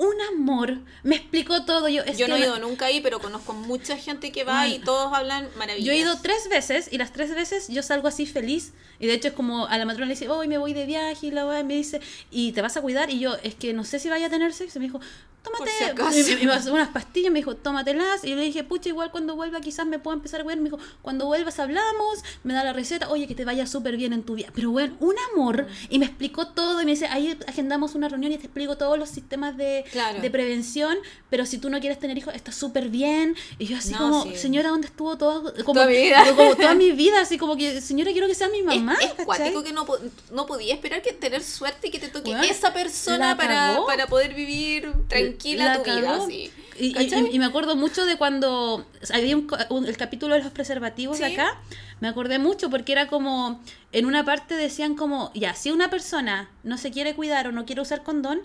Un 0.00 0.14
amor, 0.34 0.78
me 1.02 1.16
explicó 1.16 1.66
todo. 1.66 1.86
Yo, 1.90 2.02
es 2.04 2.16
Yo 2.16 2.26
no 2.26 2.36
he 2.36 2.40
ido 2.40 2.58
nunca 2.58 2.86
ahí, 2.86 3.02
pero 3.02 3.20
conozco 3.20 3.52
mucha 3.52 3.98
gente 3.98 4.32
que 4.32 4.44
va 4.44 4.62
Ay. 4.62 4.76
y 4.76 4.78
todos 4.78 5.12
hablan 5.12 5.46
maravilloso. 5.58 5.86
Yo 5.86 5.92
he 5.92 5.98
ido 5.98 6.18
tres 6.22 6.48
veces 6.48 6.88
y 6.90 6.96
las 6.96 7.12
tres 7.12 7.34
veces 7.34 7.68
yo 7.68 7.82
salgo 7.82 8.08
así 8.08 8.24
feliz. 8.24 8.72
Y 8.98 9.06
de 9.08 9.12
hecho 9.12 9.28
es 9.28 9.34
como 9.34 9.66
a 9.66 9.76
la 9.76 9.84
matrona 9.84 10.06
le 10.06 10.14
dice, 10.14 10.30
hoy 10.30 10.48
me 10.48 10.56
voy 10.56 10.72
de 10.72 10.86
viaje 10.86 11.26
y 11.26 11.30
la 11.32 11.46
weá 11.46 11.62
me 11.64 11.74
dice, 11.74 12.00
¿y 12.30 12.52
te 12.52 12.62
vas 12.62 12.78
a 12.78 12.80
cuidar? 12.80 13.10
Y 13.10 13.18
yo, 13.18 13.36
es 13.42 13.54
que 13.54 13.74
no 13.74 13.84
sé 13.84 13.98
si 13.98 14.08
vaya 14.08 14.28
a 14.28 14.30
tener 14.30 14.54
sexo. 14.54 14.78
Y 14.78 14.80
me 14.80 14.86
dijo, 14.86 15.00
tómate 15.42 15.64
Por 15.64 15.68
si 15.68 15.84
acaso. 15.90 16.18
y- 16.18 16.42
y 16.42 16.46
me 16.46 16.52
pasó 16.52 16.72
unas 16.72 16.88
pastillas, 16.88 17.32
me 17.32 17.38
dijo, 17.38 17.54
tómatelas. 17.56 18.24
Y 18.24 18.30
yo 18.30 18.36
le 18.36 18.42
dije, 18.42 18.64
pucha, 18.64 18.88
igual 18.88 19.10
cuando 19.10 19.36
vuelva 19.36 19.60
quizás 19.60 19.86
me 19.86 19.98
pueda 19.98 20.16
empezar 20.16 20.40
a 20.40 20.44
ver. 20.44 20.58
Me 20.58 20.64
dijo, 20.70 20.78
cuando 21.02 21.26
vuelvas 21.26 21.58
hablamos, 21.58 22.18
me 22.44 22.54
da 22.54 22.64
la 22.64 22.72
receta, 22.72 23.08
oye, 23.10 23.26
que 23.26 23.34
te 23.34 23.44
vaya 23.44 23.66
súper 23.66 23.96
bien 23.96 24.12
en 24.12 24.22
tu 24.22 24.34
vida. 24.34 24.48
Pero 24.54 24.70
bueno, 24.70 24.96
un 25.00 25.14
amor. 25.32 25.66
Y 25.88 25.98
me 25.98 26.06
explicó 26.06 26.48
todo 26.48 26.80
y 26.82 26.84
me 26.84 26.92
dice, 26.92 27.06
ahí 27.06 27.36
agendamos 27.46 27.94
una 27.94 28.08
reunión 28.08 28.32
y 28.32 28.38
te 28.38 28.44
explico 28.46 28.76
todos 28.76 28.98
los 28.98 29.08
sistemas 29.08 29.56
de, 29.56 29.84
Claro. 29.92 30.20
de 30.20 30.30
prevención. 30.30 30.96
Pero 31.30 31.46
si 31.46 31.58
tú 31.58 31.70
no 31.70 31.80
quieres 31.80 31.98
tener 31.98 32.16
hijos, 32.18 32.34
está 32.34 32.52
súper 32.52 32.88
bien. 32.88 33.34
Y 33.58 33.66
yo 33.66 33.76
así 33.76 33.92
No, 33.92 33.98
como, 33.98 34.22
sí. 34.24 34.36
señora, 34.36 34.70
¿dónde 34.70 34.86
estuvo? 34.88 35.16
Como, 35.18 35.50
Toda 35.50 35.86
mi 35.86 35.96
vida. 35.96 36.24
como 36.36 36.54
toda 36.56 36.74
mi 36.74 36.92
vida, 36.92 37.20
así 37.20 37.38
como 37.38 37.56
que, 37.56 37.80
señora, 37.80 38.12
quiero 38.12 38.26
que 38.26 38.34
sea 38.34 38.48
mi 38.48 38.58
Es- 38.58 38.64
mamá. 38.66 38.94
es, 39.00 39.08
¿cachai? 39.10 39.24
cuático 39.24 39.62
que 39.62 39.72
no, 39.72 39.86
no 40.32 40.46
podía 40.46 40.74
esperar 40.74 41.02
que 41.02 41.12
tener 41.12 41.42
suerte 41.42 41.88
y 41.88 41.90
que 41.90 41.98
te 41.98 42.08
toque 42.08 42.32
esa 42.48 42.72
persona 42.72 43.36
para, 43.36 43.78
para 43.86 44.06
poder 44.06 44.34
vivir 44.34 44.92
tranquila 45.30 45.64
La 45.64 45.76
tu 45.78 45.82
cagó. 45.82 46.28
Y, 46.30 46.50
y- 46.78 46.92
¿Cachai? 46.92 47.26
y- 47.30 47.36
y 47.36 47.38
me 47.38 47.44
acuerdo 47.46 47.76
mucho 47.76 48.04
de 48.06 48.16
cuando 48.16 48.86
había 49.12 49.36
un, 49.36 49.86
el 49.86 49.96
capítulo 49.96 50.34
de 50.34 50.42
los 50.42 50.52
preservativos 50.52 51.18
de 51.18 51.26
acá. 51.26 51.58
Me 52.00 52.08
acordé 52.08 52.38
mucho 52.38 52.70
porque 52.70 52.92
era 52.92 53.08
como, 53.08 53.60
en 53.92 54.06
una 54.06 54.24
parte 54.24 54.54
decían 54.54 54.94
como, 54.94 55.30
ya, 55.34 55.54
si 55.54 55.70
una 55.70 55.90
persona 55.90 56.48
no 56.62 56.78
se 56.78 56.90
quiere 56.90 57.14
cuidar 57.14 57.46
o 57.48 57.52
no 57.52 57.66
quiere 57.66 57.82
usar 57.82 58.02
condón, 58.02 58.40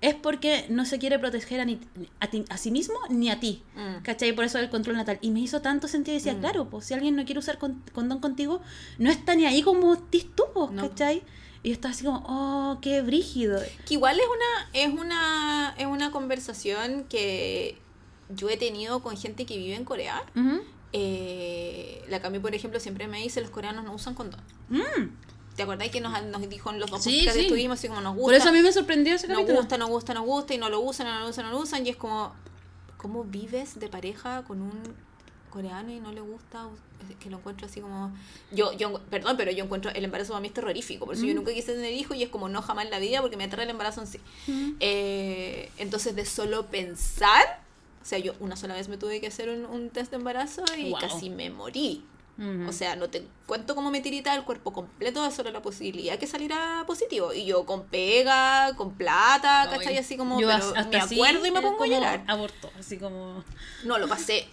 es 0.00 0.14
porque 0.14 0.64
no 0.70 0.84
se 0.86 0.98
quiere 0.98 1.18
proteger 1.18 1.60
a, 1.60 1.64
ni- 1.66 1.78
a, 2.20 2.28
ti- 2.28 2.44
a 2.48 2.56
sí 2.56 2.70
mismo 2.70 2.94
ni 3.10 3.28
a 3.28 3.38
ti. 3.40 3.62
Mm. 3.74 4.02
¿Cachai? 4.02 4.32
Por 4.32 4.44
eso 4.44 4.58
el 4.58 4.70
control 4.70 4.96
natal. 4.96 5.18
Y 5.20 5.30
me 5.30 5.40
hizo 5.40 5.60
tanto 5.60 5.88
sentido 5.88 6.14
y 6.14 6.18
decía, 6.20 6.38
claro, 6.38 6.70
pues 6.70 6.86
si 6.86 6.94
alguien 6.94 7.16
no 7.16 7.24
quiere 7.26 7.40
usar 7.40 7.58
con- 7.58 7.82
condón 7.92 8.20
contigo, 8.20 8.62
no 8.98 9.10
está 9.10 9.34
ni 9.34 9.44
ahí 9.44 9.60
como 9.62 9.98
tis 9.98 10.26
tú, 10.34 10.44
No. 10.70 10.88
¿cachai? 10.88 11.22
Y 11.62 11.68
yo 11.68 11.74
estaba 11.74 11.92
así 11.92 12.04
como, 12.04 12.22
oh, 12.26 12.78
qué 12.80 13.02
brígido. 13.02 13.60
Que 13.86 13.94
igual 13.94 14.18
es 14.18 14.26
una, 14.26 14.70
es 14.72 14.98
una, 14.98 15.74
es 15.76 15.86
una 15.86 16.10
conversación 16.10 17.04
que 17.04 17.76
yo 18.30 18.48
he 18.48 18.56
tenido 18.56 19.02
con 19.02 19.16
gente 19.16 19.44
que 19.44 19.56
vive 19.58 19.74
en 19.74 19.84
Corea. 19.84 20.22
Ujú. 20.34 20.62
Eh, 20.92 22.02
la 22.08 22.20
Cami, 22.20 22.38
por 22.38 22.54
ejemplo, 22.54 22.80
siempre 22.80 23.06
me 23.08 23.18
dice 23.20 23.40
los 23.40 23.50
coreanos 23.50 23.84
no 23.84 23.92
usan 23.92 24.14
condón. 24.14 24.40
Mm. 24.68 25.10
¿Te 25.54 25.62
acordáis 25.64 25.90
que 25.92 26.00
nos, 26.00 26.22
nos 26.24 26.48
dijo 26.48 26.70
en 26.70 26.80
los 26.80 26.90
dos 26.90 27.02
Sí, 27.02 27.10
podcasts 27.18 27.34
que 27.34 27.40
sí. 27.40 27.46
estuvimos 27.46 27.78
así 27.78 27.88
como 27.88 28.00
nos 28.00 28.14
gusta? 28.14 28.26
Por 28.26 28.34
eso 28.34 28.48
a 28.48 28.52
mí 28.52 28.62
me 28.62 28.72
sorprendió 28.72 29.14
ese 29.14 29.28
nos 29.28 29.44
gusta, 29.46 29.76
nos 29.76 29.90
gusta, 29.90 30.14
nos 30.14 30.24
gusta 30.24 30.54
y 30.54 30.58
no 30.58 30.70
lo 30.70 30.80
usan, 30.80 31.06
no 31.06 31.20
lo 31.20 31.28
usan, 31.28 31.44
no 31.46 31.50
lo 31.52 31.58
usan 31.58 31.86
y 31.86 31.90
es 31.90 31.96
como 31.96 32.32
¿cómo 32.96 33.24
vives 33.24 33.78
de 33.78 33.88
pareja 33.88 34.44
con 34.44 34.62
un 34.62 34.80
coreano 35.50 35.90
y 35.92 36.00
no 36.00 36.12
le 36.12 36.20
gusta? 36.20 36.68
Que 37.18 37.28
lo 37.30 37.38
encuentro 37.38 37.66
así 37.66 37.80
como 37.80 38.12
yo 38.52 38.72
yo 38.72 39.00
perdón, 39.10 39.36
pero 39.36 39.50
yo 39.50 39.64
encuentro 39.64 39.90
el 39.90 40.04
embarazo 40.04 40.34
a 40.36 40.40
mí 40.40 40.48
es 40.48 40.54
terrorífico, 40.54 41.06
por 41.06 41.14
eso 41.14 41.24
yo 41.24 41.32
Mm. 41.32 41.36
nunca 41.36 41.52
quise 41.52 41.74
tener 41.74 41.92
hijos 41.92 42.16
y 42.16 42.22
es 42.22 42.28
como 42.28 42.48
no 42.48 42.62
jamás 42.62 42.84
en 42.84 42.90
la 42.90 42.98
vida 42.98 43.20
porque 43.20 43.36
me 43.36 43.44
atrae 43.44 43.64
el 43.64 43.70
embarazo 43.70 44.00
en 44.02 44.06
sí. 44.06 44.20
Mm. 44.46 44.72
Eh, 44.80 45.70
entonces 45.78 46.14
de 46.14 46.24
solo 46.24 46.66
pensar, 46.66 47.60
o 48.02 48.04
sea, 48.04 48.18
yo 48.18 48.34
una 48.40 48.56
sola 48.56 48.74
vez 48.74 48.88
me 48.88 48.96
tuve 48.96 49.20
que 49.20 49.26
hacer 49.28 49.48
un, 49.48 49.64
un 49.66 49.90
test 49.90 50.10
de 50.10 50.16
embarazo 50.18 50.62
y 50.78 50.90
Wow. 50.90 51.00
casi 51.00 51.30
me 51.30 51.50
morí. 51.50 52.04
Ujú. 52.38 52.68
O 52.70 52.72
sea, 52.72 52.96
no 52.96 53.10
te 53.10 53.26
cuento 53.46 53.74
cómo 53.74 53.90
me 53.90 54.00
tirita 54.00 54.34
el 54.34 54.44
cuerpo 54.44 54.72
completo 54.72 55.22
de 55.22 55.30
solo 55.30 55.50
la 55.50 55.60
posibilidad 55.60 56.18
que 56.18 56.26
saliera 56.26 56.84
positivo. 56.86 57.34
Y 57.34 57.44
yo 57.44 57.66
con 57.66 57.84
pega, 57.84 58.74
con 58.76 58.94
plata, 58.94 59.68
¿cachai? 59.70 59.98
Así 59.98 60.16
como, 60.16 60.40
yo 60.40 60.46
pero 60.46 60.64
hasta 60.74 60.84
me 60.88 60.96
así, 60.96 61.16
acuerdo 61.16 61.44
y 61.46 61.50
me 61.50 61.60
pongo 61.60 61.82
a 61.84 61.86
llorar. 61.86 62.24
Aborto, 62.28 62.70
así 62.78 62.96
como. 62.96 63.44
No, 63.84 63.98
lo 63.98 64.08
pasé. 64.08 64.46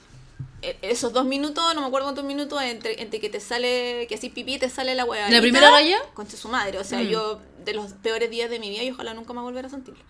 E- 0.61 0.77
Esos 0.81 1.13
dos 1.13 1.25
minutos, 1.25 1.63
no 1.75 1.81
me 1.81 1.87
acuerdo 1.87 2.05
cuántos 2.07 2.25
minutos, 2.25 2.61
entre, 2.63 3.01
entre 3.01 3.19
que 3.19 3.29
te 3.29 3.39
sale, 3.39 4.05
que 4.09 4.15
así 4.15 4.29
pipí 4.29 4.57
te 4.57 4.69
sale 4.69 4.95
la 4.95 5.05
hueá. 5.05 5.29
¿La 5.29 5.39
primera 5.41 5.69
raya? 5.71 5.97
Concha 6.13 6.35
su 6.37 6.47
madre. 6.49 6.79
O 6.79 6.83
sea, 6.83 6.99
Mm. 6.99 7.07
yo, 7.07 7.41
de 7.63 7.73
los 7.73 7.93
peores 7.93 8.29
días 8.31 8.49
de 8.49 8.59
mi 8.59 8.69
vida, 8.69 8.83
y 8.83 8.91
ojalá 8.91 9.13
nunca 9.13 9.33
más 9.33 9.43
volver 9.43 9.65
a 9.65 9.69
sentirlo. 9.69 10.03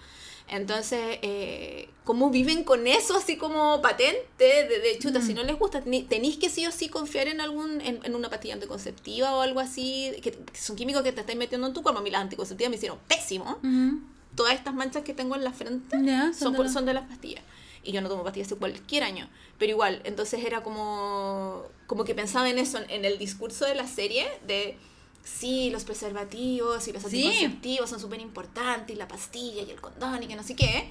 Entonces, 0.50 1.20
eh, 1.24 1.90
¿cómo 2.06 2.30
viven 2.30 2.64
con 2.64 2.88
eso 2.88 3.18
así 3.18 3.36
como 3.36 3.82
patente? 3.82 4.26
De, 4.38 4.80
de 4.80 4.98
chuta, 5.00 5.20
Mm. 5.20 5.22
si 5.28 5.34
no 5.34 5.44
les 5.44 5.60
gusta, 5.60 5.82
tenéis 5.82 6.38
que 6.38 6.50
sí 6.50 6.66
o 6.66 6.72
sí 6.72 6.88
confiar 6.88 7.28
en 7.28 7.42
algún 7.42 7.82
en, 7.82 8.00
en 8.04 8.16
una 8.16 8.30
pastilla 8.30 8.54
anticonceptiva 8.54 9.36
o 9.36 9.42
algo 9.42 9.60
así, 9.60 10.14
que, 10.24 10.32
que 10.32 10.58
son 10.58 10.78
químicos 10.78 11.04
que 11.04 11.12
te 11.12 11.20
estáis 11.20 11.38
metiendo 11.38 11.68
en 11.68 11.74
tu 11.74 11.84
cuerpo. 11.84 12.00
A 12.00 12.04
mí 12.04 12.10
las 12.10 12.22
anticonceptivas 12.22 12.70
me 12.70 12.78
hicieron 12.78 12.98
pésimo. 13.10 13.58
Ujú. 13.62 14.00
Todas 14.36 14.54
estas 14.54 14.74
manchas 14.74 15.04
que 15.04 15.14
tengo 15.14 15.36
en 15.36 15.44
la 15.44 15.52
frente 15.52 15.98
Ya, 16.02 16.32
son, 16.34 16.54
de 16.54 16.58
por- 16.58 16.66
la- 16.68 16.72
son 16.72 16.86
de 16.86 16.94
las 16.94 17.04
pastillas. 17.10 17.44
Y 17.88 17.94
yo 17.94 18.02
no 18.02 18.10
tomo 18.10 18.24
pastillas 18.26 18.48
hace 18.50 18.58
cualquier 18.58 19.04
año. 19.04 19.30
Pero 19.58 19.72
igual, 19.72 20.02
entonces 20.04 20.44
era 20.44 20.62
como, 20.62 21.64
como 21.88 22.04
que 22.04 22.14
pensaba 22.14 22.50
en 22.50 22.60
eso, 22.60 22.80
en 22.90 23.06
el 23.06 23.18
discurso 23.18 23.64
de 23.66 23.76
la 23.76 23.88
serie, 23.88 24.28
de 24.46 24.78
sí, 25.24 25.70
los 25.70 25.86
preservativos 25.86 26.86
y 26.90 26.92
los 26.92 27.02
Sí. 27.04 27.26
anticonceptivos 27.26 27.90
son 27.90 28.00
súper 28.02 28.20
importantes, 28.20 28.94
y 28.94 29.00
la 29.00 29.08
pastilla 29.08 29.62
y 29.64 29.72
el 29.72 29.80
condón 29.80 30.22
y 30.22 30.28
que 30.28 30.36
no 30.36 30.44
sé 30.44 30.56
qué. 30.56 30.90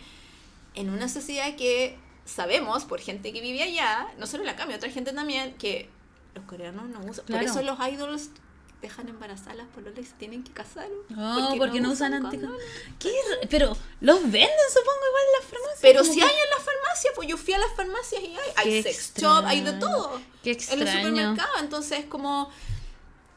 En 0.74 0.88
una 0.88 1.08
sociedad 1.08 1.54
que 1.56 1.98
sabemos, 2.24 2.86
por 2.86 2.98
gente 3.00 3.30
que 3.32 3.42
vive 3.42 3.62
allá, 3.62 4.08
no 4.18 4.26
solo 4.26 4.44
la 4.44 4.56
cambia, 4.56 4.76
otra 4.78 4.90
gente 4.90 5.12
también, 5.12 5.54
que 5.58 5.90
los 6.34 6.44
coreanos 6.44 6.88
no 6.88 7.00
usan. 7.00 7.26
Claro. 7.26 7.44
Por 7.46 7.50
eso 7.50 7.62
los 7.62 7.78
idols 7.88 8.30
dejan 8.82 9.08
embarazadas 9.08 9.52
a 9.52 9.54
las 9.54 9.66
pololas 9.68 9.98
y 9.98 10.04
se 10.04 10.12
tienen 10.14 10.44
que 10.44 10.52
casar. 10.52 10.86
Oh, 11.16 11.54
porque, 11.58 11.80
no 11.80 11.92
usan 11.92 12.12
condones. 12.12 12.42
anticonceptivos. 12.44 13.38
Pero 13.50 13.76
los 14.00 14.20
venden, 14.22 14.50
supongo, 14.72 15.00
igual 15.08 15.22
en 15.26 15.32
las 15.40 15.50
farmacias. 15.50 15.78
Pero 15.82 16.04
si 16.04 16.14
que- 16.16 16.22
hay 16.24 16.30
en 16.34 16.50
las 16.50 16.62
farmacias, 16.64 17.12
pues 17.16 17.28
yo 17.28 17.36
fui 17.36 17.54
a 17.54 17.58
las 17.58 17.72
farmacias 17.74 18.22
y 18.22 18.26
hay, 18.26 18.38
hay 18.56 18.70
Qué 18.70 18.82
sex 18.82 19.12
shop, 19.16 19.44
hay 19.46 19.60
de 19.62 19.70
extraño. 19.70 19.94
todo. 19.96 20.20
Qué 20.42 20.50
En 20.52 20.56
los 20.56 20.68
extraño. 20.70 21.08
supermercados, 21.08 21.60
entonces 21.62 22.04
como 22.06 22.50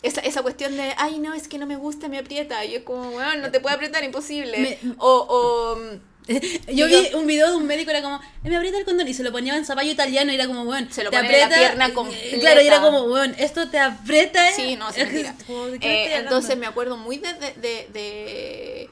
esa, 0.01 0.21
esa 0.21 0.41
cuestión 0.43 0.77
de, 0.77 0.93
ay 0.97 1.19
no, 1.19 1.33
es 1.33 1.47
que 1.47 1.57
no 1.57 1.65
me 1.65 1.75
gusta, 1.77 2.07
me 2.09 2.19
aprieta. 2.19 2.63
Y 2.65 2.75
es 2.75 2.83
como, 2.83 3.11
bueno, 3.11 3.41
no 3.41 3.51
te 3.51 3.59
puede 3.59 3.75
apretar, 3.75 4.03
imposible. 4.03 4.57
Me- 4.83 4.93
O, 4.97 5.25
o 5.29 5.99
Yo 6.67 6.87
vi 6.87 7.09
un 7.15 7.25
video 7.27 7.49
de 7.49 7.55
un 7.55 7.65
médico, 7.65 7.89
era 7.91 8.01
como, 8.01 8.17
"Eh, 8.43 8.49
me 8.49 8.55
aprieta 8.57 8.77
el 8.77 8.85
condón 8.85 9.07
y 9.07 9.13
se 9.13 9.23
lo 9.23 9.31
ponía 9.31 9.55
en 9.57 9.65
zapallo 9.65 9.91
italiano 9.91 10.31
y 10.31 10.35
era 10.35 10.47
como, 10.47 10.65
bueno, 10.65 10.87
Se 10.91 11.03
lo 11.03 11.09
te 11.09 11.17
pone 11.17 11.29
en 11.33 11.39
la 11.39 11.45
aprieta. 11.45 11.59
pierna 11.67 11.87
eh, 11.87 11.93
completa. 11.93 12.37
Claro, 12.39 12.61
y 12.61 12.67
era 12.67 12.81
como, 12.81 13.07
bueno, 13.07 13.33
esto 13.37 13.69
te 13.69 13.79
aprieta. 13.79 14.51
Sí, 14.55 14.75
no, 14.75 14.91
se 14.91 15.01
Es 15.01 15.07
que- 15.09 15.13
mentira. 15.23 15.35
como, 15.47 15.65
¿de 15.67 15.79
qué 15.79 15.87
Eh, 16.05 16.17
entonces 16.17 16.57
me 16.57 16.65
acuerdo 16.67 16.97
muy 16.97 17.17
de, 17.17 17.33
de, 17.33 17.53
de, 17.53 17.87
de, 17.93 18.89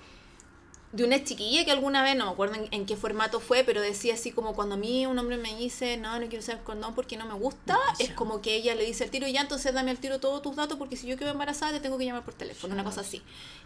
de 0.93 1.03
una 1.03 1.21
chiquilla 1.23 1.65
que 1.65 1.71
alguna 1.71 2.01
vez, 2.01 2.15
no 2.15 2.25
me 2.25 2.31
acuerdo 2.31 2.55
en, 2.55 2.67
en 2.71 2.85
qué 2.85 2.95
formato 2.95 3.39
fue, 3.41 3.63
pero 3.65 3.81
decía 3.81 4.13
así 4.13 4.31
como 4.31 4.55
cuando 4.55 4.75
a 4.75 4.77
mí 4.77 5.05
un 5.05 5.19
hombre 5.19 5.35
me 5.37 5.53
dice, 5.55 5.97
no, 5.97 6.13
no 6.17 6.27
quiero 6.27 6.39
usar 6.39 6.63
condón 6.63 6.95
porque 6.95 7.17
no 7.17 7.25
me 7.25 7.33
gusta, 7.33 7.77
es 7.99 8.11
como 8.11 8.41
que 8.41 8.55
ella 8.55 8.73
le 8.73 8.85
dice 8.85 9.03
al 9.03 9.09
tiro, 9.09 9.27
ya, 9.27 9.41
entonces 9.41 9.73
dame 9.73 9.91
al 9.91 9.97
tiro 9.99 10.19
todos 10.19 10.41
tus 10.41 10.55
datos 10.55 10.77
porque 10.77 10.95
si 10.95 11.05
yo 11.05 11.17
quedo 11.17 11.31
embarazada 11.31 11.73
te 11.73 11.79
tengo 11.81 11.97
que 11.97 12.05
llamar 12.05 12.23
por 12.23 12.33
teléfono, 12.35 12.73
una 12.73 12.83
cosa 12.85 13.01
así. 13.01 13.21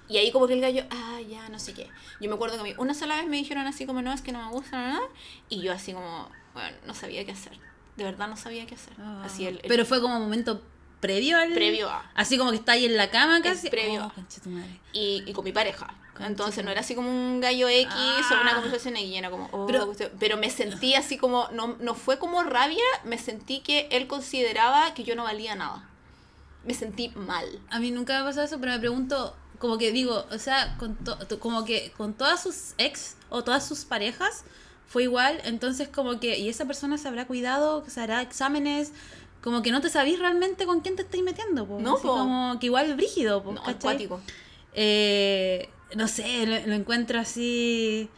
Y 0.09 0.17
ahí 0.17 0.32
como 0.32 0.47
que 0.47 0.53
el 0.55 0.61
gallo, 0.61 0.84
ah, 0.89 1.19
ya, 1.30 1.47
no 1.49 1.59
sé 1.59 1.74
qué. 1.74 1.88
Yo 2.19 2.28
me 2.28 2.36
acuerdo 2.36 2.55
que 2.55 2.61
a 2.61 2.63
mí 2.63 2.74
una 2.80 2.93
sola 2.95 3.15
vez 3.17 3.28
me 3.28 3.38
dijeron 3.38 3.67
así 3.67 3.86
como, 3.86 4.01
no, 4.01 4.11
es 4.11 4.22
que 4.22 4.32
no 4.32 4.43
me 4.43 4.51
gusta, 4.51 4.78
nada, 4.82 5.01
y 5.47 5.61
yo 5.61 5.72
así 5.72 5.93
como, 5.93 6.28
bueno, 6.53 6.76
no 6.88 6.93
sabía 6.95 7.24
qué 7.24 7.32
hacer. 7.34 7.53
De 7.97 8.03
verdad 8.03 8.28
no 8.30 8.36
sabía 8.36 8.65
qué 8.65 8.74
hacer. 8.76 8.93
Ah. 8.97 9.22
Así 9.26 9.45
el, 9.45 9.57
el- 9.57 9.67
Pero 9.67 9.86
fue 9.86 10.01
como 10.01 10.19
momento 10.19 10.61
previo 10.99 11.38
al. 11.38 11.53
Previo 11.53 11.88
a. 11.89 12.09
Así 12.15 12.38
como 12.38 12.49
que 12.51 12.57
está 12.57 12.72
ahí 12.72 12.86
en 12.86 12.97
la 12.97 13.09
cama 13.11 13.41
casi. 13.43 13.69
previo 13.69 14.05
Oh, 14.05 14.19
a. 14.19 14.26
y, 14.93 15.24
y 15.28 15.34
con 15.34 15.43
mi 15.45 15.51
pareja. 15.51 15.93
Entonces 16.26 16.63
no 16.63 16.72
era 16.72 16.82
así 16.82 16.95
como 16.95 17.09
un 17.09 17.39
gallo 17.41 17.67
X 17.67 17.91
o 18.32 18.41
una 18.41 18.51
Ah. 18.51 18.55
conversación 18.55 18.95
X, 18.97 19.15
era 19.15 19.30
como, 19.30 19.47
oh, 19.51 19.65
Pero- 19.65 19.91
pero 20.19 20.38
me 20.38 20.49
sentí 20.49 20.95
así 20.95 21.17
como, 21.17 21.47
no, 21.51 21.76
no 21.80 21.95
fue 21.95 22.17
como 22.19 22.43
rabia, 22.43 22.84
me 23.03 23.17
sentí 23.17 23.59
que 23.61 23.88
él 23.91 24.07
consideraba 24.07 24.93
que 24.93 25.03
yo 25.03 25.15
no 25.15 25.24
valía 25.24 25.55
nada. 25.55 25.88
Me 26.65 26.74
sentí 26.74 27.09
mal. 27.15 27.45
A 27.69 27.80
mí 27.80 27.91
nunca 27.91 28.13
me 28.13 28.19
ha 28.19 28.24
pasado 28.26 28.45
eso, 28.45 28.59
pero 28.59 28.72
me 28.74 28.80
pregunto, 28.80 29.36
como 29.59 29.78
que 29.78 29.91
digo, 29.91 30.26
o 30.32 30.38
sea, 30.38 30.76
con 30.78 30.95
to- 30.95 31.17
como 31.39 31.65
que 31.65 31.91
con 31.97 32.13
todas 32.13 32.41
sus 32.43 32.74
ex 32.78 33.15
o 33.30 33.43
todas 33.43 33.65
sus 33.67 33.86
parejas 33.86 34.43
fue 34.88 35.03
igual, 35.03 35.39
entonces 35.45 35.88
como 35.88 36.19
que, 36.19 36.38
y 36.38 36.49
esa 36.49 36.65
persona 36.65 36.97
se 36.97 37.07
habrá 37.07 37.26
cuidado, 37.26 37.84
se 37.88 38.01
hará 38.01 38.22
exámenes, 38.22 38.91
como 39.41 39.61
que 39.63 39.72
no 39.72 39.82
te 39.82 39.89
sabís 39.89 40.19
realmente 40.19 40.65
con 40.67 40.82
quién 40.82 40.95
te 40.95 41.01
estáis 41.03 41.24
metiendo, 41.24 41.65
po. 41.65 41.80
No, 41.80 41.95
po. 41.97 42.09
como 42.09 42.59
que 42.59 42.67
igual 42.67 42.93
brígido, 42.95 43.41
po, 43.41 43.53
No, 43.53 43.61
acuático. 43.65 44.19
Eh, 44.74 45.69
no 45.95 46.07
sé, 46.07 46.45
lo, 46.45 46.59
lo 46.67 46.73
encuentro 46.73 47.19
así, 47.19 48.09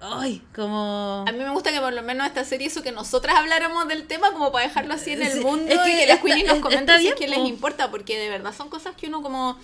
ay, 0.00 0.42
como... 0.54 1.24
A 1.26 1.32
mí 1.32 1.38
me 1.38 1.50
gusta 1.50 1.72
que 1.72 1.80
por 1.80 1.92
lo 1.92 2.02
menos 2.02 2.26
esta 2.26 2.44
serie 2.44 2.68
hizo 2.68 2.82
que 2.82 2.92
nosotras 2.92 3.36
habláramos 3.36 3.86
del 3.88 4.06
tema 4.06 4.32
como 4.32 4.50
para 4.52 4.66
dejarlo 4.66 4.94
así 4.94 5.12
en 5.12 5.22
el 5.22 5.32
Sí, 5.32 5.40
mundo 5.40 5.72
es 5.72 5.78
que 5.80 5.92
y 5.92 5.96
que 6.00 6.06
las 6.06 6.20
queenies 6.20 6.46
nos 6.46 6.58
comenten 6.60 6.98
si 7.00 7.08
es 7.08 7.14
que 7.14 7.28
les 7.28 7.38
importa, 7.40 7.90
porque 7.90 8.18
de 8.18 8.28
verdad 8.28 8.54
son 8.56 8.68
cosas 8.70 8.94
que 8.96 9.06
uno 9.08 9.22
como... 9.22 9.58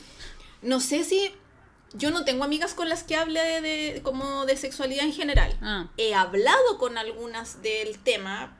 No 0.62 0.80
sé 0.80 1.04
si... 1.04 1.32
Yo 1.94 2.10
no 2.10 2.24
tengo 2.24 2.44
amigas 2.44 2.74
con 2.74 2.88
las 2.90 3.04
que 3.04 3.16
hable 3.16 3.40
de, 3.40 3.60
de- 3.62 4.02
como 4.02 4.44
de 4.44 4.56
sexualidad 4.56 5.04
en 5.04 5.14
general. 5.14 5.56
Ah, 5.62 5.86
he 5.96 6.12
hablado 6.14 6.76
con 6.78 6.98
algunas 6.98 7.62
del 7.62 7.98
tema, 8.00 8.54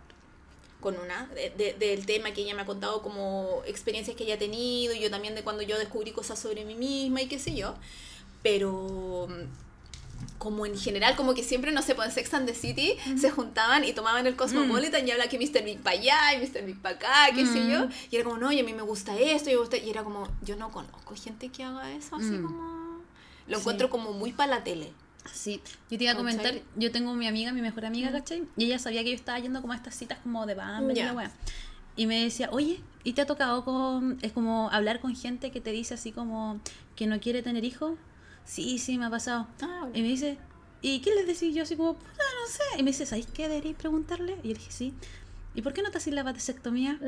con 0.81 0.97
una, 0.99 1.27
de- 1.35 1.51
de- 1.51 1.75
del 1.75 2.07
tema 2.07 2.31
que 2.31 2.43
ella 2.43 2.55
me 2.55 2.63
ha 2.63 2.67
contado 2.67 3.03
como 3.03 3.63
experiencias 3.67 4.17
que 4.17 4.25
ella 4.25 4.37
ha 4.37 4.39
tenido, 4.39 4.95
y 4.95 5.01
yo 5.01 5.11
también 5.11 5.35
de 5.35 5.43
cuando 5.43 5.63
yo 5.65 5.77
descubrí 5.77 6.13
cosas 6.13 6.39
sobre 6.39 6.65
mí 6.65 6.77
misma 6.77 7.21
y 7.21 7.27
qué 7.27 7.39
sé 7.39 7.53
yo, 7.55 7.75
pero 8.47 9.27
mm, 9.29 10.39
como 10.39 10.67
en 10.67 10.79
general, 10.79 11.17
como 11.17 11.35
que 11.35 11.43
siempre, 11.43 11.73
no 11.73 11.83
sé, 11.83 11.97
pues 11.97 12.09
en 12.09 12.15
Sex 12.15 12.33
and 12.35 12.47
the 12.47 12.55
City 12.55 12.95
se 13.19 13.31
juntaban 13.31 13.83
y 13.85 13.93
tomaban 13.93 14.25
el 14.27 14.37
Cosmopolitan 14.37 15.07
y 15.07 15.11
habla 15.11 15.29
que 15.29 15.37
Mr. 15.39 15.65
Big 15.65 15.81
para 15.81 15.99
allá 15.99 16.19
y 16.35 16.39
Mr. 16.47 16.65
Big 16.65 16.81
para 16.81 16.95
acá, 16.95 17.35
qué 17.35 17.45
sé 17.45 17.67
yo, 17.69 17.89
y 18.11 18.15
era 18.17 18.25
como, 18.25 18.39
no, 18.39 18.53
y 18.53 18.61
a 18.61 18.65
mí 18.65 18.73
me 18.73 18.83
gusta 18.83 19.19
esto, 19.19 19.51
y, 19.51 19.55
me 19.55 19.59
gusta, 19.59 19.77
y 19.79 19.91
era 19.91 20.05
como, 20.05 20.29
yo 20.43 20.55
no 20.57 20.71
conozco 20.71 21.17
gente 21.17 21.49
que 21.49 21.65
haga 21.65 21.93
eso, 21.93 22.15
así 22.17 22.31
Mm. 22.31 22.43
como... 22.47 22.87
Lo 23.49 23.57
Sí. 23.57 23.61
encuentro 23.61 23.91
como 23.91 24.13
muy 24.13 24.33
para 24.33 24.57
la 24.59 24.65
tele. 24.65 24.93
Sí, 25.33 25.61
yo 25.91 25.99
te 25.99 26.05
iba 26.05 26.13
a 26.13 26.17
comentar, 26.17 26.47
¿Cachai? 26.47 26.63
yo 26.77 26.93
tengo 26.93 27.15
mi 27.15 27.27
amiga, 27.27 27.53
mi 27.53 27.61
mejor 27.63 27.85
amiga, 27.85 28.13
¿cachai? 28.13 28.45
Y 28.57 28.67
ella 28.67 28.79
sabía 28.79 29.03
que 29.03 29.11
yo 29.11 29.17
estaba 29.17 29.39
yendo 29.41 29.61
como 29.61 29.73
a 29.73 29.77
estas 29.77 29.95
citas 29.97 30.19
como 30.23 30.47
de 30.47 30.55
Bumble 30.55 30.93
y 30.93 30.97
Ya. 30.97 31.07
la 31.07 31.13
wea. 31.15 31.31
Y 31.97 32.07
me 32.07 32.23
decía, 32.25 32.49
oye, 32.53 32.81
¿y 33.05 33.15
te 33.15 33.23
ha 33.23 33.27
tocado 33.27 33.65
con, 33.65 34.19
es 34.23 34.33
como 34.33 34.69
hablar 34.71 35.01
con 35.01 35.17
gente 35.17 35.51
que 35.51 35.61
te 35.61 35.71
dice 35.73 35.95
así 35.95 36.13
como 36.13 36.61
que 36.95 37.07
no 37.07 37.19
quiere 37.21 37.43
tener 37.43 37.65
hijos? 37.65 37.95
Sí, 38.47 38.79
sí, 38.79 38.97
me 38.97 39.07
ha 39.07 39.11
pasado. 39.11 39.47
Ah, 39.61 39.81
bueno. 39.83 39.93
Y 39.99 40.03
me 40.03 40.09
dice, 40.09 40.39
¿y 40.81 41.01
qué 41.01 41.15
les 41.15 41.27
decís? 41.27 41.55
Yo 41.55 41.65
así 41.65 41.77
como, 41.77 41.95
puta, 41.95 42.11
no 42.41 42.51
sé. 42.51 42.63
Y 42.79 42.83
me 42.83 42.91
dice, 42.93 43.05
¿sabéis 43.07 43.27
qué 43.35 43.49
deberíais 43.49 43.77
preguntarle? 43.77 44.37
Y 44.43 44.49
yo 44.49 44.55
dije, 44.55 44.71
sí. 44.71 44.95
¿Y 45.55 45.63
por 45.63 45.73
qué 45.73 45.83
no 45.83 45.91
te 45.91 45.99
haces 45.99 46.15
la 46.15 46.23
vasectomía? 46.23 46.99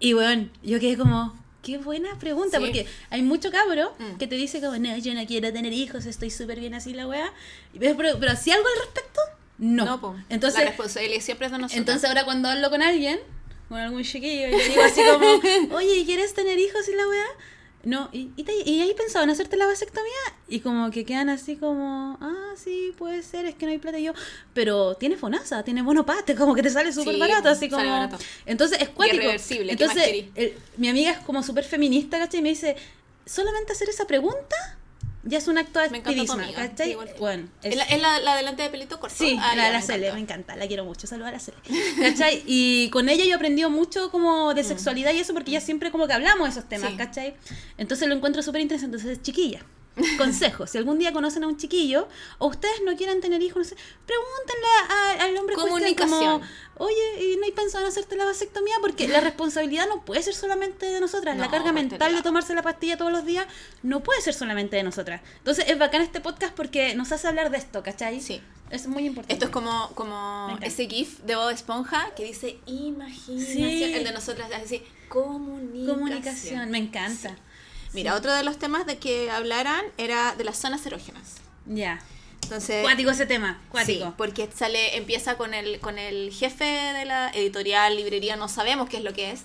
Y 0.00 0.12
bueno, 0.14 0.48
yo 0.62 0.80
quedé 0.80 0.96
como, 0.96 1.36
qué 1.62 1.78
buena 1.78 2.18
pregunta, 2.18 2.58
Sí. 2.58 2.64
porque 2.64 2.86
hay 3.10 3.22
mucho 3.22 3.50
cabro 3.50 3.94
Mm. 3.98 4.16
que 4.18 4.26
te 4.26 4.34
dice 4.36 4.60
como, 4.60 4.76
no, 4.78 4.96
yo 4.98 5.14
no 5.14 5.24
quiero 5.26 5.52
tener 5.52 5.72
hijos, 5.72 6.06
estoy 6.06 6.30
súper 6.30 6.60
bien 6.60 6.74
así 6.74 6.92
la 6.92 7.06
weá. 7.06 7.32
Pero, 7.78 7.96
pero, 8.18 8.36
¿sí 8.36 8.50
algo 8.50 8.66
al 8.66 8.80
respecto? 8.84 9.20
No. 9.58 9.84
No, 9.84 10.00
po. 10.00 10.16
Entonces, 10.28 10.60
la 10.60 10.66
responsabilidad 10.70 11.20
siempre 11.20 11.46
es 11.46 11.52
de 11.52 11.58
nosotros. 11.58 11.78
entonces 11.78 12.04
ahora 12.08 12.24
cuando 12.24 12.48
hablo 12.48 12.70
con 12.70 12.80
alguien, 12.82 13.18
con 13.68 13.78
algún 13.78 14.02
chiquillo, 14.04 14.48
y 14.48 14.52
le 14.52 14.68
digo 14.68 14.82
así 14.82 15.00
como, 15.12 15.26
oye, 15.76 15.96
¿y 15.98 16.04
¿quieres 16.06 16.32
tener 16.32 16.58
hijos 16.58 16.88
y 16.88 16.94
la 16.94 17.06
weá? 17.08 17.26
No, 17.84 18.08
y, 18.12 18.30
y, 18.36 18.42
te- 18.42 18.68
y 18.68 18.80
ahí 18.80 18.92
pensaban 18.94 19.30
hacerte 19.30 19.56
la 19.56 19.66
vasectomía 19.66 20.10
y 20.48 20.60
como 20.60 20.90
que 20.90 21.04
quedan 21.04 21.28
así 21.28 21.56
como, 21.56 22.18
ah, 22.20 22.52
sí, 22.56 22.92
puede 22.98 23.22
ser, 23.22 23.46
es 23.46 23.54
que 23.54 23.66
no 23.66 23.72
hay 23.72 23.78
plata 23.78 23.98
y 23.98 24.04
yo, 24.04 24.12
pero 24.52 24.96
tiene 24.96 25.16
FONASA, 25.16 25.62
tiene 25.62 25.82
bono 25.82 26.04
pate, 26.04 26.34
como 26.34 26.54
que 26.56 26.62
te 26.62 26.70
sale 26.70 26.92
súper 26.92 27.14
Sí, 27.14 27.20
barato, 27.20 27.48
así 27.48 27.68
como... 27.70 27.84
barato. 27.88 28.18
Entonces 28.46 28.80
es 28.82 28.88
cuático. 28.88 29.22
¿qué 29.22 29.32
más 29.32 29.50
Entonces, 29.50 30.04
querís? 30.06 30.24
el- 30.34 30.54
mi 30.76 30.88
amiga 30.88 31.12
es 31.12 31.18
como 31.20 31.42
súper 31.42 31.64
feminista, 31.64 32.18
¿cachai? 32.18 32.40
Y 32.40 32.42
me 32.42 32.48
dice, 32.50 32.76
solamente 33.24 33.72
hacer 33.72 33.88
esa 33.88 34.06
pregunta 34.06 34.56
ya 35.24 35.38
es 35.38 35.48
un 35.48 35.58
acto 35.58 35.78
de 35.80 35.86
activismo, 35.86 36.38
¿cachai? 36.54 36.96
Bueno, 37.18 37.48
¿Es 37.62 37.76
la, 37.76 37.82
es 37.84 38.00
la, 38.00 38.18
la 38.20 38.36
delante 38.36 38.62
de 38.62 38.70
pelito 38.70 38.98
corto? 39.00 39.16
Sí, 39.18 39.36
Ah, 39.40 39.54
la 39.56 39.66
de 39.66 39.72
la 39.72 39.78
me 39.80 39.84
Cele, 39.84 40.06
encanta. 40.06 40.14
me 40.14 40.20
encanta, 40.22 40.56
la 40.56 40.66
quiero 40.68 40.84
mucho, 40.84 41.06
saludos 41.06 41.28
a 41.28 41.32
la 41.32 41.38
Cele. 41.40 41.58
¿Cachai? 42.00 42.42
Y 42.46 42.88
con 42.90 43.08
ella 43.08 43.24
yo 43.24 43.30
he 43.30 43.34
aprendido 43.34 43.68
mucho 43.70 44.10
como 44.10 44.54
de 44.54 44.64
sexualidad 44.64 45.12
y 45.12 45.18
eso 45.18 45.34
porque 45.34 45.50
ya 45.50 45.60
siempre 45.60 45.90
como 45.90 46.06
que 46.06 46.12
hablamos 46.14 46.44
de 46.48 46.50
esos 46.52 46.68
temas, 46.68 46.90
Mm. 46.90 46.92
Sí. 46.92 46.96
¿cachai? 46.98 47.34
Entonces 47.78 48.08
lo 48.08 48.14
encuentro 48.14 48.42
súper 48.42 48.60
interesante. 48.60 48.96
Entonces, 48.96 49.22
chiquilla, 49.22 49.64
consejo, 50.16 50.66
si 50.66 50.78
algún 50.78 50.98
día 50.98 51.12
conocen 51.12 51.44
a 51.44 51.48
un 51.48 51.56
chiquillo 51.56 52.08
o 52.38 52.46
ustedes 52.48 52.82
no 52.84 52.96
quieren 52.96 53.20
tener 53.20 53.42
hijos, 53.42 53.58
no 53.58 53.64
sé, 53.64 53.76
pregúntenle 54.06 54.66
a- 54.90 55.24
al 55.24 55.36
hombre 55.36 55.54
Comunicación. 55.56 56.40
como, 56.40 56.46
oye, 56.76 57.24
¿y 57.32 57.36
no 57.36 57.44
hay 57.44 57.52
pensado 57.52 57.84
en 57.84 57.90
hacerte 57.90 58.16
la 58.16 58.24
vasectomía? 58.24 58.76
Porque 58.80 59.08
la 59.08 59.20
responsabilidad 59.20 59.86
no 59.88 60.04
puede 60.04 60.22
ser 60.22 60.34
solamente 60.34 60.86
de 60.86 61.00
nosotras, 61.00 61.36
la 61.36 61.50
carga 61.50 61.72
mental 61.72 62.14
de 62.14 62.22
tomarse 62.22 62.54
la 62.54 62.62
pastilla 62.62 62.96
todos 62.96 63.12
los 63.12 63.24
días 63.24 63.46
no 63.82 64.00
puede 64.02 64.20
ser 64.20 64.34
solamente 64.34 64.76
de 64.76 64.82
nosotras. 64.82 65.20
Entonces 65.38 65.64
es 65.68 65.78
bacán 65.78 66.02
este 66.02 66.20
podcast 66.20 66.54
porque 66.54 66.94
nos 66.94 67.12
hace 67.12 67.28
hablar 67.28 67.50
de 67.50 67.58
esto, 67.58 67.82
¿cachai? 67.82 68.20
Sí. 68.20 68.40
Es 68.70 68.86
muy 68.86 69.06
importante. 69.06 69.32
Esto 69.32 69.46
es 69.46 69.50
como, 69.50 69.90
como 69.94 70.58
ese 70.60 70.86
GIF 70.86 71.20
de 71.20 71.36
Bob 71.36 71.48
Esponja 71.48 72.10
que 72.14 72.24
dice 72.24 72.58
imaginación. 72.66 73.46
Sí. 73.70 73.82
El 73.94 74.04
de 74.04 74.12
nosotras 74.12 74.50
así, 74.62 74.82
comunicación. 75.08 75.88
Comunicación, 75.98 76.70
me 76.70 76.76
encanta. 76.78 77.34
Mira, 77.92 78.14
otro 78.14 78.32
de 78.34 78.42
los 78.42 78.58
temas 78.58 78.86
de 78.86 78.98
que 78.98 79.30
hablaran 79.30 79.84
era 79.96 80.34
de 80.36 80.44
las 80.44 80.58
zonas 80.58 80.84
erógenas. 80.86 81.36
Ya. 81.66 82.00
Entonces, 82.42 82.82
Cuático 82.82 83.10
ese 83.10 83.26
tema, 83.26 83.60
cuático. 83.70 84.06
Sí, 84.06 84.12
porque 84.16 84.48
sale, 84.54 84.96
empieza 84.96 85.36
con 85.36 85.54
el, 85.54 85.80
con 85.80 85.98
el 85.98 86.32
jefe 86.32 86.64
de 86.64 87.04
la 87.04 87.30
editorial, 87.30 87.96
librería, 87.96 88.36
no 88.36 88.48
sabemos 88.48 88.88
qué 88.88 88.98
es 88.98 89.04
lo 89.04 89.12
que 89.12 89.32
es. 89.32 89.42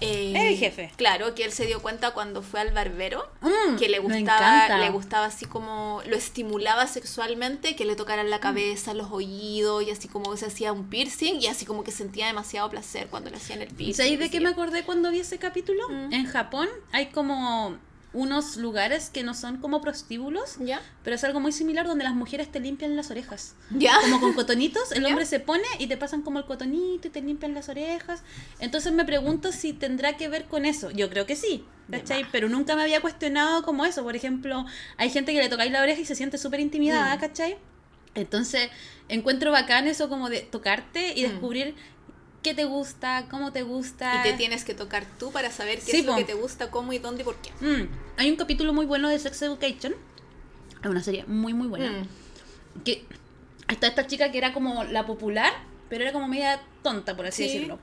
Eh, 0.00 0.32
El 0.50 0.56
jefe. 0.56 0.92
Claro, 0.96 1.34
que 1.34 1.44
él 1.44 1.52
se 1.52 1.66
dio 1.66 1.80
cuenta 1.82 2.12
cuando 2.12 2.42
fue 2.42 2.60
al 2.60 2.72
barbero, 2.72 3.28
Mm, 3.40 3.76
que 3.76 3.88
le 3.88 3.98
gustaba, 3.98 4.78
le 4.78 4.90
gustaba 4.90 5.26
así 5.26 5.44
como, 5.46 6.02
lo 6.06 6.16
estimulaba 6.16 6.86
sexualmente, 6.86 7.74
que 7.76 7.84
le 7.84 7.96
tocaran 7.96 8.30
la 8.30 8.40
cabeza, 8.40 8.94
los 8.94 9.10
oídos, 9.10 9.82
y 9.82 9.90
así 9.90 10.08
como 10.08 10.36
se 10.36 10.46
hacía 10.46 10.72
un 10.72 10.88
piercing, 10.88 11.40
y 11.40 11.46
así 11.46 11.64
como 11.66 11.84
que 11.84 11.90
sentía 11.90 12.26
demasiado 12.26 12.70
placer 12.70 13.08
cuando 13.08 13.30
le 13.30 13.36
hacían 13.36 13.62
el 13.62 13.68
piercing. 13.68 13.94
¿Sabéis 13.94 14.18
de 14.18 14.30
qué 14.30 14.40
me 14.40 14.48
acordé 14.50 14.84
cuando 14.84 15.10
vi 15.10 15.20
ese 15.20 15.38
capítulo? 15.38 15.88
Mm. 15.88 16.12
En 16.12 16.26
Japón 16.26 16.68
hay 16.92 17.06
como 17.06 17.76
unos 18.14 18.56
lugares 18.56 19.10
que 19.10 19.22
no 19.22 19.34
son 19.34 19.58
como 19.58 19.80
prostíbulos, 19.82 20.56
¿Ya? 20.60 20.80
pero 21.04 21.14
es 21.16 21.24
algo 21.24 21.40
muy 21.40 21.52
similar 21.52 21.86
donde 21.86 22.04
las 22.04 22.14
mujeres 22.14 22.50
te 22.50 22.58
limpian 22.58 22.96
las 22.96 23.10
orejas. 23.10 23.54
¿Ya? 23.70 23.96
Como 24.00 24.18
con 24.20 24.32
cotonitos, 24.32 24.92
el 24.92 25.02
¿Ya? 25.02 25.08
hombre 25.08 25.26
se 25.26 25.40
pone 25.40 25.64
y 25.78 25.86
te 25.88 25.96
pasan 25.98 26.22
como 26.22 26.38
el 26.38 26.46
cotonito 26.46 27.08
y 27.08 27.10
te 27.10 27.20
limpian 27.20 27.52
las 27.54 27.68
orejas. 27.68 28.22
Entonces 28.60 28.92
me 28.92 29.04
pregunto 29.04 29.52
si 29.52 29.72
tendrá 29.74 30.16
que 30.16 30.28
ver 30.28 30.46
con 30.46 30.64
eso. 30.64 30.90
Yo 30.90 31.10
creo 31.10 31.26
que 31.26 31.36
sí, 31.36 31.64
¿cachai? 31.90 32.24
Pero 32.32 32.48
nunca 32.48 32.76
me 32.76 32.82
había 32.82 33.00
cuestionado 33.02 33.62
como 33.62 33.84
eso. 33.84 34.02
Por 34.02 34.16
ejemplo, 34.16 34.64
hay 34.96 35.10
gente 35.10 35.32
que 35.34 35.40
le 35.42 35.48
tocáis 35.50 35.70
la 35.70 35.82
oreja 35.82 36.00
y 36.00 36.04
se 36.06 36.14
siente 36.14 36.38
súper 36.38 36.60
intimidada, 36.60 37.14
Mm. 37.16 37.20
¿cachai? 37.20 37.56
Entonces 38.14 38.70
encuentro 39.08 39.52
bacán 39.52 39.86
eso 39.86 40.08
como 40.08 40.28
de 40.30 40.40
tocarte 40.40 41.12
y 41.14 41.26
Mm. 41.26 41.30
Qué 42.42 42.54
te 42.54 42.64
gusta, 42.64 43.26
cómo 43.30 43.52
te 43.52 43.62
gusta. 43.62 44.20
Y 44.20 44.30
te 44.30 44.36
tienes 44.36 44.64
que 44.64 44.74
tocar 44.74 45.04
tú 45.18 45.30
para 45.32 45.50
saber 45.50 45.78
qué 45.80 45.90
Sí, 45.92 45.96
es 45.98 46.04
lo 46.06 46.12
po. 46.12 46.18
que 46.18 46.24
te 46.24 46.34
gusta, 46.34 46.70
cómo 46.70 46.92
y 46.92 46.98
dónde 46.98 47.22
y 47.22 47.24
por 47.24 47.36
qué. 47.36 47.50
Mm, 47.64 47.88
Hay 48.16 48.30
un 48.30 48.36
capítulo 48.36 48.72
muy 48.72 48.86
bueno 48.86 49.08
de 49.08 49.18
Sex 49.18 49.42
Education. 49.42 49.94
Es 50.82 50.88
una 50.90 51.02
serie 51.02 51.24
muy, 51.26 51.52
muy 51.54 51.66
buena. 51.68 51.90
Mm. 51.90 52.82
Que 52.84 53.04
está 53.68 53.88
esta 53.88 54.06
chica 54.06 54.30
que 54.30 54.38
era 54.38 54.52
como 54.52 54.84
la 54.84 55.04
popular, 55.06 55.52
pero 55.88 56.04
era 56.04 56.12
como 56.12 56.28
media 56.28 56.60
tonta, 56.82 57.16
por 57.16 57.26
así 57.26 57.44
Sí. 57.44 57.52
decirlo. 57.52 57.78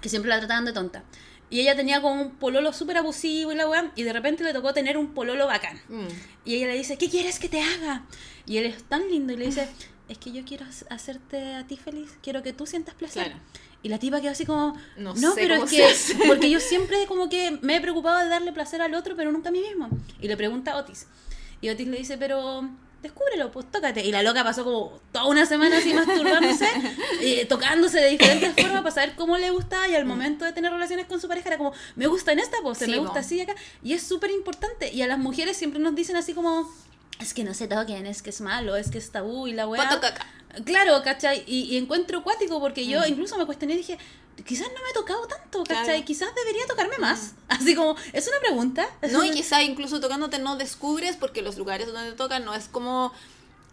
Que 0.00 0.08
siempre 0.08 0.28
la 0.28 0.38
trataban 0.38 0.64
de 0.64 0.72
tonta. 0.72 1.04
Y 1.48 1.60
ella 1.60 1.76
tenía 1.76 2.00
como 2.00 2.20
un 2.20 2.30
pololo 2.36 2.72
súper 2.72 2.96
abusivo 2.96 3.52
y 3.52 3.54
la 3.56 3.68
weá, 3.68 3.92
y 3.94 4.02
de 4.04 4.12
repente 4.12 4.42
le 4.42 4.52
tocó 4.54 4.72
tener 4.72 4.96
un 4.96 5.12
pololo 5.14 5.46
bacán. 5.46 5.80
Mm. 5.88 6.06
Y 6.46 6.54
ella 6.56 6.68
le 6.68 6.74
dice, 6.78 6.96
¿qué 6.96 7.10
quieres 7.10 7.38
que 7.38 7.48
te 7.48 7.60
haga? 7.60 8.04
Y 8.46 8.56
él 8.56 8.66
es 8.66 8.82
tan 8.84 9.08
lindo 9.10 9.32
y 9.34 9.36
le 9.36 9.46
dice, 9.46 9.68
es 10.08 10.18
que 10.18 10.32
yo 10.32 10.44
quiero 10.44 10.64
ha- 10.64 10.94
hacerte 10.94 11.54
a 11.54 11.66
ti 11.66 11.76
feliz, 11.76 12.10
quiero 12.22 12.42
que 12.42 12.52
tú 12.52 12.66
sientas 12.66 12.94
placer. 12.94 13.24
Claro. 13.24 13.38
Y 13.82 13.88
la 13.88 13.98
tipa 13.98 14.20
quedó 14.20 14.30
así 14.32 14.46
como, 14.46 14.76
No 14.96 15.14
no, 15.14 15.32
sé 15.34 15.40
pero 15.40 15.54
cómo 15.56 15.66
es 15.66 15.70
que, 15.72 15.84
hace". 15.84 16.14
porque 16.28 16.50
yo 16.50 16.60
siempre 16.60 17.06
como 17.06 17.28
que 17.28 17.58
me 17.62 17.76
he 17.76 17.80
preocupado 17.80 18.18
de 18.20 18.28
darle 18.28 18.52
placer 18.52 18.80
al 18.82 18.94
otro, 18.94 19.16
pero 19.16 19.32
nunca 19.32 19.48
a 19.48 19.52
mí 19.52 19.60
mismo. 19.60 19.88
Y 20.20 20.28
le 20.28 20.36
pregunta 20.36 20.72
a 20.72 20.76
Otis. 20.76 21.06
Y 21.60 21.68
Otis 21.70 21.86
le 21.88 21.98
dice, 21.98 22.16
pero 22.18 22.68
descúbrelo, 23.02 23.50
pues 23.50 23.68
tócate. 23.72 24.04
Y 24.04 24.12
la 24.12 24.22
loca 24.22 24.44
pasó 24.44 24.62
como 24.62 25.00
toda 25.10 25.26
una 25.26 25.44
semana 25.46 25.78
así 25.78 25.92
masturbándose, 25.92 26.68
eh, 27.20 27.44
tocándose 27.46 27.98
de 28.00 28.10
diferentes 28.10 28.52
formas 28.64 28.82
para 28.82 28.94
saber 28.94 29.14
cómo 29.16 29.36
le 29.38 29.50
gustaba 29.50 29.88
y 29.88 29.94
al 29.96 30.04
momento 30.04 30.44
de 30.44 30.52
tener 30.52 30.70
relaciones 30.70 31.06
con 31.06 31.20
su 31.20 31.26
pareja 31.26 31.48
era 31.48 31.58
como, 31.58 31.72
me 31.96 32.06
gusta 32.06 32.30
en 32.32 32.38
esta 32.38 32.58
pose, 32.62 32.84
Sí, 32.84 32.90
me 32.92 32.98
gusta 32.98 33.18
así 33.20 33.40
acá. 33.40 33.56
Y 33.82 33.94
es 33.94 34.02
súper 34.04 34.30
importante. 34.30 34.92
Y 34.92 35.02
a 35.02 35.08
las 35.08 35.18
mujeres 35.18 35.56
siempre 35.56 35.80
nos 35.80 35.96
dicen 35.96 36.14
así 36.16 36.32
como, 36.34 36.72
es 37.22 37.34
que 37.34 37.44
no 37.44 37.54
se 37.54 37.68
toquen, 37.68 38.06
es 38.06 38.22
que 38.22 38.30
es 38.30 38.40
malo, 38.40 38.76
es 38.76 38.90
que 38.90 38.98
es 38.98 39.10
tabú 39.10 39.46
y 39.46 39.52
la 39.52 39.66
weá. 39.66 39.88
Caca. 39.88 40.26
Claro, 40.64 41.02
¿cachai? 41.02 41.44
Y, 41.46 41.62
y 41.74 41.78
encuentro 41.78 42.22
cuático 42.22 42.60
porque 42.60 42.86
yo 42.86 43.00
Mm. 43.00 43.04
incluso 43.08 43.38
me 43.38 43.46
cuestioné 43.46 43.74
y 43.74 43.78
dije, 43.78 43.96
quizás 44.44 44.66
no 44.68 44.82
me 44.82 44.90
he 44.90 44.92
tocado 44.92 45.26
tanto, 45.26 45.64
¿cachai? 45.64 45.84
Claro. 45.84 46.00
Mm. 46.00 46.04
Quizás 46.04 46.34
debería 46.34 46.66
tocarme 46.66 46.98
más. 46.98 47.32
Así 47.48 47.74
como, 47.74 47.96
es 48.12 48.28
una 48.28 48.38
pregunta. 48.40 48.86
No, 49.10 49.24
y 49.24 49.28
una- 49.28 49.36
quizá 49.36 49.62
incluso 49.62 50.00
tocándote 50.00 50.38
no 50.38 50.56
descubres 50.56 51.16
porque 51.16 51.40
los 51.42 51.56
lugares 51.56 51.86
donde 51.86 52.10
te 52.10 52.16
tocan 52.16 52.44
no 52.44 52.52
es 52.54 52.68
como 52.68 53.12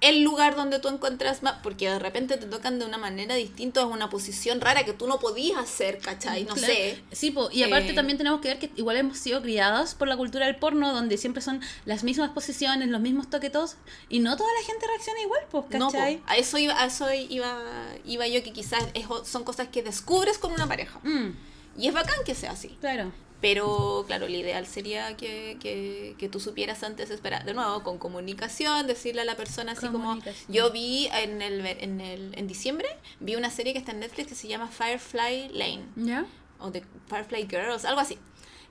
el 0.02 0.22
lugar 0.24 0.56
donde 0.56 0.80
tú 0.80 0.88
encuentras 0.88 1.44
más, 1.44 1.56
porque 1.62 1.90
de 1.90 2.00
repente 2.00 2.38
te 2.38 2.46
tocan 2.46 2.80
de 2.80 2.86
una 2.86 2.98
manera 2.98 3.36
distinta, 3.36 3.82
es 3.82 3.86
una 3.86 4.10
posición 4.10 4.62
rara 4.62 4.86
que 4.86 4.94
tú 4.94 5.08
no 5.08 5.20
podías 5.20 5.58
hacer, 5.60 5.98
¿cachai? 6.00 6.46
No 6.46 6.54
Claro. 6.54 6.74
sé. 6.74 7.04
Sí, 7.12 7.32
po, 7.32 7.50
y 7.52 7.64
aparte 7.64 7.92
Eh, 7.92 7.94
también 7.94 8.18
tenemos 8.18 8.40
que 8.40 8.48
ver 8.48 8.60
que 8.60 8.72
igual 8.78 8.96
hemos 8.96 9.18
sido 9.18 9.42
criados 9.42 9.96
por 9.96 10.08
la 10.08 10.16
cultura 10.16 10.46
del 10.46 10.56
porno, 10.56 10.94
donde 10.94 11.18
siempre 11.18 11.42
son 11.42 11.60
las 11.86 12.04
mismas 12.06 12.30
posiciones, 12.32 12.88
los 12.88 13.02
mismos 13.02 13.30
toquetos, 13.30 13.76
y 14.08 14.20
no 14.20 14.38
toda 14.38 14.50
la 14.60 14.66
gente 14.66 14.88
reacciona 14.88 15.20
igual, 15.22 15.42
pues, 15.52 15.66
No, 15.72 15.88
po, 15.88 15.92
¿cachai? 15.94 16.22
a 16.28 16.38
eso 16.38 16.58
iba, 16.58 16.82
a 16.82 16.86
eso 16.86 17.12
iba, 17.14 17.62
iba 18.06 18.28
yo 18.28 18.42
que 18.42 18.54
quizás 18.54 18.86
es- 18.94 19.06
son 19.28 19.44
cosas 19.44 19.68
que 19.68 19.84
descubres 19.84 20.38
con 20.38 20.54
una 20.54 20.66
pareja. 20.68 21.00
Mm, 21.04 21.32
Y 21.78 21.88
es 21.88 21.94
bacán 21.94 22.24
que 22.26 22.36
sea 22.36 22.52
así. 22.52 22.78
claro. 22.80 23.12
Pero 23.42 24.04
claro, 24.06 24.28
lo 24.28 24.36
ideal 24.36 24.68
sería 24.68 25.16
que, 25.16 25.58
que, 25.62 26.16
que 26.18 26.28
tú 26.28 26.42
supieras 26.42 26.84
antes 26.84 27.10
esperar. 27.10 27.46
De 27.46 27.54
nuevo, 27.54 27.84
con 27.84 27.98
comunicación, 27.98 28.86
decirle 28.86 29.22
a 29.22 29.26
la 29.26 29.38
persona 29.38 29.72
así 29.72 29.88
como... 29.88 30.20
Yo 30.50 30.72
vi 30.72 31.08
en, 31.14 31.42
el, 31.42 31.66
en, 31.66 32.02
el, 32.02 32.38
en 32.38 32.48
diciembre, 32.48 32.90
vi 33.22 33.36
una 33.36 33.50
serie 33.50 33.72
que 33.72 33.80
está 33.80 33.94
en 33.94 34.02
Netflix 34.02 34.28
que 34.28 34.36
se 34.36 34.50
llama 34.50 34.68
Firefly 34.68 35.52
Lane. 35.54 35.86
¿Ya? 35.96 36.26
O 36.60 36.70
The 36.70 36.84
Firefly 37.08 37.48
Girls, 37.50 37.86
algo 37.86 38.02
así. 38.02 38.18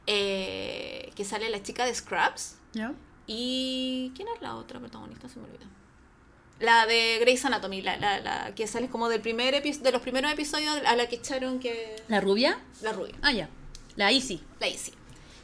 Eh, 0.07 1.13
que 1.15 1.25
sale 1.25 1.49
la 1.49 1.63
chica 1.63 1.87
de 1.87 1.95
Scrubs. 1.95 2.57
¿Ya? 2.75 2.93
¿Y 3.27 4.13
quién 4.15 4.29
es 4.35 4.43
la 4.43 4.55
otra 4.57 4.81
protagonista? 4.81 5.29
Se 5.29 5.39
me 5.39 5.47
olvidó. 5.47 5.65
La 6.61 6.87
de 6.87 7.19
Grey's 7.21 7.45
Anatomy, 7.45 7.83
la, 7.83 7.97
la, 7.97 8.21
la 8.21 8.55
que 8.55 8.67
sale 8.67 8.89
como 8.89 9.09
del 9.09 9.21
primer 9.21 9.55
epi- 9.55 9.79
de 9.79 9.93
los 9.93 10.03
primeros 10.03 10.33
episodios 10.33 10.77
a 10.85 10.97
la 10.97 11.09
que 11.09 11.17
echaron 11.17 11.61
que... 11.61 11.97
¿La 12.09 12.21
rubia? 12.21 12.59
La 12.83 12.93
rubia. 12.93 13.15
Ah, 13.23 13.33
ya. 13.33 13.49
La 13.99 14.13
Easy. 14.13 14.41
la 14.61 14.69
Izzy. 14.69 14.93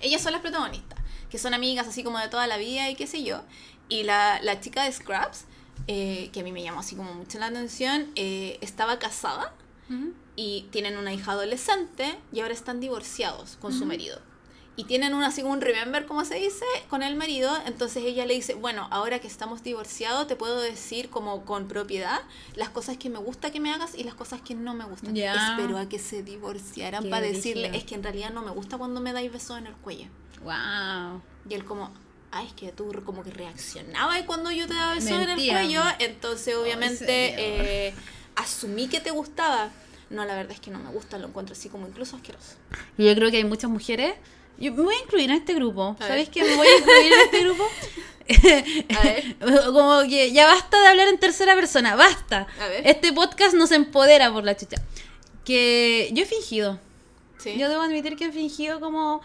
Ellas 0.00 0.22
son 0.22 0.30
las 0.32 0.40
protagonistas, 0.40 1.00
que 1.28 1.38
son 1.38 1.54
amigas 1.54 1.88
así 1.88 2.04
como 2.04 2.18
de 2.20 2.28
toda 2.28 2.46
la 2.46 2.56
vida 2.56 2.88
y 2.88 2.94
qué 2.94 3.08
sé 3.08 3.24
yo. 3.24 3.42
Y 3.88 4.04
la, 4.04 4.40
la 4.42 4.60
chica 4.60 4.84
de 4.84 4.92
Scrubs, 4.92 5.46
eh, 5.88 6.30
que 6.32 6.40
a 6.40 6.44
mí 6.44 6.52
me 6.52 6.62
llamó 6.62 6.78
así 6.78 6.94
como 6.94 7.14
mucho 7.14 7.40
la 7.40 7.46
atención, 7.46 8.12
eh, 8.14 8.58
estaba 8.60 9.00
casada 9.00 9.52
y 10.36 10.68
tienen 10.70 10.96
una 10.96 11.12
hija 11.12 11.32
adolescente 11.32 12.16
y 12.32 12.40
ahora 12.40 12.54
están 12.54 12.78
divorciados 12.80 13.56
con 13.60 13.72
su 13.72 13.84
marido. 13.86 14.20
Y 14.76 14.84
tienen 14.84 15.14
un, 15.14 15.22
así 15.22 15.42
un 15.42 15.60
remember, 15.60 16.04
como 16.04 16.24
se 16.24 16.34
dice, 16.34 16.64
con 16.88 17.02
el 17.02 17.14
marido. 17.14 17.50
Entonces 17.66 18.02
ella 18.04 18.26
le 18.26 18.34
dice, 18.34 18.54
bueno, 18.54 18.88
ahora 18.90 19.20
que 19.20 19.28
estamos 19.28 19.62
divorciados, 19.62 20.26
te 20.26 20.34
puedo 20.34 20.60
decir 20.60 21.10
como 21.10 21.44
con 21.44 21.68
propiedad 21.68 22.22
las 22.56 22.70
cosas 22.70 22.96
que 22.96 23.08
me 23.08 23.18
gusta 23.18 23.52
que 23.52 23.60
me 23.60 23.72
hagas 23.72 23.94
y 23.94 24.02
las 24.02 24.14
cosas 24.14 24.40
que 24.40 24.54
no 24.54 24.74
me 24.74 24.84
gustan. 24.84 25.14
Ya. 25.14 25.52
Espero 25.52 25.78
a 25.78 25.88
que 25.88 26.00
se 26.00 26.24
divorciaran 26.24 27.04
Qué 27.04 27.10
para 27.10 27.24
decirle, 27.24 27.70
es 27.76 27.84
que 27.84 27.94
en 27.94 28.02
realidad 28.02 28.30
no 28.30 28.42
me 28.42 28.50
gusta 28.50 28.76
cuando 28.76 29.00
me 29.00 29.12
dais 29.12 29.32
besos 29.32 29.58
en 29.58 29.68
el 29.68 29.74
cuello. 29.74 30.08
Wow. 30.42 31.22
Y 31.48 31.54
él 31.54 31.64
como, 31.64 31.92
ay, 32.32 32.46
es 32.48 32.52
que 32.54 32.72
tú 32.72 32.90
como 33.04 33.22
que 33.22 33.30
reaccionabas 33.30 34.22
cuando 34.22 34.50
yo 34.50 34.66
te 34.66 34.74
daba 34.74 34.94
besos 34.94 35.10
en 35.12 35.30
el 35.30 35.50
cuello. 35.52 35.82
Entonces 36.00 36.56
obviamente 36.56 37.06
señor. 37.06 37.38
eh, 37.38 37.94
asumí 38.34 38.88
que 38.88 38.98
te 38.98 39.12
gustaba. 39.12 39.70
No, 40.10 40.24
la 40.24 40.34
verdad 40.34 40.52
es 40.52 40.60
que 40.60 40.70
no 40.70 40.78
me 40.78 40.90
gusta, 40.90 41.16
lo 41.18 41.28
encuentro 41.28 41.54
así 41.54 41.68
como 41.68 41.86
incluso 41.86 42.16
asqueroso. 42.16 42.56
Y 42.98 43.06
yo 43.06 43.14
creo 43.14 43.30
que 43.30 43.38
hay 43.38 43.44
muchas 43.44 43.70
mujeres. 43.70 44.14
Yo 44.58 44.72
me 44.72 44.82
voy 44.82 44.94
a 44.94 44.98
incluir 45.02 45.30
en 45.30 45.36
este 45.36 45.54
grupo. 45.54 45.96
A 45.98 46.06
¿Sabéis 46.06 46.28
ver. 46.28 46.34
que 46.34 46.44
me 46.44 46.56
voy 46.56 46.66
a 46.66 46.78
incluir 46.78 47.12
en 47.12 47.20
este 47.20 47.40
grupo? 47.44 47.64
A 48.98 49.02
ver. 49.02 49.36
Como 49.72 50.02
que 50.08 50.32
ya 50.32 50.46
basta 50.46 50.80
de 50.80 50.86
hablar 50.88 51.08
en 51.08 51.18
tercera 51.18 51.54
persona, 51.54 51.94
basta. 51.96 52.46
A 52.60 52.68
ver. 52.68 52.86
Este 52.86 53.12
podcast 53.12 53.54
nos 53.54 53.70
empodera 53.72 54.32
por 54.32 54.44
la 54.44 54.56
chucha. 54.56 54.76
Que 55.44 56.10
yo 56.12 56.22
he 56.22 56.26
fingido. 56.26 56.80
¿Sí? 57.38 57.56
Yo 57.58 57.68
debo 57.68 57.82
admitir 57.82 58.16
que 58.16 58.26
he 58.26 58.32
fingido 58.32 58.80
como 58.80 59.20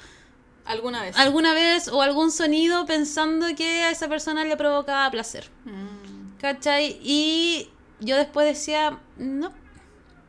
¿Alguna 0.66 1.02
vez? 1.04 1.16
alguna 1.18 1.54
vez 1.54 1.88
o 1.88 2.02
algún 2.02 2.32
sonido 2.32 2.86
pensando 2.86 3.48
que 3.56 3.84
a 3.84 3.92
esa 3.92 4.10
persona 4.10 4.44
le 4.44 4.58
provocaba 4.58 5.10
placer. 5.10 5.50
Mm. 5.64 6.38
¿Cachai? 6.42 7.00
Y 7.02 7.70
yo 8.02 8.18
después 8.18 8.46
decía, 8.48 9.00
no, 9.18 9.54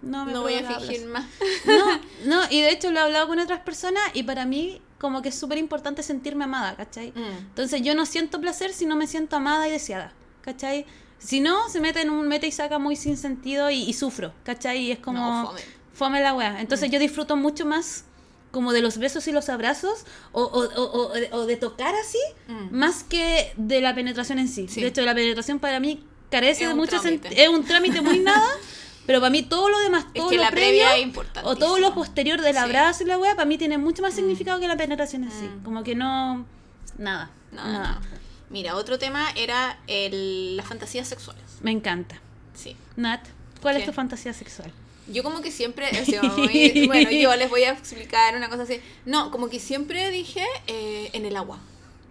no 0.03 0.25
me 0.25 0.33
No 0.33 0.43
voy 0.43 0.55
a 0.55 0.59
fingir 0.59 1.05
placer. 1.05 1.07
más. 1.09 1.25
No, 1.65 2.01
no, 2.27 2.43
y 2.51 2.61
de 2.61 2.71
hecho 2.71 2.91
lo 2.93 3.01
he 3.01 3.03
hablado 3.03 3.27
con 3.27 3.41
otras 3.41 3.61
personas 3.61 4.03
y 4.15 4.23
para 4.23 4.47
mí 4.47 4.81
como 5.01 5.23
que 5.23 5.31
es 5.31 5.35
súper 5.35 5.59
importante 5.59 6.03
sentirme 6.03 6.45
amada, 6.45 6.77
¿cachai? 6.77 7.11
Mm. 7.17 7.39
Entonces 7.49 7.81
yo 7.83 7.95
no 7.95 8.05
siento 8.07 8.41
placer 8.41 8.73
si 8.73 8.85
no 8.87 8.95
me 8.97 9.07
siento 9.07 9.35
amada 9.37 9.67
y 9.67 9.71
deseada, 9.73 10.13
¿cachai? 10.43 10.85
Si 11.19 11.41
no, 11.41 11.69
se 11.71 11.81
mete 11.81 12.03
en 12.03 12.11
un 12.11 12.29
mete 12.29 12.47
y 12.47 12.53
saca 12.53 12.79
muy 12.79 12.97
sin 12.97 13.17
sentido 13.17 13.71
y, 13.71 13.83
y 13.83 13.93
sufro, 13.95 14.33
¿cachai? 14.45 14.79
Y 14.83 14.91
es 14.93 14.99
como... 14.99 15.19
No, 15.21 15.47
fome. 15.49 15.61
fome 15.93 16.21
la 16.23 16.35
wea. 16.35 16.61
Entonces 16.61 16.91
yo 16.91 16.99
disfruto 16.99 17.37
mucho 17.37 17.65
más 17.67 18.05
como 18.51 18.73
de 18.73 18.81
los 18.83 18.99
besos 18.99 19.27
y 19.29 19.33
los 19.33 19.49
abrazos 19.49 20.05
o, 20.33 20.43
o, 20.43 20.65
o, 20.65 21.07
o 21.09 21.13
de- 21.15 21.29
o 21.33 21.47
de 21.47 21.57
tocar 21.57 21.95
así, 21.95 22.19
Mm. 22.49 22.77
más 22.77 23.03
que 23.05 23.53
de 23.57 23.81
la 23.81 23.95
penetración 23.95 24.39
en 24.39 24.49
sí. 24.49 24.67
Sí. 24.69 24.81
De 24.81 24.89
hecho, 24.89 25.03
la 25.03 25.15
penetración 25.15 25.59
para 25.61 25.79
mí 25.81 26.05
carece 26.31 26.65
Es 26.65 26.69
de 26.71 26.75
mucho 26.75 26.99
sentido. 27.01 27.35
Es 27.37 27.49
un 27.49 27.65
trámite 27.65 28.01
muy 28.01 28.19
nada, 28.19 28.47
pero 29.11 29.19
para 29.21 29.31
mí 29.31 29.43
todo 29.43 29.69
lo 29.69 29.77
demás, 29.81 30.05
Es 30.15 30.21
todo 30.21 30.29
que 30.29 30.37
lo 30.37 30.43
la 30.45 30.51
previo 30.53 30.85
previa 30.87 30.97
es 30.97 31.43
o 31.43 31.57
todo 31.57 31.81
lo 31.81 31.93
posterior 31.97 32.41
del 32.41 32.53
Sí. 32.53 32.59
abrazo 32.61 33.03
y 33.03 33.07
la 33.07 33.19
wea, 33.19 33.35
para 33.35 33.45
mí 33.45 33.59
tiene 33.59 33.77
mucho 33.77 34.03
más 34.03 34.15
significado 34.15 34.61
que 34.61 34.69
la 34.69 34.77
penetración 34.77 35.25
en 35.25 35.33
sí. 35.33 35.47
Mm. 35.47 35.65
Como 35.65 35.83
que 35.83 35.97
no... 35.97 36.47
Nada. 36.97 37.29
No, 37.51 37.65
nada. 37.65 37.99
no. 38.01 38.07
Mira, 38.51 38.77
otro 38.77 39.01
tema 39.01 39.29
era 39.35 39.81
el, 39.89 40.57
las 40.57 40.65
fantasías 40.67 41.09
sexuales. 41.09 41.43
Me 41.61 41.73
encanta. 41.73 42.21
Sí. 42.55 42.77
Nat, 42.95 43.21
¿cuál 43.61 43.75
¿Qué? 43.75 43.81
es 43.81 43.87
tu 43.89 43.93
fantasía 43.93 44.33
sexual? 44.33 44.71
Yo 45.09 45.25
como 45.25 45.41
que 45.41 45.51
siempre, 45.51 45.89
o 46.03 46.05
sea, 46.05 46.23
muy- 46.23 46.85
bueno, 46.87 47.11
yo 47.11 47.35
les 47.35 47.51
voy 47.51 47.65
a 47.65 47.73
explicar 47.73 48.37
una 48.37 48.49
cosa 48.49 48.63
así. 48.63 48.81
No, 49.07 49.33
como 49.33 49.49
que 49.49 49.59
siempre 49.59 50.09
dije 50.13 50.45
eh, 50.69 51.11
en 51.15 51.27
el 51.27 51.35
agua. 51.35 51.59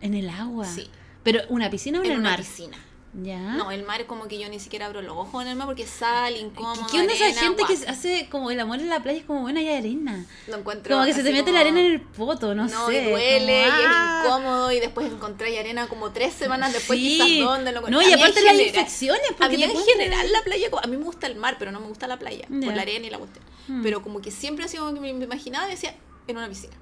En 0.01 0.15
el 0.15 0.29
agua. 0.29 0.65
Sí. 0.65 0.89
Pero 1.23 1.39
una 1.47 1.69
piscina 1.69 1.99
o 1.99 2.03
en, 2.03 2.07
En 2.07 2.11
el 2.15 2.19
una 2.19 2.31
mar. 2.31 2.39
piscina. 2.39 2.77
Ya. 3.11 3.39
No, 3.39 3.71
el 3.71 3.83
mar 3.85 4.01
es 4.01 4.07
como 4.07 4.27
que 4.27 4.37
yo 4.37 4.47
ni 4.49 4.59
siquiera 4.59 4.85
abro 4.85 5.01
los 5.01 5.17
ojos 5.17 5.41
en 5.41 5.49
el 5.49 5.55
mar 5.55 5.65
porque 5.65 5.87
sal, 5.87 6.35
incómodo. 6.37 6.85
¿Qué, 6.91 6.99
onda 6.99 7.11
esa 7.13 7.33
gente 7.41 7.63
que 7.65 7.73
hace 7.87 8.29
como 8.29 8.51
el 8.51 8.59
amor 8.59 8.79
en 8.79 8.87
la 8.87 9.01
playa 9.01 9.17
es 9.19 9.25
como 9.25 9.41
buena 9.41 9.63
y 9.63 9.67
arena? 9.67 10.25
Lo 10.47 10.57
encuentro 10.57 10.93
Como 10.93 11.05
que 11.07 11.13
se 11.15 11.23
te 11.23 11.31
mete 11.31 11.45
como- 11.45 11.53
la 11.55 11.61
arena 11.61 11.79
en 11.79 11.85
el 11.87 12.01
poto, 12.01 12.53
no, 12.53 12.65
No, 12.67 12.87
sé. 12.87 13.01
y 13.01 13.09
duele, 13.09 13.63
como, 13.65 13.77
y 13.79 13.83
¡ah! 13.87 14.21
es 14.21 14.27
incómodo, 14.27 14.71
y 14.71 14.79
después 14.79 15.11
encontré 15.11 15.57
arena 15.59 15.87
como 15.87 16.11
tres 16.11 16.33
semanas 16.33 16.71
después, 16.71 16.99
Sí. 16.99 17.17
quizás 17.19 17.45
dónde 17.45 17.71
lo 17.71 17.81
No, 17.89 17.99
y 17.99 18.05
A 18.05 18.15
mí 18.15 18.21
aparte 18.21 18.43
las 18.43 18.59
infecciones, 18.59 19.31
A 19.31 19.35
porque 19.37 19.57
mí 19.57 19.63
te 19.65 19.71
en 19.71 19.85
general 19.85 20.31
la 20.31 20.41
playa, 20.43 20.69
a 20.83 20.87
mí 20.87 20.95
me 20.97 21.03
gusta 21.03 21.25
el 21.25 21.35
mar, 21.35 21.55
pero 21.57 21.71
no 21.71 21.79
me 21.79 21.87
gusta 21.87 22.05
la 22.05 22.19
playa, 22.19 22.45
Ya. 22.47 22.65
por 22.67 22.75
la 22.75 22.83
arena 22.83 23.07
y 23.07 23.09
la 23.09 23.17
cuestión. 23.17 23.43
Mm. 23.69 23.81
Pero 23.81 24.03
como 24.03 24.21
que 24.21 24.29
siempre 24.29 24.65
así 24.65 24.77
como 24.77 24.93
que 24.93 24.99
me 24.99 25.11
me 25.13 25.25
imaginaba 25.25 25.67
y 25.67 25.71
decía, 25.71 25.95
en 26.27 26.37
una 26.37 26.47
piscina. 26.47 26.75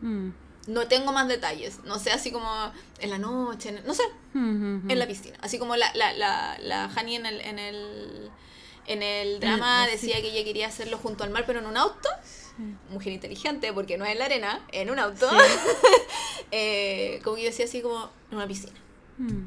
Mm. 0.00 0.30
No 0.66 0.86
tengo 0.88 1.12
más 1.12 1.26
detalles, 1.26 1.80
no 1.84 1.98
sé, 1.98 2.10
así 2.12 2.30
como 2.30 2.48
en 3.00 3.10
la 3.10 3.18
noche, 3.18 3.70
en- 3.70 3.84
no 3.86 3.94
sé, 3.94 4.02
Mm, 4.34 4.38
mm, 4.38 4.90
en 4.90 4.96
mm. 4.96 4.98
la 4.98 5.06
piscina. 5.06 5.36
Así 5.40 5.58
como 5.58 5.74
la, 5.76 5.92
la, 5.94 6.12
la, 6.12 6.58
la 6.60 6.84
Hani 6.94 7.16
en 7.16 7.26
el, 7.26 7.40
en 7.40 7.58
el, 7.58 8.30
en 8.86 9.02
el 9.02 9.40
drama 9.40 9.86
sí. 9.86 9.92
decía 9.92 10.20
que 10.20 10.28
ella 10.30 10.44
quería 10.44 10.66
hacerlo 10.68 10.98
junto 10.98 11.24
al 11.24 11.30
mar, 11.30 11.44
pero 11.46 11.58
en 11.60 11.66
un 11.66 11.76
auto. 11.76 12.08
Mujer 12.90 13.14
inteligente, 13.14 13.72
porque 13.72 13.96
no 13.96 14.04
es 14.04 14.12
en 14.12 14.18
la 14.18 14.26
arena, 14.26 14.60
en 14.72 14.90
un 14.90 14.98
auto. 14.98 15.28
Eh, 16.52 17.20
como 17.22 17.36
que 17.36 17.42
yo 17.42 17.48
decía 17.50 17.64
así 17.66 17.80
como 17.80 18.10
en 18.30 18.36
una 18.36 18.48
piscina. 18.48 18.72
Mm. 19.18 19.44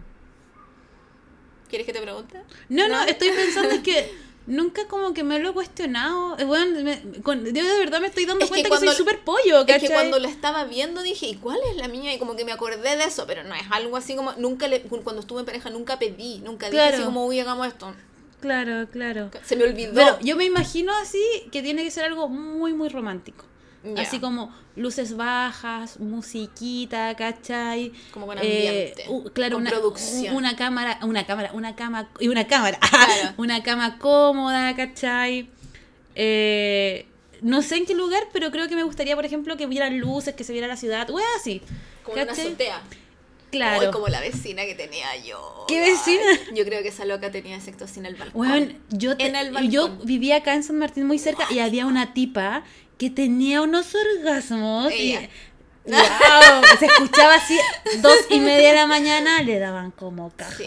¿Quieres 1.68 1.86
que 1.86 1.91
te 1.93 2.01
pregunte? 2.01 2.41
No, 2.70 2.88
no, 2.88 3.01
estoy 3.03 3.30
pensando 3.32 3.84
que 3.84 4.09
nunca 4.47 4.87
como 4.87 5.13
que 5.13 5.23
me 5.23 5.39
lo 5.39 5.49
he 5.49 5.53
cuestionado. 5.53 6.37
Eh, 6.37 6.43
bueno, 6.45 6.81
me- 6.81 7.01
con- 7.21 7.45
yo 7.45 7.51
de 7.65 7.79
verdad 7.79 7.99
me 8.01 8.07
estoy 8.07 8.25
dando 8.25 8.43
Es 8.45 8.49
cuenta 8.49 8.69
que, 8.69 8.77
soy 8.77 8.89
súper 8.95 9.19
pollo, 9.23 9.65
Es 9.67 9.81
que 9.81 9.89
cuando 9.89 10.19
lo 10.19 10.27
estaba 10.27 10.65
viendo 10.65 11.01
dije, 11.01 11.27
¿y 11.27 11.35
cuál 11.35 11.59
es 11.71 11.77
la 11.77 11.87
mía? 11.87 12.13
Y 12.13 12.19
como 12.19 12.35
que 12.35 12.45
me 12.45 12.51
acordé 12.51 12.95
de 12.97 13.03
eso, 13.03 13.25
pero 13.27 13.43
no 13.43 13.55
es 13.55 13.63
algo 13.71 13.97
así 13.97 14.15
como, 14.15 14.33
nunca 14.33 14.67
le, 14.67 14.81
cuando 14.81 15.21
estuve 15.21 15.39
en 15.41 15.45
pareja 15.45 15.69
nunca 15.69 15.97
pedí, 15.99 16.39
nunca 16.39 16.67
dije 16.67 16.77
Claro. 16.77 16.95
así 16.97 17.05
como, 17.05 17.25
uy, 17.25 17.39
hagamos 17.39 17.67
esto. 17.67 17.93
Claro, 18.41 18.87
claro. 18.91 19.31
Se 19.45 19.55
me 19.55 19.63
olvidó. 19.63 19.93
Pero 19.93 20.19
yo 20.19 20.35
me 20.35 20.43
imagino 20.43 20.91
así 21.01 21.23
que 21.51 21.61
tiene 21.63 21.83
que 21.83 21.91
ser 21.91 22.03
algo 22.03 22.27
muy, 22.27 22.73
muy 22.73 22.89
romántico. 22.89 23.45
Así 23.97 24.19
como 24.19 24.53
luces 24.77 25.17
bajas, 25.17 25.99
musiquita, 25.99 27.15
¿cachai? 27.15 27.91
Como 28.11 28.25
con 28.27 28.38
Eh, 28.38 28.93
ambiente, 28.93 29.05
u- 29.09 29.29
claro, 29.31 29.55
con 29.55 29.61
una, 29.63 29.71
producción. 29.71 30.36
una 30.36 30.55
cámara, 30.55 30.99
una 31.03 31.25
cámara, 31.25 31.51
una 31.53 31.75
cama, 31.75 32.09
y 32.19 32.29
una 32.29 32.47
cámara, 32.47 32.79
Claro. 32.79 33.34
una 33.38 33.61
cama 33.61 33.97
cómoda, 33.99 34.73
¿cachai? 34.75 35.49
Eh, 36.15 37.05
no 37.41 37.61
sé 37.61 37.75
en 37.77 37.86
qué 37.86 37.93
lugar, 37.95 38.23
pero 38.31 38.51
creo 38.51 38.67
que 38.69 38.75
me 38.75 38.84
gustaría, 38.84 39.15
por 39.15 39.25
ejemplo, 39.25 39.57
que 39.57 39.65
vieran 39.67 39.99
luces, 39.99 40.34
que 40.34 40.43
se 40.43 40.53
viera 40.53 40.67
la 40.67 40.77
ciudad, 40.77 41.09
wea 41.09 41.25
así. 41.38 41.61
como 42.03 42.17
en 42.17 42.23
una 42.23 42.31
¿cachai? 42.31 42.47
azotea. 42.47 42.81
Claro. 43.51 43.91
Como 43.91 44.07
la 44.07 44.19
vecina 44.19 44.63
que 44.65 44.73
tenía 44.73 45.15
yo. 45.23 45.65
¿Qué 45.67 45.79
vecina? 45.79 46.23
Ay, 46.49 46.55
yo 46.55 46.65
creo 46.65 46.81
que 46.81 46.88
esa 46.88 47.05
loca 47.05 47.29
tenía 47.31 47.59
sexo 47.61 47.88
sin 47.88 48.05
el 48.07 48.15
balcón. 48.15 48.41
Weón, 48.41 48.77
yo, 48.89 49.15
te- 49.15 49.27
En 49.27 49.36
el 49.36 49.51
balcón. 49.51 49.71
yo 49.71 49.89
vivía 50.05 50.38
acá 50.38 50.55
en 50.55 50.63
San 50.63 50.79
Martín 50.79 51.05
muy 51.05 51.19
cerca 51.19 51.45
y 51.51 51.59
había 51.59 51.86
una 51.86 52.13
tipa 52.13 52.63
que 52.97 53.09
tenía 53.09 53.61
unos 53.61 53.93
orgasmos 53.95 54.91
y 54.93 55.15
wow, 55.85 55.95
se 56.79 56.85
escuchaba 56.85 57.35
así 57.35 57.57
dos 58.01 58.17
y 58.29 58.39
media 58.39 58.69
de 58.69 58.75
la 58.75 58.87
mañana 58.87 59.41
le 59.41 59.59
daban 59.59 59.91
como 59.91 60.31
caja. 60.31 60.55
Sí. 60.57 60.65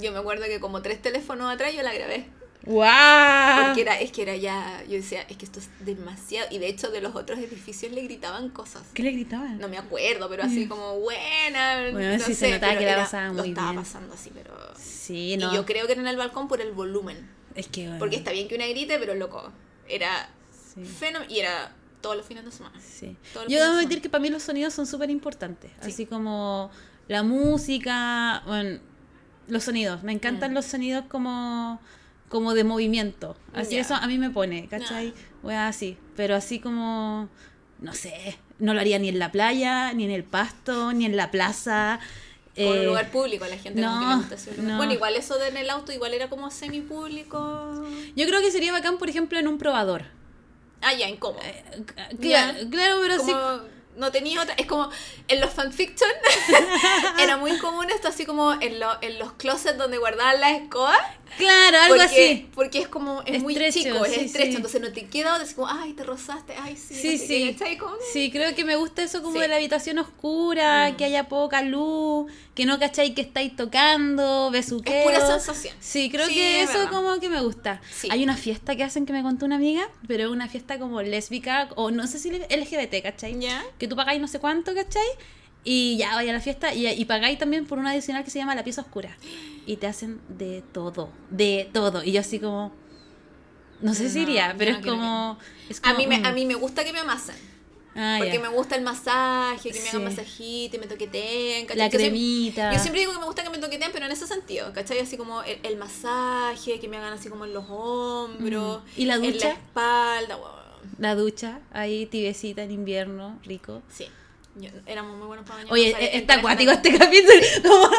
Yo 0.00 0.12
me 0.12 0.18
acuerdo 0.18 0.44
que 0.44 0.60
como 0.60 0.82
tres 0.82 1.02
teléfonos 1.02 1.52
atrás 1.52 1.72
yo 1.74 1.82
la 1.82 1.92
grabé. 1.92 2.26
Wow. 2.64 3.64
Porque 3.66 3.80
era, 3.80 3.98
es 3.98 4.12
que 4.12 4.22
era 4.22 4.36
ya, 4.36 4.82
yo 4.86 4.94
decía, 4.94 5.22
es 5.22 5.36
que 5.36 5.44
esto 5.46 5.58
es 5.58 5.68
demasiado. 5.80 6.46
Y 6.50 6.58
de 6.58 6.68
hecho 6.68 6.90
de 6.90 7.00
los 7.00 7.16
otros 7.16 7.38
edificios 7.38 7.92
le 7.92 8.02
gritaban 8.02 8.50
cosas. 8.50 8.82
¿Qué 8.94 9.02
le 9.02 9.12
gritaban? 9.12 9.58
No 9.58 9.68
me 9.68 9.78
acuerdo, 9.78 10.28
pero 10.28 10.42
así 10.42 10.66
como 10.66 10.98
buena. 11.00 11.88
Bueno, 11.92 12.18
no 12.18 12.24
sí 12.24 12.34
se 12.34 12.46
sé, 12.46 12.50
notaba 12.52 12.72
pero 12.74 12.80
que 12.80 12.86
la 12.86 12.96
pasaba 12.98 13.28
Lo 13.28 13.32
muy 13.34 13.48
estaba 13.50 13.70
bien. 13.70 13.82
pasando 13.82 14.14
así, 14.14 14.30
pero. 14.34 14.54
Sí, 14.78 15.32
Y 15.32 15.36
no. 15.38 15.54
yo 15.54 15.64
creo 15.64 15.86
que 15.86 15.92
era 15.92 16.02
en 16.02 16.08
el 16.08 16.16
balcón 16.16 16.46
por 16.46 16.60
el 16.60 16.72
volumen. 16.72 17.28
Es 17.54 17.68
que 17.68 17.84
bueno, 17.84 17.98
Porque 17.98 18.16
está 18.16 18.32
bien 18.32 18.48
que 18.48 18.54
una 18.54 18.66
grite, 18.66 18.98
pero 18.98 19.14
loco. 19.14 19.50
Era 19.88 20.28
sí. 20.84 21.06
Y 21.28 21.38
era 21.40 21.72
todos 22.00 22.16
los 22.16 22.26
fines 22.26 22.44
de 22.44 22.52
semana. 22.52 22.78
sí. 22.80 23.16
Yo 23.48 23.60
debo 23.60 23.74
admitir 23.76 24.00
que 24.00 24.08
para 24.08 24.22
mí 24.22 24.28
los 24.30 24.42
sonidos 24.42 24.72
son 24.74 24.86
súper 24.86 25.10
importantes. 25.10 25.70
Sí. 25.82 25.90
Así 25.90 26.06
como 26.06 26.70
la 27.08 27.22
música, 27.22 28.42
bueno, 28.46 28.78
los 29.48 29.64
sonidos. 29.64 30.02
Me 30.02 30.12
encantan 30.12 30.52
Mm. 30.52 30.54
los 30.54 30.64
sonidos 30.66 31.04
como, 31.08 31.80
como 32.28 32.54
de 32.54 32.64
movimiento. 32.64 33.36
Así 33.54 33.76
eso 33.78 33.94
a 33.94 34.06
mí 34.06 34.18
me 34.18 34.30
pone, 34.30 34.68
¿cachai? 34.68 35.12
Wea, 35.42 35.68
así. 35.68 35.96
Pero 36.16 36.34
así 36.36 36.60
como, 36.60 37.28
no 37.80 37.92
sé, 37.94 38.38
no 38.58 38.74
lo 38.74 38.80
haría 38.80 38.98
ni 38.98 39.08
en 39.08 39.18
la 39.18 39.32
playa, 39.32 39.92
ni 39.92 40.04
en 40.04 40.10
el 40.10 40.24
pasto, 40.24 40.92
ni 40.92 41.04
en 41.06 41.16
la 41.16 41.30
plaza. 41.30 41.98
Con 42.54 42.66
un 42.66 42.74
Eh, 42.76 42.84
lugar 42.86 43.10
público, 43.10 43.44
la 43.46 43.56
gente 43.56 43.80
como 43.82 43.98
que 44.00 44.04
no, 44.06 44.16
gusta 44.18 44.36
no. 44.62 44.76
Bueno, 44.78 44.92
igual 44.92 45.14
eso 45.14 45.38
de 45.38 45.48
en 45.48 45.56
el 45.56 45.70
auto, 45.70 45.92
igual 45.92 46.12
era 46.12 46.28
como 46.28 46.50
semi 46.50 46.80
público. 46.80 47.84
Yo 48.16 48.26
creo 48.26 48.40
que 48.40 48.50
sería 48.50 48.72
bacán, 48.72 48.98
por 48.98 49.08
ejemplo, 49.08 49.38
en 49.38 49.46
un 49.48 49.58
probador. 49.58 50.04
Ah, 50.82 50.92
ya, 50.94 51.08
incómodo. 51.08 51.42
Eh, 51.44 51.64
Ya. 52.18 52.54
Claro, 52.70 52.98
pero 53.02 53.18
sí. 53.18 53.32
como 53.32 53.78
no 53.96 54.12
tenía 54.12 54.40
otra. 54.40 54.54
Es 54.54 54.66
como 54.66 54.88
en 55.26 55.40
los 55.40 55.50
fanfiction 55.50 56.10
era 57.18 57.36
muy 57.36 57.58
común 57.58 57.90
esto, 57.90 58.08
así 58.08 58.24
como 58.24 58.52
en, 58.60 58.78
lo- 58.78 58.96
en 59.02 59.18
los 59.18 59.32
closets 59.32 59.76
donde 59.76 59.98
guardaban 59.98 60.40
las 60.40 60.52
escobas. 60.60 60.98
Claro, 61.36 61.78
algo 61.82 61.96
porque, 61.96 62.04
así. 62.32 62.48
Porque 62.54 62.78
es 62.80 62.88
como, 62.88 63.22
es 63.26 63.42
muy 63.42 63.54
chico, 63.70 64.04
es 64.04 64.14
sí, 64.14 64.20
estrecho. 64.20 64.50
sí. 64.50 64.56
Entonces 64.56 64.80
no 64.80 64.92
te 64.92 65.06
queda, 65.06 65.36
así 65.36 65.54
como, 65.54 65.68
ay, 65.68 65.92
te 65.92 66.02
rozaste, 66.04 66.54
ay, 66.60 66.76
sí. 66.76 66.94
Sí, 67.18 67.56
no 67.58 67.66
sí. 67.66 67.76
Como- 67.78 67.94
Sí, 68.12 68.30
creo 68.30 68.54
que 68.54 68.64
me 68.64 68.76
gusta 68.76 69.02
eso 69.02 69.22
como 69.22 69.38
de 69.38 69.46
la 69.48 69.56
habitación 69.56 69.98
oscura, 69.98 70.90
Mm. 70.90 70.96
que 70.96 71.04
haya 71.04 71.28
poca 71.28 71.62
luz, 71.62 72.30
que 72.54 72.64
no 72.66 72.78
cacháis 72.78 73.14
que 73.14 73.20
estáis 73.20 73.54
tocando, 73.54 74.50
besuqueo. 74.50 74.94
Es 74.94 75.04
pura 75.04 75.26
sensación. 75.26 75.74
Sí, 75.80 76.10
creo 76.10 76.26
que 76.28 76.62
es 76.62 76.70
eso 76.70 76.78
verdad. 76.80 76.92
como 76.92 77.20
que 77.20 77.28
me 77.28 77.40
gusta. 77.40 77.80
Sí. 77.94 78.08
Hay 78.10 78.22
una 78.24 78.36
fiesta 78.36 78.74
que 78.76 78.82
hacen 78.84 79.06
que 79.06 79.12
me 79.12 79.22
contó 79.22 79.46
una 79.46 79.56
amiga, 79.56 79.88
pero 80.06 80.24
es 80.24 80.30
una 80.30 80.48
fiesta 80.48 80.78
como 80.78 81.02
lésbica, 81.02 81.68
o 81.76 81.90
no 81.90 82.06
sé 82.06 82.18
si 82.18 82.30
LGBT, 82.30 83.02
¿cachai? 83.02 83.38
¿Ya? 83.38 83.64
Que 83.78 83.86
tú 83.86 83.96
pagáis 83.96 84.20
no 84.20 84.28
sé 84.28 84.38
cuánto, 84.40 84.74
¿cachai? 84.74 85.02
Y 85.64 85.96
ya 85.98 86.14
vaya 86.14 86.30
a 86.30 86.34
la 86.34 86.40
fiesta 86.40 86.72
y, 86.72 86.86
y 86.86 87.04
pagáis 87.04 87.38
también 87.38 87.66
por 87.66 87.78
una 87.78 87.90
adicional 87.90 88.24
que 88.24 88.30
se 88.30 88.38
llama 88.38 88.54
la 88.54 88.64
pieza 88.64 88.80
oscura. 88.82 89.16
Y 89.66 89.76
te 89.76 89.86
hacen 89.86 90.20
de 90.28 90.62
todo, 90.72 91.10
de 91.30 91.68
todo. 91.72 92.02
Y 92.02 92.12
yo 92.12 92.20
así 92.20 92.38
como... 92.38 92.72
No 93.80 93.94
sé 93.94 94.08
si 94.08 94.16
No, 94.18 94.22
iría, 94.30 94.52
yo 94.52 94.58
pero 94.58 94.72
no 94.72 94.78
es, 94.78 94.84
como, 94.86 95.38
es 95.68 95.80
A 95.84 95.94
mí, 95.94 96.06
me, 96.06 96.18
mm. 96.18 96.24
a 96.26 96.32
mí 96.32 96.44
me 96.46 96.54
gusta 96.54 96.84
que 96.84 96.92
me 96.92 96.98
amasen. 97.00 97.36
Ah, 97.94 98.16
Porque 98.18 98.38
me 98.38 98.48
gusta 98.48 98.76
el 98.76 98.82
masaje, 98.82 99.70
que 99.70 99.80
me 99.80 99.88
hagan 99.88 100.04
masajito 100.04 100.76
y 100.76 100.80
me 100.80 100.86
toqueteen. 100.86 101.66
¿cachai? 101.66 101.78
La 101.78 101.86
Yo 101.88 101.98
siempre- 101.98 102.08
cremita. 102.10 102.72
Yo 102.72 102.78
siempre 102.78 103.00
digo 103.00 103.12
que 103.12 103.18
me 103.18 103.24
gusta 103.26 103.42
que 103.44 103.50
me 103.50 103.58
toqueteen, 103.58 103.90
pero 103.92 104.06
en 104.06 104.12
ese 104.12 104.26
sentido, 104.26 104.72
¿cachai? 104.72 104.98
Así 105.00 105.16
como 105.16 105.42
el, 105.42 105.58
el 105.64 105.76
masaje, 105.76 106.78
que 106.80 106.88
me 106.88 106.96
hagan 106.96 107.12
así 107.12 107.28
como 107.28 107.44
en 107.44 107.52
los 107.54 107.64
hombros, 107.68 108.82
Mm. 108.96 109.00
¿Y 109.00 109.04
la 109.04 109.14
en 109.16 109.22
la 109.22 109.28
ducha? 109.32 109.50
espalda. 109.50 110.38
La 110.98 111.14
ducha, 111.14 111.60
ahí 111.72 112.06
tibiecita 112.06 112.62
en 112.62 112.70
invierno, 112.72 113.38
rico. 113.44 113.82
Sí, 113.88 114.06
yo- 114.60 114.70
éramos 114.86 115.16
muy 115.16 115.26
buenos 115.26 115.44
para 115.46 115.58
bañar. 115.58 115.72
Oye, 115.72 115.92
¿sabes? 115.92 116.10
está 116.12 116.34
acuático 116.34 116.70
este 116.72 116.96
capítulo. 116.96 117.34
como- 117.62 117.90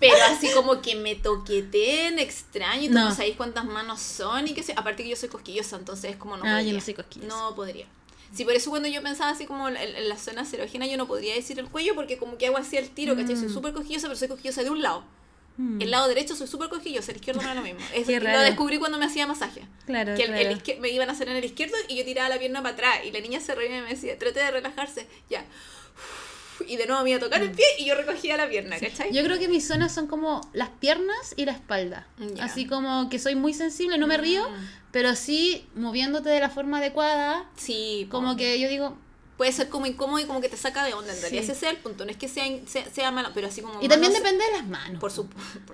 Pero 0.00 0.14
así 0.30 0.48
como 0.54 0.80
que 0.80 0.94
me 0.94 1.16
toqueteen 1.16 2.18
extraño 2.20 2.82
y 2.82 2.88
tú 2.88 2.94
No. 2.94 3.08
no 3.08 3.14
sabéis 3.14 3.36
cuántas 3.36 3.64
manos 3.64 4.00
son 4.00 4.46
y 4.46 4.54
que 4.54 4.62
sé. 4.62 4.72
Aparte 4.76 5.02
que 5.02 5.08
yo 5.08 5.16
soy 5.16 5.28
cosquillosa, 5.28 5.76
entonces 5.76 6.12
es 6.12 6.16
como 6.16 6.36
no 6.36 6.44
Ah, 6.44 6.48
yo 6.50 6.56
podría. 6.58 6.72
no 6.74 6.80
soy 6.80 6.94
cosquillosa. 6.94 7.28
No 7.28 7.54
podría. 7.56 7.86
Sí, 8.32 8.44
por 8.44 8.52
eso 8.54 8.70
cuando 8.70 8.88
yo 8.88 9.02
pensaba 9.02 9.30
así 9.30 9.46
como 9.46 9.68
en, 9.68 9.76
en 9.76 10.08
la 10.08 10.16
zona 10.18 10.46
erógena 10.52 10.86
yo 10.86 10.96
no 10.98 11.06
podría 11.08 11.34
decir 11.34 11.58
el 11.58 11.68
cuello 11.68 11.94
porque 11.94 12.18
como 12.18 12.36
que 12.38 12.46
hago 12.46 12.58
así 12.58 12.76
el 12.76 12.90
tiro, 12.90 13.16
¿cachai? 13.16 13.36
Soy 13.36 13.48
Mm. 13.48 13.54
súper 13.54 13.72
cosquillosa, 13.72 14.06
pero 14.06 14.18
soy 14.18 14.28
cosquillosa 14.28 14.62
de 14.62 14.70
un 14.70 14.82
lado. 14.82 15.02
Mm. 15.58 15.82
El 15.82 15.90
lado 15.90 16.08
derecho 16.08 16.34
soy 16.34 16.46
súper 16.46 16.68
cosquillosa, 16.70 17.10
el 17.10 17.16
izquierdo 17.18 17.42
no 17.42 17.50
es 17.50 17.56
lo 17.56 17.62
mismo. 17.62 17.80
Qué 18.06 18.20
lo 18.20 18.40
descubrí 18.40 18.78
cuando 18.78 18.96
me 18.98 19.04
hacía 19.06 19.26
masaje. 19.26 19.66
Claro, 19.86 20.14
Que 20.14 20.22
el, 20.24 20.58
claro. 20.62 20.80
me 20.80 20.88
iban 20.88 21.08
a 21.10 21.12
hacer 21.12 21.28
en 21.28 21.36
el 21.36 21.44
izquierdo 21.44 21.74
y 21.88 21.96
yo 21.96 22.04
tiraba 22.04 22.28
la 22.30 22.38
pierna 22.38 22.62
para 22.62 22.74
atrás 22.74 23.00
y 23.04 23.10
la 23.10 23.20
niña 23.20 23.40
se 23.40 23.54
reía 23.54 23.78
y 23.78 23.82
me 23.82 23.88
decía, 23.90 24.16
trate 24.18 24.40
de 24.40 24.50
relajarse, 24.52 25.06
ya. 25.28 25.44
Y 26.66 26.76
de 26.76 26.86
nuevo 26.86 27.02
me 27.04 27.10
iba 27.10 27.18
a 27.18 27.20
tocar 27.22 27.40
el 27.40 27.52
pie 27.52 27.64
y 27.78 27.84
yo 27.86 27.94
recogía 27.94 28.36
la 28.36 28.48
pierna, 28.48 28.78
¿cachai? 28.80 29.10
Mm. 29.10 29.14
Yo 29.14 29.22
creo 29.22 29.38
que 29.38 29.48
mis 29.48 29.66
zonas 29.66 29.92
son 29.94 30.06
como 30.08 30.40
las 30.52 30.68
piernas 30.70 31.34
y 31.36 31.44
la 31.44 31.52
espalda. 31.52 32.06
Así 32.40 32.66
como 32.66 33.08
que 33.10 33.18
soy 33.20 33.34
muy 33.36 33.54
sensible, 33.54 33.96
no 33.98 34.06
me 34.08 34.16
río, 34.16 34.48
Mm. 34.48 34.68
pero 34.90 35.14
sí 35.14 35.66
moviéndote 35.76 36.28
de 36.30 36.40
la 36.40 36.50
forma 36.50 36.78
adecuada. 36.78 37.48
Sí, 37.56 38.06
po. 38.10 38.18
Como 38.18 38.36
que 38.36 38.58
yo 38.60 38.68
digo. 38.68 38.96
Puede 39.38 39.52
ser 39.52 39.68
como 39.70 39.86
incómodo 39.86 40.18
y 40.18 40.24
como 40.26 40.40
que 40.42 40.48
te 40.50 40.56
saca 40.58 40.84
de 40.84 40.92
onda. 40.92 41.14
En 41.14 41.20
realidad 41.22 41.42
Sí. 41.44 41.50
ese 41.52 41.58
sea 41.60 41.70
el 41.70 41.78
punto. 41.78 42.04
No 42.04 42.10
es 42.10 42.16
que 42.18 42.28
sea, 42.28 42.44
sea, 42.66 42.84
sea 42.92 43.10
malo, 43.10 43.30
pero 43.32 43.46
así 43.46 43.62
como... 43.62 43.80
Y 43.82 43.88
también 43.88 44.12
manos- 44.12 44.22
depende 44.24 44.44
de 44.44 44.52
las 44.52 44.66
manos. 44.66 45.00
Por 45.00 45.10
supuesto. 45.12 45.72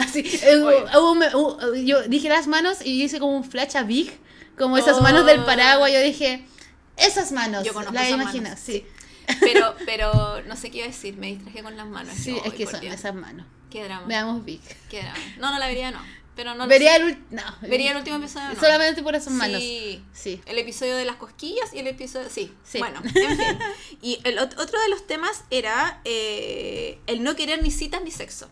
Así, 0.00 0.20
eh, 0.42 0.56
Oye. 0.56 0.84
hubo- 0.98 1.12
hubo- 1.12 1.56
hubo- 1.56 1.74
yo 1.76 2.02
dije 2.02 2.28
las 2.28 2.46
manos 2.48 2.84
y 2.84 3.02
hice 3.02 3.18
como 3.20 3.34
un 3.36 3.44
flash 3.44 3.76
a 3.76 3.84
Big, 3.84 4.12
como 4.58 4.76
esas 4.76 4.98
Oh. 4.98 5.00
manos 5.02 5.24
del 5.26 5.42
paraguas. 5.44 5.90
Yo 5.92 6.00
dije, 6.00 6.44
esas 6.96 7.32
manos. 7.32 7.64
Yo 7.64 7.72
conozco 7.72 7.94
las 7.94 8.06
esas 8.08 8.20
imagino, 8.20 8.42
manos, 8.44 8.60
sí. 8.60 8.84
Pero, 9.40 9.74
pero 9.86 10.42
no 10.46 10.54
sé 10.56 10.70
qué 10.70 10.78
iba 10.78 10.86
a 10.86 10.90
decir. 10.90 11.16
Me 11.16 11.28
distraje 11.28 11.62
con 11.62 11.76
las 11.76 11.86
manos. 11.86 12.14
Sí, 12.14 12.36
es 12.44 12.52
que 12.52 12.66
son 12.66 12.80
Dios. 12.80 12.94
esas 12.94 13.14
manos. 13.14 13.46
Qué 13.70 13.82
drama. 13.84 14.06
Veamos 14.06 14.44
Big. 14.44 14.60
Qué 14.90 15.00
drama. 15.00 15.18
No, 15.38 15.50
no 15.52 15.58
la 15.58 15.66
vería, 15.66 15.90
no. 15.90 16.00
Pero 16.36 16.50
no 16.54 16.64
lo 16.64 16.66
Vería 16.68 16.96
sé. 16.96 17.02
el, 17.02 17.18
no, 17.30 17.42
Vería 17.62 17.92
el 17.92 17.96
último 17.98 18.16
episodio, 18.16 18.48
no. 18.54 18.60
Solamente 18.60 19.02
por 19.02 19.14
esas 19.14 19.32
manos. 19.32 19.60
Sí. 19.60 20.02
Sí. 20.12 20.40
El 20.46 20.58
episodio 20.58 20.96
de 20.96 21.04
las 21.04 21.16
cosquillas 21.16 21.72
y 21.72 21.78
el 21.78 21.86
episodio. 21.86 22.28
Sí. 22.28 22.52
Sí. 22.64 22.78
Bueno, 22.78 23.00
en 23.14 23.36
fin. 23.38 23.58
Y 24.02 24.18
el 24.24 24.38
ot- 24.38 24.58
otro 24.58 24.80
de 24.80 24.88
los 24.88 25.06
temas 25.06 25.44
era 25.50 26.00
eh, 26.04 26.98
el 27.06 27.22
no 27.22 27.36
querer 27.36 27.62
ni 27.62 27.70
citas 27.70 28.02
ni 28.02 28.10
sexo. 28.10 28.48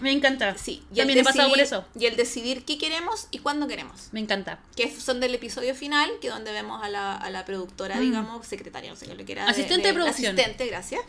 Me 0.00 0.12
encanta. 0.12 0.56
Sí. 0.58 0.82
Y 0.92 0.96
También 0.98 1.18
he 1.20 1.24
pasado 1.24 1.48
por 1.48 1.58
eso. 1.60 1.84
Y 1.98 2.06
el 2.06 2.16
decidir 2.16 2.64
qué 2.64 2.78
queremos 2.78 3.26
y 3.30 3.38
cuándo 3.38 3.66
queremos. 3.66 4.08
Me 4.12 4.20
encanta. 4.20 4.60
Que 4.76 4.90
son 4.94 5.20
del 5.20 5.34
episodio 5.34 5.74
final, 5.74 6.10
que 6.20 6.28
donde 6.28 6.52
vemos 6.52 6.82
a 6.82 6.88
la, 6.88 7.16
a 7.16 7.30
la 7.30 7.44
productora, 7.44 7.96
Mm. 7.96 8.00
digamos, 8.00 8.46
secretaria, 8.46 8.90
no 8.90 8.96
sé 8.96 9.06
qué 9.06 9.14
le 9.14 9.24
que 9.24 9.32
era. 9.32 9.46
Asistente 9.48 9.88
de 9.88 9.92
la 9.94 10.00
producción. 10.04 10.34
Asistente, 10.34 10.66
gracias. 10.66 11.00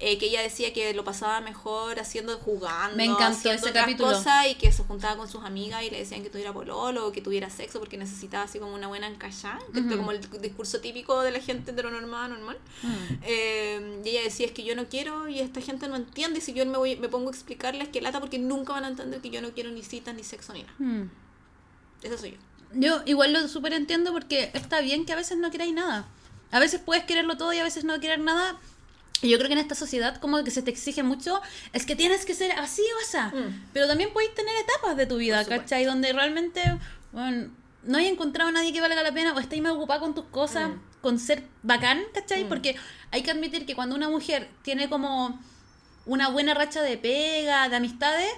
eh, 0.00 0.18
que 0.18 0.26
ella 0.26 0.42
decía 0.42 0.72
que 0.72 0.92
lo 0.92 1.04
pasaba 1.04 1.40
mejor 1.40 2.00
haciendo, 2.00 2.36
jugando, 2.38 2.96
Me 2.96 3.04
encantó 3.04 3.26
haciendo 3.50 3.62
ese 3.68 3.72
capítulo. 3.72 4.10
cosas 4.12 4.48
y 4.50 4.56
que 4.56 4.72
se 4.72 4.82
juntaba 4.82 5.16
con 5.16 5.28
sus 5.28 5.44
amigas 5.44 5.84
y 5.84 5.90
le 5.90 5.98
decían 5.98 6.22
que 6.24 6.30
tuviera 6.30 6.52
pololo 6.52 7.06
o 7.06 7.12
que 7.12 7.20
tuviera 7.20 7.48
sexo 7.48 7.78
porque 7.78 7.96
necesitaba 7.96 8.42
así 8.44 8.58
como 8.58 8.74
una 8.74 8.88
buena 8.88 9.06
encallada, 9.06 9.60
como 9.72 10.10
el 10.10 10.20
discurso 10.42 10.80
típico 10.80 11.22
de 11.22 11.30
la 11.30 11.38
gente 11.40 11.70
heteronormada 11.70 12.26
normal. 12.28 12.58
Mm. 12.82 12.94
Eh, 13.22 14.00
y 14.04 14.08
ella 14.10 14.22
decía 14.22 14.46
es 14.46 14.52
que 14.52 14.64
yo 14.64 14.74
no 14.74 14.86
quiero 14.88 15.28
y 15.28 15.38
esta 15.40 15.60
gente 15.60 15.88
no 15.88 15.96
entiende 15.96 16.38
y 16.38 16.42
si 16.42 16.52
yo 16.52 16.66
me, 16.66 16.76
voy, 16.76 16.96
me 16.96 17.08
pongo 17.08 17.28
a 17.28 17.32
explicarles 17.32 17.88
que 17.88 18.00
lata 18.00 18.18
porque 18.20 18.33
nunca 18.38 18.72
van 18.72 18.84
a 18.84 18.88
entender 18.88 19.20
que 19.20 19.30
yo 19.30 19.40
no 19.42 19.52
quiero 19.52 19.70
ni 19.70 19.82
citas 19.82 20.14
ni 20.14 20.24
sexo 20.24 20.52
ni 20.52 20.62
nada. 20.62 20.74
Mm. 20.78 21.10
Eso 22.02 22.18
soy 22.18 22.32
yo. 22.32 22.36
Yo 22.74 23.02
igual 23.06 23.32
lo 23.32 23.46
súper 23.48 23.72
entiendo 23.72 24.12
porque 24.12 24.50
está 24.54 24.80
bien 24.80 25.04
que 25.06 25.12
a 25.12 25.16
veces 25.16 25.38
no 25.38 25.50
queráis 25.50 25.72
nada. 25.74 26.06
A 26.50 26.58
veces 26.58 26.80
puedes 26.84 27.04
quererlo 27.04 27.36
todo 27.36 27.52
y 27.52 27.58
a 27.58 27.64
veces 27.64 27.84
no 27.84 27.98
querer 28.00 28.20
nada. 28.20 28.58
Y 29.22 29.30
yo 29.30 29.38
creo 29.38 29.48
que 29.48 29.54
en 29.54 29.60
esta 29.60 29.74
sociedad 29.74 30.20
como 30.20 30.42
que 30.44 30.50
se 30.50 30.60
te 30.60 30.70
exige 30.70 31.02
mucho, 31.02 31.40
es 31.72 31.86
que 31.86 31.96
tienes 31.96 32.24
que 32.26 32.34
ser 32.34 32.52
así 32.52 32.82
o 32.82 33.02
así. 33.02 33.36
Mm. 33.36 33.64
Pero 33.72 33.86
también 33.86 34.12
podéis 34.12 34.34
tener 34.34 34.54
etapas 34.56 34.96
de 34.96 35.06
tu 35.06 35.16
vida. 35.16 35.44
¿cachai? 35.44 35.84
Donde 35.84 36.12
realmente, 36.12 36.60
bueno, 37.12 37.50
no 37.84 37.98
hay 37.98 38.06
encontrado 38.06 38.48
a 38.48 38.52
nadie 38.52 38.72
que 38.72 38.80
valga 38.80 39.02
la 39.02 39.12
pena 39.12 39.32
o 39.34 39.38
estáis 39.40 39.62
más 39.62 39.72
ocupada 39.72 40.00
con 40.00 40.14
tus 40.14 40.24
cosas, 40.26 40.70
Mm. 40.70 40.80
con 41.00 41.18
ser 41.18 41.44
bacán, 41.62 42.02
¿cachai? 42.12 42.44
Mm. 42.44 42.48
Porque 42.48 42.76
hay 43.10 43.22
que 43.22 43.30
admitir 43.30 43.66
que 43.66 43.74
cuando 43.74 43.94
una 43.94 44.08
mujer 44.08 44.48
tiene 44.62 44.88
como 44.88 45.38
una 46.06 46.28
buena 46.28 46.54
racha 46.54 46.82
de 46.82 46.96
pega, 46.98 47.68
de 47.68 47.76
amistades, 47.76 48.30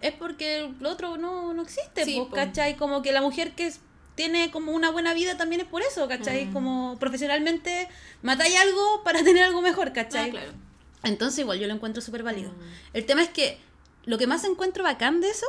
es 0.00 0.12
porque 0.12 0.70
lo 0.80 0.90
otro 0.90 1.16
no, 1.16 1.54
no 1.54 1.62
existe, 1.62 2.04
Sí, 2.04 2.16
pues, 2.16 2.28
po. 2.28 2.34
¿cachai? 2.34 2.76
Como 2.76 3.02
que 3.02 3.12
la 3.12 3.20
mujer 3.22 3.54
que 3.54 3.66
es- 3.68 3.80
tiene 4.14 4.50
como 4.50 4.72
una 4.72 4.90
buena 4.90 5.12
vida 5.14 5.36
también 5.36 5.60
es 5.62 5.66
por 5.66 5.82
eso, 5.82 6.06
¿cachai? 6.06 6.46
Mm. 6.46 6.52
Como 6.52 6.96
profesionalmente 7.00 7.88
matáis 8.22 8.54
algo 8.56 9.02
para 9.02 9.22
tener 9.24 9.42
algo 9.44 9.60
mejor, 9.62 9.92
¿cachai? 9.92 10.28
Ah, 10.28 10.30
claro. 10.30 10.52
Entonces 11.02 11.38
igual 11.40 11.58
yo 11.58 11.66
lo 11.66 11.74
encuentro 11.74 12.00
súper 12.02 12.22
válido. 12.22 12.50
Mm. 12.52 12.56
El 12.96 13.06
tema 13.06 13.22
es 13.22 13.28
que 13.30 13.58
lo 14.04 14.18
que 14.18 14.26
más 14.26 14.44
encuentro 14.44 14.84
bacán 14.84 15.20
de 15.20 15.30
eso 15.30 15.46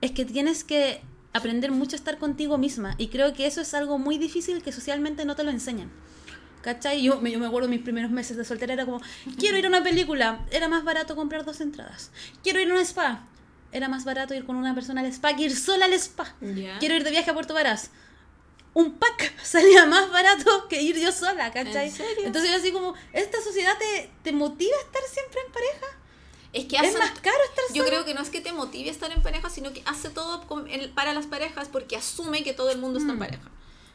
es 0.00 0.10
que 0.10 0.24
tienes 0.24 0.64
que 0.64 1.00
aprender 1.32 1.70
mucho 1.70 1.96
a 1.96 1.98
estar 1.98 2.18
contigo 2.18 2.58
misma. 2.58 2.94
Y 2.98 3.08
creo 3.08 3.32
que 3.32 3.46
eso 3.46 3.60
es 3.62 3.72
algo 3.72 3.96
muy 3.98 4.18
difícil 4.18 4.62
que 4.62 4.72
socialmente 4.72 5.24
no 5.24 5.34
te 5.36 5.44
lo 5.44 5.50
enseñan. 5.50 5.90
¿Cachai? 6.62 7.02
Yo, 7.02 7.20
me- 7.20 7.30
yo 7.30 7.38
me 7.38 7.46
acuerdo 7.46 7.68
mis 7.68 7.82
primeros 7.82 8.10
meses 8.10 8.36
de 8.36 8.44
soltera 8.44 8.72
era 8.72 8.84
como, 8.84 9.00
quiero 9.38 9.58
ir 9.58 9.64
a 9.66 9.68
una 9.68 9.82
película, 9.82 10.46
era 10.50 10.68
más 10.68 10.84
barato 10.84 11.16
comprar 11.16 11.44
dos 11.44 11.60
entradas. 11.60 12.10
Quiero 12.42 12.60
ir 12.60 12.70
a 12.70 12.74
un 12.74 12.80
spa, 12.80 13.26
era 13.72 13.88
más 13.88 14.04
barato 14.04 14.32
ir 14.34 14.44
con 14.46 14.56
una 14.56 14.74
persona 14.74 15.00
al 15.00 15.06
spa 15.08 15.34
que 15.34 15.42
ir 15.44 15.56
sola 15.56 15.86
al 15.86 15.92
spa. 15.94 16.34
Quiero 16.78 16.94
ir 16.94 17.04
de 17.04 17.10
viaje 17.10 17.30
a 17.30 17.34
Puerto 17.34 17.52
Varas. 17.54 17.90
Un 18.74 18.92
pack 18.98 19.34
salía 19.44 19.84
más 19.86 20.10
barato 20.10 20.66
que 20.68 20.80
ir 20.80 20.98
yo 20.98 21.10
sola, 21.12 21.52
¿cachai? 21.52 21.88
¿En 21.88 21.92
serio? 21.94 22.24
Entonces 22.26 22.50
yo 22.50 22.56
así 22.56 22.70
como, 22.72 22.94
¿esta 23.12 23.40
sociedad 23.42 23.76
te, 23.78 24.10
te 24.22 24.32
motiva 24.32 24.76
a 24.76 24.80
estar 24.86 25.02
siempre 25.12 25.40
en 25.46 25.52
pareja? 25.52 25.86
Es 26.52 26.64
que 26.66 26.76
Es 26.76 26.82
hacen- 26.82 26.98
más 26.98 27.10
caro 27.20 27.36
estar 27.50 27.64
Yo 27.74 27.82
sola. 27.82 27.86
creo 27.88 28.04
que 28.04 28.14
no 28.14 28.20
es 28.22 28.30
que 28.30 28.40
te 28.40 28.52
motive 28.52 28.88
a 28.88 28.92
estar 28.92 29.10
en 29.10 29.22
pareja, 29.22 29.50
sino 29.50 29.72
que 29.72 29.82
hace 29.86 30.10
todo 30.10 30.46
con- 30.46 30.68
en- 30.70 30.94
para 30.94 31.12
las 31.12 31.26
parejas 31.26 31.68
porque 31.72 31.96
asume 31.96 32.44
que 32.44 32.52
todo 32.54 32.70
el 32.70 32.78
mundo 32.78 32.98
está 32.98 33.10
en 33.12 33.16
Mm. 33.16 33.20
pareja. 33.20 33.50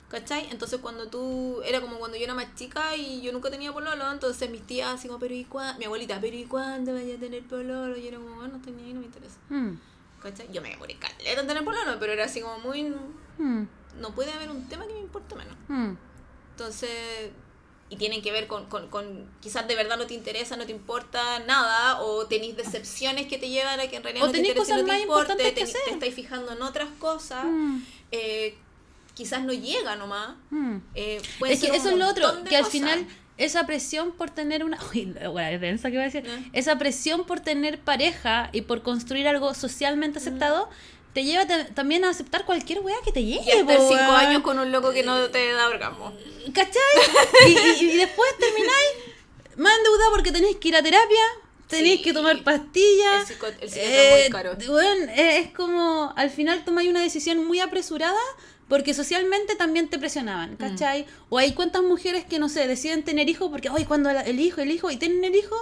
¿Cachai? 0.09 0.47
Entonces 0.51 0.79
cuando 0.79 1.07
tú, 1.07 1.61
era 1.65 1.81
como 1.81 1.97
cuando 1.99 2.15
yo 2.17 2.23
era 2.23 2.33
más 2.33 2.55
chica 2.55 2.95
y 2.95 3.21
yo 3.21 3.33
nunca 3.33 3.49
tenía 3.51 3.73
pololo, 3.73 4.09
entonces 4.09 4.49
mis 4.49 4.65
tías 4.65 4.93
así 4.93 5.07
como, 5.07 5.19
pero 5.19 5.33
¿y 5.33 5.43
cuándo? 5.43 5.77
Mi 5.79 5.85
abuelita, 5.85 6.17
pero 6.21 6.35
¿y 6.35 6.45
cuándo 6.45 6.93
vaya 6.93 7.15
a 7.15 7.19
tener 7.19 7.43
pololo? 7.43 7.97
Y 7.97 8.03
yo 8.03 8.07
era 8.07 8.17
como, 8.17 8.35
bueno, 8.35 8.57
no 8.57 8.61
tenía 8.61 8.85
ahí, 8.85 8.93
no 8.93 9.01
me 9.01 9.07
interesa. 9.07 9.35
Mm, 9.49 9.71
¿Cachai? 10.21 10.47
Yo 10.53 10.61
me 10.61 10.75
morí 10.77 10.93
caleta 10.95 11.41
en 11.41 11.47
tener 11.47 11.63
pololo, 11.65 11.99
pero 11.99 12.13
era 12.13 12.23
así 12.25 12.39
como 12.39 12.57
muy, 12.59 12.83
mm, 13.37 13.63
no 13.99 14.15
puede 14.15 14.31
haber 14.31 14.49
un 14.49 14.67
tema 14.69 14.87
que 14.87 14.93
me 14.93 14.99
importe 15.01 15.35
menos. 15.35 15.55
mm. 15.67 15.91
Entonces, 16.51 16.89
y 17.89 17.95
tienen 17.97 18.21
que 18.21 18.31
ver 18.31 18.47
con, 18.47 18.65
con, 18.67 18.87
con 18.89 19.29
quizás 19.41 19.67
de 19.67 19.75
verdad 19.75 19.97
no 19.97 20.07
te 20.07 20.13
interesa, 20.13 20.55
no 20.57 20.65
te 20.65 20.71
importa 20.71 21.39
nada, 21.39 22.01
o 22.01 22.25
tenéis 22.27 22.55
decepciones 22.57 23.27
que 23.27 23.37
te 23.37 23.49
llevan 23.49 23.79
a 23.79 23.87
que 23.87 23.97
en 23.97 24.03
realidad 24.03 24.23
O 24.25 24.27
no 24.27 24.31
te 24.33 24.39
interesa, 24.39 24.61
cosas 24.73 24.81
no 24.81 24.87
te 24.93 25.01
importe, 25.01 25.35
te, 25.35 25.51
te 25.51 25.61
estáis 25.91 26.15
fijando 26.15 26.51
en 26.53 26.61
otras 26.61 26.89
cosas, 26.99 27.45
Mm, 27.45 27.79
eh, 28.11 28.57
quizás 29.17 29.41
no 29.43 29.51
llega 29.53 29.95
nomás. 29.95 30.35
mm. 30.51 30.77
eh, 30.95 31.19
puede 31.39 31.53
Es 31.53 31.59
que 31.59 31.67
ser 31.67 31.75
eso 31.75 31.89
es 31.89 31.97
lo 31.97 32.07
otro, 32.07 32.43
que 32.43 32.55
al 32.55 32.65
final 32.65 33.07
esa 33.37 33.65
presión 33.65 34.11
por 34.11 34.29
tener 34.29 34.63
una... 34.63 34.77
Uy, 34.93 35.13
la 35.19 35.29
wea 35.31 35.57
densa 35.57 35.89
que 35.89 35.95
voy 35.97 36.03
a 36.03 36.05
decir. 36.11 36.23
Eh. 36.27 36.49
Esa 36.53 36.77
presión 36.77 37.25
por 37.25 37.39
tener 37.39 37.79
pareja 37.79 38.49
y 38.53 38.61
por 38.61 38.83
construir 38.83 39.27
algo 39.27 39.53
socialmente 39.53 40.19
aceptado, 40.19 40.69
te 41.13 41.23
lleva 41.23 41.45
ta- 41.47 41.65
también 41.67 42.05
a 42.05 42.09
aceptar 42.09 42.45
cualquier 42.45 42.79
wea 42.81 42.95
que 43.03 43.11
te 43.11 43.23
llegue. 43.23 43.41
Y 43.45 43.49
estar 43.59 43.77
po, 43.77 43.87
cinco 43.89 44.11
años 44.11 44.41
con 44.43 44.59
un 44.59 44.71
loco 44.71 44.91
que 44.91 45.01
no 45.03 45.19
te 45.29 45.51
da 45.51 45.67
orgasmo. 45.67 46.13
¿Cachai? 46.53 46.93
Y, 47.47 47.51
y- 47.85 47.91
y 47.91 47.97
después 47.97 48.29
termináis 48.39 48.89
más 49.55 49.75
endeudada 49.77 50.11
porque 50.11 50.31
tenéis 50.31 50.57
que 50.57 50.67
ir 50.67 50.75
a 50.75 50.83
terapia, 50.83 51.23
tenéis 51.67 51.97
Sí. 51.97 52.03
que 52.03 52.13
tomar 52.13 52.43
pastillas. 52.43 53.21
El 53.29 53.35
psico- 53.35 53.47
el 53.47 53.69
es 53.73 54.21
muy 54.23 54.31
caro. 54.31 54.55
bueno, 54.67 55.11
eh, 55.11 55.39
es 55.39 55.51
como 55.53 56.13
al 56.15 56.29
final 56.29 56.63
tomáis 56.63 56.89
una 56.89 57.01
decisión 57.01 57.43
muy 57.45 57.59
apresurada 57.59 58.19
porque 58.67 58.93
socialmente 58.93 59.55
también 59.55 59.87
te 59.89 59.97
presionaban, 59.97 60.53
Mm. 60.53 60.57
¿cachai? 60.57 61.05
O 61.29 61.37
hay 61.37 61.53
cuántas 61.53 61.83
mujeres 61.83 62.25
que, 62.25 62.37
no 62.39 62.49
sé, 62.49 62.67
deciden 62.67 63.03
tener 63.03 63.29
hijos 63.29 63.49
porque, 63.49 63.69
ay, 63.69 63.85
cuando 63.85 64.09
el 64.09 64.39
hijo, 64.39 64.61
el 64.61 64.71
hijo, 64.71 64.91
y 64.91 64.97
tienen 64.97 65.23
el 65.23 65.35
hijo 65.35 65.55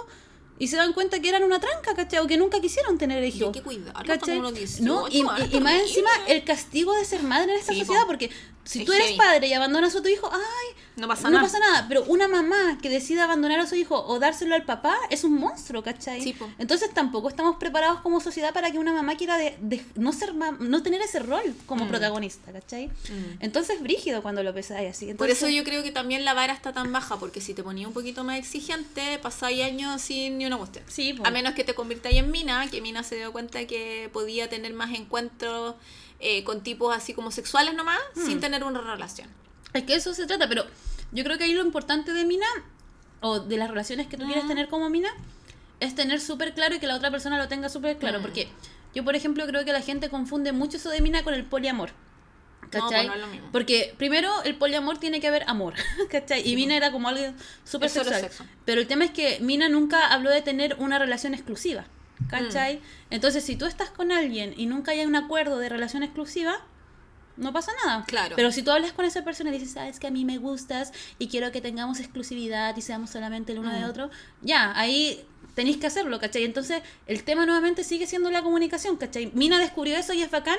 y 0.58 0.68
se 0.68 0.76
dan 0.76 0.92
cuenta 0.94 1.20
que 1.20 1.28
eran 1.28 1.42
una 1.44 1.60
tranca, 1.60 1.94
¿cachai? 1.94 2.18
O 2.20 2.26
que 2.26 2.36
nunca 2.36 2.60
quisieron 2.60 2.96
tener 2.98 3.22
Y 3.22 3.28
hijos. 3.28 3.48
hay 3.48 3.52
que 3.52 3.62
cuidarlo 3.62 4.02
¿cachai? 4.06 4.40
18, 4.40 4.82
No, 4.84 5.06
y, 5.08 5.18
y- 5.18 5.56
y 5.56 5.60
más 5.60 5.74
encima 5.82 6.10
el 6.28 6.42
castigo 6.44 6.94
de 6.94 7.04
ser 7.04 7.22
madre 7.22 7.52
en 7.52 7.58
esta 7.60 7.72
Sí, 7.72 7.80
sociedad, 7.80 8.02
po. 8.02 8.06
porque 8.08 8.30
si 8.66 8.80
Es 8.80 8.84
tú 8.84 8.92
eres 8.92 9.06
heavy. 9.06 9.16
padre 9.18 9.46
y 9.46 9.52
abandonas 9.54 9.94
a 9.96 10.02
tu 10.02 10.08
hijo, 10.08 10.28
ay, 10.30 10.76
No 10.96 11.08
pasa 11.08 11.24
no 11.24 11.30
nada. 11.30 11.42
pasa 11.44 11.58
nada. 11.58 11.86
Pero 11.88 12.04
una 12.04 12.26
mamá 12.28 12.78
que 12.82 12.88
decide 12.90 13.20
abandonar 13.20 13.60
a 13.60 13.66
su 13.66 13.74
hijo 13.76 14.04
o 14.06 14.18
dárselo 14.18 14.54
al 14.54 14.64
papá 14.64 14.96
es 15.10 15.24
un 15.24 15.34
monstruo, 15.34 15.82
¿cachai? 15.82 16.20
Sí. 16.20 16.34
Entonces 16.58 16.90
tampoco 16.92 17.28
estamos 17.28 17.56
preparados 17.56 18.00
como 18.00 18.20
sociedad 18.20 18.52
para 18.52 18.70
que 18.72 18.78
una 18.78 18.92
mamá 18.92 19.16
quiera 19.16 19.38
de, 19.38 19.56
de- 19.60 19.84
no 19.94 20.12
ser 20.12 20.34
ma- 20.34 20.56
no 20.58 20.82
tener 20.82 21.00
ese 21.00 21.20
rol 21.20 21.42
como 21.66 21.84
Mm. 21.84 21.88
protagonista, 21.88 22.52
¿cachai? 22.52 22.88
Mm. 22.88 23.36
Entonces 23.40 23.80
brígido 23.82 24.20
cuando 24.22 24.42
lo 24.42 24.52
pensáis 24.52 24.90
así. 24.90 25.14
Por 25.14 25.30
eso 25.30 25.48
yo 25.48 25.62
creo 25.64 25.82
que 25.82 25.92
también 25.92 26.24
la 26.24 26.34
vara 26.34 26.52
está 26.52 26.72
tan 26.72 26.92
baja, 26.92 27.18
porque 27.18 27.40
si 27.40 27.54
te 27.54 27.62
ponía 27.62 27.86
un 27.86 27.94
poquito 27.94 28.24
más 28.24 28.38
exigente, 28.38 29.18
pasáis 29.20 29.62
años 29.62 30.02
sin 30.02 30.38
ni 30.38 30.46
una 30.46 30.56
cuestión. 30.58 30.84
Sí. 30.88 31.14
A 31.24 31.30
menos 31.30 31.54
que 31.54 31.62
te 31.64 31.74
convirtáis 31.74 32.16
en 32.16 32.30
Mina, 32.30 32.66
que 32.70 32.80
Mina 32.80 33.02
se 33.04 33.16
dio 33.16 33.30
cuenta 33.32 33.64
que 33.66 34.10
podía 34.12 34.48
tener 34.48 34.72
más 34.74 34.92
encuentros 34.94 35.74
eh, 36.20 36.44
con 36.44 36.62
tipos 36.62 36.94
así 36.96 37.12
como 37.14 37.30
sexuales 37.30 37.74
nomás, 37.74 37.98
Mm. 38.14 38.26
sin 38.26 38.40
tener 38.40 38.64
una 38.64 38.80
relación. 38.80 39.28
Es 39.72 39.82
que 39.84 39.94
eso 39.94 40.14
se 40.14 40.26
trata, 40.26 40.48
pero 40.48 40.64
yo 41.12 41.24
creo 41.24 41.36
que 41.38 41.44
ahí 41.44 41.52
lo 41.54 41.62
importante 41.64 42.12
de 42.12 42.24
Mina, 42.24 42.46
o 43.20 43.40
de 43.40 43.56
las 43.56 43.68
relaciones 43.68 44.06
que 44.06 44.16
tú 44.16 44.24
quieres 44.26 44.44
Mm. 44.44 44.48
tener 44.48 44.68
como 44.68 44.88
Mina, 44.90 45.10
es 45.80 45.94
tener 45.94 46.20
súper 46.20 46.54
claro 46.54 46.74
y 46.74 46.78
que 46.78 46.86
la 46.86 46.96
otra 46.96 47.10
persona 47.10 47.36
lo 47.38 47.48
tenga 47.48 47.68
súper 47.68 47.98
claro. 47.98 48.18
Mm. 48.20 48.22
Porque 48.22 48.48
yo, 48.94 49.04
por 49.04 49.14
ejemplo, 49.14 49.46
creo 49.46 49.64
que 49.64 49.72
la 49.72 49.82
gente 49.82 50.08
confunde 50.08 50.52
mucho 50.52 50.78
eso 50.78 50.88
de 50.90 51.00
Mina 51.02 51.22
con 51.22 51.34
el 51.34 51.44
poliamor. 51.44 51.90
No, 52.62 52.70
¿Cachai? 52.70 52.88
pues 52.88 53.06
no 53.06 53.14
es 53.14 53.20
lo 53.20 53.26
mismo. 53.28 53.48
Porque 53.52 53.94
primero 53.96 54.42
el 54.42 54.56
poliamor 54.56 54.98
tiene 54.98 55.20
que 55.20 55.28
haber 55.28 55.44
amor, 55.48 55.74
¿cachai? 56.10 56.48
Y 56.48 56.56
Mina 56.56 56.76
era 56.76 56.90
como 56.90 57.08
algo 57.08 57.32
súper 57.64 57.90
sexual. 57.90 58.20
sexo. 58.20 58.44
Pero 58.64 58.80
el 58.80 58.86
tema 58.88 59.04
es 59.04 59.10
que 59.12 59.38
Mina 59.40 59.68
nunca 59.68 60.08
habló 60.08 60.30
de 60.30 60.42
tener 60.42 60.74
una 60.78 60.98
relación 60.98 61.32
exclusiva, 61.34 61.84
Mm. 62.18 62.26
¿cachai? 62.28 62.80
Entonces, 63.10 63.44
si 63.44 63.56
tú 63.56 63.66
estás 63.66 63.90
con 63.90 64.12
alguien 64.12 64.54
y 64.56 64.66
nunca 64.66 64.92
hay 64.92 65.04
un 65.04 65.16
acuerdo 65.16 65.58
de 65.58 65.68
relación 65.68 66.02
exclusiva, 66.02 66.56
no 67.36 67.52
pasa 67.52 67.72
nada. 67.84 68.04
Claro. 68.06 68.34
Pero 68.36 68.50
si 68.50 68.62
tú 68.62 68.70
hablas 68.70 68.92
con 68.92 69.04
esa 69.04 69.22
persona 69.22 69.50
y 69.50 69.54
dices, 69.54 69.72
sabes 69.72 70.00
que 70.00 70.06
a 70.06 70.10
mí 70.10 70.24
me 70.24 70.38
gustas 70.38 70.92
y 71.18 71.28
quiero 71.28 71.52
que 71.52 71.60
tengamos 71.60 72.00
exclusividad 72.00 72.74
y 72.76 72.80
seamos 72.82 73.10
solamente 73.10 73.52
el 73.52 73.58
uno 73.58 73.72
de 73.72 73.80
Mm. 73.80 73.90
otro, 73.90 74.10
ya, 74.40 74.72
ahí 74.78 75.22
tenéis 75.54 75.76
que 75.76 75.86
hacerlo, 75.86 76.18
¿cachai? 76.18 76.44
Entonces, 76.44 76.82
el 77.06 77.24
tema 77.24 77.44
nuevamente 77.44 77.84
sigue 77.84 78.06
siendo 78.06 78.30
la 78.30 78.42
comunicación, 78.42 78.96
¿cachai? 78.96 79.30
Mina 79.34 79.58
descubrió 79.58 79.96
eso 79.96 80.12
y 80.14 80.22
es 80.22 80.30
bacán, 80.30 80.58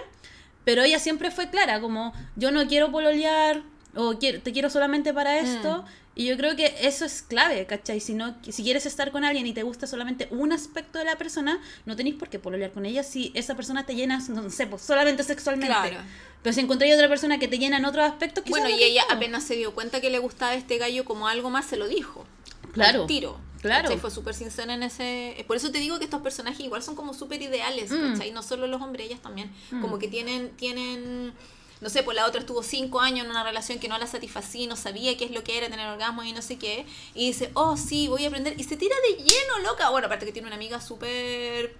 pero 0.65 0.83
ella 0.83 0.99
siempre 0.99 1.31
fue 1.31 1.49
clara, 1.49 1.81
como, 1.81 2.13
yo 2.35 2.51
no 2.51 2.67
quiero 2.67 2.91
pololear 2.91 3.63
o 3.95 4.19
quiero, 4.19 4.41
te 4.41 4.51
quiero 4.51 4.69
solamente 4.69 5.13
para 5.13 5.39
esto. 5.39 5.83
Y 6.19 6.25
yo 6.25 6.35
creo 6.35 6.55
que 6.55 6.73
eso 6.81 7.05
es 7.05 7.21
clave, 7.21 7.67
¿cachai? 7.67 7.99
Si, 7.99 8.15
no, 8.15 8.35
si 8.49 8.63
quieres 8.63 8.87
estar 8.87 9.11
con 9.11 9.23
alguien 9.23 9.45
y 9.45 9.53
te 9.53 9.61
gusta 9.61 9.85
solamente 9.85 10.27
un 10.31 10.51
aspecto 10.51 10.97
de 10.97 11.05
la 11.05 11.15
persona, 11.15 11.61
no 11.85 11.95
tenéis 11.95 12.15
por 12.15 12.27
qué 12.27 12.39
pololear 12.39 12.71
con 12.71 12.87
ella 12.87 13.03
si 13.03 13.31
esa 13.35 13.53
persona 13.55 13.85
te 13.85 13.93
llena, 13.93 14.17
no 14.29 14.49
sé, 14.49 14.65
pues, 14.65 14.81
solamente 14.81 15.23
sexualmente. 15.23 15.67
Claro. 15.75 15.97
Pero 16.41 16.53
si 16.55 16.61
encontráis 16.61 16.95
otra 16.95 17.07
persona 17.07 17.37
que 17.37 17.47
te 17.47 17.59
llena 17.59 17.77
en 17.77 17.85
otros 17.85 18.03
aspectos, 18.03 18.43
Bueno, 18.47 18.67
no 18.67 18.75
y 18.75 18.83
ella 18.83 19.03
apenas 19.11 19.43
se 19.43 19.55
dio 19.57 19.75
cuenta 19.75 20.01
que 20.01 20.09
le 20.09 20.17
gustaba 20.17 20.55
este 20.55 20.79
gallo 20.79 21.05
como 21.05 21.27
algo 21.27 21.51
más, 21.51 21.65
se 21.65 21.77
lo 21.77 21.87
dijo. 21.87 22.25
Claro. 22.73 23.01
Al 23.01 23.07
tiro. 23.07 23.37
Claro. 23.61 23.83
¿cachai? 23.83 23.99
Fue 23.99 24.09
súper 24.09 24.33
sincera 24.33 24.73
en 24.73 24.81
ese... 24.81 25.43
Por 25.45 25.57
eso 25.57 25.71
te 25.71 25.77
digo 25.77 25.99
que 25.99 26.05
estos 26.05 26.21
personajes 26.21 26.61
igual 26.61 26.81
son 26.81 26.95
como 26.95 27.13
súper 27.13 27.43
ideales, 27.43 27.91
Mm. 27.91 28.13
¿cachai? 28.13 28.31
No 28.31 28.41
solo 28.41 28.65
los 28.65 28.81
hombres, 28.81 29.05
ellas 29.05 29.21
también. 29.21 29.51
Mm. 29.69 29.81
Como 29.81 29.99
que 29.99 30.07
tienen... 30.07 30.49
tienen 30.57 31.33
no 31.81 31.89
sé, 31.89 32.03
pues 32.03 32.15
la 32.15 32.25
otra 32.25 32.41
estuvo 32.41 32.63
cinco 32.63 32.99
años 32.99 33.25
en 33.25 33.31
una 33.31 33.43
relación 33.43 33.79
que 33.79 33.87
no 33.87 33.97
la 33.97 34.07
satisfacía, 34.07 34.67
no 34.67 34.75
sabía 34.75 35.15
qué 35.17 35.25
es 35.25 35.31
lo 35.31 35.43
que 35.43 35.57
era 35.57 35.69
tener 35.69 35.87
orgasmo 35.87 36.23
y 36.23 36.33
no 36.33 36.41
sé 36.41 36.57
qué. 36.57 36.85
Y 37.13 37.27
dice, 37.27 37.51
oh, 37.53 37.77
sí, 37.77 38.07
voy 38.07 38.25
a 38.25 38.27
aprender. 38.27 38.59
Y 38.59 38.63
se 38.63 38.77
tira 38.77 38.95
de 39.09 39.23
lleno, 39.23 39.59
loca. 39.63 39.89
Bueno, 39.89 40.07
aparte 40.07 40.25
que 40.25 40.31
tiene 40.31 40.47
una 40.47 40.55
amiga 40.55 40.81
súper... 40.81 41.75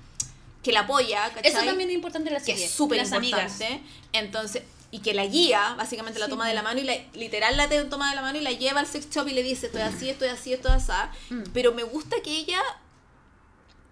que 0.63 0.71
la 0.71 0.81
apoya, 0.81 1.31
¿cachai? 1.33 1.51
Eso 1.51 1.63
también 1.63 1.89
es 1.89 1.95
importante 1.95 2.29
en 2.29 2.33
la 2.33 2.39
que 2.39 2.53
serie. 2.53 2.65
es 2.65 2.71
súper 2.71 2.99
las 2.99 3.11
amigas. 3.11 3.51
importante. 3.53 3.83
Entonces, 4.13 4.63
y 4.89 4.99
que 4.99 5.13
la 5.13 5.25
guía, 5.25 5.75
básicamente 5.77 6.19
la 6.19 6.29
toma 6.29 6.47
de 6.47 6.53
la 6.53 6.63
mano 6.63 6.79
y 6.79 6.83
la, 6.83 6.95
literal 7.13 7.57
la 7.57 7.67
toma 7.89 8.09
de 8.09 8.15
la 8.15 8.21
mano 8.21 8.37
y 8.37 8.41
la 8.41 8.51
lleva 8.51 8.79
al 8.79 8.87
sex 8.87 9.09
shop 9.09 9.27
y 9.27 9.33
le 9.33 9.43
dice, 9.43 9.65
estoy 9.65 9.81
así, 9.81 10.09
estoy 10.09 10.29
así, 10.29 10.53
estoy 10.53 10.71
así. 10.71 10.91
Mm. 11.29 11.43
Pero 11.53 11.73
me 11.73 11.83
gusta 11.83 12.17
que 12.23 12.31
ella 12.31 12.61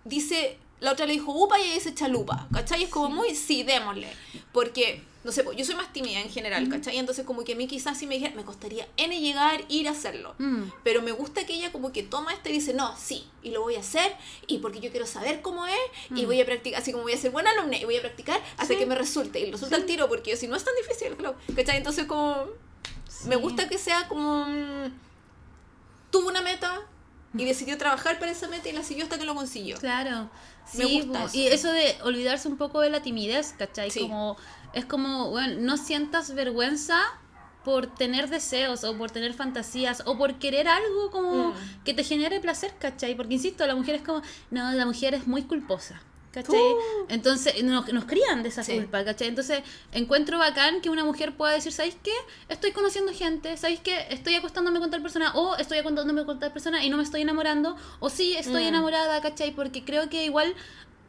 dice, 0.06 0.58
la 0.80 0.94
otra 0.94 1.06
le 1.06 1.14
dijo 1.14 1.34
upa 1.34 1.60
y 1.60 1.64
ella 1.64 1.74
dice 1.74 1.94
chalupa, 1.94 2.48
¿cachai? 2.54 2.84
Es 2.84 2.90
como 2.90 3.10
muy, 3.10 3.36
sí, 3.36 3.64
démosle. 3.64 4.08
Porque, 4.54 5.04
no 5.26 5.32
sé, 5.32 5.44
pues, 5.44 5.58
yo 5.58 5.66
soy 5.66 5.74
más 5.76 5.92
tímida 5.92 6.20
en 6.22 6.30
general, 6.30 6.70
¿cachai? 6.70 6.98
Entonces 6.98 7.26
como 7.26 7.44
que 7.44 7.54
a 7.54 7.56
mí 7.56 7.68
quizás 7.68 7.98
si 7.98 8.06
me 8.06 8.14
dijera, 8.16 8.36
me 8.36 8.44
costaría 8.46 8.88
N 8.96 9.20
llegar, 9.20 9.66
ir 9.70 9.88
a 9.88 9.92
hacerlo. 9.92 10.36
Mm. 10.38 10.66
Pero 10.84 11.02
me 11.02 11.12
gusta 11.12 11.46
que 11.48 11.54
ella 11.56 11.72
como 11.72 11.92
que 11.92 12.04
toma 12.04 12.32
esto 12.32 12.50
y 12.50 12.54
dice, 12.54 12.74
no, 12.76 12.96
sí, 12.98 13.28
y 13.42 13.50
lo 13.50 13.62
voy 13.62 13.76
a 13.76 13.80
hacer, 13.80 14.16
y 14.46 14.60
porque 14.60 14.80
yo 14.80 14.92
quiero 14.92 15.08
saber 15.08 15.42
cómo 15.42 15.66
es, 15.66 15.76
y 16.12 16.24
Mm. 16.24 16.26
voy 16.28 16.42
a 16.42 16.46
practicar, 16.46 16.80
así 16.80 16.92
como 16.92 17.04
voy 17.04 17.14
a 17.14 17.18
ser 17.18 17.32
buena 17.32 17.50
alumna, 17.52 17.76
y 17.78 17.86
voy 17.86 17.98
a 17.98 18.02
practicar 18.02 18.40
hasta 18.58 18.74
Sí. 18.76 18.78
que 18.80 18.86
me 18.86 18.94
resulte. 18.96 19.40
Y 19.40 19.52
resulta 19.52 19.76
Sí. 19.78 19.82
el 19.82 19.88
tiro, 19.88 20.08
porque 20.08 20.38
si 20.38 20.48
no 20.48 20.56
es 20.56 20.64
tan 20.64 20.76
difícil, 20.76 21.16
claro, 21.18 21.36
¿cachai? 21.56 21.78
Entonces 21.78 22.06
como, 22.06 22.46
me 23.26 23.36
gusta 23.36 23.68
que 23.68 23.78
sea 23.80 24.08
como, 24.08 24.46
mm, 24.46 24.92
tuvo 26.12 26.30
una 26.30 26.42
meta, 26.42 26.82
y 27.38 27.44
decidió 27.44 27.78
trabajar 27.78 28.18
para 28.20 28.32
esa 28.32 28.48
meta, 28.48 28.70
y 28.70 28.72
la 28.72 28.84
siguió 28.84 29.04
hasta 29.04 29.18
que 29.18 29.26
lo 29.26 29.36
consiguió. 29.36 29.78
Claro. 29.80 30.30
Me 30.74 30.86
Sí, 30.88 31.02
gusta 31.02 31.20
po. 31.22 31.26
eso. 31.28 31.38
y 31.38 31.48
eso 31.48 31.72
de 31.72 31.96
olvidarse 32.04 32.48
un 32.48 32.58
poco 32.58 32.82
de 32.82 32.90
la 32.90 33.02
timidez, 33.02 33.54
¿cachai? 33.58 33.92
Sí. 33.92 34.00
Como, 34.00 34.36
es 34.76 34.86
como, 34.86 35.32
bueno, 35.32 35.56
no 35.60 35.78
sientas 35.78 36.34
vergüenza 36.36 37.02
por 37.64 37.88
tener 37.88 38.30
deseos 38.30 38.84
o 38.84 38.96
por 38.96 39.10
tener 39.10 39.34
fantasías 39.34 40.04
o 40.06 40.18
por 40.20 40.36
querer 40.36 40.68
algo 40.68 41.10
como 41.10 41.50
Mm. 41.50 41.84
que 41.84 41.94
te 41.96 42.04
genere 42.04 42.40
placer, 42.40 42.72
¿cachai? 42.80 43.16
Porque 43.16 43.34
insisto, 43.34 43.66
la 43.66 43.74
mujer 43.76 43.96
es 43.96 44.02
como, 44.04 44.22
no, 44.52 44.72
la 44.74 44.86
mujer 44.86 45.16
es 45.16 45.26
muy 45.26 45.42
culposa. 45.44 46.00
¿Cachai? 46.32 46.60
Uh. 46.60 47.06
Entonces 47.08 47.64
nos, 47.64 47.92
nos 47.94 48.04
crían 48.04 48.44
de 48.44 48.50
esa 48.50 48.62
Sí. 48.62 48.74
culpa, 48.76 49.06
¿cachai? 49.06 49.30
Entonces 49.30 49.64
encuentro 49.94 50.38
bacán 50.38 50.82
que 50.82 50.90
una 50.90 51.06
mujer 51.06 51.34
pueda 51.38 51.54
decir, 51.54 51.72
¿sabéis 51.72 51.96
qué? 52.04 52.12
Estoy 52.50 52.74
conociendo 52.74 53.14
gente, 53.14 53.56
¿sabéis 53.56 53.80
qué? 53.80 54.06
Estoy 54.10 54.36
acostándome 54.36 54.80
con 54.80 54.92
tal 54.92 55.02
persona 55.02 55.32
o 55.34 55.56
estoy 55.56 55.78
acostándome 55.78 56.26
con 56.26 56.38
tal 56.42 56.52
persona 56.52 56.84
y 56.84 56.90
no 56.90 56.98
me 56.98 57.04
estoy 57.04 57.22
enamorando 57.22 57.78
o 58.02 58.10
sí 58.10 58.36
estoy 58.36 58.66
Mm. 58.66 58.68
enamorada, 58.68 59.22
¿cachai? 59.22 59.52
Porque 59.56 59.86
creo 59.86 60.10
que 60.10 60.26
igual 60.26 60.54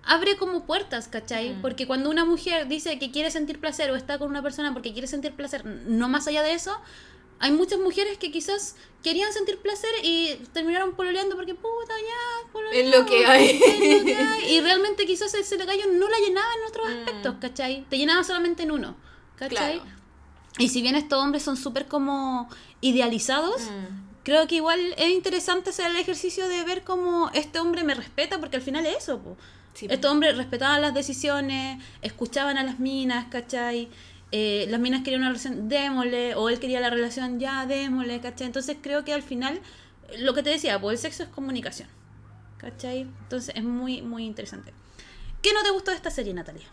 abre 0.07 0.37
como 0.37 0.65
puertas, 0.65 1.09
¿cachai? 1.09 1.55
Mm. 1.55 1.61
Porque 1.63 1.87
cuando 1.87 2.09
una 2.11 2.25
mujer 2.25 2.69
dice 2.69 2.99
que 2.99 3.11
quiere 3.11 3.31
sentir 3.31 3.59
placer 3.61 3.91
o 3.91 3.97
está 3.97 4.19
con 4.19 4.29
una 4.31 4.43
persona 4.43 4.73
porque 4.73 4.93
quiere 4.93 5.09
sentir 5.09 5.33
placer, 5.33 5.65
no 5.65 6.09
más 6.09 6.27
allá 6.29 6.43
de 6.43 6.53
eso, 6.55 6.73
hay 7.39 7.53
muchas 7.53 7.79
mujeres 7.79 8.17
que 8.17 8.31
quizás 8.31 8.77
querían 9.03 9.31
sentir 9.33 9.59
placer 9.59 9.91
y 10.03 10.37
terminaron 10.55 10.95
pololeando 10.95 11.37
porque 11.37 11.55
puta 11.55 11.93
ya, 12.01 12.51
pololeamos, 12.53 12.95
Es 12.95 12.99
lo 12.99 13.07
que 13.07 13.27
hay. 13.27 13.61
es 13.63 13.99
lo 14.01 14.05
que 14.07 14.15
hay. 14.17 14.55
Y 14.57 14.61
realmente 14.63 15.05
quizás 15.07 15.35
ese 15.35 15.57
gallo 15.59 15.85
no 15.93 16.09
la 16.09 16.17
llenaba 16.19 16.49
en 16.63 16.69
otros 16.69 16.87
Mm. 16.89 16.99
aspectos, 16.99 17.35
¿cachai? 17.41 17.85
Te 17.91 17.99
llenaba 17.99 18.25
solamente 18.25 18.63
en 18.63 18.71
uno, 18.71 18.97
¿cachai? 19.37 19.81
Claro. 19.81 19.97
Y 20.59 20.71
si 20.71 20.81
bien 20.81 20.95
estos 20.97 21.23
hombres 21.23 21.43
son 21.43 21.57
súper 21.59 21.87
como 21.87 22.49
idealizados, 22.81 23.63
Mm. 23.65 24.23
creo 24.23 24.47
que 24.47 24.55
igual 24.57 24.81
es 24.97 25.11
interesante 25.11 25.71
hacer 25.71 25.91
el 25.91 25.97
ejercicio 25.97 26.49
de 26.49 26.65
ver 26.65 26.85
cómo 26.85 27.31
este 27.35 27.59
hombre 27.61 27.85
me 27.85 27.95
respeta, 27.95 28.39
porque 28.41 28.57
al 28.57 28.63
final 28.63 28.87
es 28.87 28.97
eso, 28.99 29.19
po. 29.21 29.37
Sí. 29.77 29.87
Estos 29.91 30.11
hombres 30.11 30.37
respetaban 30.39 30.81
las 30.81 30.95
decisiones, 30.95 31.83
escuchaban 32.01 32.57
a 32.57 32.63
las 32.65 32.79
minas, 32.79 33.27
¿cachai? 33.27 33.91
Eh, 34.33 34.67
las 34.71 34.81
minas 34.81 35.03
querían 35.05 35.21
una 35.21 35.29
relación, 35.31 35.69
démosle, 35.69 36.35
o 36.35 36.49
él 36.49 36.59
quería 36.59 36.81
la 36.81 36.89
relación, 36.89 37.39
ya, 37.39 37.67
démosle, 37.67 38.21
¿cachai? 38.21 38.47
Entonces 38.47 38.79
creo 38.81 39.05
que 39.05 39.13
al 39.13 39.23
final, 39.23 39.61
eh, 40.09 40.19
lo 40.19 40.33
que 40.33 40.43
te 40.43 40.49
decía, 40.49 40.81
pues 40.81 40.99
el 40.99 41.03
sexo 41.03 41.25
es 41.25 41.29
comunicación, 41.29 41.89
¿cachai? 42.57 43.03
Entonces 43.03 43.55
es 43.55 43.65
muy, 43.65 44.01
muy 44.01 44.25
interesante. 44.25 44.73
¿Qué 45.43 45.53
no 45.53 45.63
te 45.63 45.71
gustó 45.71 45.91
de 45.91 45.99
esta 45.99 46.11
serie, 46.11 46.33
Natalia? 46.33 46.67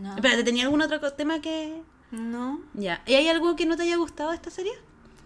No. 0.00 0.16
Espérate, 0.16 0.42
¿tenía 0.42 0.64
algún 0.64 0.80
otro 0.80 0.98
tema 1.12 1.40
que...? 1.42 1.82
No. 2.10 2.62
Ya. 2.72 3.02
¿Y 3.06 3.14
hay 3.14 3.28
algo 3.28 3.56
que 3.56 3.66
no 3.66 3.76
te 3.76 3.82
haya 3.82 3.96
gustado 3.96 4.30
de 4.30 4.36
esta 4.36 4.50
serie? 4.50 4.72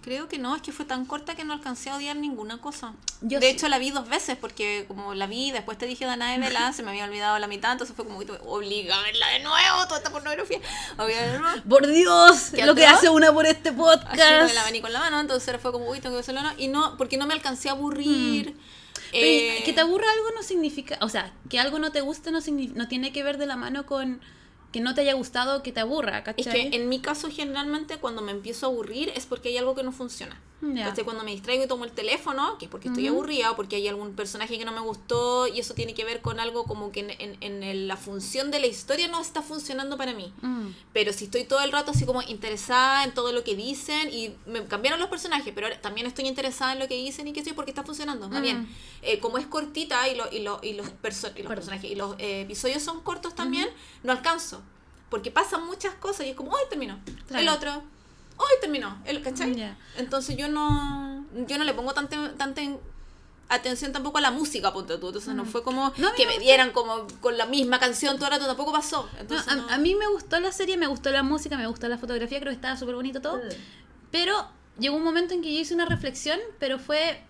Creo 0.07 0.29
que 0.29 0.39
no, 0.39 0.55
es 0.55 0.63
que 0.63 0.71
fue 0.71 0.85
tan 0.85 1.05
corta 1.05 1.35
que 1.35 1.43
no 1.43 1.53
alcancé 1.53 1.91
a 1.91 1.97
odiar 1.97 2.15
ninguna 2.15 2.61
cosa. 2.61 2.95
Yo 3.23 3.41
de 3.41 3.47
sí. 3.51 3.53
hecho, 3.57 3.69
la 3.69 3.79
vi 3.79 3.91
dos 3.91 4.09
veces 4.09 4.37
porque 4.41 4.85
como 4.87 5.15
la 5.15 5.27
vi, 5.27 5.51
después 5.51 5.77
te 5.79 5.87
dije 5.87 6.05
Dana 6.05 6.31
de 6.31 6.39
Vela, 6.39 6.73
se 6.73 6.85
me 6.85 6.91
había 6.91 7.07
olvidado 7.07 7.37
la 7.41 7.49
mitad, 7.49 7.73
entonces 7.73 7.97
fue 7.97 8.05
como 8.05 8.21
que 8.21 8.31
obliga 8.47 8.97
a 8.97 9.03
verla 9.03 9.27
de 9.31 9.41
nuevo, 9.41 9.85
toda 9.89 9.97
esta 9.97 10.11
pornografía. 10.11 10.61
Por 11.69 11.89
Dios, 11.89 12.51
¿Qué 12.55 12.65
lo 12.65 12.77
que 12.77 12.87
hace 12.87 13.09
una 13.09 13.33
por 13.33 13.47
este 13.47 13.71
Así 13.71 13.79
podcast. 13.79 14.47
me 14.47 14.55
la 14.55 14.63
vení 14.63 14.81
con 14.81 14.93
la 14.93 15.01
mano, 15.01 15.19
entonces 15.19 15.61
fue 15.61 15.73
como, 15.73 15.91
uy, 15.91 15.99
tengo 15.99 16.15
que 16.15 16.21
hacerlo, 16.21 16.43
¿no? 16.43 16.53
Y 16.57 16.69
no, 16.69 16.97
porque 16.97 17.17
no 17.17 17.27
me 17.27 17.35
alcancé 17.35 17.69
a 17.69 17.73
aburrir. 17.73 18.55
Pero 19.11 19.27
Eh, 19.27 19.63
que 19.65 19.73
te 19.73 19.81
aburra 19.81 20.07
algo 20.09 20.31
no 20.37 20.45
significa, 20.45 20.99
o 21.01 21.09
sea, 21.09 21.33
que 21.51 21.59
algo 21.59 21.81
no 21.81 21.91
te 21.91 22.01
guste 22.01 22.31
no, 22.31 22.39
no 22.75 22.87
tiene 22.87 23.13
que 23.13 23.25
ver 23.25 23.39
de 23.39 23.47
la 23.47 23.57
mano 23.57 23.87
con 23.87 24.21
que 24.77 24.83
no 24.83 24.95
te 24.95 25.01
haya 25.01 25.15
gustado 25.15 25.63
que 25.63 25.73
te 25.73 25.81
aburra, 25.81 26.19
es 26.19 26.25
¿cachai? 26.25 26.69
que 26.69 26.77
en 26.77 26.91
mi 26.91 27.01
caso, 27.01 27.31
generalmente, 27.31 27.97
cuando 27.97 28.21
me 28.21 28.31
empiezo 28.31 28.67
a 28.67 28.69
aburrir 28.69 29.11
es 29.17 29.25
porque 29.25 29.49
hay 29.49 29.57
algo 29.57 29.75
que 29.75 29.83
no 29.83 29.91
funciona. 29.91 30.39
Ya. 30.63 30.87
¿Cachai? 30.87 31.05
Cuando 31.05 31.23
me 31.23 31.33
distraigo 31.33 31.65
y 31.65 31.69
tomo 31.69 31.85
el 31.85 31.93
teléfono, 31.93 32.57
que 32.57 32.65
es 32.65 32.71
porque 32.71 32.89
estoy 32.89 33.05
Ujú. 33.11 33.19
aburrida 33.19 33.51
o 33.51 33.57
porque 33.57 33.77
hay 33.77 33.89
algún 33.89 34.15
personaje 34.17 34.59
que 34.59 34.65
no 34.65 34.73
me 34.73 34.81
gustó 34.81 35.47
y 35.47 35.61
eso 35.61 35.75
tiene 35.75 35.93
que 35.93 36.03
ver 36.07 36.23
con 36.23 36.41
algo 36.41 36.65
como 36.65 36.91
que 36.93 37.01
en, 37.01 37.11
en- 37.11 37.37
en 37.43 37.63
el- 37.63 37.87
la 37.89 37.97
función 37.99 38.51
de 38.51 38.59
la 38.59 38.67
historia 38.67 39.07
no 39.09 39.21
está 39.21 39.43
funcionando 39.43 39.99
para 39.99 40.15
mí. 40.15 40.33
Mm. 40.41 40.69
Pero 40.95 41.13
si 41.13 41.25
estoy 41.27 41.45
todo 41.45 41.61
el 41.61 41.73
rato 41.73 41.91
así 41.91 42.07
como 42.07 42.23
interesada 42.23 43.05
en 43.05 43.13
todo 43.13 43.33
lo 43.33 43.45
que 43.45 43.55
dicen 43.55 44.09
y 44.11 44.35
me 44.47 44.65
cambiaron 44.65 44.99
los 44.99 45.11
personajes, 45.11 45.53
pero 45.55 45.67
ahora 45.67 45.81
también 45.83 46.07
estoy 46.07 46.27
interesada 46.27 46.73
en 46.73 46.79
lo 46.79 46.89
que 46.89 46.95
dicen 46.97 47.29
y 47.29 47.35
qué 47.35 47.45
sé 47.45 47.53
porque 47.53 47.71
está 47.71 47.85
funcionando. 47.85 48.29
Más 48.31 48.41
Mm. 48.41 48.43
bien, 48.43 48.69
eh, 49.03 49.19
como 49.21 49.37
es 49.37 49.47
cortita 49.47 50.09
y, 50.09 50.17
lo- 50.17 50.33
y, 50.33 50.39
lo- 50.41 50.61
y 50.63 50.73
los, 50.73 50.87
perso- 51.03 51.33
y 51.37 51.43
los 51.43 51.53
personajes 51.53 51.91
y 51.91 51.95
los 51.97 52.15
eh, 52.19 52.41
episodios 52.41 52.83
son 52.83 53.03
cortos 53.03 53.35
también, 53.35 53.69
no 54.03 54.11
alcanzo. 54.13 54.63
Porque 55.11 55.31
pasan 55.31 55.67
muchas 55.67 55.95
cosas 55.97 56.27
y 56.27 56.31
es 56.31 56.35
como, 56.35 56.51
hoy 56.53 56.63
terminó. 56.71 56.99
Claro. 57.29 57.43
El 57.43 57.49
otro, 57.51 57.83
hoy 58.37 58.51
terminó. 58.61 59.03
¿Cachai? 59.25 59.55
Ya. 59.55 59.77
Entonces 59.97 60.37
yo 60.37 60.49
no, 60.49 61.25
yo 61.47 61.59
no 61.59 61.65
le 61.65 61.75
pongo 61.75 61.93
tanta, 61.95 62.33
tanta 62.37 62.63
en- 62.63 62.79
atención 63.49 63.93
tampoco 63.93 64.19
a 64.19 64.21
la 64.21 64.31
música, 64.33 64.73
ponte 64.73 64.99
tú. 64.99 65.07
Entonces 65.09 65.33
no 65.35 65.45
Mm. 65.45 65.49
fue 65.49 65.63
como 65.63 65.93
No, 65.99 66.13
que 66.17 66.27
me 66.27 66.39
dieran 66.39 66.73
como 66.73 67.07
con 67.21 67.39
la 67.39 67.47
misma 67.47 67.79
canción 67.79 68.17
todo 68.17 68.27
el 68.27 68.33
rato, 68.33 68.47
tampoco 68.47 68.73
pasó. 68.73 69.09
No, 69.29 69.37
a, 69.39 69.55
no- 69.55 69.69
a 69.71 69.79
mí 69.79 69.95
me 69.95 70.09
gustó 70.09 70.41
la 70.41 70.51
serie, 70.51 70.77
me 70.77 70.87
gustó 70.89 71.11
la 71.11 71.23
música, 71.23 71.57
me 71.57 71.67
gustó 71.69 71.89
la 71.89 71.97
fotografía, 71.99 72.41
creo 72.41 72.51
que 72.51 72.57
estaba 72.57 72.77
súper 72.77 72.97
bonito 72.97 73.21
todo. 73.21 73.41
Pero 74.11 74.49
llegó 74.79 74.97
un 74.97 75.05
momento 75.05 75.33
en 75.35 75.43
que 75.43 75.53
yo 75.55 75.61
hice 75.61 75.75
una 75.75 75.85
reflexión, 75.87 76.39
pero 76.59 76.79
fue 76.79 77.23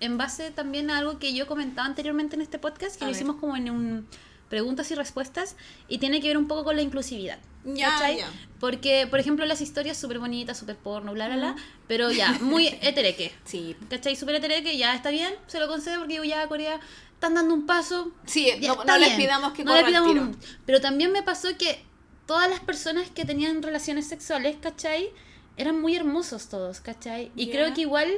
en 0.00 0.18
base 0.18 0.50
también 0.50 0.90
a 0.90 0.98
algo 0.98 1.18
que 1.18 1.32
yo 1.32 1.46
comentaba 1.46 1.86
anteriormente 1.86 2.34
en 2.36 2.42
este 2.42 2.58
podcast, 2.58 2.96
que 2.98 3.04
A 3.04 3.06
lo 3.06 3.12
ver. 3.12 3.16
hicimos 3.16 3.36
como 3.36 3.56
en 3.56 3.70
un 3.70 4.08
preguntas 4.52 4.90
y 4.90 4.94
respuestas, 4.94 5.56
y 5.88 5.96
tiene 5.96 6.20
que 6.20 6.28
ver 6.28 6.36
un 6.36 6.46
poco 6.46 6.62
con 6.64 6.76
la 6.76 6.82
inclusividad. 6.82 7.38
Ya, 7.64 7.88
¿cachai? 7.88 8.18
ya. 8.18 8.30
Porque, 8.60 9.06
por 9.08 9.18
ejemplo, 9.18 9.46
las 9.46 9.62
historias 9.62 9.96
súper 9.96 10.18
bonitas, 10.18 10.58
súper 10.58 10.76
porno, 10.76 11.14
bla, 11.14 11.26
bla, 11.28 11.36
bla, 11.36 11.56
pero 11.88 12.10
ya, 12.10 12.32
muy 12.42 12.66
hetereque. 12.82 13.32
Sí, 13.46 13.74
¿Cachai? 13.88 14.14
Súper 14.14 14.34
hetereque, 14.34 14.76
ya 14.76 14.94
está 14.94 15.08
bien, 15.08 15.32
se 15.46 15.58
lo 15.58 15.68
concedo 15.68 16.00
porque 16.00 16.12
digo, 16.14 16.24
ya 16.24 16.46
Corea 16.48 16.80
están 17.14 17.32
dando 17.32 17.54
un 17.54 17.64
paso, 17.64 18.12
sí 18.26 18.46
ya, 18.60 18.74
no, 18.74 18.84
no 18.84 18.98
les 18.98 19.14
pidamos 19.14 19.54
que 19.54 19.64
No 19.64 19.74
le 19.74 19.80
corran 19.84 19.96
al 19.96 20.02
pidamos- 20.04 20.36
tiro. 20.38 20.54
Pero 20.66 20.80
también 20.82 21.12
me 21.12 21.22
pasó 21.22 21.48
que 21.56 21.82
todas 22.26 22.50
las 22.50 22.60
personas 22.60 23.08
que 23.10 23.24
tenían 23.24 23.62
relaciones 23.62 24.06
sexuales, 24.06 24.56
¿cachai? 24.60 25.08
Eran 25.56 25.80
muy 25.80 25.96
hermosos 25.96 26.48
todos, 26.50 26.80
¿cachai? 26.80 27.32
Y 27.36 27.46
Ya. 27.46 27.52
creo 27.52 27.74
que 27.74 27.80
igual 27.82 28.10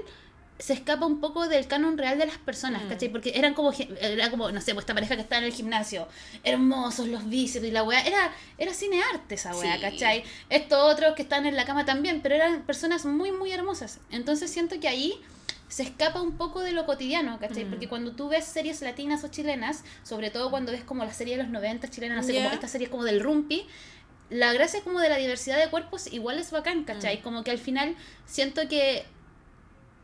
se 0.58 0.72
escapa 0.72 1.04
un 1.04 1.20
poco 1.20 1.48
del 1.48 1.66
canon 1.66 1.98
real 1.98 2.16
de 2.18 2.26
las 2.26 2.38
personas, 2.38 2.84
Mm. 2.84 2.88
¿cachai? 2.88 3.08
Porque 3.08 3.32
eran 3.34 3.54
como, 3.54 3.72
era 4.00 4.30
como, 4.30 4.50
no 4.52 4.60
sé, 4.60 4.72
pues 4.72 4.84
esta 4.84 4.94
pareja 4.94 5.16
que 5.16 5.22
está 5.22 5.38
en 5.38 5.44
el 5.44 5.52
gimnasio, 5.52 6.06
hermosos 6.44 7.08
los 7.08 7.28
bíceps 7.28 7.66
y 7.66 7.70
la 7.70 7.82
weá, 7.82 8.00
era, 8.06 8.32
era 8.58 8.72
cine 8.72 9.00
arte 9.12 9.34
esa 9.34 9.54
weá, 9.56 9.74
Sí. 9.76 9.80
¿cachai? 9.80 10.24
Estos 10.50 10.78
otros 10.92 11.14
que 11.14 11.22
están 11.22 11.46
en 11.46 11.56
la 11.56 11.64
cama 11.64 11.84
también, 11.84 12.20
pero 12.22 12.34
eran 12.36 12.62
personas 12.62 13.04
muy, 13.04 13.32
muy 13.32 13.50
hermosas. 13.50 13.98
Entonces 14.10 14.50
siento 14.50 14.78
que 14.78 14.86
ahí 14.88 15.14
se 15.68 15.82
escapa 15.82 16.20
un 16.22 16.36
poco 16.36 16.60
de 16.60 16.70
lo 16.70 16.86
cotidiano, 16.86 17.38
¿cachai? 17.40 17.64
Mm. 17.64 17.70
Porque 17.70 17.88
cuando 17.88 18.12
tú 18.12 18.28
ves 18.28 18.44
series 18.44 18.80
latinas 18.82 19.24
o 19.24 19.28
chilenas, 19.28 19.82
sobre 20.04 20.30
todo 20.30 20.50
cuando 20.50 20.70
ves 20.70 20.84
como 20.84 21.04
la 21.04 21.12
serie 21.12 21.36
de 21.36 21.42
los 21.42 21.50
90 21.52 21.88
chilena, 21.90 22.14
no 22.14 22.22
sé, 22.22 22.32
Ya. 22.34 22.42
como 22.44 22.54
esta 22.54 22.68
serie 22.68 22.88
como 22.88 23.02
del 23.02 23.18
rumpi, 23.20 23.66
la 24.30 24.52
gracia 24.52 24.82
como 24.82 25.00
de 25.00 25.08
la 25.08 25.16
diversidad 25.16 25.58
de 25.58 25.68
cuerpos 25.68 26.12
igual 26.12 26.38
es 26.38 26.50
bacán, 26.52 26.84
¿cachai? 26.84 27.18
Mm. 27.18 27.22
Como 27.22 27.42
que 27.44 27.50
al 27.50 27.58
final 27.58 27.96
siento 28.24 28.68
que 28.68 29.04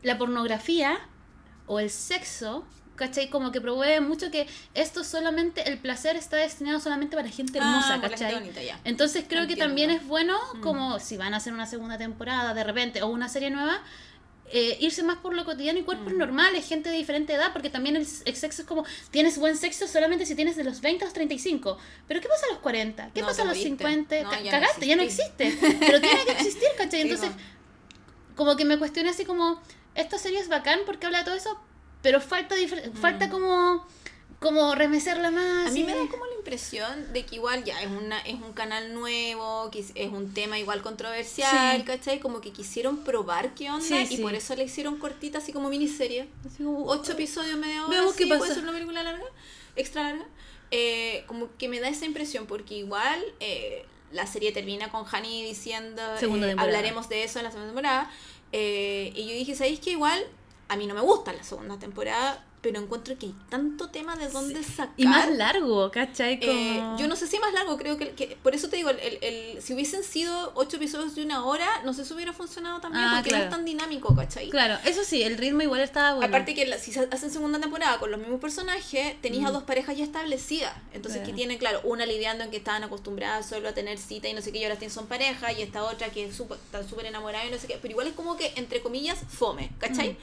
la 0.03 0.17
pornografía 0.17 0.99
o 1.67 1.79
el 1.79 1.89
sexo, 1.89 2.65
¿cachai? 2.95 3.29
Como 3.29 3.51
que 3.51 3.61
promueve 3.61 3.99
mucho 4.01 4.29
que 4.31 4.47
esto 4.73 5.03
solamente, 5.03 5.67
el 5.69 5.77
placer 5.77 6.15
está 6.15 6.37
destinado 6.37 6.79
solamente 6.79 7.15
para 7.15 7.29
gente 7.29 7.57
hermosa, 7.59 7.95
Ah, 7.95 7.99
gente 7.99 8.09
¿cachai? 8.09 8.33
bonita, 8.35 8.61
ya. 8.61 8.79
Entonces 8.83 9.25
creo 9.27 9.47
que 9.47 9.55
también 9.55 9.89
es 9.89 10.05
bueno, 10.05 10.37
Mm. 10.55 10.61
como 10.61 10.99
si 10.99 11.17
van 11.17 11.33
a 11.33 11.37
hacer 11.37 11.53
una 11.53 11.65
segunda 11.65 11.97
temporada 11.97 12.53
de 12.53 12.63
repente 12.63 13.01
o 13.01 13.07
una 13.07 13.29
serie 13.29 13.49
nueva, 13.49 13.81
eh, 14.53 14.75
irse 14.81 15.01
más 15.01 15.15
por 15.17 15.33
lo 15.33 15.45
cotidiano 15.45 15.79
y 15.79 15.83
cuerpos 15.83 16.11
Mm. 16.13 16.17
normales, 16.17 16.67
gente 16.67 16.89
de 16.89 16.97
diferente 16.97 17.33
edad, 17.33 17.53
porque 17.53 17.69
también 17.69 17.95
el, 17.95 18.01
el 18.25 18.35
sexo 18.35 18.63
es 18.63 18.67
como, 18.67 18.83
tienes 19.09 19.37
buen 19.37 19.55
sexo 19.55 19.87
solamente 19.87 20.25
si 20.25 20.35
tienes 20.35 20.57
de 20.57 20.65
los 20.65 20.81
20 20.81 21.05
a 21.05 21.07
los 21.07 21.13
35. 21.13 21.77
Pero 22.05 22.19
¿qué 22.19 22.27
pasa 22.27 22.47
a 22.49 22.53
los 22.53 22.59
40? 22.59 23.11
¿Qué 23.13 23.21
No, 23.21 23.27
pasa 23.27 23.43
a 23.43 23.45
los 23.45 23.55
moriste. 23.55 23.69
50? 23.69 24.23
No, 24.23 24.29
Ca- 24.29 24.41
ya 24.41 24.51
no 24.51 24.51
cagaste, 24.51 24.85
ya 24.87 24.95
no 24.97 25.03
existe. 25.03 25.57
Pero 25.79 26.01
tiene 26.01 26.25
que 26.25 26.31
existir, 26.33 26.67
¿cachai? 26.77 27.01
Entonces, 27.07 27.31
como 28.35 28.57
que 28.57 28.65
me 28.65 28.77
cuestioné 28.77 29.09
así 29.11 29.23
como, 29.23 29.61
esta 29.95 30.17
serie 30.17 30.39
es 30.39 30.47
bacán 30.49 30.79
porque 30.85 31.05
habla 31.05 31.19
de 31.19 31.25
todo 31.25 31.35
eso, 31.35 31.59
pero 32.01 32.19
falta, 32.21 32.55
difer- 32.55 32.91
falta 32.93 33.29
como, 33.29 33.85
como 34.39 34.73
remecerla 34.75 35.29
más. 35.31 35.67
A 35.67 35.71
mí 35.71 35.83
me 35.83 35.93
da 35.95 36.07
como 36.09 36.25
la 36.25 36.33
impresión 36.35 37.13
de 37.13 37.25
que 37.25 37.35
igual 37.35 37.63
ya 37.63 37.79
es 37.81 37.87
una 37.89 38.19
es 38.21 38.35
un 38.35 38.53
canal 38.53 38.93
nuevo, 38.93 39.69
que 39.71 39.79
es- 39.79 39.93
un 40.11 40.33
tema 40.33 40.57
igual 40.57 40.81
controversial, 40.81 41.77
Sí. 41.77 41.83
¿cachai? 41.85 42.19
Como 42.19 42.41
que 42.41 42.51
quisieron 42.51 43.03
probar 43.03 43.53
qué 43.53 43.69
onda 43.69 43.85
Sí, 43.85 43.95
y 44.09 44.15
sí. 44.17 44.21
por 44.21 44.33
eso 44.33 44.55
la 44.55 44.63
hicieron 44.63 44.97
cortita, 44.97 45.37
así 45.37 45.53
como 45.53 45.69
miniserie. 45.69 46.27
así 46.45 46.63
como- 46.63 46.85
Ocho 46.87 47.11
episodios, 47.11 47.57
media 47.59 47.81
hora, 47.85 47.89
Veamos 47.97 48.15
qué 48.15 48.25
puede 48.27 48.39
pasa. 48.41 48.55
ser 48.55 48.63
una 48.63 48.71
película 48.73 49.03
larga, 49.03 49.25
extra 49.75 50.03
larga. 50.03 50.25
Eh, 50.71 51.25
como 51.27 51.49
que 51.57 51.67
me 51.67 51.79
da 51.81 51.89
esa 51.89 52.05
impresión, 52.05 52.45
porque 52.47 52.75
igual 52.75 53.21
eh, 53.41 53.85
la 54.13 54.25
serie 54.25 54.51
termina 54.53 54.89
con 54.89 55.05
Hani 55.05 55.43
diciendo, 55.43 56.01
eh, 56.19 56.55
hablaremos 56.57 57.09
de 57.09 57.23
eso 57.25 57.39
en 57.39 57.45
la 57.45 57.51
segunda 57.51 57.67
temporada. 57.73 58.11
Eh, 58.51 59.13
y 59.15 59.27
yo 59.27 59.33
dije, 59.33 59.55
¿sabéis 59.55 59.79
que 59.79 59.91
igual 59.91 60.21
a 60.67 60.75
mí 60.75 60.87
no 60.87 60.93
me 60.93 61.01
gusta 61.01 61.33
la 61.33 61.43
segunda 61.43 61.77
temporada? 61.77 62.45
Pero 62.61 62.79
encuentro 62.79 63.17
que 63.17 63.25
hay 63.25 63.35
tanto 63.49 63.89
tema 63.89 64.15
de 64.15 64.29
dónde 64.29 64.63
sacar. 64.63 64.91
Y 64.95 65.07
más 65.07 65.31
largo, 65.31 65.89
¿cachai? 65.89 66.39
Como... 66.39 66.51
Eh, 66.51 66.83
yo 66.99 67.07
no 67.07 67.15
sé 67.15 67.25
si 67.25 67.39
más 67.39 67.51
largo, 67.53 67.75
creo 67.75 67.97
que, 67.97 68.11
que- 68.11 68.37
por 68.43 68.53
eso 68.53 68.69
te 68.69 68.75
digo, 68.75 68.91
el, 68.91 68.99
el- 68.99 69.17
el- 69.23 69.61
si 69.63 69.73
hubiesen 69.73 70.03
sido 70.03 70.51
ocho 70.53 70.77
episodios 70.77 71.15
de 71.15 71.23
una 71.25 71.43
hora, 71.43 71.67
no 71.83 71.93
sé 71.95 72.05
si 72.05 72.13
hubiera 72.13 72.33
funcionado 72.33 72.79
también, 72.79 73.03
Ah, 73.03 73.13
porque 73.15 73.31
no 73.31 73.37
claro. 73.37 73.43
es 73.45 73.49
tan 73.49 73.65
dinámico, 73.65 74.15
¿cachai? 74.15 74.51
Claro, 74.51 74.77
eso 74.85 75.03
sí, 75.03 75.23
el 75.23 75.39
ritmo 75.39 75.63
igual 75.63 75.81
estaba 75.81 76.13
bueno. 76.13 76.27
Aparte 76.27 76.53
que 76.53 76.67
la- 76.67 76.77
si 76.77 76.91
se 76.91 76.99
hacen 77.11 77.31
segunda 77.31 77.59
temporada 77.59 77.97
con 77.97 78.11
los 78.11 78.19
mismos 78.19 78.39
personajes, 78.39 79.19
tenéis 79.21 79.43
a 79.43 79.49
Mm. 79.49 79.53
dos 79.53 79.63
parejas 79.63 79.97
ya 79.97 80.03
establecidas. 80.03 80.73
Entonces 80.93 81.21
Claro. 81.21 81.31
que 81.31 81.35
tienen, 81.35 81.57
claro, 81.57 81.81
una 81.83 82.05
lidiando 82.05 82.43
en 82.43 82.51
que 82.51 82.57
estaban 82.57 82.83
acostumbradas 82.83 83.49
solo 83.49 83.69
a 83.69 83.73
tener 83.73 83.97
cita 83.97 84.27
y 84.29 84.33
no 84.33 84.41
sé 84.43 84.51
qué, 84.51 84.59
y 84.59 84.65
ahora 84.65 84.77
son 84.87 85.07
pareja, 85.07 85.51
y 85.51 85.63
esta 85.63 85.83
otra 85.83 86.09
que 86.11 86.25
es 86.27 86.35
súper- 86.35 86.59
están 86.63 86.87
súper 86.87 87.07
enamorada 87.07 87.43
y 87.43 87.49
no 87.49 87.57
sé 87.57 87.65
qué. 87.65 87.79
Pero 87.81 87.93
igual 87.93 88.05
es 88.05 88.13
como 88.13 88.37
que, 88.37 88.53
entre 88.55 88.81
comillas, 88.81 89.17
fome, 89.29 89.71
¿cachai? 89.79 90.09
Mm. 90.11 90.17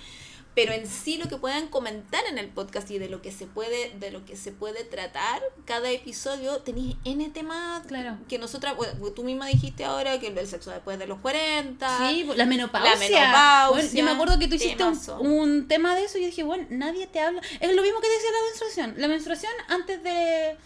Pero 0.55 0.73
en 0.73 0.89
sí 0.89 1.19
lo 1.19 1.29
que 1.29 1.37
puedan 1.37 1.69
comentar 1.69 2.25
en 2.27 2.37
el 2.37 2.49
podcast 2.49 2.91
y 2.91 2.99
de 2.99 3.09
lo 3.09 3.23
que 3.23 3.31
se 3.31 3.47
puede, 3.47 3.93
de 4.01 4.11
lo 4.11 4.25
que 4.25 4.37
se 4.37 4.51
puede 4.51 4.83
tratar, 4.83 5.41
cada 5.65 5.89
episodio 5.91 6.59
tenéis 6.63 6.97
N 7.05 7.29
temas 7.31 7.87
Claro. 7.87 8.19
que 8.29 8.39
nosotras, 8.39 8.77
bueno, 8.77 8.95
tú 9.13 9.23
misma 9.23 9.47
dijiste 9.47 9.85
ahora 9.85 10.19
que 10.19 10.27
el 10.29 10.49
sexo 10.49 10.71
después 10.71 10.99
de 10.99 11.07
los 11.07 11.21
40. 11.21 11.99
Sí, 11.99 12.29
la 12.35 12.45
menopausia. 12.45 12.93
La 12.93 12.99
menopausia, 12.99 13.69
Bueno, 13.71 13.89
yo 13.93 14.05
me 14.05 14.11
acuerdo 14.11 14.39
que 14.39 14.49
tú 14.49 14.57
hiciste 14.57 14.85
un, 15.21 15.69
tema 15.69 15.95
de 15.95 16.05
eso 16.05 16.19
y 16.19 16.23
yo 16.23 16.27
dije, 16.27 16.43
bueno, 16.43 16.67
nadie 16.71 17.07
te 17.07 17.21
habla. 17.21 17.41
Es 17.61 17.75
lo 17.75 17.83
mismo 17.83 18.01
que 18.01 18.09
decía 18.09 18.31
la 18.33 18.45
menstruación. 18.47 18.95
La 18.97 19.09
menstruación 19.09 19.53
antes 19.69 20.03
de, 20.03 20.57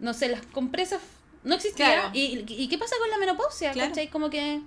no 0.00 0.14
sé, 0.14 0.28
las 0.28 0.44
compresas 0.46 1.00
no 1.44 1.54
existía. 1.54 1.86
Claro. 1.86 2.10
¿Y, 2.12 2.44
¿Y 2.48 2.68
qué 2.68 2.78
pasa 2.78 2.96
con 2.98 3.08
la 3.10 3.18
menopausia? 3.18 3.72
Claro. 3.72 3.90
¿Cachai? 3.90 4.08
Como 4.08 4.30
que, 4.30 4.60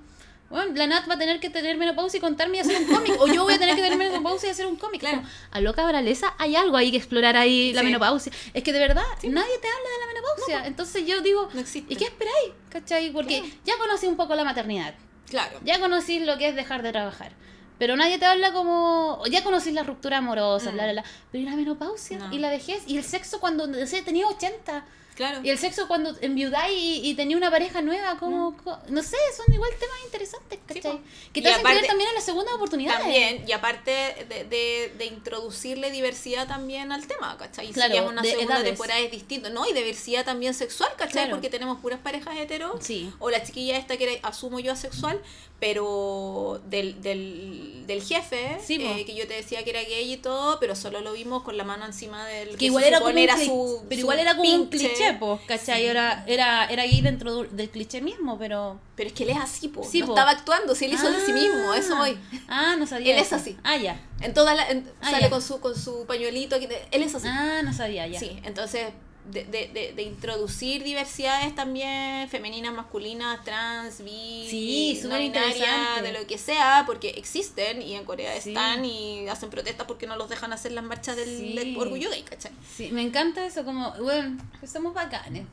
bueno, 0.51 0.73
la 0.75 0.85
Nat 0.87 1.09
va 1.09 1.15
a 1.15 1.17
tener 1.17 1.39
que 1.39 1.49
tener 1.49 1.77
menopausia 1.77 2.17
y 2.17 2.21
contarme 2.21 2.57
y 2.57 2.59
hacer 2.59 2.77
un 2.81 2.87
cómic. 2.93 3.15
o 3.19 3.27
yo 3.27 3.43
voy 3.43 3.53
a 3.53 3.59
tener 3.59 3.75
que 3.75 3.81
tener 3.81 3.97
menopausia 3.97 4.49
y 4.49 4.51
hacer 4.51 4.65
un 4.67 4.75
cómic. 4.75 4.99
Claro. 5.01 5.23
A 5.51 5.59
loca 5.61 5.85
braleza 5.87 6.33
hay 6.37 6.55
algo 6.55 6.77
ahí 6.77 6.91
que 6.91 6.97
explorar 6.97 7.35
ahí, 7.37 7.73
la 7.73 7.83
menopausia. 7.83 8.31
Es 8.53 8.63
que 8.63 8.71
de 8.73 8.79
verdad, 8.79 9.03
nadie 9.23 9.57
te 9.59 9.67
habla 9.67 9.89
de 9.89 9.99
la 9.99 10.07
menopausia. 10.13 10.67
Entonces 10.67 11.05
yo 11.07 11.21
digo, 11.21 11.49
No. 11.53 11.61
¿y 11.61 11.95
qué 11.95 12.03
esperáis? 12.05 12.51
¿Cachai? 12.69 13.11
Porque 13.11 13.39
Claro. 13.39 13.55
ya 13.65 13.77
conocí 13.77 14.07
un 14.07 14.15
poco 14.17 14.35
la 14.35 14.43
maternidad. 14.43 14.93
Claro. 15.29 15.59
Ya 15.63 15.79
conocí 15.79 16.19
lo 16.19 16.37
que 16.37 16.49
es 16.49 16.55
dejar 16.55 16.83
de 16.83 16.91
trabajar. 16.91 17.31
Pero 17.79 17.95
nadie 17.95 18.19
te 18.19 18.25
habla 18.25 18.53
como. 18.53 19.23
Ya 19.31 19.43
conocí 19.43 19.71
la 19.71 19.81
ruptura 19.81 20.17
amorosa, 20.19 20.69
Mm. 20.69 20.73
bla, 20.75 20.83
bla, 20.83 20.91
bla. 20.93 21.03
Pero 21.31 21.41
y 21.43 21.45
la 21.49 21.55
menopausia, 21.55 22.19
No. 22.19 22.31
y 22.31 22.37
la 22.37 22.49
vejez, 22.51 22.83
y 22.85 22.97
el 22.97 23.03
sexo 23.03 23.39
cuando 23.39 23.67
tenía 24.05 24.27
80. 24.27 24.85
Claro. 25.15 25.41
Y 25.43 25.49
el 25.49 25.57
sexo 25.57 25.87
cuando 25.87 26.15
enviudáis 26.21 26.75
y, 26.77 27.09
y 27.09 27.15
tenía 27.15 27.37
una 27.37 27.51
pareja 27.51 27.81
nueva, 27.81 28.17
como. 28.17 28.55
co- 28.57 28.79
No 28.89 29.03
sé, 29.03 29.17
son 29.35 29.53
igual 29.53 29.69
temas 29.79 29.97
interesantes, 30.05 30.59
¿cachai? 30.65 30.81
po. 30.97 30.99
que 31.33 31.41
te 31.41 31.49
hacen 31.49 31.59
aparte- 31.61 31.77
creer 31.79 31.87
también 31.89 32.09
en 32.09 32.15
las 32.15 32.23
segundas 32.23 32.53
oportunidades. 32.55 33.01
También, 33.01 33.43
y 33.47 33.51
aparte 33.51 33.91
de, 34.29 34.43
de, 34.45 34.93
de 34.97 35.05
introducirle 35.05 35.91
diversidad 35.91 36.47
también 36.47 36.91
al 36.91 37.05
tema, 37.07 37.37
¿cachai? 37.37 37.69
Y 37.69 37.73
Claro, 37.73 37.91
si 37.93 37.97
es 37.99 38.05
una 38.05 38.23
segunda 38.23 38.53
edades. 38.55 38.69
temporada 38.69 38.99
es 38.99 39.11
distinto, 39.11 39.49
¿no? 39.49 39.67
Y 39.69 39.73
diversidad 39.73 40.25
también 40.25 40.53
sexual, 40.53 40.89
¿cachai? 40.97 41.11
Claro. 41.11 41.31
Porque 41.31 41.49
tenemos 41.49 41.79
puras 41.81 41.99
parejas 41.99 42.35
hetero. 42.37 42.77
Sí. 42.81 43.11
O 43.19 43.29
la 43.29 43.43
chiquilla 43.43 43.77
esta 43.77 43.97
que 43.97 44.15
era, 44.15 44.27
asumo 44.27 44.59
yo 44.59 44.71
asexual, 44.71 45.21
pero 45.61 46.59
del, 46.65 47.01
del, 47.03 47.83
del 47.85 48.01
jefe, 48.01 48.57
Sí, 48.65 48.79
eh, 48.81 49.05
que 49.05 49.13
yo 49.15 49.27
te 49.27 49.35
decía 49.35 49.63
que 49.63 49.69
era 49.69 49.81
gay 49.83 50.11
y 50.13 50.17
todo, 50.17 50.59
pero 50.59 50.75
solo 50.75 51.01
lo 51.01 51.13
vimos 51.13 51.43
con 51.43 51.55
la 51.55 51.63
mano 51.63 51.85
encima 51.85 52.25
del 52.25 52.57
Que 52.57 52.65
igual 52.65 52.83
se 52.83 52.89
era 52.89 52.99
como 52.99 53.17
era 53.17 53.37
su 53.37 53.83
pero 53.87 53.99
su 53.99 54.05
igual 54.05 54.19
era 54.19 54.35
como 54.35 54.53
un 54.53 54.67
cliché, 54.69 55.13
pues, 55.19 55.39
¿cachai? 55.47 55.81
Sí. 55.81 55.87
Era, 55.87 56.23
era, 56.27 56.65
era 56.65 56.83
gay 56.83 57.01
dentro 57.01 57.43
del 57.43 57.69
cliché 57.69 58.01
mismo, 58.01 58.37
pero... 58.39 58.79
Pero 58.95 59.07
es 59.09 59.13
que 59.13 59.23
él 59.23 59.29
es 59.29 59.37
así, 59.37 59.67
po. 59.67 59.83
Sí, 59.83 59.99
no 60.01 60.07
po. 60.07 60.11
estaba 60.13 60.31
actuando, 60.31 60.73
si 60.75 60.85
él 60.85 60.93
hizo 60.93 61.09
de 61.11 61.23
sí 61.23 61.31
mismo, 61.31 61.73
eso 61.75 61.93
Ah. 61.95 61.99
voy. 61.99 62.17
Ah, 62.47 62.75
no 62.77 62.87
sabía 62.87 63.13
Él 63.15 63.21
es 63.21 63.31
así. 63.31 63.55
Ah, 63.63 63.77
ya. 63.77 64.01
En 64.19 64.33
todas 64.33 64.57
las- 64.57 64.69
en- 64.71 64.91
Ah, 64.99 65.11
sale 65.11 65.21
ya. 65.23 65.29
con 65.29 65.41
su, 65.43 65.59
con 65.59 65.75
su 65.79 66.05
pañuelito, 66.07 66.55
aquí, 66.55 66.67
él 66.91 67.03
es 67.03 67.13
así. 67.15 67.27
Ah, 67.29 67.61
no 67.63 67.71
sabía, 67.71 68.07
ya. 68.07 68.19
Sí, 68.19 68.39
entonces 68.43 68.87
de, 69.25 69.43
de, 69.45 69.67
de, 69.67 69.93
de 69.93 70.01
introducir 70.03 70.83
diversidades 70.83 71.53
también 71.53 72.27
femeninas, 72.29 72.73
masculinas, 72.73 73.43
trans, 73.43 74.03
bi, 74.03 74.47
Sí, 74.49 74.99
no 75.03 75.15
de 75.15 76.11
lo 76.11 76.25
que 76.27 76.37
sea, 76.37 76.83
porque 76.85 77.09
existen 77.11 77.81
y 77.81 77.95
en 77.95 78.03
Corea 78.05 78.39
Sí. 78.41 78.49
están 78.49 78.83
y 78.85 79.27
hacen 79.29 79.49
protestas 79.49 79.85
porque 79.87 80.07
no 80.07 80.15
los 80.15 80.29
dejan 80.29 80.53
hacer 80.53 80.71
las 80.71 80.83
marchas 80.83 81.15
del, 81.15 81.37
Sí. 81.37 81.53
del 81.55 81.77
orgullo 81.77 82.09
gay, 82.09 82.23
¿cachai? 82.23 82.51
Sí, 82.75 82.89
me 82.91 83.01
encanta 83.01 83.45
eso, 83.45 83.63
como, 83.63 83.93
bueno, 83.99 84.37
somos 84.65 84.93
bacanes. 84.93 85.45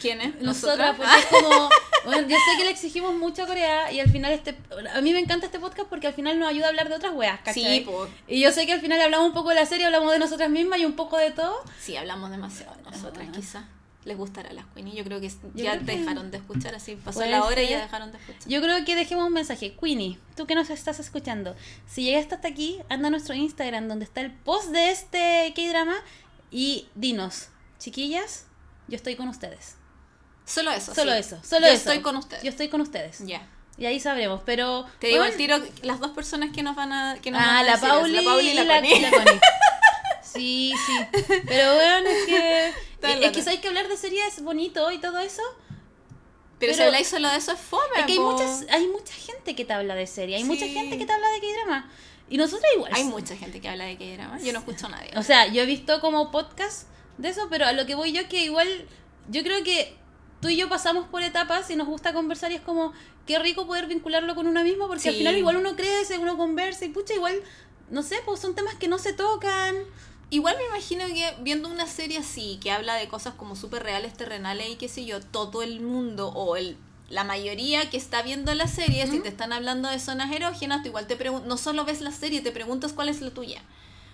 ¿Quiénes? 0.00 0.40
Nosotras, 0.40 0.96
porque 0.96 1.12
es 1.18 1.26
como, 1.26 1.68
bueno, 2.04 2.22
yo 2.28 2.36
sé 2.36 2.58
que 2.58 2.64
le 2.64 2.70
exigimos 2.70 3.14
mucho 3.14 3.44
a 3.44 3.46
Corea 3.46 3.90
y 3.92 4.00
al 4.00 4.10
final 4.10 4.32
este, 4.32 4.56
a 4.94 5.00
mí 5.00 5.12
me 5.12 5.18
encanta 5.20 5.46
este 5.46 5.58
podcast 5.58 5.88
porque 5.88 6.06
al 6.08 6.14
final 6.14 6.38
nos 6.38 6.48
ayuda 6.48 6.66
a 6.66 6.68
hablar 6.68 6.88
de 6.88 6.94
otras 6.96 7.14
weas, 7.14 7.38
¿cachai? 7.40 7.78
Sí, 7.78 7.80
po. 7.80 8.08
Y 8.28 8.40
yo 8.40 8.52
sé 8.52 8.66
que 8.66 8.72
al 8.72 8.80
final 8.80 9.00
hablamos 9.00 9.28
un 9.28 9.34
poco 9.34 9.48
de 9.50 9.54
la 9.56 9.66
serie, 9.66 9.86
hablamos 9.86 10.12
de 10.12 10.18
nosotras 10.18 10.50
mismas 10.50 10.78
y 10.80 10.84
un 10.84 10.94
poco 10.94 11.16
de 11.18 11.30
todo. 11.30 11.54
Sí, 11.80 11.96
hablamos 11.96 12.30
demasiado 12.30 12.74
de 12.76 12.82
nosotras, 12.82 13.24
Ajá. 13.28 13.32
quizás. 13.32 13.64
Les 14.04 14.16
gustará 14.16 14.52
las 14.52 14.64
Queenie. 14.74 14.96
Yo 14.96 15.04
creo 15.04 15.20
que 15.20 15.28
Yo 15.28 15.36
ya 15.54 15.74
creo 15.78 15.86
que- 15.86 15.96
dejaron 16.00 16.32
de 16.32 16.38
escuchar, 16.38 16.74
así 16.74 16.96
pasó 16.96 17.20
Puede 17.20 17.30
la 17.30 17.44
hora 17.44 17.62
y 17.62 17.66
ser. 17.68 17.76
ya 17.78 17.82
dejaron 17.84 18.10
de 18.10 18.18
escuchar. 18.18 18.48
Yo 18.48 18.60
creo 18.60 18.84
que 18.84 18.96
dejemos 18.96 19.28
un 19.28 19.32
mensaje. 19.32 19.76
Queenie, 19.80 20.18
tú 20.36 20.44
que 20.46 20.56
nos 20.56 20.70
estás 20.70 20.98
escuchando, 20.98 21.54
si 21.88 22.02
llegaste 22.02 22.34
hasta 22.34 22.48
aquí, 22.48 22.80
anda 22.88 23.06
a 23.06 23.10
nuestro 23.12 23.34
Instagram 23.36 23.86
donde 23.86 24.04
está 24.04 24.20
el 24.20 24.32
post 24.32 24.70
de 24.70 24.90
este 24.90 25.52
K-drama 25.54 25.94
y 26.50 26.88
dinos, 26.96 27.46
chiquillas, 27.78 28.46
yo 28.92 28.96
estoy 28.96 29.16
con 29.16 29.26
ustedes. 29.28 29.76
Solo 30.44 30.70
eso. 30.70 30.94
Solo 30.94 31.12
sí. 31.12 31.18
eso, 31.18 31.40
solo 31.42 31.66
Yo 31.66 31.72
eso. 31.72 31.76
estoy 31.90 32.00
con 32.02 32.14
ustedes. 32.16 32.42
Yo 32.42 32.50
estoy 32.50 32.68
con 32.68 32.80
ustedes. 32.82 33.20
Ya. 33.26 33.48
Y 33.78 33.86
ahí 33.86 33.98
sabremos, 33.98 34.42
pero... 34.44 34.84
Te 35.00 35.06
digo 35.06 35.20
bueno, 35.20 35.32
al 35.32 35.38
tiro 35.38 35.56
las 35.82 35.98
dos 35.98 36.10
personas 36.10 36.50
que 36.54 36.62
nos 36.62 36.76
van 36.76 36.92
a. 36.92 37.16
Que 37.22 37.30
nos 37.30 37.40
van 37.40 37.48
Ah, 37.50 37.58
a 37.60 37.62
la 37.62 37.72
decir 37.72 37.88
Pauli, 37.88 38.12
la 38.16 38.22
Pauli 38.22 38.48
y 38.50 38.54
la, 38.54 38.64
la, 38.64 38.74
Connie. 38.76 39.00
la 39.00 39.10
Connie. 39.10 39.40
Sí, 40.22 40.74
sí. 40.86 40.92
Pero 41.46 41.74
bueno, 41.74 42.08
es 42.08 42.24
que... 42.26 42.68
Es 42.68 43.20
loco. 43.20 43.32
que 43.32 43.42
sabes 43.42 43.60
que 43.60 43.68
hablar 43.68 43.88
de 43.88 43.96
series 43.96 44.38
es 44.38 44.44
bonito 44.44 44.90
y 44.92 44.98
todo 44.98 45.18
eso. 45.18 45.42
Pero, 46.58 46.72
si 46.72 46.78
Pero- 46.78 46.88
habláis 46.88 47.08
solo 47.08 47.28
de 47.30 47.36
eso 47.36 47.52
es 47.52 47.58
fome. 47.60 47.82
Es 47.98 48.06
que 48.06 48.12
hay, 48.12 48.18
muchas, 48.18 48.64
hay 48.70 48.86
mucha 48.88 49.12
gente 49.14 49.54
que 49.56 49.64
te 49.64 49.72
habla 49.72 49.94
de 49.94 50.06
serie, 50.06 50.36
hay 50.36 50.44
mucha 50.44 50.64
Sí. 50.66 50.72
gente 50.74 50.98
que 50.98 51.06
te 51.06 51.12
habla 51.12 51.28
de 51.30 51.40
K-drama. 51.40 51.90
Y 52.28 52.36
nosotros 52.36 52.64
igual. 52.76 52.92
Hay 52.94 53.04
mucha 53.04 53.36
gente 53.36 53.60
que 53.60 53.68
habla 53.68 53.84
de 53.84 53.98
que 53.98 54.16
drama. 54.16 54.38
Yo 54.40 54.52
no 54.52 54.60
escucho 54.60 54.86
a 54.86 54.90
nadie. 54.90 55.10
O 55.16 55.22
sea, 55.22 55.46
yo 55.48 55.62
he 55.62 55.66
visto 55.66 56.00
como 56.00 56.30
podcast 56.30 56.86
de 57.18 57.28
eso, 57.28 57.46
pero 57.50 57.66
a 57.66 57.72
lo 57.72 57.86
que 57.86 57.94
voy 57.94 58.12
yo 58.12 58.22
es 58.22 58.28
que 58.28 58.44
igual, 58.44 58.68
yo 59.28 59.42
creo 59.42 59.62
que 59.62 59.96
tú 60.40 60.48
y 60.48 60.56
yo 60.56 60.68
pasamos 60.68 61.06
por 61.06 61.22
etapas 61.22 61.70
y 61.70 61.76
nos 61.76 61.86
gusta 61.86 62.12
conversar 62.12 62.50
y 62.52 62.56
es 62.56 62.60
como, 62.60 62.92
qué 63.26 63.38
rico 63.38 63.66
poder 63.66 63.86
vincularlo 63.86 64.34
con 64.34 64.46
uno 64.46 64.64
mismo, 64.64 64.88
porque 64.88 65.08
al 65.08 65.14
final 65.14 65.36
igual 65.36 65.56
uno 65.56 65.76
crece, 65.76 66.18
uno 66.18 66.36
conversa 66.36 66.84
y 66.84 66.88
pucha, 66.88 67.14
igual, 67.14 67.40
no 67.90 68.02
sé, 68.02 68.16
pues 68.24 68.40
son 68.40 68.54
temas 68.54 68.74
que 68.74 68.88
no 68.88 68.98
se 68.98 69.12
tocan. 69.12 69.76
Igual 70.30 70.56
me 70.56 70.64
imagino 70.64 71.06
que 71.06 71.34
viendo 71.42 71.68
una 71.68 71.86
serie 71.86 72.18
así, 72.18 72.58
que 72.62 72.70
habla 72.70 72.94
de 72.94 73.06
cosas 73.06 73.34
como 73.34 73.54
súper 73.54 73.82
reales, 73.82 74.14
terrenales 74.14 74.70
y 74.70 74.76
qué 74.76 74.88
sé 74.88 75.04
yo, 75.04 75.20
todo 75.20 75.62
el 75.62 75.80
mundo 75.80 76.28
o 76.28 76.56
el, 76.56 76.78
la 77.10 77.22
mayoría 77.22 77.90
que 77.90 77.98
está 77.98 78.22
viendo 78.22 78.54
la 78.54 78.66
serie, 78.66 79.06
si 79.06 79.20
te 79.20 79.28
están 79.28 79.52
hablando 79.52 79.90
de 79.90 79.98
zonas 79.98 80.32
erógenas, 80.32 80.82
tú 80.82 80.88
igual 80.88 81.06
te 81.06 81.18
no 81.44 81.56
solo 81.58 81.84
ves 81.84 82.00
la 82.00 82.10
serie, 82.10 82.40
te 82.40 82.50
preguntas 82.50 82.94
cuál 82.94 83.10
es 83.10 83.20
la 83.20 83.30
tuya. 83.30 83.62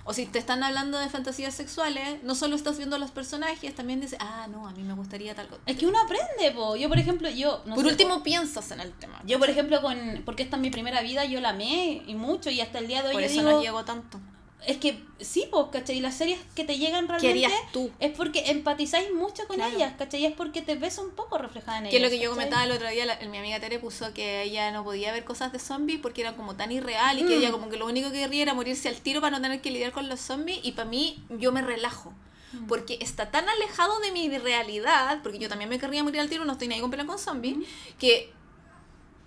O 0.09 0.14
si 0.14 0.24
te 0.24 0.39
están 0.39 0.62
hablando 0.62 0.98
de 0.98 1.10
fantasías 1.10 1.52
sexuales, 1.52 2.22
no 2.22 2.35
solo 2.35 2.56
estás 2.56 2.78
viendo 2.78 2.97
los 2.97 3.10
personajes, 3.10 3.74
también 3.74 4.01
dices, 4.01 4.18
ah, 4.22 4.47
no, 4.51 4.66
a 4.66 4.72
mí 4.72 4.82
me 4.82 4.94
gustaría 4.94 5.35
tal 5.35 5.48
cosa. 5.48 5.60
Es 5.66 5.76
que 5.76 5.86
uno 5.86 5.98
aprende, 6.01 6.51
po. 6.56 6.76
Yo, 6.76 6.89
por 6.89 6.98
ejemplo, 6.98 7.28
yo... 7.28 7.62
no 7.66 7.74
Por 7.74 7.85
sé, 7.85 7.90
último, 7.90 8.22
piensas 8.22 8.70
en 8.70 8.80
el 8.80 8.90
tema. 8.94 9.20
Yo, 9.26 9.39
por 9.39 9.51
ejemplo, 9.51 9.82
con 9.82 10.22
porque 10.24 10.44
esta 10.44 10.56
es 10.56 10.62
mi 10.62 10.70
primera 10.70 11.02
vida, 11.02 11.26
yo 11.26 11.43
la 11.43 11.51
amé 11.51 12.02
y 12.06 12.14
mucho 12.14 12.48
y 12.48 12.62
hasta 12.62 12.78
el 12.78 12.89
día 12.89 13.02
de 13.02 13.09
hoy 13.09 13.12
Por 13.12 13.20
yo 13.20 13.26
eso 13.26 13.40
digo, 13.40 13.51
no 13.51 13.60
llegó 13.60 13.85
tanto. 13.85 14.18
Es 14.66 14.76
que 14.78 15.02
sí, 15.20 15.47
pues, 15.51 15.66
¿cachai? 15.72 15.98
Y 15.98 16.01
las 16.01 16.16
series 16.16 16.39
que 16.55 16.64
te 16.64 16.78
llegan 16.78 17.06
¿Qué 17.06 17.12
realmente 17.32 17.56
tú? 17.72 17.90
es 18.01 18.10
porque 18.16 18.51
empatizáis 18.51 19.12
mucho 19.14 19.47
con 19.47 19.56
Claro. 19.56 19.74
ellas, 19.74 19.94
¿cachai? 19.97 20.24
Es 20.26 20.32
porque 20.35 20.62
te 20.62 20.74
ves 20.74 20.98
un 20.98 21.10
poco 21.10 21.39
reflejada 21.39 21.78
en 21.78 21.85
ellas. 21.86 21.90
Que 21.93 21.97
es 21.98 22.02
lo 22.02 22.10
que 22.10 22.18
yo 22.18 22.30
comentaba 22.30 22.64
el 22.64 22.72
otro 22.72 22.89
día, 22.90 23.06
la- 23.06 23.18
mi 23.28 23.39
amiga 23.39 23.60
Tere 23.60 23.78
puso 23.78 24.12
que 24.12 24.43
ella 24.43 24.70
no 24.72 24.85
podía 24.85 25.12
ver 25.12 25.24
cosas 25.24 25.52
de 25.52 25.59
zombies 25.59 26.01
porque 26.01 26.20
eran 26.22 26.35
como 26.35 26.56
tan 26.56 26.72
irreal 26.72 27.18
y 27.18 27.22
que 27.22 27.36
Mm. 27.36 27.39
ella 27.39 27.51
como 27.52 27.68
que 27.70 27.76
lo 27.76 27.86
único 27.86 28.10
que 28.10 28.18
quería 28.18 28.43
era 28.43 28.55
morirse 28.55 28.89
al 28.89 28.97
tiro 29.01 29.20
para 29.20 29.36
no 29.36 29.43
tener 29.43 29.60
que 29.60 29.70
lidiar 29.70 29.93
con 29.93 30.09
los 30.09 30.20
zombies 30.20 30.59
y 30.62 30.72
para 30.72 30.89
mí 30.89 31.22
yo 31.30 31.52
me 31.52 31.62
relajo. 31.62 32.12
Mm. 32.52 32.66
Porque 32.66 32.98
está 33.01 33.30
tan 33.30 33.48
alejado 33.48 34.01
de 34.01 34.10
mi 34.10 34.28
realidad, 34.39 35.20
porque 35.22 35.39
yo 35.39 35.48
también 35.48 35.68
me 35.70 35.78
querría 35.78 36.02
morir 36.02 36.20
al 36.20 36.28
tiro, 36.28 36.44
no 36.44 36.52
estoy 36.52 36.72
ahí 36.72 36.80
con 36.80 36.90
con 36.90 37.18
zombies, 37.18 37.56
que 37.98 38.32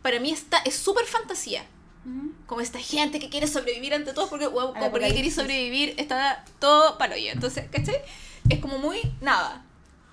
para 0.01 0.19
mí 0.19 0.31
está, 0.31 0.57
es 0.65 0.75
súper 0.75 1.05
fantasía. 1.05 1.65
Como 2.47 2.61
esta 2.61 2.79
gente 2.79 3.19
que 3.19 3.29
quiere 3.29 3.47
sobrevivir 3.47 3.93
ante 3.93 4.13
todo, 4.13 4.27
porque, 4.29 4.47
wow, 4.47 4.73
como 4.73 4.89
porque 4.91 5.05
apocalipsis. 5.05 5.35
sobrevivir, 5.35 5.93
está 5.97 6.43
todo 6.59 6.97
para 6.97 7.15
hoyo. 7.15 7.31
Entonces, 7.31 7.65
¿cachai? 7.71 8.01
Es 8.49 8.59
como 8.59 8.77
muy 8.79 8.99
nada. 9.21 9.63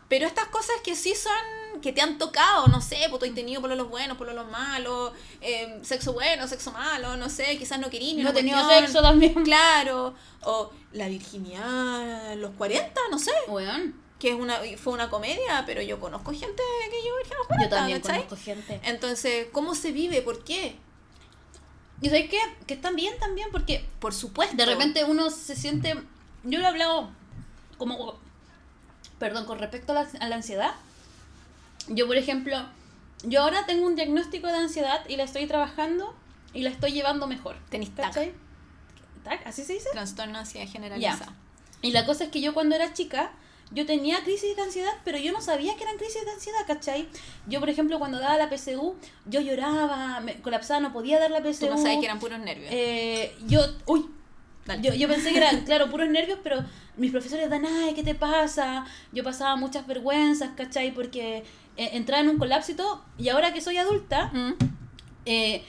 Pero 0.08 0.26
estas 0.26 0.46
cosas 0.46 0.76
que 0.84 0.94
sí 0.94 1.14
son, 1.14 1.80
que 1.82 1.92
te 1.92 2.00
han 2.00 2.16
tocado, 2.18 2.66
no 2.68 2.80
sé, 2.80 2.96
pues 3.10 3.20
tú 3.20 3.26
has 3.26 3.34
tenido 3.34 3.60
por 3.60 3.70
los 3.74 3.88
buenos, 3.90 4.16
por 4.16 4.32
los 4.32 4.50
malos, 4.50 5.12
eh, 5.42 5.78
sexo 5.82 6.12
bueno, 6.14 6.46
sexo 6.48 6.72
malo, 6.72 7.16
no 7.16 7.28
sé, 7.28 7.58
quizás 7.58 7.78
no 7.78 7.90
querías 7.90 8.16
ni 8.16 8.22
No 8.22 8.32
cuestión. 8.32 8.58
sexo 8.68 9.02
también. 9.02 9.34
Claro, 9.44 10.14
o 10.42 10.70
la 10.92 11.08
virginidad, 11.08 12.36
los 12.36 12.52
40, 12.52 13.00
no 13.10 13.18
sé, 13.18 13.32
Weón, 13.48 13.94
que 14.18 14.30
es 14.30 14.34
una, 14.34 14.60
fue 14.78 14.92
una 14.94 15.10
comedia, 15.10 15.64
pero 15.66 15.82
yo 15.82 16.00
conozco 16.00 16.32
gente 16.32 16.62
que 16.90 17.06
yo 17.06 17.16
virgen 17.16 17.34
a 17.34 17.38
los 17.38 17.46
40, 17.48 17.64
yo 17.64 17.76
también 17.76 18.00
¿cachai? 18.00 18.24
conozco 18.26 18.36
gente. 18.44 18.80
Entonces, 18.84 19.46
¿cómo 19.52 19.74
se 19.74 19.92
vive? 19.92 20.22
¿Por 20.22 20.42
qué? 20.44 20.76
Y 22.00 22.08
sabes 22.08 22.30
qué? 22.30 22.38
Que 22.66 22.74
están 22.74 22.94
bien 22.96 23.14
también 23.18 23.48
porque 23.50 23.84
Por 23.98 24.14
supuesto. 24.14 24.56
de 24.56 24.66
repente 24.66 25.04
uno 25.04 25.30
se 25.30 25.56
siente... 25.56 25.94
Yo 26.44 26.58
lo 26.58 26.64
he 26.64 26.68
hablado 26.68 27.10
como... 27.76 28.18
Perdón, 29.18 29.46
con 29.46 29.58
respecto 29.58 29.92
a 29.92 29.94
la, 30.02 30.08
a 30.20 30.28
la 30.28 30.36
ansiedad. 30.36 30.74
Yo, 31.88 32.06
por 32.06 32.16
ejemplo, 32.16 32.56
yo 33.24 33.42
ahora 33.42 33.66
tengo 33.66 33.86
un 33.86 33.96
diagnóstico 33.96 34.46
de 34.46 34.54
ansiedad 34.54 35.04
y 35.08 35.16
la 35.16 35.24
estoy 35.24 35.46
trabajando 35.46 36.14
y 36.52 36.62
la 36.62 36.70
estoy 36.70 36.92
llevando 36.92 37.26
mejor. 37.26 37.56
Tenís 37.68 37.94
TAC. 37.94 38.32
¿TAC? 39.24 39.46
¿Así 39.46 39.64
se 39.64 39.74
dice? 39.74 39.88
Trastorno 39.92 40.34
de 40.34 40.38
ansiedad 40.40 40.68
generalizada. 40.70 41.34
Y 41.82 41.92
la 41.92 42.06
cosa 42.06 42.24
es 42.24 42.30
que 42.30 42.40
yo 42.40 42.54
cuando 42.54 42.76
era 42.76 42.92
chica, 42.92 43.32
yo 43.70 43.84
tenía 43.86 44.22
crisis 44.24 44.56
de 44.56 44.62
ansiedad, 44.62 44.92
pero 45.04 45.18
yo 45.18 45.30
no 45.32 45.40
sabía 45.40 45.76
que 45.76 45.82
eran 45.84 45.96
crisis 45.98 46.24
de 46.24 46.30
ansiedad, 46.30 46.60
¿cachai? 46.66 47.08
Yo, 47.46 47.60
por 47.60 47.68
ejemplo, 47.68 47.98
cuando 47.98 48.18
daba 48.18 48.36
la 48.38 48.48
PSU, 48.48 48.96
yo 49.26 49.40
lloraba, 49.40 50.20
me 50.20 50.40
colapsaba, 50.40 50.80
no 50.80 50.92
podía 50.92 51.18
dar 51.18 51.30
la 51.30 51.40
PSU. 51.42 51.66
Tú 51.66 51.72
no 51.72 51.78
sabes 51.78 51.98
que 51.98 52.04
eran 52.06 52.18
puros 52.18 52.38
nervios. 52.38 52.70
Eh, 52.72 53.36
yo, 53.46 53.60
uy, 53.86 54.06
yo, 54.80 54.94
yo 54.94 55.08
pensé 55.08 55.30
que 55.32 55.38
eran, 55.38 55.64
claro, 55.66 55.90
puros 55.90 56.08
nervios, 56.08 56.38
pero 56.42 56.64
mis 56.96 57.10
profesores 57.10 57.48
dan, 57.50 57.66
ay, 57.66 57.94
¿qué 57.94 58.02
te 58.02 58.14
pasa? 58.14 58.86
Yo 59.12 59.22
pasaba 59.22 59.56
muchas 59.56 59.86
vergüenzas, 59.86 60.50
¿cachai? 60.56 60.92
Porque 60.94 61.44
eh, 61.76 61.90
entraba 61.92 62.22
en 62.22 62.30
un 62.30 62.38
colapso 62.38 62.72
y 62.72 62.74
todo, 62.74 63.04
y 63.18 63.28
ahora 63.28 63.52
que 63.52 63.60
soy 63.60 63.76
adulta, 63.76 64.30
Mm. 64.32 64.54
eh, 65.26 65.64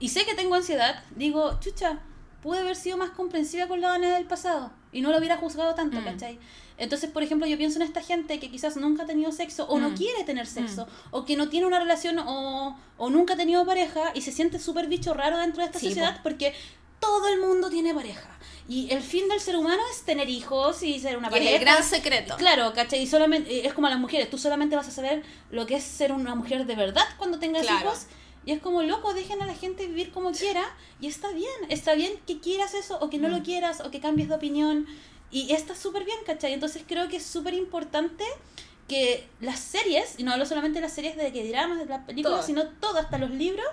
y 0.00 0.08
sé 0.08 0.24
que 0.24 0.34
tengo 0.34 0.54
ansiedad, 0.54 1.04
digo, 1.14 1.60
chucha, 1.60 2.00
pude 2.42 2.58
haber 2.58 2.74
sido 2.76 2.96
más 2.96 3.10
comprensiva 3.10 3.68
con 3.68 3.80
la 3.80 3.90
Dana 3.90 4.14
del 4.14 4.24
pasado 4.24 4.72
y 4.90 5.00
no 5.00 5.10
lo 5.12 5.18
hubiera 5.18 5.36
juzgado 5.36 5.74
tanto, 5.74 6.00
Mm. 6.00 6.04
¿cachai? 6.04 6.38
Entonces, 6.82 7.08
por 7.10 7.22
ejemplo, 7.22 7.46
yo 7.46 7.56
pienso 7.56 7.76
en 7.78 7.82
esta 7.82 8.02
gente 8.02 8.40
que 8.40 8.50
quizás 8.50 8.76
nunca 8.76 9.04
ha 9.04 9.06
tenido 9.06 9.30
sexo 9.32 9.66
o 9.68 9.78
no 9.78 9.90
Mm. 9.90 9.94
quiere 9.96 10.24
tener 10.24 10.46
sexo 10.46 10.86
o 11.12 11.24
que 11.24 11.36
no 11.36 11.48
tiene 11.48 11.66
una 11.66 11.78
relación 11.78 12.18
o, 12.18 12.76
o 12.98 13.10
nunca 13.10 13.34
ha 13.34 13.36
tenido 13.36 13.64
pareja 13.64 14.10
y 14.14 14.20
se 14.22 14.32
siente 14.32 14.58
súper 14.58 14.88
bicho 14.88 15.14
raro 15.14 15.38
dentro 15.38 15.60
de 15.62 15.66
esta 15.66 15.78
Sí, 15.78 15.86
sociedad 15.86 16.20
porque 16.22 16.52
todo 16.98 17.28
el 17.28 17.38
mundo 17.40 17.70
tiene 17.70 17.94
pareja. 17.94 18.28
Y 18.68 18.90
el 18.92 19.00
fin 19.02 19.28
del 19.28 19.40
ser 19.40 19.56
humano 19.56 19.82
es 19.92 20.02
tener 20.02 20.28
hijos 20.28 20.82
y 20.82 20.98
ser 21.00 21.16
una 21.18 21.26
Y 21.28 21.30
es 21.30 21.32
pareja. 21.32 21.54
el 21.54 21.60
gran 21.60 21.82
secreto. 21.84 22.36
Claro, 22.36 22.72
¿cachai? 22.74 23.02
Y 23.02 23.06
solamente, 23.06 23.50
eh, 23.52 23.66
es 23.66 23.72
como 23.74 23.86
a 23.86 23.90
las 23.90 23.98
mujeres, 23.98 24.28
tú 24.30 24.38
solamente 24.38 24.76
vas 24.76 24.88
a 24.88 24.92
saber 24.92 25.22
lo 25.50 25.66
que 25.66 25.76
es 25.76 25.84
ser 25.84 26.12
una 26.12 26.34
mujer 26.34 26.66
de 26.66 26.74
verdad 26.76 27.04
cuando 27.16 27.38
tengas 27.38 27.62
Claro. 27.62 27.86
hijos. 27.90 28.06
Y 28.44 28.50
es 28.50 28.60
como, 28.60 28.82
loco, 28.82 29.14
dejen 29.14 29.40
a 29.40 29.46
la 29.46 29.54
gente 29.54 29.86
vivir 29.86 30.10
como 30.10 30.32
quiera 30.32 30.64
y 31.00 31.06
está 31.06 31.30
bien, 31.30 31.48
está 31.68 31.94
bien 31.94 32.12
que 32.26 32.40
quieras 32.40 32.74
eso 32.74 32.98
o 33.00 33.08
que 33.08 33.18
no 33.18 33.28
Mm. 33.28 33.32
lo 33.32 33.42
quieras 33.44 33.80
o 33.80 33.90
que 33.92 34.00
cambies 34.00 34.28
de 34.28 34.34
opinión 34.34 34.86
y 35.32 35.52
está 35.52 35.74
súper 35.74 36.04
bien, 36.04 36.18
¿cachai? 36.26 36.52
Entonces 36.52 36.82
creo 36.86 37.08
que 37.08 37.16
es 37.16 37.24
súper 37.26 37.54
importante 37.54 38.24
que 38.88 39.26
las 39.40 39.58
series, 39.58 40.14
y 40.18 40.22
no 40.22 40.32
hablo 40.32 40.44
solamente 40.44 40.78
de 40.78 40.82
las 40.82 40.92
series 40.92 41.16
de 41.16 41.32
que 41.32 41.48
dramas, 41.48 41.78
de 41.78 41.86
las 41.86 42.04
películas, 42.04 42.44
sino 42.46 42.66
todo, 42.68 42.98
hasta 42.98 43.16
los 43.16 43.30
libros, 43.30 43.64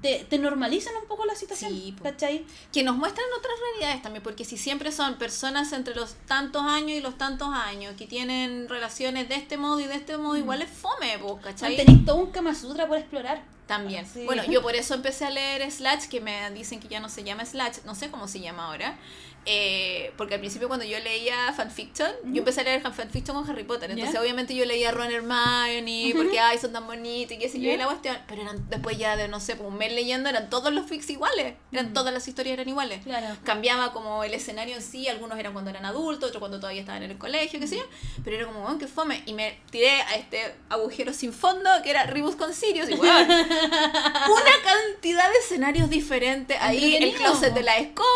te, 0.00 0.24
te 0.28 0.38
normalicen 0.38 0.92
un 1.00 1.06
poco 1.08 1.26
la 1.26 1.34
situación, 1.34 1.70
Sí. 1.72 1.94
¿cachai? 2.02 2.46
Que 2.72 2.82
nos 2.82 2.96
muestran 2.96 3.26
otras 3.36 3.54
realidades 3.70 4.02
también, 4.02 4.22
porque 4.22 4.44
si 4.44 4.56
siempre 4.56 4.90
son 4.92 5.16
personas 5.18 5.72
entre 5.72 5.94
los 5.94 6.14
tantos 6.26 6.62
años 6.62 6.92
y 6.92 7.00
los 7.00 7.18
tantos 7.18 7.48
años 7.48 7.94
que 7.96 8.06
tienen 8.06 8.68
relaciones 8.68 9.28
de 9.28 9.34
este 9.34 9.56
modo 9.58 9.80
y 9.80 9.86
de 9.86 9.96
este 9.96 10.16
modo, 10.16 10.36
igual 10.36 10.62
es 10.62 10.70
fome, 10.70 11.18
po, 11.18 11.40
¿cachai? 11.40 11.76
Tenéis 11.76 12.04
todo 12.04 12.16
un 12.16 12.30
Kama 12.30 12.54
Sutra 12.54 12.86
por 12.86 12.98
explorar. 12.98 13.42
También. 13.66 14.06
Sí. 14.06 14.24
Bueno, 14.24 14.44
yo 14.44 14.60
por 14.60 14.74
eso 14.82 14.94
empecé 14.94 15.24
a 15.24 15.30
leer 15.30 15.70
Slash, 15.70 16.08
que 16.08 16.20
me 16.20 16.50
dicen 16.50 16.80
que 16.80 16.88
ya 16.88 17.00
no 17.00 17.08
se 17.08 17.22
llama 17.22 17.44
Slash, 17.44 17.78
no 17.84 17.94
sé 17.94 18.10
cómo 18.10 18.28
se 18.28 18.40
llama 18.40 18.66
ahora, 18.66 18.98
eh, 19.44 20.12
porque 20.16 20.34
al 20.34 20.40
principio 20.40 20.68
cuando 20.68 20.86
yo 20.86 20.98
leía 21.00 21.52
fanfiction, 21.52 22.10
yo 22.26 22.38
empecé 22.38 22.60
a 22.60 22.64
leer 22.64 22.80
fanfiction 22.80 23.36
con 23.36 23.48
Harry 23.50 23.64
Potter, 23.64 23.90
entonces 23.90 24.14
Ya. 24.14 24.20
obviamente 24.20 24.54
yo 24.54 24.64
leía 24.64 24.90
Ron 24.92 25.10
Hermione, 25.10 26.12
porque 26.16 26.38
ay, 26.38 26.58
son 26.58 26.72
tan 26.72 26.86
bonitos 26.86 27.32
y 27.36 27.38
qué 27.38 27.48
sé 27.48 27.58
yo, 27.58 27.68
Ya. 27.68 27.74
y 27.74 27.76
la 27.78 27.86
cuestión, 27.86 28.16
pero 28.28 28.42
eran 28.42 28.68
después 28.70 28.96
ya 28.98 29.16
de, 29.16 29.28
no 29.28 29.40
sé, 29.40 29.56
pues, 29.56 29.68
un 29.68 29.76
mes 29.78 29.92
leyendo, 29.92 30.28
eran 30.28 30.48
todos 30.50 30.72
los 30.72 30.86
fics 30.86 31.10
iguales, 31.10 31.54
eran 31.72 31.92
todas 31.92 32.14
las 32.14 32.26
historias 32.28 32.54
eran 32.54 32.68
iguales. 32.68 33.02
Claro. 33.04 33.36
Cambiaba 33.44 33.92
como 33.92 34.22
el 34.24 34.32
escenario 34.34 34.76
en 34.76 34.82
sí, 34.82 35.08
algunos 35.08 35.38
eran 35.38 35.52
cuando 35.52 35.70
eran 35.70 35.84
adultos, 35.84 36.28
otros 36.28 36.40
cuando 36.40 36.58
todavía 36.60 36.80
estaban 36.80 37.02
en 37.02 37.10
el 37.10 37.18
colegio, 37.18 37.58
qué 37.58 37.66
sé 37.66 37.76
yo, 37.78 37.84
pero 38.24 38.36
era 38.36 38.46
como, 38.46 38.64
weón, 38.64 38.78
qué 38.78 38.86
fome, 38.86 39.22
y 39.26 39.32
me 39.34 39.58
tiré 39.70 39.90
a 40.02 40.14
este 40.14 40.54
agujero 40.68 41.12
sin 41.12 41.32
fondo, 41.32 41.68
que 41.82 41.90
era 41.90 42.04
Rebus 42.04 42.36
con 42.36 42.54
Sirius, 42.54 42.88
y 42.90 42.94
weón, 42.94 43.28
una 43.28 44.52
cantidad 44.64 45.28
de 45.30 45.38
escenarios 45.38 45.90
diferentes. 45.90 46.56
Ahí 46.60 46.96
el 46.96 47.12
closet 47.14 47.52
de 47.54 47.62
la 47.62 47.76
escoba 47.78 48.06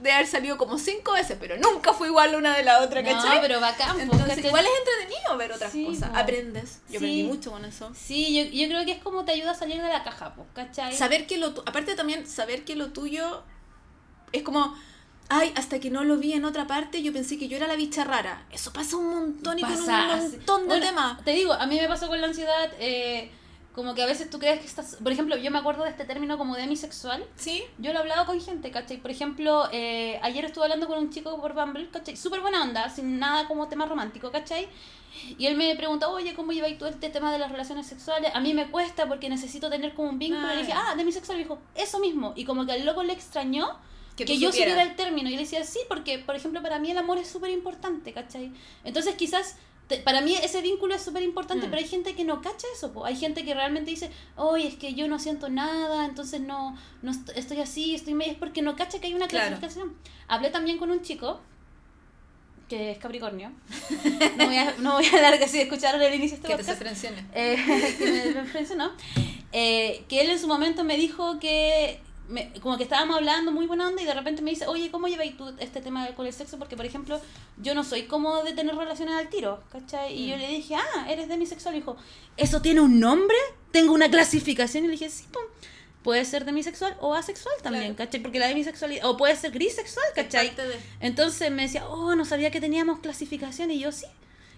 de 0.00 0.12
haber 0.12 0.26
salido 0.26 0.58
como 0.58 0.73
cinco 0.82 1.12
veces, 1.12 1.36
pero 1.40 1.56
nunca 1.56 1.92
fue 1.92 2.08
igual 2.08 2.34
una 2.34 2.56
de 2.56 2.62
la 2.64 2.80
otra, 2.82 3.02
No, 3.02 3.10
¿cachai? 3.10 3.40
pero 3.40 3.60
bacán, 3.60 3.94
po, 3.96 4.02
Entonces, 4.02 4.28
¿cachai? 4.28 4.46
igual 4.46 4.64
es 4.64 4.70
entretenido 4.78 5.36
ver 5.36 5.52
otras 5.52 5.72
Sí, 5.72 5.84
cosas. 5.84 6.10
po. 6.10 6.16
Aprendes. 6.16 6.80
Yo 6.88 6.90
Sí. 6.90 6.96
aprendí 6.96 7.22
mucho 7.24 7.50
con 7.50 7.64
eso. 7.64 7.92
Sí, 7.94 8.34
yo, 8.34 8.44
yo 8.50 8.68
creo 8.68 8.84
que 8.84 8.92
es 8.92 9.02
como 9.02 9.24
te 9.24 9.32
ayuda 9.32 9.52
a 9.52 9.54
salir 9.54 9.80
de 9.82 9.88
la 9.88 10.02
caja, 10.04 10.34
pues, 10.34 10.46
¿cachai? 10.54 10.94
Saber 10.96 11.26
que 11.26 11.38
lo 11.38 11.54
tu- 11.54 11.62
aparte 11.66 11.94
también 11.94 12.26
saber 12.26 12.64
que 12.64 12.76
lo 12.76 12.88
tuyo 12.92 13.42
es 14.32 14.42
como 14.42 14.76
ay, 15.30 15.52
hasta 15.56 15.80
que 15.80 15.88
no 15.90 16.04
lo 16.04 16.18
vi 16.18 16.34
en 16.34 16.44
otra 16.44 16.66
parte, 16.66 17.02
yo 17.02 17.10
pensé 17.12 17.38
que 17.38 17.48
yo 17.48 17.56
era 17.56 17.66
la 17.66 17.76
bicha 17.76 18.04
rara. 18.04 18.44
Eso 18.52 18.72
pasa 18.74 18.96
un 18.98 19.08
montón 19.08 19.58
y 19.58 19.62
Pasa 19.62 19.76
con 19.76 19.84
un 20.20 20.30
montón 20.30 20.60
de 20.62 20.66
Bueno, 20.68 20.84
temas. 20.86 21.24
Te 21.24 21.30
digo, 21.30 21.54
a 21.54 21.66
mí 21.66 21.80
me 21.80 21.88
pasó 21.88 22.08
con 22.08 22.20
la 22.20 22.26
ansiedad, 22.26 22.70
eh, 22.78 23.30
como 23.74 23.94
que 23.94 24.02
a 24.02 24.06
veces 24.06 24.30
tú 24.30 24.38
crees 24.38 24.60
que 24.60 24.66
estás... 24.66 24.98
Por 25.02 25.10
ejemplo, 25.10 25.36
yo 25.36 25.50
me 25.50 25.58
acuerdo 25.58 25.82
de 25.82 25.90
este 25.90 26.04
término 26.04 26.38
como 26.38 26.54
demisexual. 26.54 27.26
¿Sí? 27.34 27.64
Yo 27.78 27.92
lo 27.92 27.98
he 27.98 28.02
hablado 28.02 28.24
con 28.24 28.40
gente, 28.40 28.70
¿cachai? 28.70 28.98
Por 28.98 29.10
ejemplo, 29.10 29.68
eh, 29.72 30.20
ayer 30.22 30.44
estuve 30.44 30.64
hablando 30.64 30.86
con 30.86 30.98
un 30.98 31.10
chico 31.10 31.40
por 31.40 31.54
Bumble, 31.54 31.90
¿cachai? 31.90 32.16
Súper 32.16 32.40
buena 32.40 32.62
onda, 32.62 32.88
sin 32.88 33.18
nada 33.18 33.48
como 33.48 33.66
tema 33.66 33.86
romántico, 33.86 34.30
¿cachai? 34.30 34.68
Y 35.38 35.46
él 35.46 35.56
me 35.56 35.74
preguntó, 35.74 36.12
oye, 36.12 36.34
¿cómo 36.34 36.52
lleváis 36.52 36.78
tú 36.78 36.86
este 36.86 37.10
tema 37.10 37.32
de 37.32 37.38
las 37.38 37.50
relaciones 37.50 37.86
sexuales? 37.86 38.30
A 38.32 38.40
mí 38.40 38.54
me 38.54 38.70
cuesta 38.70 39.08
porque 39.08 39.28
necesito 39.28 39.68
tener 39.68 39.94
como 39.94 40.08
un 40.08 40.18
vínculo. 40.20 40.46
Ah, 40.46 40.52
y 40.52 40.56
le 40.56 40.62
dije, 40.62 40.74
ah, 40.76 40.94
demisexual. 40.96 41.38
Y 41.38 41.42
dijo, 41.42 41.58
eso 41.74 41.98
mismo. 41.98 42.32
Y 42.36 42.44
como 42.44 42.66
que 42.66 42.72
al 42.72 42.84
loco 42.86 43.02
le 43.02 43.12
extrañó 43.12 43.76
Que 44.16 44.24
que, 44.24 44.38
yo 44.38 44.50
supieras. 44.50 44.74
supiera 44.74 44.82
el 44.82 44.96
término. 44.96 45.28
Y 45.30 45.32
le 45.32 45.38
decía, 45.38 45.64
sí, 45.64 45.80
porque, 45.88 46.20
por 46.20 46.36
ejemplo, 46.36 46.62
para 46.62 46.78
mí 46.78 46.92
el 46.92 46.98
amor 46.98 47.18
es 47.18 47.28
súper 47.28 47.50
importante, 47.50 48.12
¿cachai? 48.12 48.52
Entonces 48.84 49.16
quizás... 49.16 49.56
te- 49.88 49.98
para 49.98 50.20
mí 50.22 50.34
ese 50.34 50.62
vínculo 50.62 50.94
es 50.94 51.02
súper 51.02 51.22
importante, 51.22 51.66
Mm. 51.66 51.70
pero 51.70 51.82
hay 51.82 51.88
gente 51.88 52.14
que 52.14 52.24
no 52.24 52.40
cacha 52.40 52.66
eso, 52.74 52.92
po. 52.92 53.04
hay 53.04 53.16
gente 53.16 53.44
que 53.44 53.54
realmente 53.54 53.90
dice, 53.90 54.10
oye, 54.36 54.66
es 54.66 54.76
que 54.76 54.94
yo 54.94 55.08
no 55.08 55.18
siento 55.18 55.48
nada, 55.50 56.04
entonces 56.06 56.40
no, 56.40 56.76
no 57.02 57.10
est- 57.10 57.30
estoy 57.36 57.60
así, 57.60 57.94
estoy 57.94 58.14
medio, 58.14 58.32
es 58.32 58.38
porque 58.38 58.62
no 58.62 58.76
cacha 58.76 58.98
que 59.00 59.08
hay 59.08 59.14
una 59.14 59.28
Claro. 59.28 59.58
clasificación. 59.58 59.96
Hablé 60.28 60.50
también 60.50 60.78
con 60.78 60.90
un 60.90 61.02
chico, 61.02 61.40
que 62.68 62.92
es 62.92 62.98
Capricornio, 62.98 63.52
no 64.38 64.46
voy 64.46 64.56
a, 64.56 64.74
no 64.78 64.92
voy 64.94 65.04
a 65.06 65.16
hablar 65.16 65.38
que 65.38 65.46
si 65.48 65.60
escucharon 65.60 66.00
el 66.00 66.14
inicio 66.14 66.38
de 66.38 66.42
este 66.42 66.48
Que 66.48 66.62
te 66.62 66.74
podcast, 66.74 67.04
eh, 67.34 67.56
que 67.98 68.32
me, 68.34 68.42
me 68.42 68.90
eh, 69.52 70.04
que 70.08 70.20
él 70.22 70.30
en 70.30 70.38
su 70.38 70.48
momento 70.48 70.82
me 70.82 70.96
dijo 70.96 71.38
que, 71.38 72.00
me- 72.28 72.52
como 72.60 72.76
que 72.76 72.84
estábamos 72.84 73.16
hablando 73.16 73.52
muy 73.52 73.66
buena 73.66 73.86
onda 73.88 74.00
y 74.02 74.06
de 74.06 74.14
repente 74.14 74.40
me 74.42 74.50
dice, 74.50 74.66
oye, 74.66 74.90
¿cómo 74.90 75.08
lleváis 75.08 75.36
tú 75.36 75.52
este 75.58 75.80
tema 75.80 76.06
con 76.14 76.26
el 76.26 76.32
sexo? 76.32 76.58
Porque, 76.58 76.76
por 76.76 76.86
ejemplo, 76.86 77.20
yo 77.58 77.74
no 77.74 77.84
soy 77.84 78.04
como 78.04 78.42
de 78.42 78.52
tener 78.52 78.74
relaciones 78.76 79.14
al 79.16 79.28
tiro, 79.28 79.62
¿cachai? 79.70 80.14
Y 80.18 80.28
yo 80.30 80.36
Mm. 80.36 80.40
le 80.40 80.48
dije, 80.48 80.74
ah, 80.76 81.06
eres 81.10 81.28
demisexual. 81.28 81.74
Y 81.74 81.80
dijo, 81.80 81.96
¿eso 82.36 82.62
tiene 82.62 82.80
un 82.80 82.98
nombre? 83.00 83.36
¿Tengo 83.72 83.92
una 83.92 84.10
clasificación? 84.10 84.84
Y 84.84 84.86
le 84.88 84.92
dije, 84.92 85.10
sí, 85.10 85.24
pum. 85.32 85.42
Puede 86.02 86.24
ser 86.26 86.44
demisexual 86.44 86.96
o 87.00 87.14
asexual 87.14 87.54
también, 87.62 87.94
Claro. 87.94 87.96
¿cachai? 88.10 88.20
Porque 88.22 88.38
la 88.38 88.46
demisexualidad, 88.48 89.08
o 89.08 89.16
puede 89.16 89.36
ser 89.36 89.52
grisexual, 89.52 90.04
¿cachai? 90.14 90.54
De- 90.54 90.78
Entonces 91.00 91.50
me 91.50 91.62
decía, 91.62 91.88
oh, 91.88 92.14
no 92.14 92.24
sabía 92.26 92.50
que 92.50 92.60
teníamos 92.60 92.98
clasificación 92.98 93.70
y 93.70 93.78
yo 93.78 93.90
sí. 93.90 94.04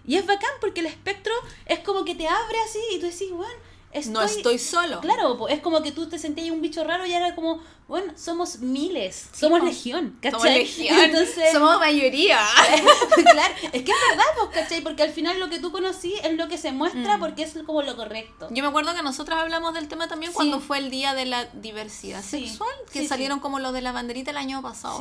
Y 0.05 0.15
es 0.15 0.25
bacán 0.25 0.49
porque 0.61 0.81
el 0.81 0.87
espectro 0.87 1.33
es 1.65 1.79
como 1.79 2.03
que 2.05 2.15
te 2.15 2.27
abre 2.27 2.57
así 2.65 2.79
y 2.93 2.99
tú 2.99 3.05
decís, 3.05 3.31
bueno, 3.31 3.53
estoy... 3.91 4.13
No 4.13 4.21
estoy 4.21 4.59
solo. 4.59 5.01
Claro, 5.01 5.47
es 5.47 5.59
como 5.61 5.81
que 5.81 5.91
tú 5.91 6.07
te 6.07 6.19
sentías 6.19 6.49
un 6.51 6.61
bicho 6.61 6.83
raro 6.83 7.05
y 7.05 7.13
era 7.13 7.35
como, 7.35 7.61
bueno, 7.87 8.13
somos 8.17 8.59
miles, 8.59 9.27
somos 9.33 9.63
legión, 9.63 10.17
¿cachai? 10.21 10.31
Somos 10.39 10.53
legión. 10.53 10.99
Entonces, 11.03 11.51
Somos 11.53 11.79
mayoría. 11.79 12.39
claro, 13.31 13.53
es 13.71 13.83
que 13.83 13.91
es 13.91 13.97
verdad, 14.09 14.25
pues, 14.37 14.49
¿cachai? 14.53 14.81
Porque 14.81 15.03
al 15.03 15.11
final 15.11 15.39
lo 15.39 15.49
que 15.49 15.59
tú 15.59 15.71
conocí 15.71 16.13
es 16.23 16.33
lo 16.33 16.47
que 16.47 16.57
se 16.57 16.71
muestra 16.71 17.17
Mm. 17.17 17.19
porque 17.19 17.43
es 17.43 17.53
como 17.65 17.81
lo 17.81 17.95
correcto. 17.95 18.47
Yo 18.51 18.61
me 18.63 18.69
acuerdo 18.69 18.93
que 18.93 19.01
nosotros 19.03 19.37
hablamos 19.39 19.73
del 19.73 19.87
tema 19.87 20.07
también 20.07 20.31
Sí. 20.31 20.35
cuando 20.35 20.59
fue 20.59 20.77
el 20.79 20.89
día 20.89 21.13
de 21.13 21.25
la 21.25 21.45
diversidad 21.45 22.21
Sí. 22.23 22.47
sexual, 22.47 22.69
que 22.91 23.07
salieron 23.07 23.39
como 23.39 23.59
los 23.59 23.73
de 23.73 23.81
la 23.81 23.91
banderita 23.91 24.31
el 24.31 24.37
año 24.37 24.61
pasado. 24.61 24.99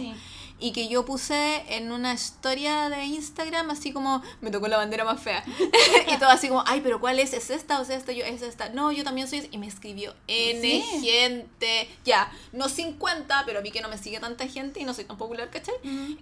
Y 0.59 0.73
que 0.73 0.89
yo 0.89 1.05
puse 1.05 1.65
en 1.77 1.93
una 1.93 2.15
historia 2.15 2.89
de 2.89 3.05
Instagram 3.05 3.69
así 3.71 3.93
como, 3.93 4.23
me 4.41 4.51
tocó 4.51 4.69
la 4.69 4.79
bandera 4.79 5.05
más 5.05 5.21
fea. 5.21 5.45
y 6.13 6.17
todo 6.19 6.31
así 6.31 6.49
como, 6.49 6.63
ay, 6.67 6.81
pero 6.83 6.99
¿cuál 6.99 7.19
es? 7.19 7.33
¿Es 7.35 7.51
esta 7.51 7.79
o 7.79 7.83
es 7.83 7.91
esta? 7.91 8.13
Yo, 8.13 8.25
es 8.25 8.41
esta. 8.43 8.71
No, 8.71 8.91
yo 8.91 9.05
también 9.05 9.29
soy. 9.29 9.47
Y 9.51 9.59
me 9.59 9.67
escribió 9.67 10.15
N 10.27 10.61
Sí. 10.63 10.83
gente. 11.07 11.89
Ya, 12.05 12.33
no 12.53 12.69
50, 12.71 13.43
pero 13.45 13.61
mí 13.61 13.71
que 13.71 13.81
no 13.83 13.89
me 13.89 13.99
sigue 13.99 14.19
tanta 14.19 14.47
gente 14.49 14.81
y 14.81 14.85
no 14.85 14.95
soy 14.95 15.05
tan 15.05 15.19
popular, 15.19 15.51
¿cachai? 15.51 15.75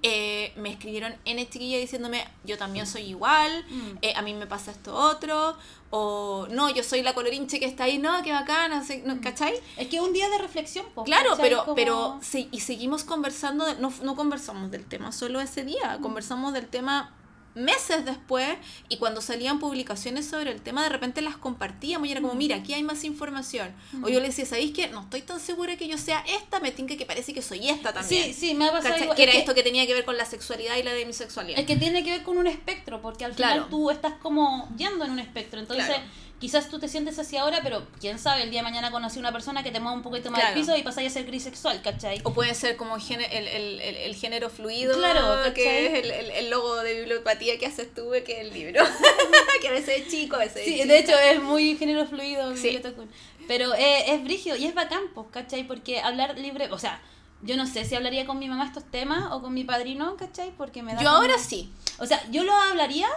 Eh, 0.02 0.52
me 0.56 0.70
escribieron 0.72 1.14
N 1.24 1.48
chiquilla 1.48 1.78
diciéndome, 1.78 2.26
yo 2.44 2.58
también 2.58 2.86
soy 2.86 3.02
igual, 3.02 3.64
Mm. 3.68 3.98
eh, 4.02 4.14
a 4.16 4.22
mí 4.22 4.34
me 4.34 4.46
pasa 4.46 4.70
esto 4.72 4.94
otro, 4.94 5.56
o 5.96 6.48
no, 6.50 6.70
yo 6.70 6.82
soy 6.82 7.02
la 7.02 7.14
colorinche 7.14 7.60
que 7.60 7.66
está 7.66 7.84
ahí, 7.84 7.98
no, 7.98 8.20
qué 8.24 8.32
bacana, 8.32 8.82
no 9.04 9.14
no, 9.14 9.20
¿cachai? 9.20 9.54
Es 9.76 9.86
que 9.86 10.00
un 10.00 10.12
día 10.12 10.28
de 10.28 10.38
reflexión, 10.38 10.84
po, 10.92 11.04
Claro, 11.04 11.30
¿cachai? 11.30 11.44
pero, 11.50 11.62
Como- 11.64 11.74
pero 11.76 12.18
se- 12.20 12.48
y 12.50 12.60
seguimos 12.60 13.04
conversando, 13.04 13.64
no, 13.76 13.92
no 14.02 14.16
conversamos 14.16 14.70
del 14.72 14.84
tema 14.86 15.12
solo 15.12 15.40
ese 15.40 15.62
día, 15.64 15.98
conversamos 16.02 16.52
del 16.52 16.66
tema 16.66 17.12
meses 17.54 18.04
después 18.04 18.48
y 18.88 18.96
cuando 18.96 19.20
salían 19.20 19.58
publicaciones 19.60 20.26
sobre 20.26 20.50
el 20.50 20.60
tema 20.60 20.82
de 20.82 20.88
repente 20.88 21.20
las 21.22 21.36
compartíamos 21.36 22.08
y 22.08 22.12
era 22.12 22.20
como, 22.20 22.34
mira, 22.34 22.56
aquí 22.56 22.74
hay 22.74 22.82
más 22.82 23.04
información. 23.04 23.72
O 24.02 24.08
yo 24.08 24.20
le 24.20 24.26
decía, 24.28 24.44
¿sabéis 24.46 24.72
qué? 24.72 24.88
No 24.88 25.00
estoy 25.02 25.22
tan 25.22 25.40
segura 25.40 25.76
que 25.76 25.86
yo 25.88 25.96
sea 25.98 26.24
esta, 26.26 26.60
me 26.60 26.70
tinca 26.72 26.96
que 26.96 27.06
parece 27.06 27.32
que 27.32 27.42
soy 27.42 27.68
esta 27.68 27.92
también. 27.92 28.24
Sí, 28.24 28.34
sí, 28.34 28.54
me 28.54 28.68
ha 28.68 28.72
pasado. 28.72 29.14
Que 29.14 29.22
era 29.22 29.32
Es 29.32 29.38
esto 29.38 29.54
que 29.54 29.62
tenía 29.62 29.86
que 29.86 29.94
ver 29.94 30.04
con 30.04 30.16
la 30.16 30.24
sexualidad 30.24 30.76
y 30.76 30.82
la 30.82 30.92
demisexualidad. 30.92 31.58
Es 31.60 31.66
que 31.66 31.76
tiene 31.76 32.02
que 32.04 32.10
ver 32.10 32.22
con 32.22 32.38
un 32.38 32.46
espectro, 32.46 33.00
porque 33.00 33.24
al 33.24 33.34
final 33.34 33.52
Claro. 33.54 33.66
tú 33.70 33.90
estás 33.90 34.14
como 34.14 34.68
yendo 34.76 35.04
en 35.04 35.12
un 35.12 35.18
espectro. 35.20 35.60
Entonces, 35.60 35.86
Claro. 35.86 36.02
Quizás 36.44 36.68
tú 36.68 36.78
te 36.78 36.88
sientes 36.88 37.18
así 37.18 37.38
ahora, 37.38 37.60
pero 37.62 37.86
quién 38.00 38.18
sabe, 38.18 38.42
el 38.42 38.50
día 38.50 38.60
de 38.60 38.64
mañana 38.64 38.90
conocí 38.90 39.18
una 39.18 39.32
persona 39.32 39.62
que 39.62 39.70
te 39.70 39.80
mueve 39.80 39.96
un 39.96 40.02
poquito 40.02 40.30
más 40.30 40.40
Claro. 40.40 40.54
el 40.54 40.60
piso 40.60 40.76
y 40.76 40.82
pasáis 40.82 41.10
a 41.10 41.14
ser 41.14 41.24
grisexual, 41.24 41.80
¿cachai? 41.80 42.20
O 42.22 42.34
puede 42.34 42.54
ser 42.54 42.76
como 42.76 42.96
el, 42.96 43.22
el, 43.32 43.48
el, 43.80 43.80
el 43.96 44.14
género 44.14 44.50
fluido, 44.50 44.94
Claro, 44.94 45.54
que 45.54 45.86
es 45.86 46.04
el, 46.36 46.50
logo 46.50 46.76
de 46.82 46.96
bibliopatía 46.96 47.58
que 47.58 47.64
haces 47.64 47.94
tú, 47.94 48.10
que 48.26 48.32
es 48.34 48.46
el 48.46 48.52
libro. 48.52 48.84
que 49.62 49.68
a 49.68 49.70
veces 49.70 50.02
es 50.02 50.08
chico, 50.08 50.36
a 50.36 50.40
veces 50.40 50.58
es 50.58 50.64
Sí, 50.82 50.84
de 50.86 50.98
hecho 50.98 51.16
es 51.18 51.42
muy 51.42 51.78
género 51.78 52.04
fluido. 52.04 52.54
Sí. 52.58 52.78
Pero 53.48 53.72
es 53.72 54.22
brígido 54.22 54.54
y 54.56 54.66
es 54.66 54.74
bacán, 54.74 55.04
pues, 55.14 55.28
¿cachai? 55.30 55.66
Porque 55.66 56.02
hablar 56.02 56.38
libre, 56.38 56.70
o 56.70 56.78
sea, 56.78 57.00
yo 57.40 57.56
no 57.56 57.66
sé 57.66 57.86
si 57.86 57.94
hablaría 57.94 58.26
con 58.26 58.38
mi 58.38 58.48
mamá 58.48 58.66
estos 58.66 58.84
temas 58.84 59.32
o 59.32 59.40
con 59.40 59.54
mi 59.54 59.64
padrino, 59.64 60.18
¿cachai? 60.18 60.50
Porque 60.58 60.82
me 60.82 60.92
da 60.92 61.00
Yo 61.00 61.06
como- 61.08 61.16
ahora 61.22 61.38
sí. 61.38 61.72
O 61.98 62.04
sea, 62.04 62.22
yo 62.30 62.44
lo 62.44 62.52
hablaría, 62.54 63.08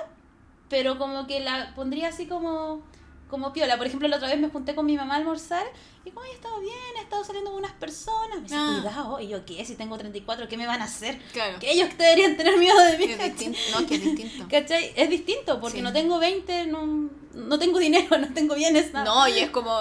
pero 0.70 0.98
como 0.98 1.28
que 1.28 1.41
la 1.41 1.74
pondría 1.76 2.08
así 2.08 2.26
como 2.26 2.82
como 3.30 3.54
piola. 3.54 3.78
Por 3.78 3.88
ejemplo, 3.88 4.08
la 4.08 4.18
otra 4.18 4.30
vez 4.30 4.40
me 4.40 4.49
junté 4.49 4.74
con 4.76 4.86
mi 4.86 4.95
mamá 4.95 5.16
a 5.16 5.18
almorzar 5.18 5.66
y 6.06 6.12
como, 6.12 6.26
he 6.26 6.32
estado 6.32 6.60
bien, 6.60 6.74
he 6.98 7.02
estado 7.02 7.24
saliendo 7.24 7.52
con 7.52 7.60
unas 7.60 7.74
personas. 7.74 8.38
Me 8.38 8.41
dice, 8.44 8.56
Ah. 8.58 8.80
cuidado. 8.82 9.20
Y 9.20 9.28
yo, 9.28 9.45
¿qué? 9.45 9.64
Si 9.66 9.76
tengo 9.76 9.98
34, 9.98 10.48
¿qué 10.48 10.58
me 10.58 10.66
van 10.68 10.82
a 10.82 10.86
hacer? 10.86 11.20
Claro. 11.34 11.60
Que 11.60 11.72
ellos 11.72 11.90
deberían 11.98 12.38
tener 12.38 12.58
miedo 12.58 12.80
de 12.80 12.98
mí. 12.98 13.04
Es 13.06 13.20
distinto. 13.20 13.60
No, 13.74 13.86
que 13.88 13.95
es 13.95 14.04
distinto. 14.04 14.45
¿Cachai? 14.52 14.94
Es 14.95 15.10
distinto, 15.10 15.60
porque 15.60 15.78
Sí. 15.78 15.84
no 15.84 15.91
tengo 15.94 16.20
20, 16.20 16.68
no, 16.68 17.10
no 17.34 17.60
tengo 17.60 17.80
dinero, 17.80 18.18
no 18.18 18.34
tengo 18.34 18.56
bienes, 18.56 18.94
nada. 18.94 19.06
No, 19.06 19.28
y 19.28 19.40
es 19.40 19.49
como. 19.49 19.76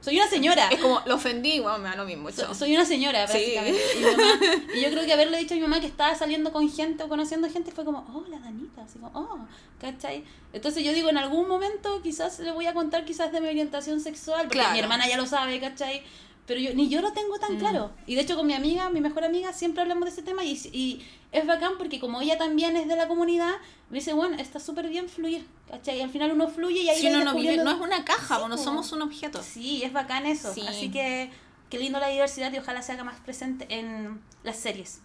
Soy 0.00 0.16
una 0.18 0.28
señora. 0.28 0.68
Es 0.68 0.78
como, 0.80 1.00
lo 1.06 1.16
ofendí, 1.16 1.58
bueno, 1.58 1.78
me 1.78 1.88
da 1.88 1.96
lo 1.96 2.04
mismo. 2.04 2.30
So- 2.30 2.54
soy 2.54 2.74
una 2.74 2.84
señora, 2.84 3.26
Sí. 3.26 3.32
básicamente. 3.38 3.80
Y, 3.98 4.00
mamá- 4.04 4.64
y 4.76 4.80
yo 4.82 4.90
creo 4.90 5.04
que 5.04 5.12
haberle 5.12 5.38
dicho 5.38 5.54
a 5.54 5.56
mi 5.56 5.62
mamá 5.62 5.80
que 5.80 5.86
estaba 5.86 6.14
saliendo 6.14 6.52
con 6.52 6.70
gente 6.70 7.02
o 7.02 7.08
conociendo 7.08 7.48
gente 7.50 7.72
fue 7.72 7.84
como, 7.84 7.98
oh, 8.14 8.24
la 8.30 8.38
Danita, 8.38 8.82
así 8.82 8.98
como, 8.98 9.10
oh, 9.18 9.38
¿cachai? 9.80 10.24
Entonces 10.52 10.84
yo 10.84 10.92
digo, 10.92 11.08
en 11.08 11.18
algún 11.18 11.48
momento 11.48 12.02
quizás 12.02 12.38
le 12.38 12.52
voy 12.52 12.66
a 12.66 12.74
contar 12.74 13.04
quizás 13.04 13.32
de 13.32 13.40
mi 13.40 13.48
orientación 13.48 14.00
sexual, 14.00 14.42
porque 14.42 14.58
Claro. 14.58 14.72
mi 14.74 14.78
hermana 14.78 15.08
ya 15.08 15.16
lo 15.16 15.26
sabe, 15.26 15.58
¿cachai? 15.60 16.02
Pero 16.46 16.60
yo, 16.60 16.72
ni 16.74 16.88
yo 16.88 17.00
lo 17.00 17.12
tengo 17.12 17.38
tan 17.38 17.56
Mm. 17.56 17.58
claro. 17.58 17.90
Y 18.06 18.14
de 18.14 18.20
hecho 18.22 18.36
con 18.36 18.46
mi 18.46 18.54
amiga, 18.54 18.88
mi 18.90 19.00
mejor 19.00 19.24
amiga, 19.24 19.52
siempre 19.52 19.82
hablamos 19.82 20.04
de 20.04 20.10
ese 20.10 20.22
tema 20.22 20.44
y, 20.44 20.52
y 20.72 21.04
es 21.32 21.44
bacán 21.46 21.72
porque 21.76 21.98
como 21.98 22.20
ella 22.20 22.38
también 22.38 22.76
es 22.76 22.86
de 22.86 22.94
la 22.96 23.08
comunidad, 23.08 23.54
me 23.90 23.98
dice, 23.98 24.12
bueno, 24.12 24.36
está 24.38 24.60
súper 24.60 24.88
bien 24.88 25.08
fluir, 25.08 25.44
¿cachai? 25.68 25.98
Y 25.98 26.00
al 26.02 26.10
final 26.10 26.30
uno 26.32 26.48
fluye 26.48 26.82
y 26.82 26.88
ahí 26.88 27.00
Si 27.00 27.08
uno 27.08 27.24
no, 27.24 27.34
vive- 27.34 27.56
no 27.62 27.70
es 27.72 27.80
una 27.80 28.04
caja, 28.04 28.38
Sí, 28.38 28.44
no 28.48 28.56
somos 28.58 28.92
un 28.92 29.02
objeto. 29.02 29.42
Sí, 29.42 29.82
es 29.82 29.92
bacán 29.92 30.24
eso. 30.26 30.54
Sí. 30.54 30.62
Así 30.68 30.90
que 30.90 31.30
qué 31.68 31.78
lindo 31.80 31.98
la 31.98 32.08
diversidad 32.08 32.52
y 32.52 32.58
ojalá 32.58 32.80
se 32.82 32.92
haga 32.92 33.02
más 33.02 33.18
presente 33.20 33.66
en 33.68 34.20
las 34.44 34.56
series. 34.56 35.00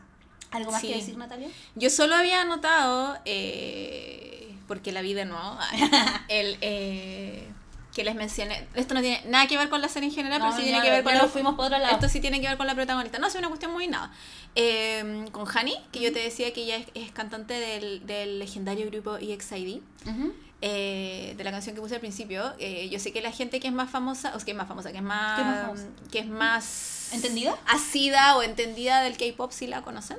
¿Algo 0.51 0.72
más 0.72 0.81
Sí. 0.81 0.89
que 0.89 0.95
decir, 0.95 1.18
Natalia? 1.18 1.47
Yo 1.76 1.89
solo 1.89 2.13
había 2.13 2.41
anotado, 2.41 3.18
eh, 3.26 4.53
porque 4.68 4.91
la 4.91 5.01
vi 5.01 5.13
de 5.13 5.26
nuevo, 5.26 5.57
el, 6.27 6.57
eh, 6.61 7.47
que 7.93 8.03
les 8.03 8.15
mencioné. 8.15 8.68
Esto 8.76 8.93
no 8.93 9.01
tiene 9.01 9.22
nada 9.26 9.47
que 9.47 9.57
ver 9.57 9.69
con 9.69 9.81
la 9.81 9.89
serie 9.89 10.09
en 10.09 10.15
general, 10.15 10.39
No, 10.39 10.45
pero 10.45 10.57
sí 10.57 10.63
tiene 10.63 10.81
que 10.81 10.89
ver 10.91 11.03
con 11.03 11.13
la. 11.13 11.27
fuimos 11.27 11.55
por 11.55 11.65
otro 11.65 11.77
lado. 11.77 11.93
Esto 11.93 12.07
sí 12.09 12.19
tiene 12.22 12.39
que 12.41 12.47
ver 12.47 12.57
con 12.57 12.68
la 12.68 12.76
protagonista. 12.76 13.19
No, 13.19 13.27
es 13.27 13.35
una 13.35 13.47
cuestión 13.49 13.72
muy 13.73 13.88
nada. 13.88 14.11
Eh, 14.55 15.26
con 15.31 15.45
Hani, 15.47 15.76
que 15.91 15.99
yo 15.99 16.11
te 16.13 16.19
decía 16.19 16.53
que 16.53 16.61
ella 16.63 16.77
es, 16.77 16.88
es 16.93 17.11
cantante 17.11 17.53
del, 17.53 18.05
del 18.05 18.39
legendario 18.39 18.89
grupo 18.89 19.18
EXID. 19.18 19.81
Ujú. 20.07 20.34
eh, 20.61 21.34
de 21.38 21.43
la 21.43 21.51
canción 21.51 21.76
que 21.76 21.81
puse 21.81 21.95
al 21.95 21.99
principio, 22.01 22.53
eh, 22.59 22.88
yo 22.89 22.99
sé 22.99 23.11
que 23.11 23.22
la 23.22 23.31
gente 23.31 23.59
que 23.59 23.68
es 23.68 23.73
más 23.73 23.89
famosa, 23.89 24.30
o 24.35 24.39
sea, 24.39 24.45
que 24.45 24.51
es 24.51 24.57
más 24.57 24.68
famosa, 24.68 24.91
que 24.91 24.97
es 24.97 25.03
más, 25.03 25.39
¿Qué 25.39 25.41
es 25.41 25.47
más 25.47 26.11
que 26.11 26.19
es 26.19 26.27
más 26.27 27.09
¿Entendida? 27.13 27.57
asida 27.68 28.35
o 28.38 28.43
entendida 28.43 29.01
del 29.01 29.18
K-pop 29.18 29.51
si 29.51 29.68
la 29.68 29.81
conocen. 29.81 30.18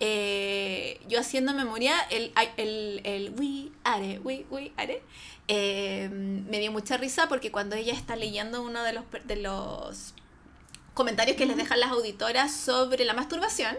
Eh, 0.00 1.00
yo 1.08 1.20
haciendo 1.20 1.54
memoria, 1.54 1.94
el, 2.10 2.32
el, 2.56 3.00
el 3.04 3.30
we 3.38 3.70
are, 3.84 4.18
we, 4.24 4.44
we 4.50 4.72
are, 4.76 5.00
eh, 5.48 6.08
me 6.10 6.58
dio 6.58 6.72
mucha 6.72 6.96
risa 6.96 7.28
porque 7.28 7.50
cuando 7.50 7.76
ella 7.76 7.92
está 7.92 8.16
leyendo 8.16 8.62
uno 8.62 8.82
de 8.82 8.92
los, 8.92 9.04
de 9.24 9.36
los 9.36 10.14
comentarios 10.94 11.36
que 11.36 11.46
les 11.46 11.56
dejan 11.56 11.80
las 11.80 11.90
auditoras 11.90 12.54
sobre 12.54 13.04
la 13.04 13.14
masturbación, 13.14 13.76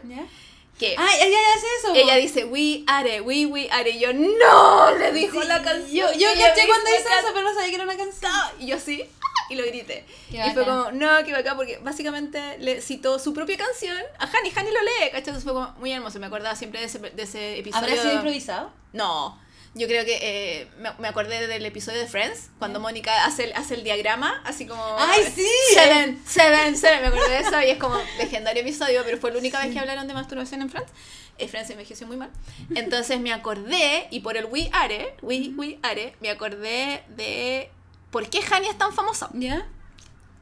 que 0.77 0.93
Ah, 0.97 1.07
ella 1.21 1.29
ya 1.31 1.53
hace 1.55 1.65
eso. 1.79 1.95
ella 1.95 2.15
dice 2.17 2.43
we 2.45 2.83
are, 2.87 3.21
we, 3.21 3.45
we 3.45 3.69
are, 3.71 3.89
y 3.89 3.99
yo 3.99 4.11
no, 4.13 4.91
le 4.97 5.13
dijo 5.13 5.41
Sí, 5.41 5.47
la 5.47 5.61
canción. 5.63 6.11
Yo, 6.11 6.19
yo 6.19 6.33
que 6.33 6.39
caché 6.41 6.67
cuando 6.67 6.89
hizo 6.89 7.07
eso, 7.19 7.27
pero 7.33 7.41
no 7.47 7.53
sabía 7.53 7.69
que 7.69 7.75
era 7.75 7.83
una 7.85 7.95
canción. 7.97 8.31
Y 8.59 8.67
yo 8.67 8.75
así, 8.75 9.01
¡ah! 9.01 9.45
y 9.49 9.55
lo 9.55 9.63
grité. 9.65 10.05
Qué 10.29 10.45
y 10.45 10.51
fue 10.51 10.65
como, 10.65 10.91
no, 10.91 11.23
qué 11.23 11.31
bacán, 11.31 11.55
porque 11.55 11.77
básicamente 11.77 12.57
le 12.59 12.81
citó 12.81 13.19
su 13.19 13.33
propia 13.33 13.55
canción 13.57 13.95
a 14.19 14.25
Hani, 14.25 14.51
Hani 14.53 14.71
lo 14.71 14.81
lee, 14.81 14.91
¿cachai? 15.05 15.19
Entonces 15.19 15.43
fue 15.45 15.53
como 15.53 15.69
muy 15.79 15.93
hermoso, 15.93 16.19
me 16.19 16.25
acordaba 16.27 16.55
siempre 16.57 16.81
de 16.81 16.87
ese, 16.87 16.99
de 16.99 17.23
ese 17.23 17.59
episodio. 17.59 17.87
¿Habrá 17.87 18.01
sido 18.01 18.13
improvisado? 18.15 18.71
No, 18.91 19.39
yo 19.76 19.88
creo 19.88 20.06
que 20.06 20.18
eh, 20.22 20.68
me, 20.80 20.89
me 20.99 21.10
acordé 21.10 21.47
del 21.47 21.65
episodio 21.65 21.99
de 21.99 22.07
Friends, 22.07 22.49
cuando 22.60 22.80
Mónica 22.80 23.26
hace 23.26 23.43
el, 23.43 23.53
hace 23.53 23.76
el 23.76 23.84
diagrama, 23.84 24.41
así 24.45 24.65
como... 24.65 24.81
¡Ay, 24.97 25.23
sí! 25.35 25.45
Seven, 25.73 26.23
seven, 26.26 26.77
seven, 26.77 27.02
me 27.02 27.07
acordé 27.07 27.30
de 27.30 27.39
eso 27.39 27.61
y 27.61 27.69
es 27.72 27.77
como 27.77 27.97
legendario 28.18 28.61
episodio, 28.61 29.02
pero 29.03 29.18
fue 29.18 29.31
la 29.31 29.39
única 29.39 29.60
vez 29.60 29.73
que 29.73 29.80
hablaron 29.80 30.07
de 30.07 30.14
masturbación 30.14 30.61
en 30.61 30.69
Friends. 30.69 30.91
Eh, 31.38 31.49
Friends 31.49 31.69
envejeció 31.72 32.07
muy 32.07 32.15
mal. 32.15 32.31
Entonces 32.73 33.19
me 33.19 33.34
acordé, 33.34 34.07
y 34.11 34.22
por 34.22 34.38
el 34.38 34.45
We 34.45 34.69
Are, 34.72 35.14
We, 35.22 35.52
we 35.57 35.77
Are, 35.84 36.15
me 36.22 36.30
acordé 36.30 37.03
de 37.10 37.69
por 38.11 38.30
qué 38.30 38.39
Hani 38.49 38.68
es 38.69 38.77
tan 38.77 38.93
famosa. 38.93 39.30
¿Ya? 39.34 39.68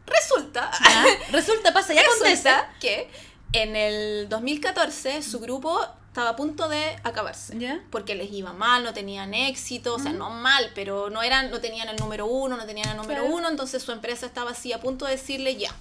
Resulta, 0.05 0.69
Resulta, 1.31 1.73
pasa, 1.73 1.93
ya 1.95 2.03
resulta 2.03 2.72
que 2.80 3.10
en 3.53 3.76
el 3.76 4.30
2014 4.30 5.23
su 5.23 5.39
grupo 5.39 5.84
estaba 6.14 6.30
a 6.30 6.35
punto 6.35 6.69
de 6.69 6.95
acabarse 7.03 7.57
¿Ya? 7.57 7.81
porque 7.90 8.14
les 8.14 8.31
iba 8.31 8.53
mal, 8.53 8.84
no 8.84 8.94
tenían 8.94 9.34
éxito, 9.34 9.95
o 9.95 9.99
sea, 9.99 10.14
no 10.14 10.30
mal, 10.30 10.69
pero 10.76 11.10
no 11.10 11.23
eran, 11.23 11.49
no 11.49 11.60
tenían 11.60 11.90
el 11.90 11.95
número 11.95 12.27
uno, 12.27 12.56
no 12.56 12.68
tenían 12.68 12.90
el 12.90 12.98
número 12.98 13.22
Claro. 13.22 13.35
uno, 13.35 13.49
entonces 13.49 13.81
su 13.81 13.91
empresa 13.91 14.27
estaba 14.27 14.52
así 14.52 14.72
a 14.73 14.80
punto 14.80 15.06
de 15.06 15.14
decirle 15.14 15.56
ya, 15.56 15.72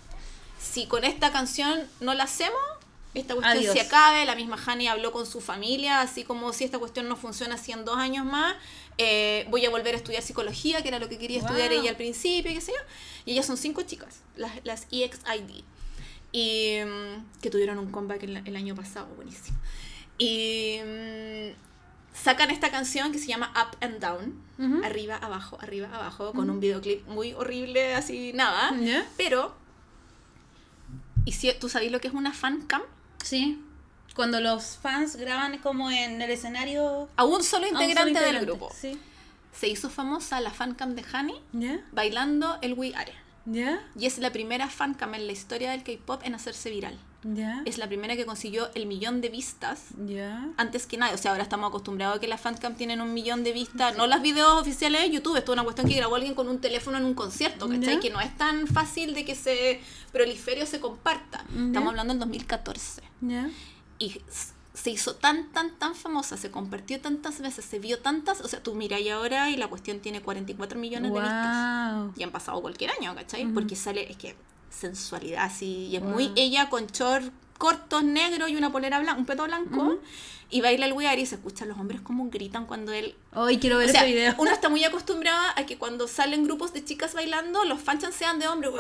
si 0.59 0.87
con 0.87 1.05
esta 1.05 1.31
canción 1.33 1.87
no 2.01 2.15
la 2.15 2.25
hacemos, 2.25 2.59
esta 3.13 3.35
cuestión 3.35 3.59
Adiós. 3.59 3.75
se 3.75 3.83
acabe, 3.83 4.25
la 4.25 4.35
misma 4.35 4.57
Hani 4.65 4.89
habló 4.89 5.13
con 5.13 5.27
su 5.27 5.43
familia, 5.43 6.01
así 6.01 6.25
como 6.25 6.55
si 6.55 6.65
esta 6.65 6.79
cuestión 6.79 7.11
no 7.11 7.17
funciona 7.17 7.57
así 7.57 7.73
en 7.73 7.85
dos 7.85 7.99
años 7.99 8.25
más, 8.25 8.57
eh, 8.97 9.47
voy 9.51 9.67
a 9.67 9.71
volver 9.71 9.93
a 9.93 9.99
estudiar 9.99 10.23
psicología, 10.23 10.81
que 10.81 10.89
era 10.89 10.99
lo 10.99 11.11
que 11.11 11.19
quería 11.19 11.41
estudiar 11.41 11.73
ella 11.73 11.91
al 11.91 11.97
principio, 11.97 12.51
y 12.51 12.55
qué 12.55 12.63
sé 12.63 12.73
yo, 12.73 12.83
y 13.27 13.33
ellas 13.33 13.45
son 13.45 13.59
cinco 13.59 13.83
chicas, 13.83 14.21
las, 14.37 14.53
las 14.65 14.87
EXID, 14.91 15.63
y 16.33 16.79
mm, 16.87 17.41
que 17.43 17.51
tuvieron 17.51 17.79
un 17.79 17.91
comeback 17.93 18.23
el, 18.23 18.39
el 18.47 18.57
año 18.57 18.75
pasado, 18.75 19.09
buenísimo. 19.17 19.59
Y 20.23 20.78
mm, 20.81 21.55
sacan 22.15 22.51
esta 22.51 22.70
canción 22.70 23.11
que 23.11 23.19
se 23.19 23.27
llama 23.27 23.53
Up 23.57 23.77
and 23.81 23.99
Down, 23.99 24.85
arriba, 24.85 25.16
abajo, 25.16 25.59
arriba, 25.61 25.89
abajo, 25.93 26.32
con 26.32 26.49
un 26.49 26.61
videoclip 26.61 27.05
muy 27.09 27.32
horrible, 27.32 27.97
así 27.97 28.32
nada. 28.32 28.73
Pero, 29.16 29.53
¿y 31.24 31.32
si 31.32 31.53
tú 31.55 31.69
sabes 31.69 31.90
lo 31.90 32.01
que 32.01 32.07
es 32.07 32.15
una 32.15 32.32
fan 32.32 32.62
cam? 32.69 32.82
Sí. 33.24 33.61
Cuando 34.15 34.40
los 34.40 34.77
fans 34.77 35.16
graban 35.16 35.59
como 35.59 35.90
en 35.90 36.23
el 36.23 36.31
escenario. 36.31 37.09
A 37.16 37.24
un 37.24 37.43
solo 37.43 37.66
a 37.66 37.70
un 37.70 37.74
solo 37.74 37.82
integrante 37.82 38.20
del 38.20 38.40
grupo. 38.40 38.70
Sí. 38.78 39.01
Se 39.53 39.66
hizo 39.66 39.90
famosa 39.90 40.40
la 40.40 40.51
fan 40.51 40.74
cam 40.74 40.94
de 40.94 41.05
Hani 41.12 41.35
¿Ya? 41.53 41.85
bailando 41.90 42.59
el 42.62 42.74
We 42.74 42.94
Are. 42.94 43.12
¿Ya? 43.44 43.82
Y 43.98 44.06
es 44.06 44.19
la 44.19 44.31
primera 44.31 44.69
fan 44.69 44.94
cam 44.94 45.14
en 45.14 45.27
la 45.27 45.32
historia 45.32 45.70
del 45.70 45.82
K-pop 45.82 46.23
en 46.24 46.35
hacerse 46.35 46.70
viral. 46.70 46.98
¿Ya? 47.24 47.62
Es 47.66 47.78
la 47.78 47.86
primera 47.86 48.16
que 48.16 48.27
consiguió 48.27 48.69
el 48.74 48.86
millón 48.86 49.20
de 49.20 49.28
vistas 49.28 49.86
¿Ya? 50.06 50.48
antes 50.56 50.86
que 50.86 50.97
nadie. 50.97 51.14
O 51.14 51.19
sea, 51.19 51.31
ahora 51.31 51.44
estamos 51.44 51.69
acostumbrados 51.69 52.16
a 52.16 52.20
que 52.20 52.27
las 52.27 52.40
fancam 52.40 52.74
tienen 52.74 53.01
un 53.01 53.14
millón 53.14 53.44
de 53.44 53.52
vistas. 53.52 53.97
No 53.97 54.09
las 54.09 54.23
videos 54.23 54.60
oficiales 54.60 55.02
de 55.02 55.10
YouTube. 55.10 55.36
Esto 55.36 55.52
es 55.52 55.55
una 55.55 55.64
cuestión 55.64 55.89
que 55.89 55.94
grabó 55.94 56.16
alguien 56.16 56.35
con 56.35 56.48
un 56.48 56.60
teléfono 56.60 56.98
en 56.98 57.05
un 57.05 57.14
concierto, 57.14 57.69
¿cachai? 57.69 57.94
Ya. 57.94 58.01
Que 58.01 58.10
no 58.10 58.20
es 58.20 58.36
tan 58.36 58.66
fácil 58.66 59.14
de 59.14 59.24
que 59.24 59.36
se 59.36 59.81
prolifere 60.10 60.64
o 60.64 60.66
se 60.66 60.81
comparta. 60.81 61.44
Estamos 61.48 61.90
hablando 61.90 62.12
del 62.12 62.20
2014. 62.20 63.02
¿Ya? 63.20 63.48
Y 64.01 64.20
se 64.74 64.90
hizo 64.90 65.15
tan, 65.15 65.53
tan, 65.53 65.78
tan 65.78 65.94
famosa, 65.94 66.36
se 66.36 66.51
compartió 66.51 67.01
tantas 67.01 67.40
veces, 67.40 67.65
se 67.65 67.78
vio 67.78 67.99
tantas. 68.01 68.40
O 68.40 68.49
sea, 68.49 68.62
tú 68.62 68.74
miráis 68.74 69.11
ahora 69.11 69.51
y 69.51 69.57
la 69.57 69.69
cuestión 69.69 70.01
tiene 70.01 70.23
44 70.23 70.78
millones 70.78 71.12
de 71.12 71.20
vistas. 71.20 72.11
Y 72.16 72.23
han 72.23 72.31
pasado 72.31 72.61
cualquier 72.62 72.90
año, 72.99 73.15
¿cachai? 73.15 73.47
Porque 73.53 73.77
sale, 73.77 74.11
es 74.11 74.16
que 74.16 74.35
sensualidad 74.70 75.44
así, 75.44 75.89
y 75.89 75.97
es 75.97 76.03
Wow. 76.03 76.12
muy 76.12 76.32
ella 76.36 76.70
con 76.70 76.86
short 76.86 77.32
cortos 77.59 78.03
negros 78.03 78.51
y 78.51 78.57
una 78.57 78.73
polera 78.73 78.99
blanca, 78.99 79.20
un 79.20 79.27
peto 79.27 79.44
blanco, 79.44 80.01
y 80.53 80.61
baila 80.61 80.87
el 80.87 80.93
wear 80.93 81.19
y 81.19 81.27
se 81.27 81.35
escuchan 81.35 81.69
los 81.69 81.79
hombres 81.79 82.01
como 82.01 82.29
gritan 82.31 82.66
cuando 82.66 82.93
él... 82.93 83.16
Hoy 83.35 83.59
quiero 83.59 83.79
ver 83.79 83.89
O 83.89 83.93
sea, 83.93 84.03
ese 84.03 84.12
video. 84.12 84.35
uno 84.39 84.51
está 84.53 84.69
muy 84.69 84.85
acostumbrado 84.85 85.53
a 85.57 85.66
que 85.66 85.79
cuando 85.79 86.07
salen 86.07 86.45
grupos 86.45 86.73
de 86.73 86.85
chicas 86.85 87.15
bailando, 87.15 87.65
los 87.65 87.81
fanchan 87.81 88.12
sean 88.12 88.39
de 88.39 88.47
hombres, 88.47 88.70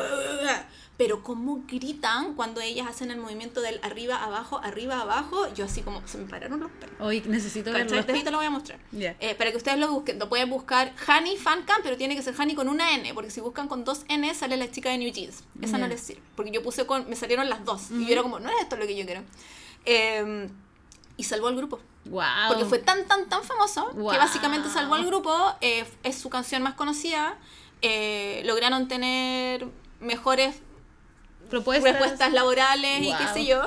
pero 0.98 1.22
como 1.22 1.64
gritan 1.66 2.34
cuando 2.34 2.60
ellas 2.60 2.86
hacen 2.88 3.10
el 3.10 3.18
movimiento 3.18 3.60
del 3.62 3.80
arriba, 3.82 4.22
abajo, 4.22 4.60
arriba, 4.62 5.00
abajo, 5.00 5.52
yo 5.54 5.64
así 5.64 5.80
como, 5.80 6.06
se 6.06 6.18
me 6.18 6.26
pararon 6.28 6.60
los 6.60 6.70
pelos. 6.72 6.94
Hoy 7.00 7.22
necesito 7.26 7.72
verlo. 7.72 8.04
Te 8.04 8.30
lo 8.30 8.36
voy 8.36 8.46
a 8.46 8.50
mostrar. 8.50 8.78
Ya. 8.92 9.16
Eh, 9.18 9.34
para 9.34 9.50
que 9.50 9.56
ustedes 9.56 9.78
lo 9.78 9.90
busquen. 9.90 10.18
Lo 10.18 10.28
pueden 10.28 10.50
buscar 10.50 10.92
Hani 11.06 11.36
Fancam, 11.38 11.80
pero 11.82 11.96
tiene 11.96 12.14
que 12.14 12.22
ser 12.22 12.34
Hani 12.38 12.54
con 12.54 12.68
una 12.68 12.94
N, 12.94 13.14
porque 13.14 13.30
si 13.30 13.40
buscan 13.40 13.66
con 13.68 13.84
dos 13.84 14.04
N 14.08 14.32
sale 14.34 14.56
la 14.58 14.70
chica 14.70 14.90
de 14.90 14.98
New 14.98 15.10
Jeans. 15.10 15.42
Esa 15.62 15.78
no 15.78 15.86
Ya. 15.86 15.88
les 15.88 16.00
sirve. 16.02 16.22
Porque 16.36 16.52
yo 16.52 16.62
puse 16.62 16.84
con. 16.86 17.08
Me 17.08 17.16
salieron 17.16 17.48
las 17.48 17.64
dos. 17.64 17.90
Y 17.90 18.04
yo 18.06 18.12
era 18.12 18.22
como, 18.22 18.38
no 18.38 18.50
es 18.50 18.56
esto 18.60 18.76
lo 18.76 18.86
que 18.86 18.94
yo 18.94 19.06
quiero. 19.06 19.22
Eh, 19.86 20.48
y 21.16 21.24
salvó 21.24 21.48
al 21.48 21.56
grupo. 21.56 21.80
Wow. 22.06 22.22
Porque 22.48 22.64
fue 22.64 22.78
tan, 22.78 23.06
tan, 23.06 23.28
tan 23.28 23.42
famoso 23.44 23.90
Wow. 23.92 24.10
que 24.10 24.18
básicamente 24.18 24.68
salvó 24.68 24.94
al 24.94 25.06
grupo. 25.06 25.54
eh, 25.60 25.86
es 26.02 26.18
su 26.18 26.28
canción 26.30 26.62
más 26.62 26.74
conocida. 26.74 27.36
eh, 27.82 28.42
lograron 28.44 28.86
tener 28.88 29.66
mejores 30.00 30.56
propuestas. 31.50 32.32
laborales 32.32 33.02
y 33.02 33.12
qué 33.14 33.26
sé 33.34 33.44
yo. 33.46 33.62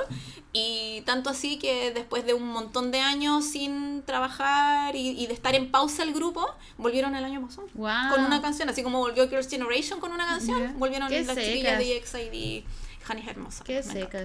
Y 0.52 1.02
tanto 1.02 1.28
así 1.28 1.58
que 1.58 1.92
después 1.92 2.24
de 2.24 2.32
un 2.32 2.48
montón 2.48 2.90
de 2.90 3.00
años 3.00 3.44
sin 3.44 4.02
trabajar 4.04 4.96
y, 4.96 5.10
y 5.10 5.26
de 5.26 5.34
estar 5.34 5.54
en 5.54 5.70
pausa 5.70 6.02
el 6.02 6.14
grupo, 6.14 6.46
volvieron 6.78 7.14
el 7.14 7.24
año 7.24 7.42
pasado. 7.46 7.68
Wow. 7.74 8.14
Con 8.14 8.24
una 8.24 8.40
canción, 8.40 8.68
así 8.70 8.82
como 8.82 8.98
volvió 9.00 9.28
Girls' 9.28 9.48
Generation 9.50 10.00
con 10.00 10.12
una 10.12 10.26
canción, 10.26 10.78
volvieron 10.78 11.10
las 11.12 11.26
chiquillas 11.36 11.78
secas. 11.78 11.78
de 11.78 11.96
EXID, 12.30 12.64
Honey 13.10 13.28
hermosa. 13.28 13.64
Qué 13.64 13.78
encanta. 13.78 14.24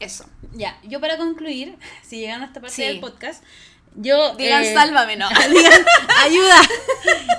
Eso. 0.00 0.26
Ya, 0.54 0.78
yo 0.84 1.00
para 1.00 1.16
concluir, 1.16 1.76
si 2.02 2.18
llegan 2.18 2.42
a 2.42 2.46
esta 2.46 2.60
parte 2.60 2.76
Sí. 2.76 2.82
del 2.82 3.00
podcast, 3.00 3.42
yo... 3.94 4.34
Digan 4.36 4.62
eh, 4.64 4.74
sálvame, 4.74 5.16
no. 5.16 5.28
digan, 5.50 5.84
ayuda. 6.22 6.60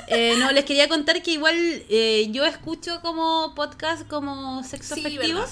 Eh, 0.09 0.35
no, 0.39 0.53
les 0.53 0.63
quería 0.63 0.88
contar 0.88 1.21
que 1.21 1.31
igual 1.31 1.53
eh, 1.89 2.29
yo 2.31 2.45
escucho 2.45 3.01
como 3.01 3.53
podcast 3.55 4.07
como 4.07 4.63
sexo 4.63 4.95
Sí, 4.95 5.01
afectivos. 5.01 5.27
¿verdad? 5.41 5.49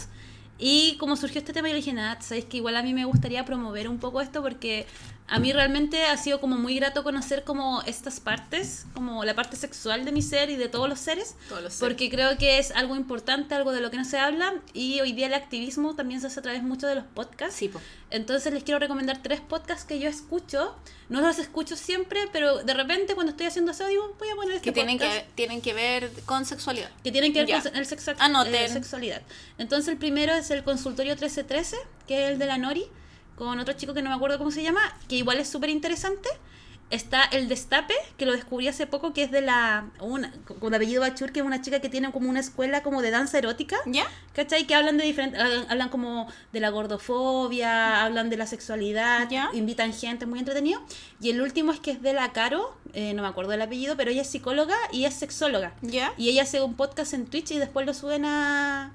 Y 0.58 0.96
como 0.98 1.18
surgió 1.18 1.40
este 1.40 1.52
tema, 1.52 1.68
yo 1.68 1.76
dije, 1.76 1.92
nada, 1.92 2.22
sabéis 2.22 2.46
que 2.46 2.56
igual 2.56 2.78
a 2.78 2.82
mí 2.82 2.94
me 2.94 3.04
gustaría 3.04 3.44
promover 3.44 3.90
un 3.90 4.00
poco 4.00 4.22
esto 4.22 4.42
porque 4.42 4.88
a 5.28 5.40
mí 5.40 5.52
realmente 5.54 6.04
ha 6.06 6.16
sido 6.18 6.40
como 6.40 6.56
muy 6.58 6.76
grato 6.76 7.04
conocer 7.04 7.44
como 7.44 7.82
estas 7.84 8.20
partes, 8.20 8.86
como 8.94 9.24
la 9.26 9.34
parte 9.34 9.56
sexual 9.56 10.06
de 10.06 10.12
mi 10.12 10.22
ser 10.22 10.52
y 10.52 10.56
de 10.56 10.70
todos 10.70 10.88
los 10.88 11.00
seres. 11.00 11.36
Todos 11.50 11.64
los 11.64 11.74
seres. 11.74 11.80
Porque 11.80 12.12
creo 12.12 12.38
que 12.38 12.60
es 12.60 12.70
algo 12.72 12.96
importante, 12.96 13.56
algo 13.56 13.72
de 13.72 13.82
lo 13.82 13.90
que 13.90 13.98
no 13.98 14.06
se 14.06 14.20
habla. 14.20 14.54
Y 14.74 15.02
hoy 15.02 15.14
día 15.14 15.26
el 15.26 15.34
activismo 15.34 15.96
también 15.96 16.22
se 16.22 16.28
hace 16.28 16.40
a 16.40 16.44
través 16.44 16.62
mucho 16.62 16.86
de 16.86 16.94
los 16.96 17.06
podcasts. 17.06 17.56
Sí, 17.56 17.70
po. 17.70 17.82
Entonces 18.12 18.54
les 18.54 18.64
quiero 18.64 18.80
recomendar 18.80 19.22
tres 19.24 19.42
podcasts 19.42 19.84
que 19.84 20.00
yo 20.00 20.10
escucho. 20.10 20.76
No 21.10 21.22
los 21.22 21.40
escucho 21.40 21.76
siempre, 21.76 22.30
pero 22.32 22.64
de 22.64 22.74
repente 22.76 23.16
cuando 23.16 23.32
estoy 23.32 23.48
haciendo 23.48 23.72
eso 23.72 23.88
digo, 23.88 24.16
voy 24.20 24.30
a 24.30 24.36
poner 24.36 24.56
este 24.58 24.66
Que 24.66 24.72
tienen, 24.72 25.00
podcast 25.00 25.18
que 25.18 25.28
tienen 25.34 25.62
que 25.62 25.74
ver 25.74 26.12
con 26.26 26.46
sexualidad. 26.46 26.92
que 27.04 27.12
tienen 27.12 27.34
que 27.34 27.46
ver 27.46 27.64
con 27.64 27.76
el 27.76 27.86
sexo, 27.88 28.12
eh, 28.12 28.70
sexualidad. 28.70 29.22
Entonces 29.58 29.88
el 29.88 29.98
primero 29.98 30.34
es 30.34 30.52
el 30.52 30.64
consultorio 30.64 31.14
1313, 31.14 31.78
que 32.08 32.26
es 32.26 32.32
el 32.32 32.40
de 32.40 32.46
la 32.46 32.58
Nori, 32.60 32.86
con 33.36 33.60
otro 33.60 33.74
chico 33.76 33.94
que 33.94 34.02
no 34.02 34.10
me 34.10 34.16
acuerdo 34.16 34.38
cómo 34.38 34.52
se 34.52 34.64
llama, 34.64 34.82
que 35.08 35.16
igual 35.16 35.40
es 35.40 35.48
súper 35.50 35.70
interesante. 35.70 36.30
está 36.92 37.24
El 37.24 37.48
Destape, 37.50 37.96
que 38.16 38.28
lo 38.28 38.32
descubrí 38.34 38.68
hace 38.68 38.86
poco, 38.86 39.12
que 39.12 39.24
es 39.24 39.32
de 39.32 39.42
la. 39.42 39.90
Una, 40.00 40.32
con 40.60 40.72
apellido 40.74 41.02
Bachur, 41.02 41.32
que 41.32 41.40
es 41.40 41.46
una 41.46 41.60
chica 41.62 41.80
que 41.80 41.90
tiene 41.90 42.12
como 42.12 42.30
una 42.30 42.40
escuela 42.40 42.84
como 42.84 43.02
de 43.02 43.10
danza 43.10 43.40
erótica. 43.40 43.76
¿Ya? 43.88 44.06
¿Cachai? 44.34 44.68
Que 44.68 44.76
hablan 44.76 44.98
de 44.98 45.04
diferentes. 45.04 45.42
Hablan, 45.68 45.90
como 45.90 46.28
de 46.54 46.60
la 46.60 46.70
gordofobia, 46.70 48.04
hablan 48.06 48.30
de 48.30 48.38
la 48.38 48.46
sexualidad, 48.46 49.28
Ya. 49.32 49.50
invitan 49.54 49.94
gente, 49.94 50.28
muy 50.28 50.38
entretenido. 50.40 50.80
Y 51.20 51.32
el 51.32 51.42
último 51.42 51.72
es 51.72 51.80
que 51.80 51.90
es 51.92 52.04
de 52.04 52.14
la 52.14 52.32
Caro, 52.34 52.78
eh, 52.94 53.14
no 53.16 53.24
me 53.24 53.28
acuerdo 53.30 53.54
el 53.54 53.62
apellido, 53.64 53.98
pero 53.98 54.12
ella 54.12 54.22
es 54.22 54.30
psicóloga 54.30 54.76
y 54.92 55.06
es 55.06 55.16
sexóloga. 55.16 55.74
¿Ya? 55.82 56.14
Y 56.18 56.30
ella 56.30 56.44
hace 56.44 56.62
un 56.62 56.76
podcast 56.76 57.14
en 57.16 57.26
Twitch 57.26 57.50
y 57.52 57.58
después 57.58 57.86
lo 57.88 57.96
suben 57.96 58.26
a. 58.26 58.94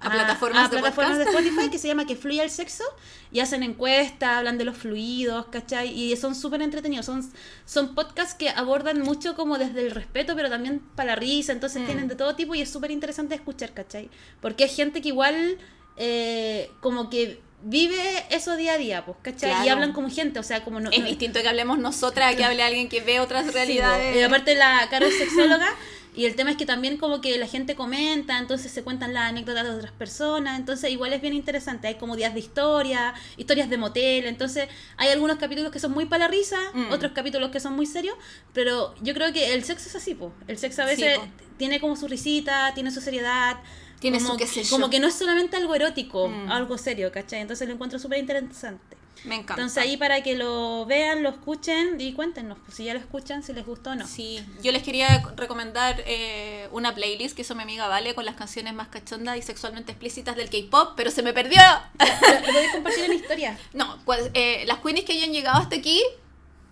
A 0.00 0.10
plataformas 0.10 0.66
a 0.66 0.68
de 0.68 0.78
plataformas 0.78 1.18
de. 1.18 1.24
Spotify 1.24 1.70
que 1.70 1.78
se 1.78 1.88
llama 1.88 2.06
Que 2.06 2.14
Fluye 2.16 2.42
el 2.42 2.50
Sexo 2.50 2.84
y 3.32 3.40
hacen 3.40 3.62
encuestas, 3.62 4.28
hablan 4.38 4.56
de 4.58 4.64
los 4.64 4.76
fluidos, 4.76 5.46
¿cachai? 5.46 5.88
Y 5.88 6.16
son 6.16 6.34
súper 6.34 6.62
entretenidos. 6.62 7.06
Son, 7.06 7.28
son 7.64 7.94
podcasts 7.94 8.34
que 8.34 8.48
abordan 8.50 9.00
mucho 9.02 9.34
como 9.34 9.58
desde 9.58 9.80
el 9.86 9.90
respeto, 9.90 10.34
pero 10.36 10.48
también 10.48 10.80
para 10.94 11.10
la 11.12 11.16
risa. 11.16 11.52
Entonces 11.52 11.82
Mm. 11.82 11.86
tienen 11.86 12.08
de 12.08 12.14
todo 12.16 12.34
tipo 12.36 12.54
y 12.54 12.60
es 12.62 12.70
súper 12.70 12.90
interesante 12.90 13.34
escuchar, 13.34 13.72
¿cachai? 13.74 14.08
Porque 14.40 14.64
hay 14.64 14.70
gente 14.70 15.02
que 15.02 15.08
igual 15.08 15.58
eh, 15.96 16.70
como 16.80 17.10
que 17.10 17.40
vive 17.64 17.98
eso 18.30 18.56
día 18.56 18.74
a 18.74 18.78
día, 18.78 19.04
pues, 19.04 19.16
¿cachai? 19.20 19.66
Y 19.66 19.68
hablan 19.68 19.92
como 19.92 20.08
gente, 20.10 20.38
o 20.38 20.44
sea, 20.44 20.62
como 20.62 20.78
no... 20.78 20.90
Es 20.90 21.00
no- 21.00 21.06
distinto 21.06 21.40
que 21.42 21.48
hablemos 21.48 21.76
nosotras 21.78 22.36
que 22.36 22.44
hable 22.44 22.62
alguien 22.62 22.88
que 22.88 23.00
ve 23.00 23.18
otras 23.18 23.52
realidades. 23.52 24.14
Y 24.16 24.22
aparte 24.22 24.54
la 24.54 24.86
Caro 24.90 25.06
es 25.06 25.18
sexóloga 25.18 25.66
y 26.18 26.26
el 26.26 26.34
tema 26.34 26.50
es 26.50 26.56
que 26.56 26.66
también 26.66 26.96
como 26.96 27.20
que 27.20 27.38
la 27.38 27.46
gente 27.46 27.76
comenta, 27.76 28.36
entonces 28.38 28.72
se 28.72 28.82
cuentan 28.82 29.14
las 29.14 29.28
anécdotas 29.30 29.64
de 29.64 29.70
otras 29.70 29.92
personas, 29.92 30.58
entonces 30.58 30.90
igual 30.90 31.12
es 31.12 31.22
bien 31.22 31.32
interesante, 31.34 31.86
hay 31.86 31.94
como 31.94 32.16
días 32.16 32.34
de 32.34 32.40
historia, 32.40 33.14
historias 33.36 33.70
de 33.70 33.76
motel, 33.78 34.26
entonces 34.26 34.68
hay 34.96 35.10
algunos 35.10 35.38
capítulos 35.38 35.70
que 35.70 35.78
son 35.78 35.92
muy 35.92 36.06
para 36.06 36.24
la 36.24 36.28
risa, 36.30 36.58
Mm. 36.74 36.90
otros 36.90 37.12
capítulos 37.12 37.50
que 37.50 37.60
son 37.60 37.74
muy 37.76 37.86
serios, 37.86 38.16
pero 38.52 38.94
yo 39.00 39.14
creo 39.14 39.32
que 39.32 39.54
el 39.54 39.62
sexo 39.64 39.88
es 39.88 39.94
así, 39.96 40.14
po. 40.14 40.32
el 40.48 40.58
sexo 40.58 40.82
a 40.82 40.86
veces 40.86 41.18
tiene 41.56 41.80
como 41.80 41.94
su 41.96 42.08
risita, 42.08 42.72
tiene 42.74 42.90
su 42.90 43.00
seriedad. 43.00 43.56
Tiene 44.00 44.18
como, 44.18 44.30
su 44.32 44.36
qué 44.36 44.46
sé 44.46 44.62
yo. 44.62 44.70
como 44.70 44.90
que 44.90 45.00
no 45.00 45.08
es 45.08 45.14
solamente 45.14 45.56
algo 45.56 45.74
erótico, 45.74 46.28
Mm. 46.28 46.50
algo 46.52 46.78
serio, 46.78 47.10
¿cachai? 47.10 47.40
Entonces 47.40 47.66
lo 47.66 47.74
encuentro 47.74 47.98
súper 47.98 48.18
interesante. 48.18 48.96
Me 49.24 49.36
encanta. 49.36 49.54
Entonces 49.54 49.78
ahí 49.78 49.96
para 49.96 50.22
que 50.22 50.34
lo 50.34 50.86
vean, 50.86 51.22
lo 51.22 51.30
escuchen 51.30 52.00
y 52.00 52.12
cuéntenos 52.12 52.58
pues, 52.64 52.76
si 52.76 52.84
ya 52.84 52.94
lo 52.94 53.00
escuchan, 53.00 53.42
si 53.42 53.52
les 53.52 53.66
gustó 53.66 53.90
o 53.90 53.94
no. 53.94 54.06
Sí, 54.06 54.44
yo 54.62 54.72
les 54.72 54.82
quería 54.82 55.22
recomendar 55.36 56.02
eh, 56.06 56.68
una 56.72 56.94
playlist 56.94 57.34
que 57.34 57.42
hizo 57.42 57.54
mi 57.54 57.62
amiga 57.62 57.88
Vale 57.88 58.14
con 58.14 58.24
las 58.24 58.36
canciones 58.36 58.74
más 58.74 58.88
cachondas 58.88 59.36
y 59.36 59.42
sexualmente 59.42 59.92
explícitas 59.92 60.36
del 60.36 60.50
K-pop, 60.50 60.92
pero 60.96 61.10
se 61.10 61.22
me 61.22 61.32
perdió. 61.32 61.60
Lo, 61.98 62.52
podéis 62.52 62.72
compartir 62.72 63.04
en 63.04 63.12
historia. 63.12 63.58
No, 63.72 63.98
pues, 64.04 64.30
eh, 64.34 64.64
las 64.66 64.78
queenies 64.78 65.04
que 65.04 65.12
hayan 65.12 65.32
llegado 65.32 65.58
hasta 65.58 65.76
aquí, 65.76 66.02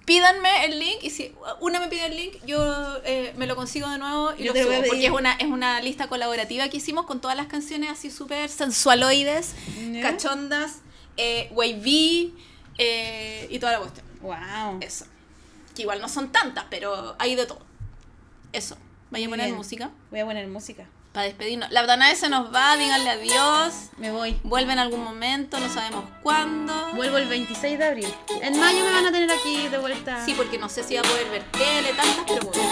pídanme 0.07 0.65
el 0.65 0.79
link 0.79 0.99
y 1.03 1.11
si 1.11 1.35
una 1.61 1.81
me 1.81 1.89
pide 1.89 2.07
el 2.07 2.17
link, 2.17 2.35
yo 2.47 2.59
eh, 3.05 3.35
me 3.37 3.47
lo 3.47 3.57
consigo 3.57 3.89
de 3.91 3.99
nuevo 3.99 4.33
y 4.39 4.45
Yo 4.45 4.55
lo 4.55 4.63
subo, 4.63 4.83
porque 4.87 5.07
es 5.07 5.13
una, 5.13 5.33
es 5.35 5.47
una 5.47 5.81
lista 5.83 6.07
colaborativa 6.07 6.69
que 6.69 6.79
hicimos 6.79 7.07
con 7.07 7.21
todas 7.21 7.37
las 7.37 7.49
canciones 7.49 7.91
así 7.91 8.11
súper 8.11 8.49
sensualoides, 8.49 9.55
cachondas, 10.01 10.81
eh, 11.17 11.49
wavy 11.53 12.35
eh, 12.79 13.47
y 13.51 13.59
toda 13.59 13.73
la 13.73 13.79
cuestión. 13.79 14.07
Wow. 14.21 14.79
Eso. 14.81 15.07
Que 15.75 15.83
igual 15.83 16.01
no 16.01 16.09
son 16.09 16.33
tantas, 16.33 16.65
pero 16.71 17.17
hay 17.19 17.35
de 17.35 17.47
todo. 17.47 17.61
Eso. 18.53 18.77
Vaya 19.11 19.27
a 19.27 19.31
poner 19.31 19.53
música 19.53 19.91
Voy 20.11 20.21
a 20.21 20.25
poner 20.27 20.49
música. 20.49 20.85
para 21.13 21.27
despedirnos. 21.27 21.71
La 21.71 21.87
Danae 21.87 22.17
se 22.17 22.29
nos 22.29 22.53
va, 22.55 22.77
díganle 22.77 23.09
adiós. 23.11 23.75
Me 23.97 24.11
voy. 24.11 24.37
Vuelve 24.43 24.73
en 24.73 24.79
algún 24.79 25.03
momento, 25.03 25.59
no 25.61 25.73
sabemos 25.73 26.05
cuándo. 26.23 26.75
Vuelvo 26.95 27.17
el 27.19 27.27
26 27.29 27.79
de 27.79 27.85
abril. 27.85 28.15
En 28.43 28.59
mayo 28.59 28.85
me 28.85 28.91
van 28.91 29.07
a 29.07 29.13
tener 29.13 29.31
aquí 29.31 29.69
de 29.69 29.79
vuelta. 29.79 30.25
Sí, 30.25 30.35
porque 30.37 30.59
no 30.59 30.69
sé 30.69 30.83
si 30.83 30.95
va 30.95 31.01
a 31.01 31.05
poder 31.05 31.31
ver 31.31 31.45
tele, 31.53 31.95
tantas 31.95 32.25
preguntas. 32.25 32.63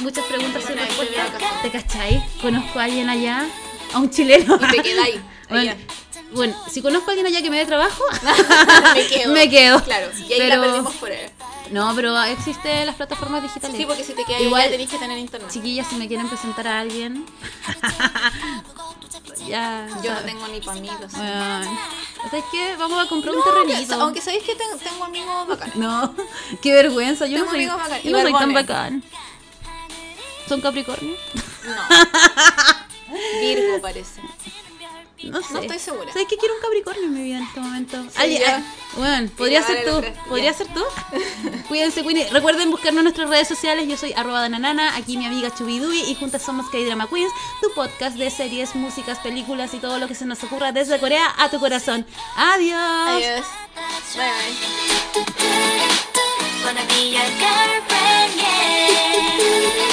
Muchas 0.00 0.24
preguntas 0.24 0.64
sin 0.64 0.76
respuesta. 0.76 1.38
¿Te 1.62 1.70
cachai? 1.70 2.24
Conozco 2.40 2.78
a 2.78 2.84
alguien 2.84 3.08
allá. 3.08 3.46
A 3.92 3.98
un 3.98 4.10
chileno. 4.10 4.56
Y 4.56 4.76
te 4.76 4.82
quedáis. 4.82 5.16
Allá. 5.16 5.22
bueno, 5.48 5.74
si 6.70 6.82
conozco 6.82 7.10
a 7.10 7.12
alguien 7.14 7.26
allá 7.26 7.42
que 7.42 7.50
me 7.50 7.58
dé 7.58 7.66
trabajo, 7.66 8.02
me 8.94 9.06
quedo. 9.06 9.32
me 9.32 9.50
quedo. 9.50 9.82
Claro, 9.84 10.08
y 10.16 10.32
ahí 10.32 10.38
la 10.40 10.56
Pero- 10.56 10.62
perdimos 10.62 10.94
por 10.96 11.10
él. 11.10 11.30
No, 11.70 11.94
pero 11.96 12.20
existen 12.24 12.84
las 12.86 12.96
plataformas 12.96 13.42
digitales. 13.42 13.76
Sí, 13.76 13.86
porque 13.86 14.04
si 14.04 14.12
te 14.12 14.24
quedas 14.24 14.42
Igual- 14.42 14.64
ya 14.64 14.70
tenés 14.70 14.90
que 14.90 14.98
tener 14.98 15.16
internet. 15.16 15.50
Chiquillas, 15.50 15.86
si 15.88 15.94
me 15.96 16.06
quieren 16.06 16.28
presentar 16.28 16.66
a 16.68 16.80
alguien. 16.80 17.24
ya. 19.46 19.86
Yo 20.02 20.12
no 20.12 20.20
tengo 20.20 20.48
ni 20.48 20.60
para 20.60 20.78
amigos. 20.78 21.12
Bueno, 21.12 21.78
¿Sabes 22.30 22.44
qué? 22.52 22.76
Vamos 22.78 23.04
a 23.04 23.08
comprar 23.08 23.34
un 23.34 23.40
No, 23.40 23.44
terrenito. 23.44 23.94
aunque 23.94 24.20
sabéis 24.20 24.44
que 24.44 24.54
ten- 24.54 24.78
tengo 24.78 25.04
amigos 25.04 25.48
bacanes. 25.48 25.76
No, 25.76 26.14
qué 26.60 26.72
vergüenza. 26.74 27.26
Yo 27.26 27.38
Tengo 27.44 27.46
no 27.46 27.52
soy, 27.52 27.66
bacán- 27.66 28.02
yo 28.02 28.10
no 28.12 28.20
soy 28.22 28.32
tan 28.32 28.52
bacán. 28.52 29.02
¿Son 30.48 30.60
Capricornio? 30.60 31.16
No. 31.64 33.16
Virgo 33.40 33.80
parece. 33.80 34.20
No 35.30 35.42
sé. 35.42 35.52
No 35.54 35.60
estoy 35.60 35.78
segura. 35.78 36.12
¿Sabes 36.12 36.28
qué 36.28 36.36
quiero 36.36 36.54
un 36.54 36.60
Capricornio 36.60 37.04
en 37.04 37.14
mi 37.14 37.22
vida 37.22 37.38
en 37.38 37.44
este 37.44 37.60
momento? 37.60 38.02
Sí, 38.04 38.08
Alguien- 38.16 38.42
ya. 38.42 38.56
ah, 38.56 38.62
bueno, 38.96 39.30
podría 39.36 39.62
ser 39.62 39.84
tú. 39.84 40.02
Podría 40.28 40.50
ya. 40.52 40.58
ser 40.58 40.66
tú. 40.74 40.82
Cuídense, 41.68 42.02
Queenie. 42.02 42.28
Recuerden 42.30 42.70
buscarnos 42.70 43.00
en 43.00 43.04
nuestras 43.04 43.28
redes 43.30 43.48
sociales. 43.48 43.86
Yo 43.88 43.96
soy 43.96 44.12
arroba 44.14 44.40
dananana, 44.40 44.96
aquí 44.96 45.16
mi 45.16 45.26
amiga 45.26 45.54
Chubidubi 45.54 46.00
y 46.02 46.14
juntas 46.14 46.42
somos 46.42 46.68
K-Drama 46.70 47.08
Queens, 47.08 47.32
tu 47.60 47.72
podcast 47.74 48.16
de 48.16 48.30
series, 48.30 48.74
músicas, 48.74 49.18
películas 49.20 49.72
y 49.74 49.78
todo 49.78 49.98
lo 49.98 50.08
que 50.08 50.14
se 50.14 50.24
nos 50.26 50.42
ocurra 50.44 50.72
desde 50.72 50.98
Corea 50.98 51.26
a 51.38 51.48
tu 51.50 51.58
corazón. 51.60 52.06
Adiós. 52.36 52.78
Adiós. 53.08 53.46
Bye 56.64 56.74
bye. 59.86 59.92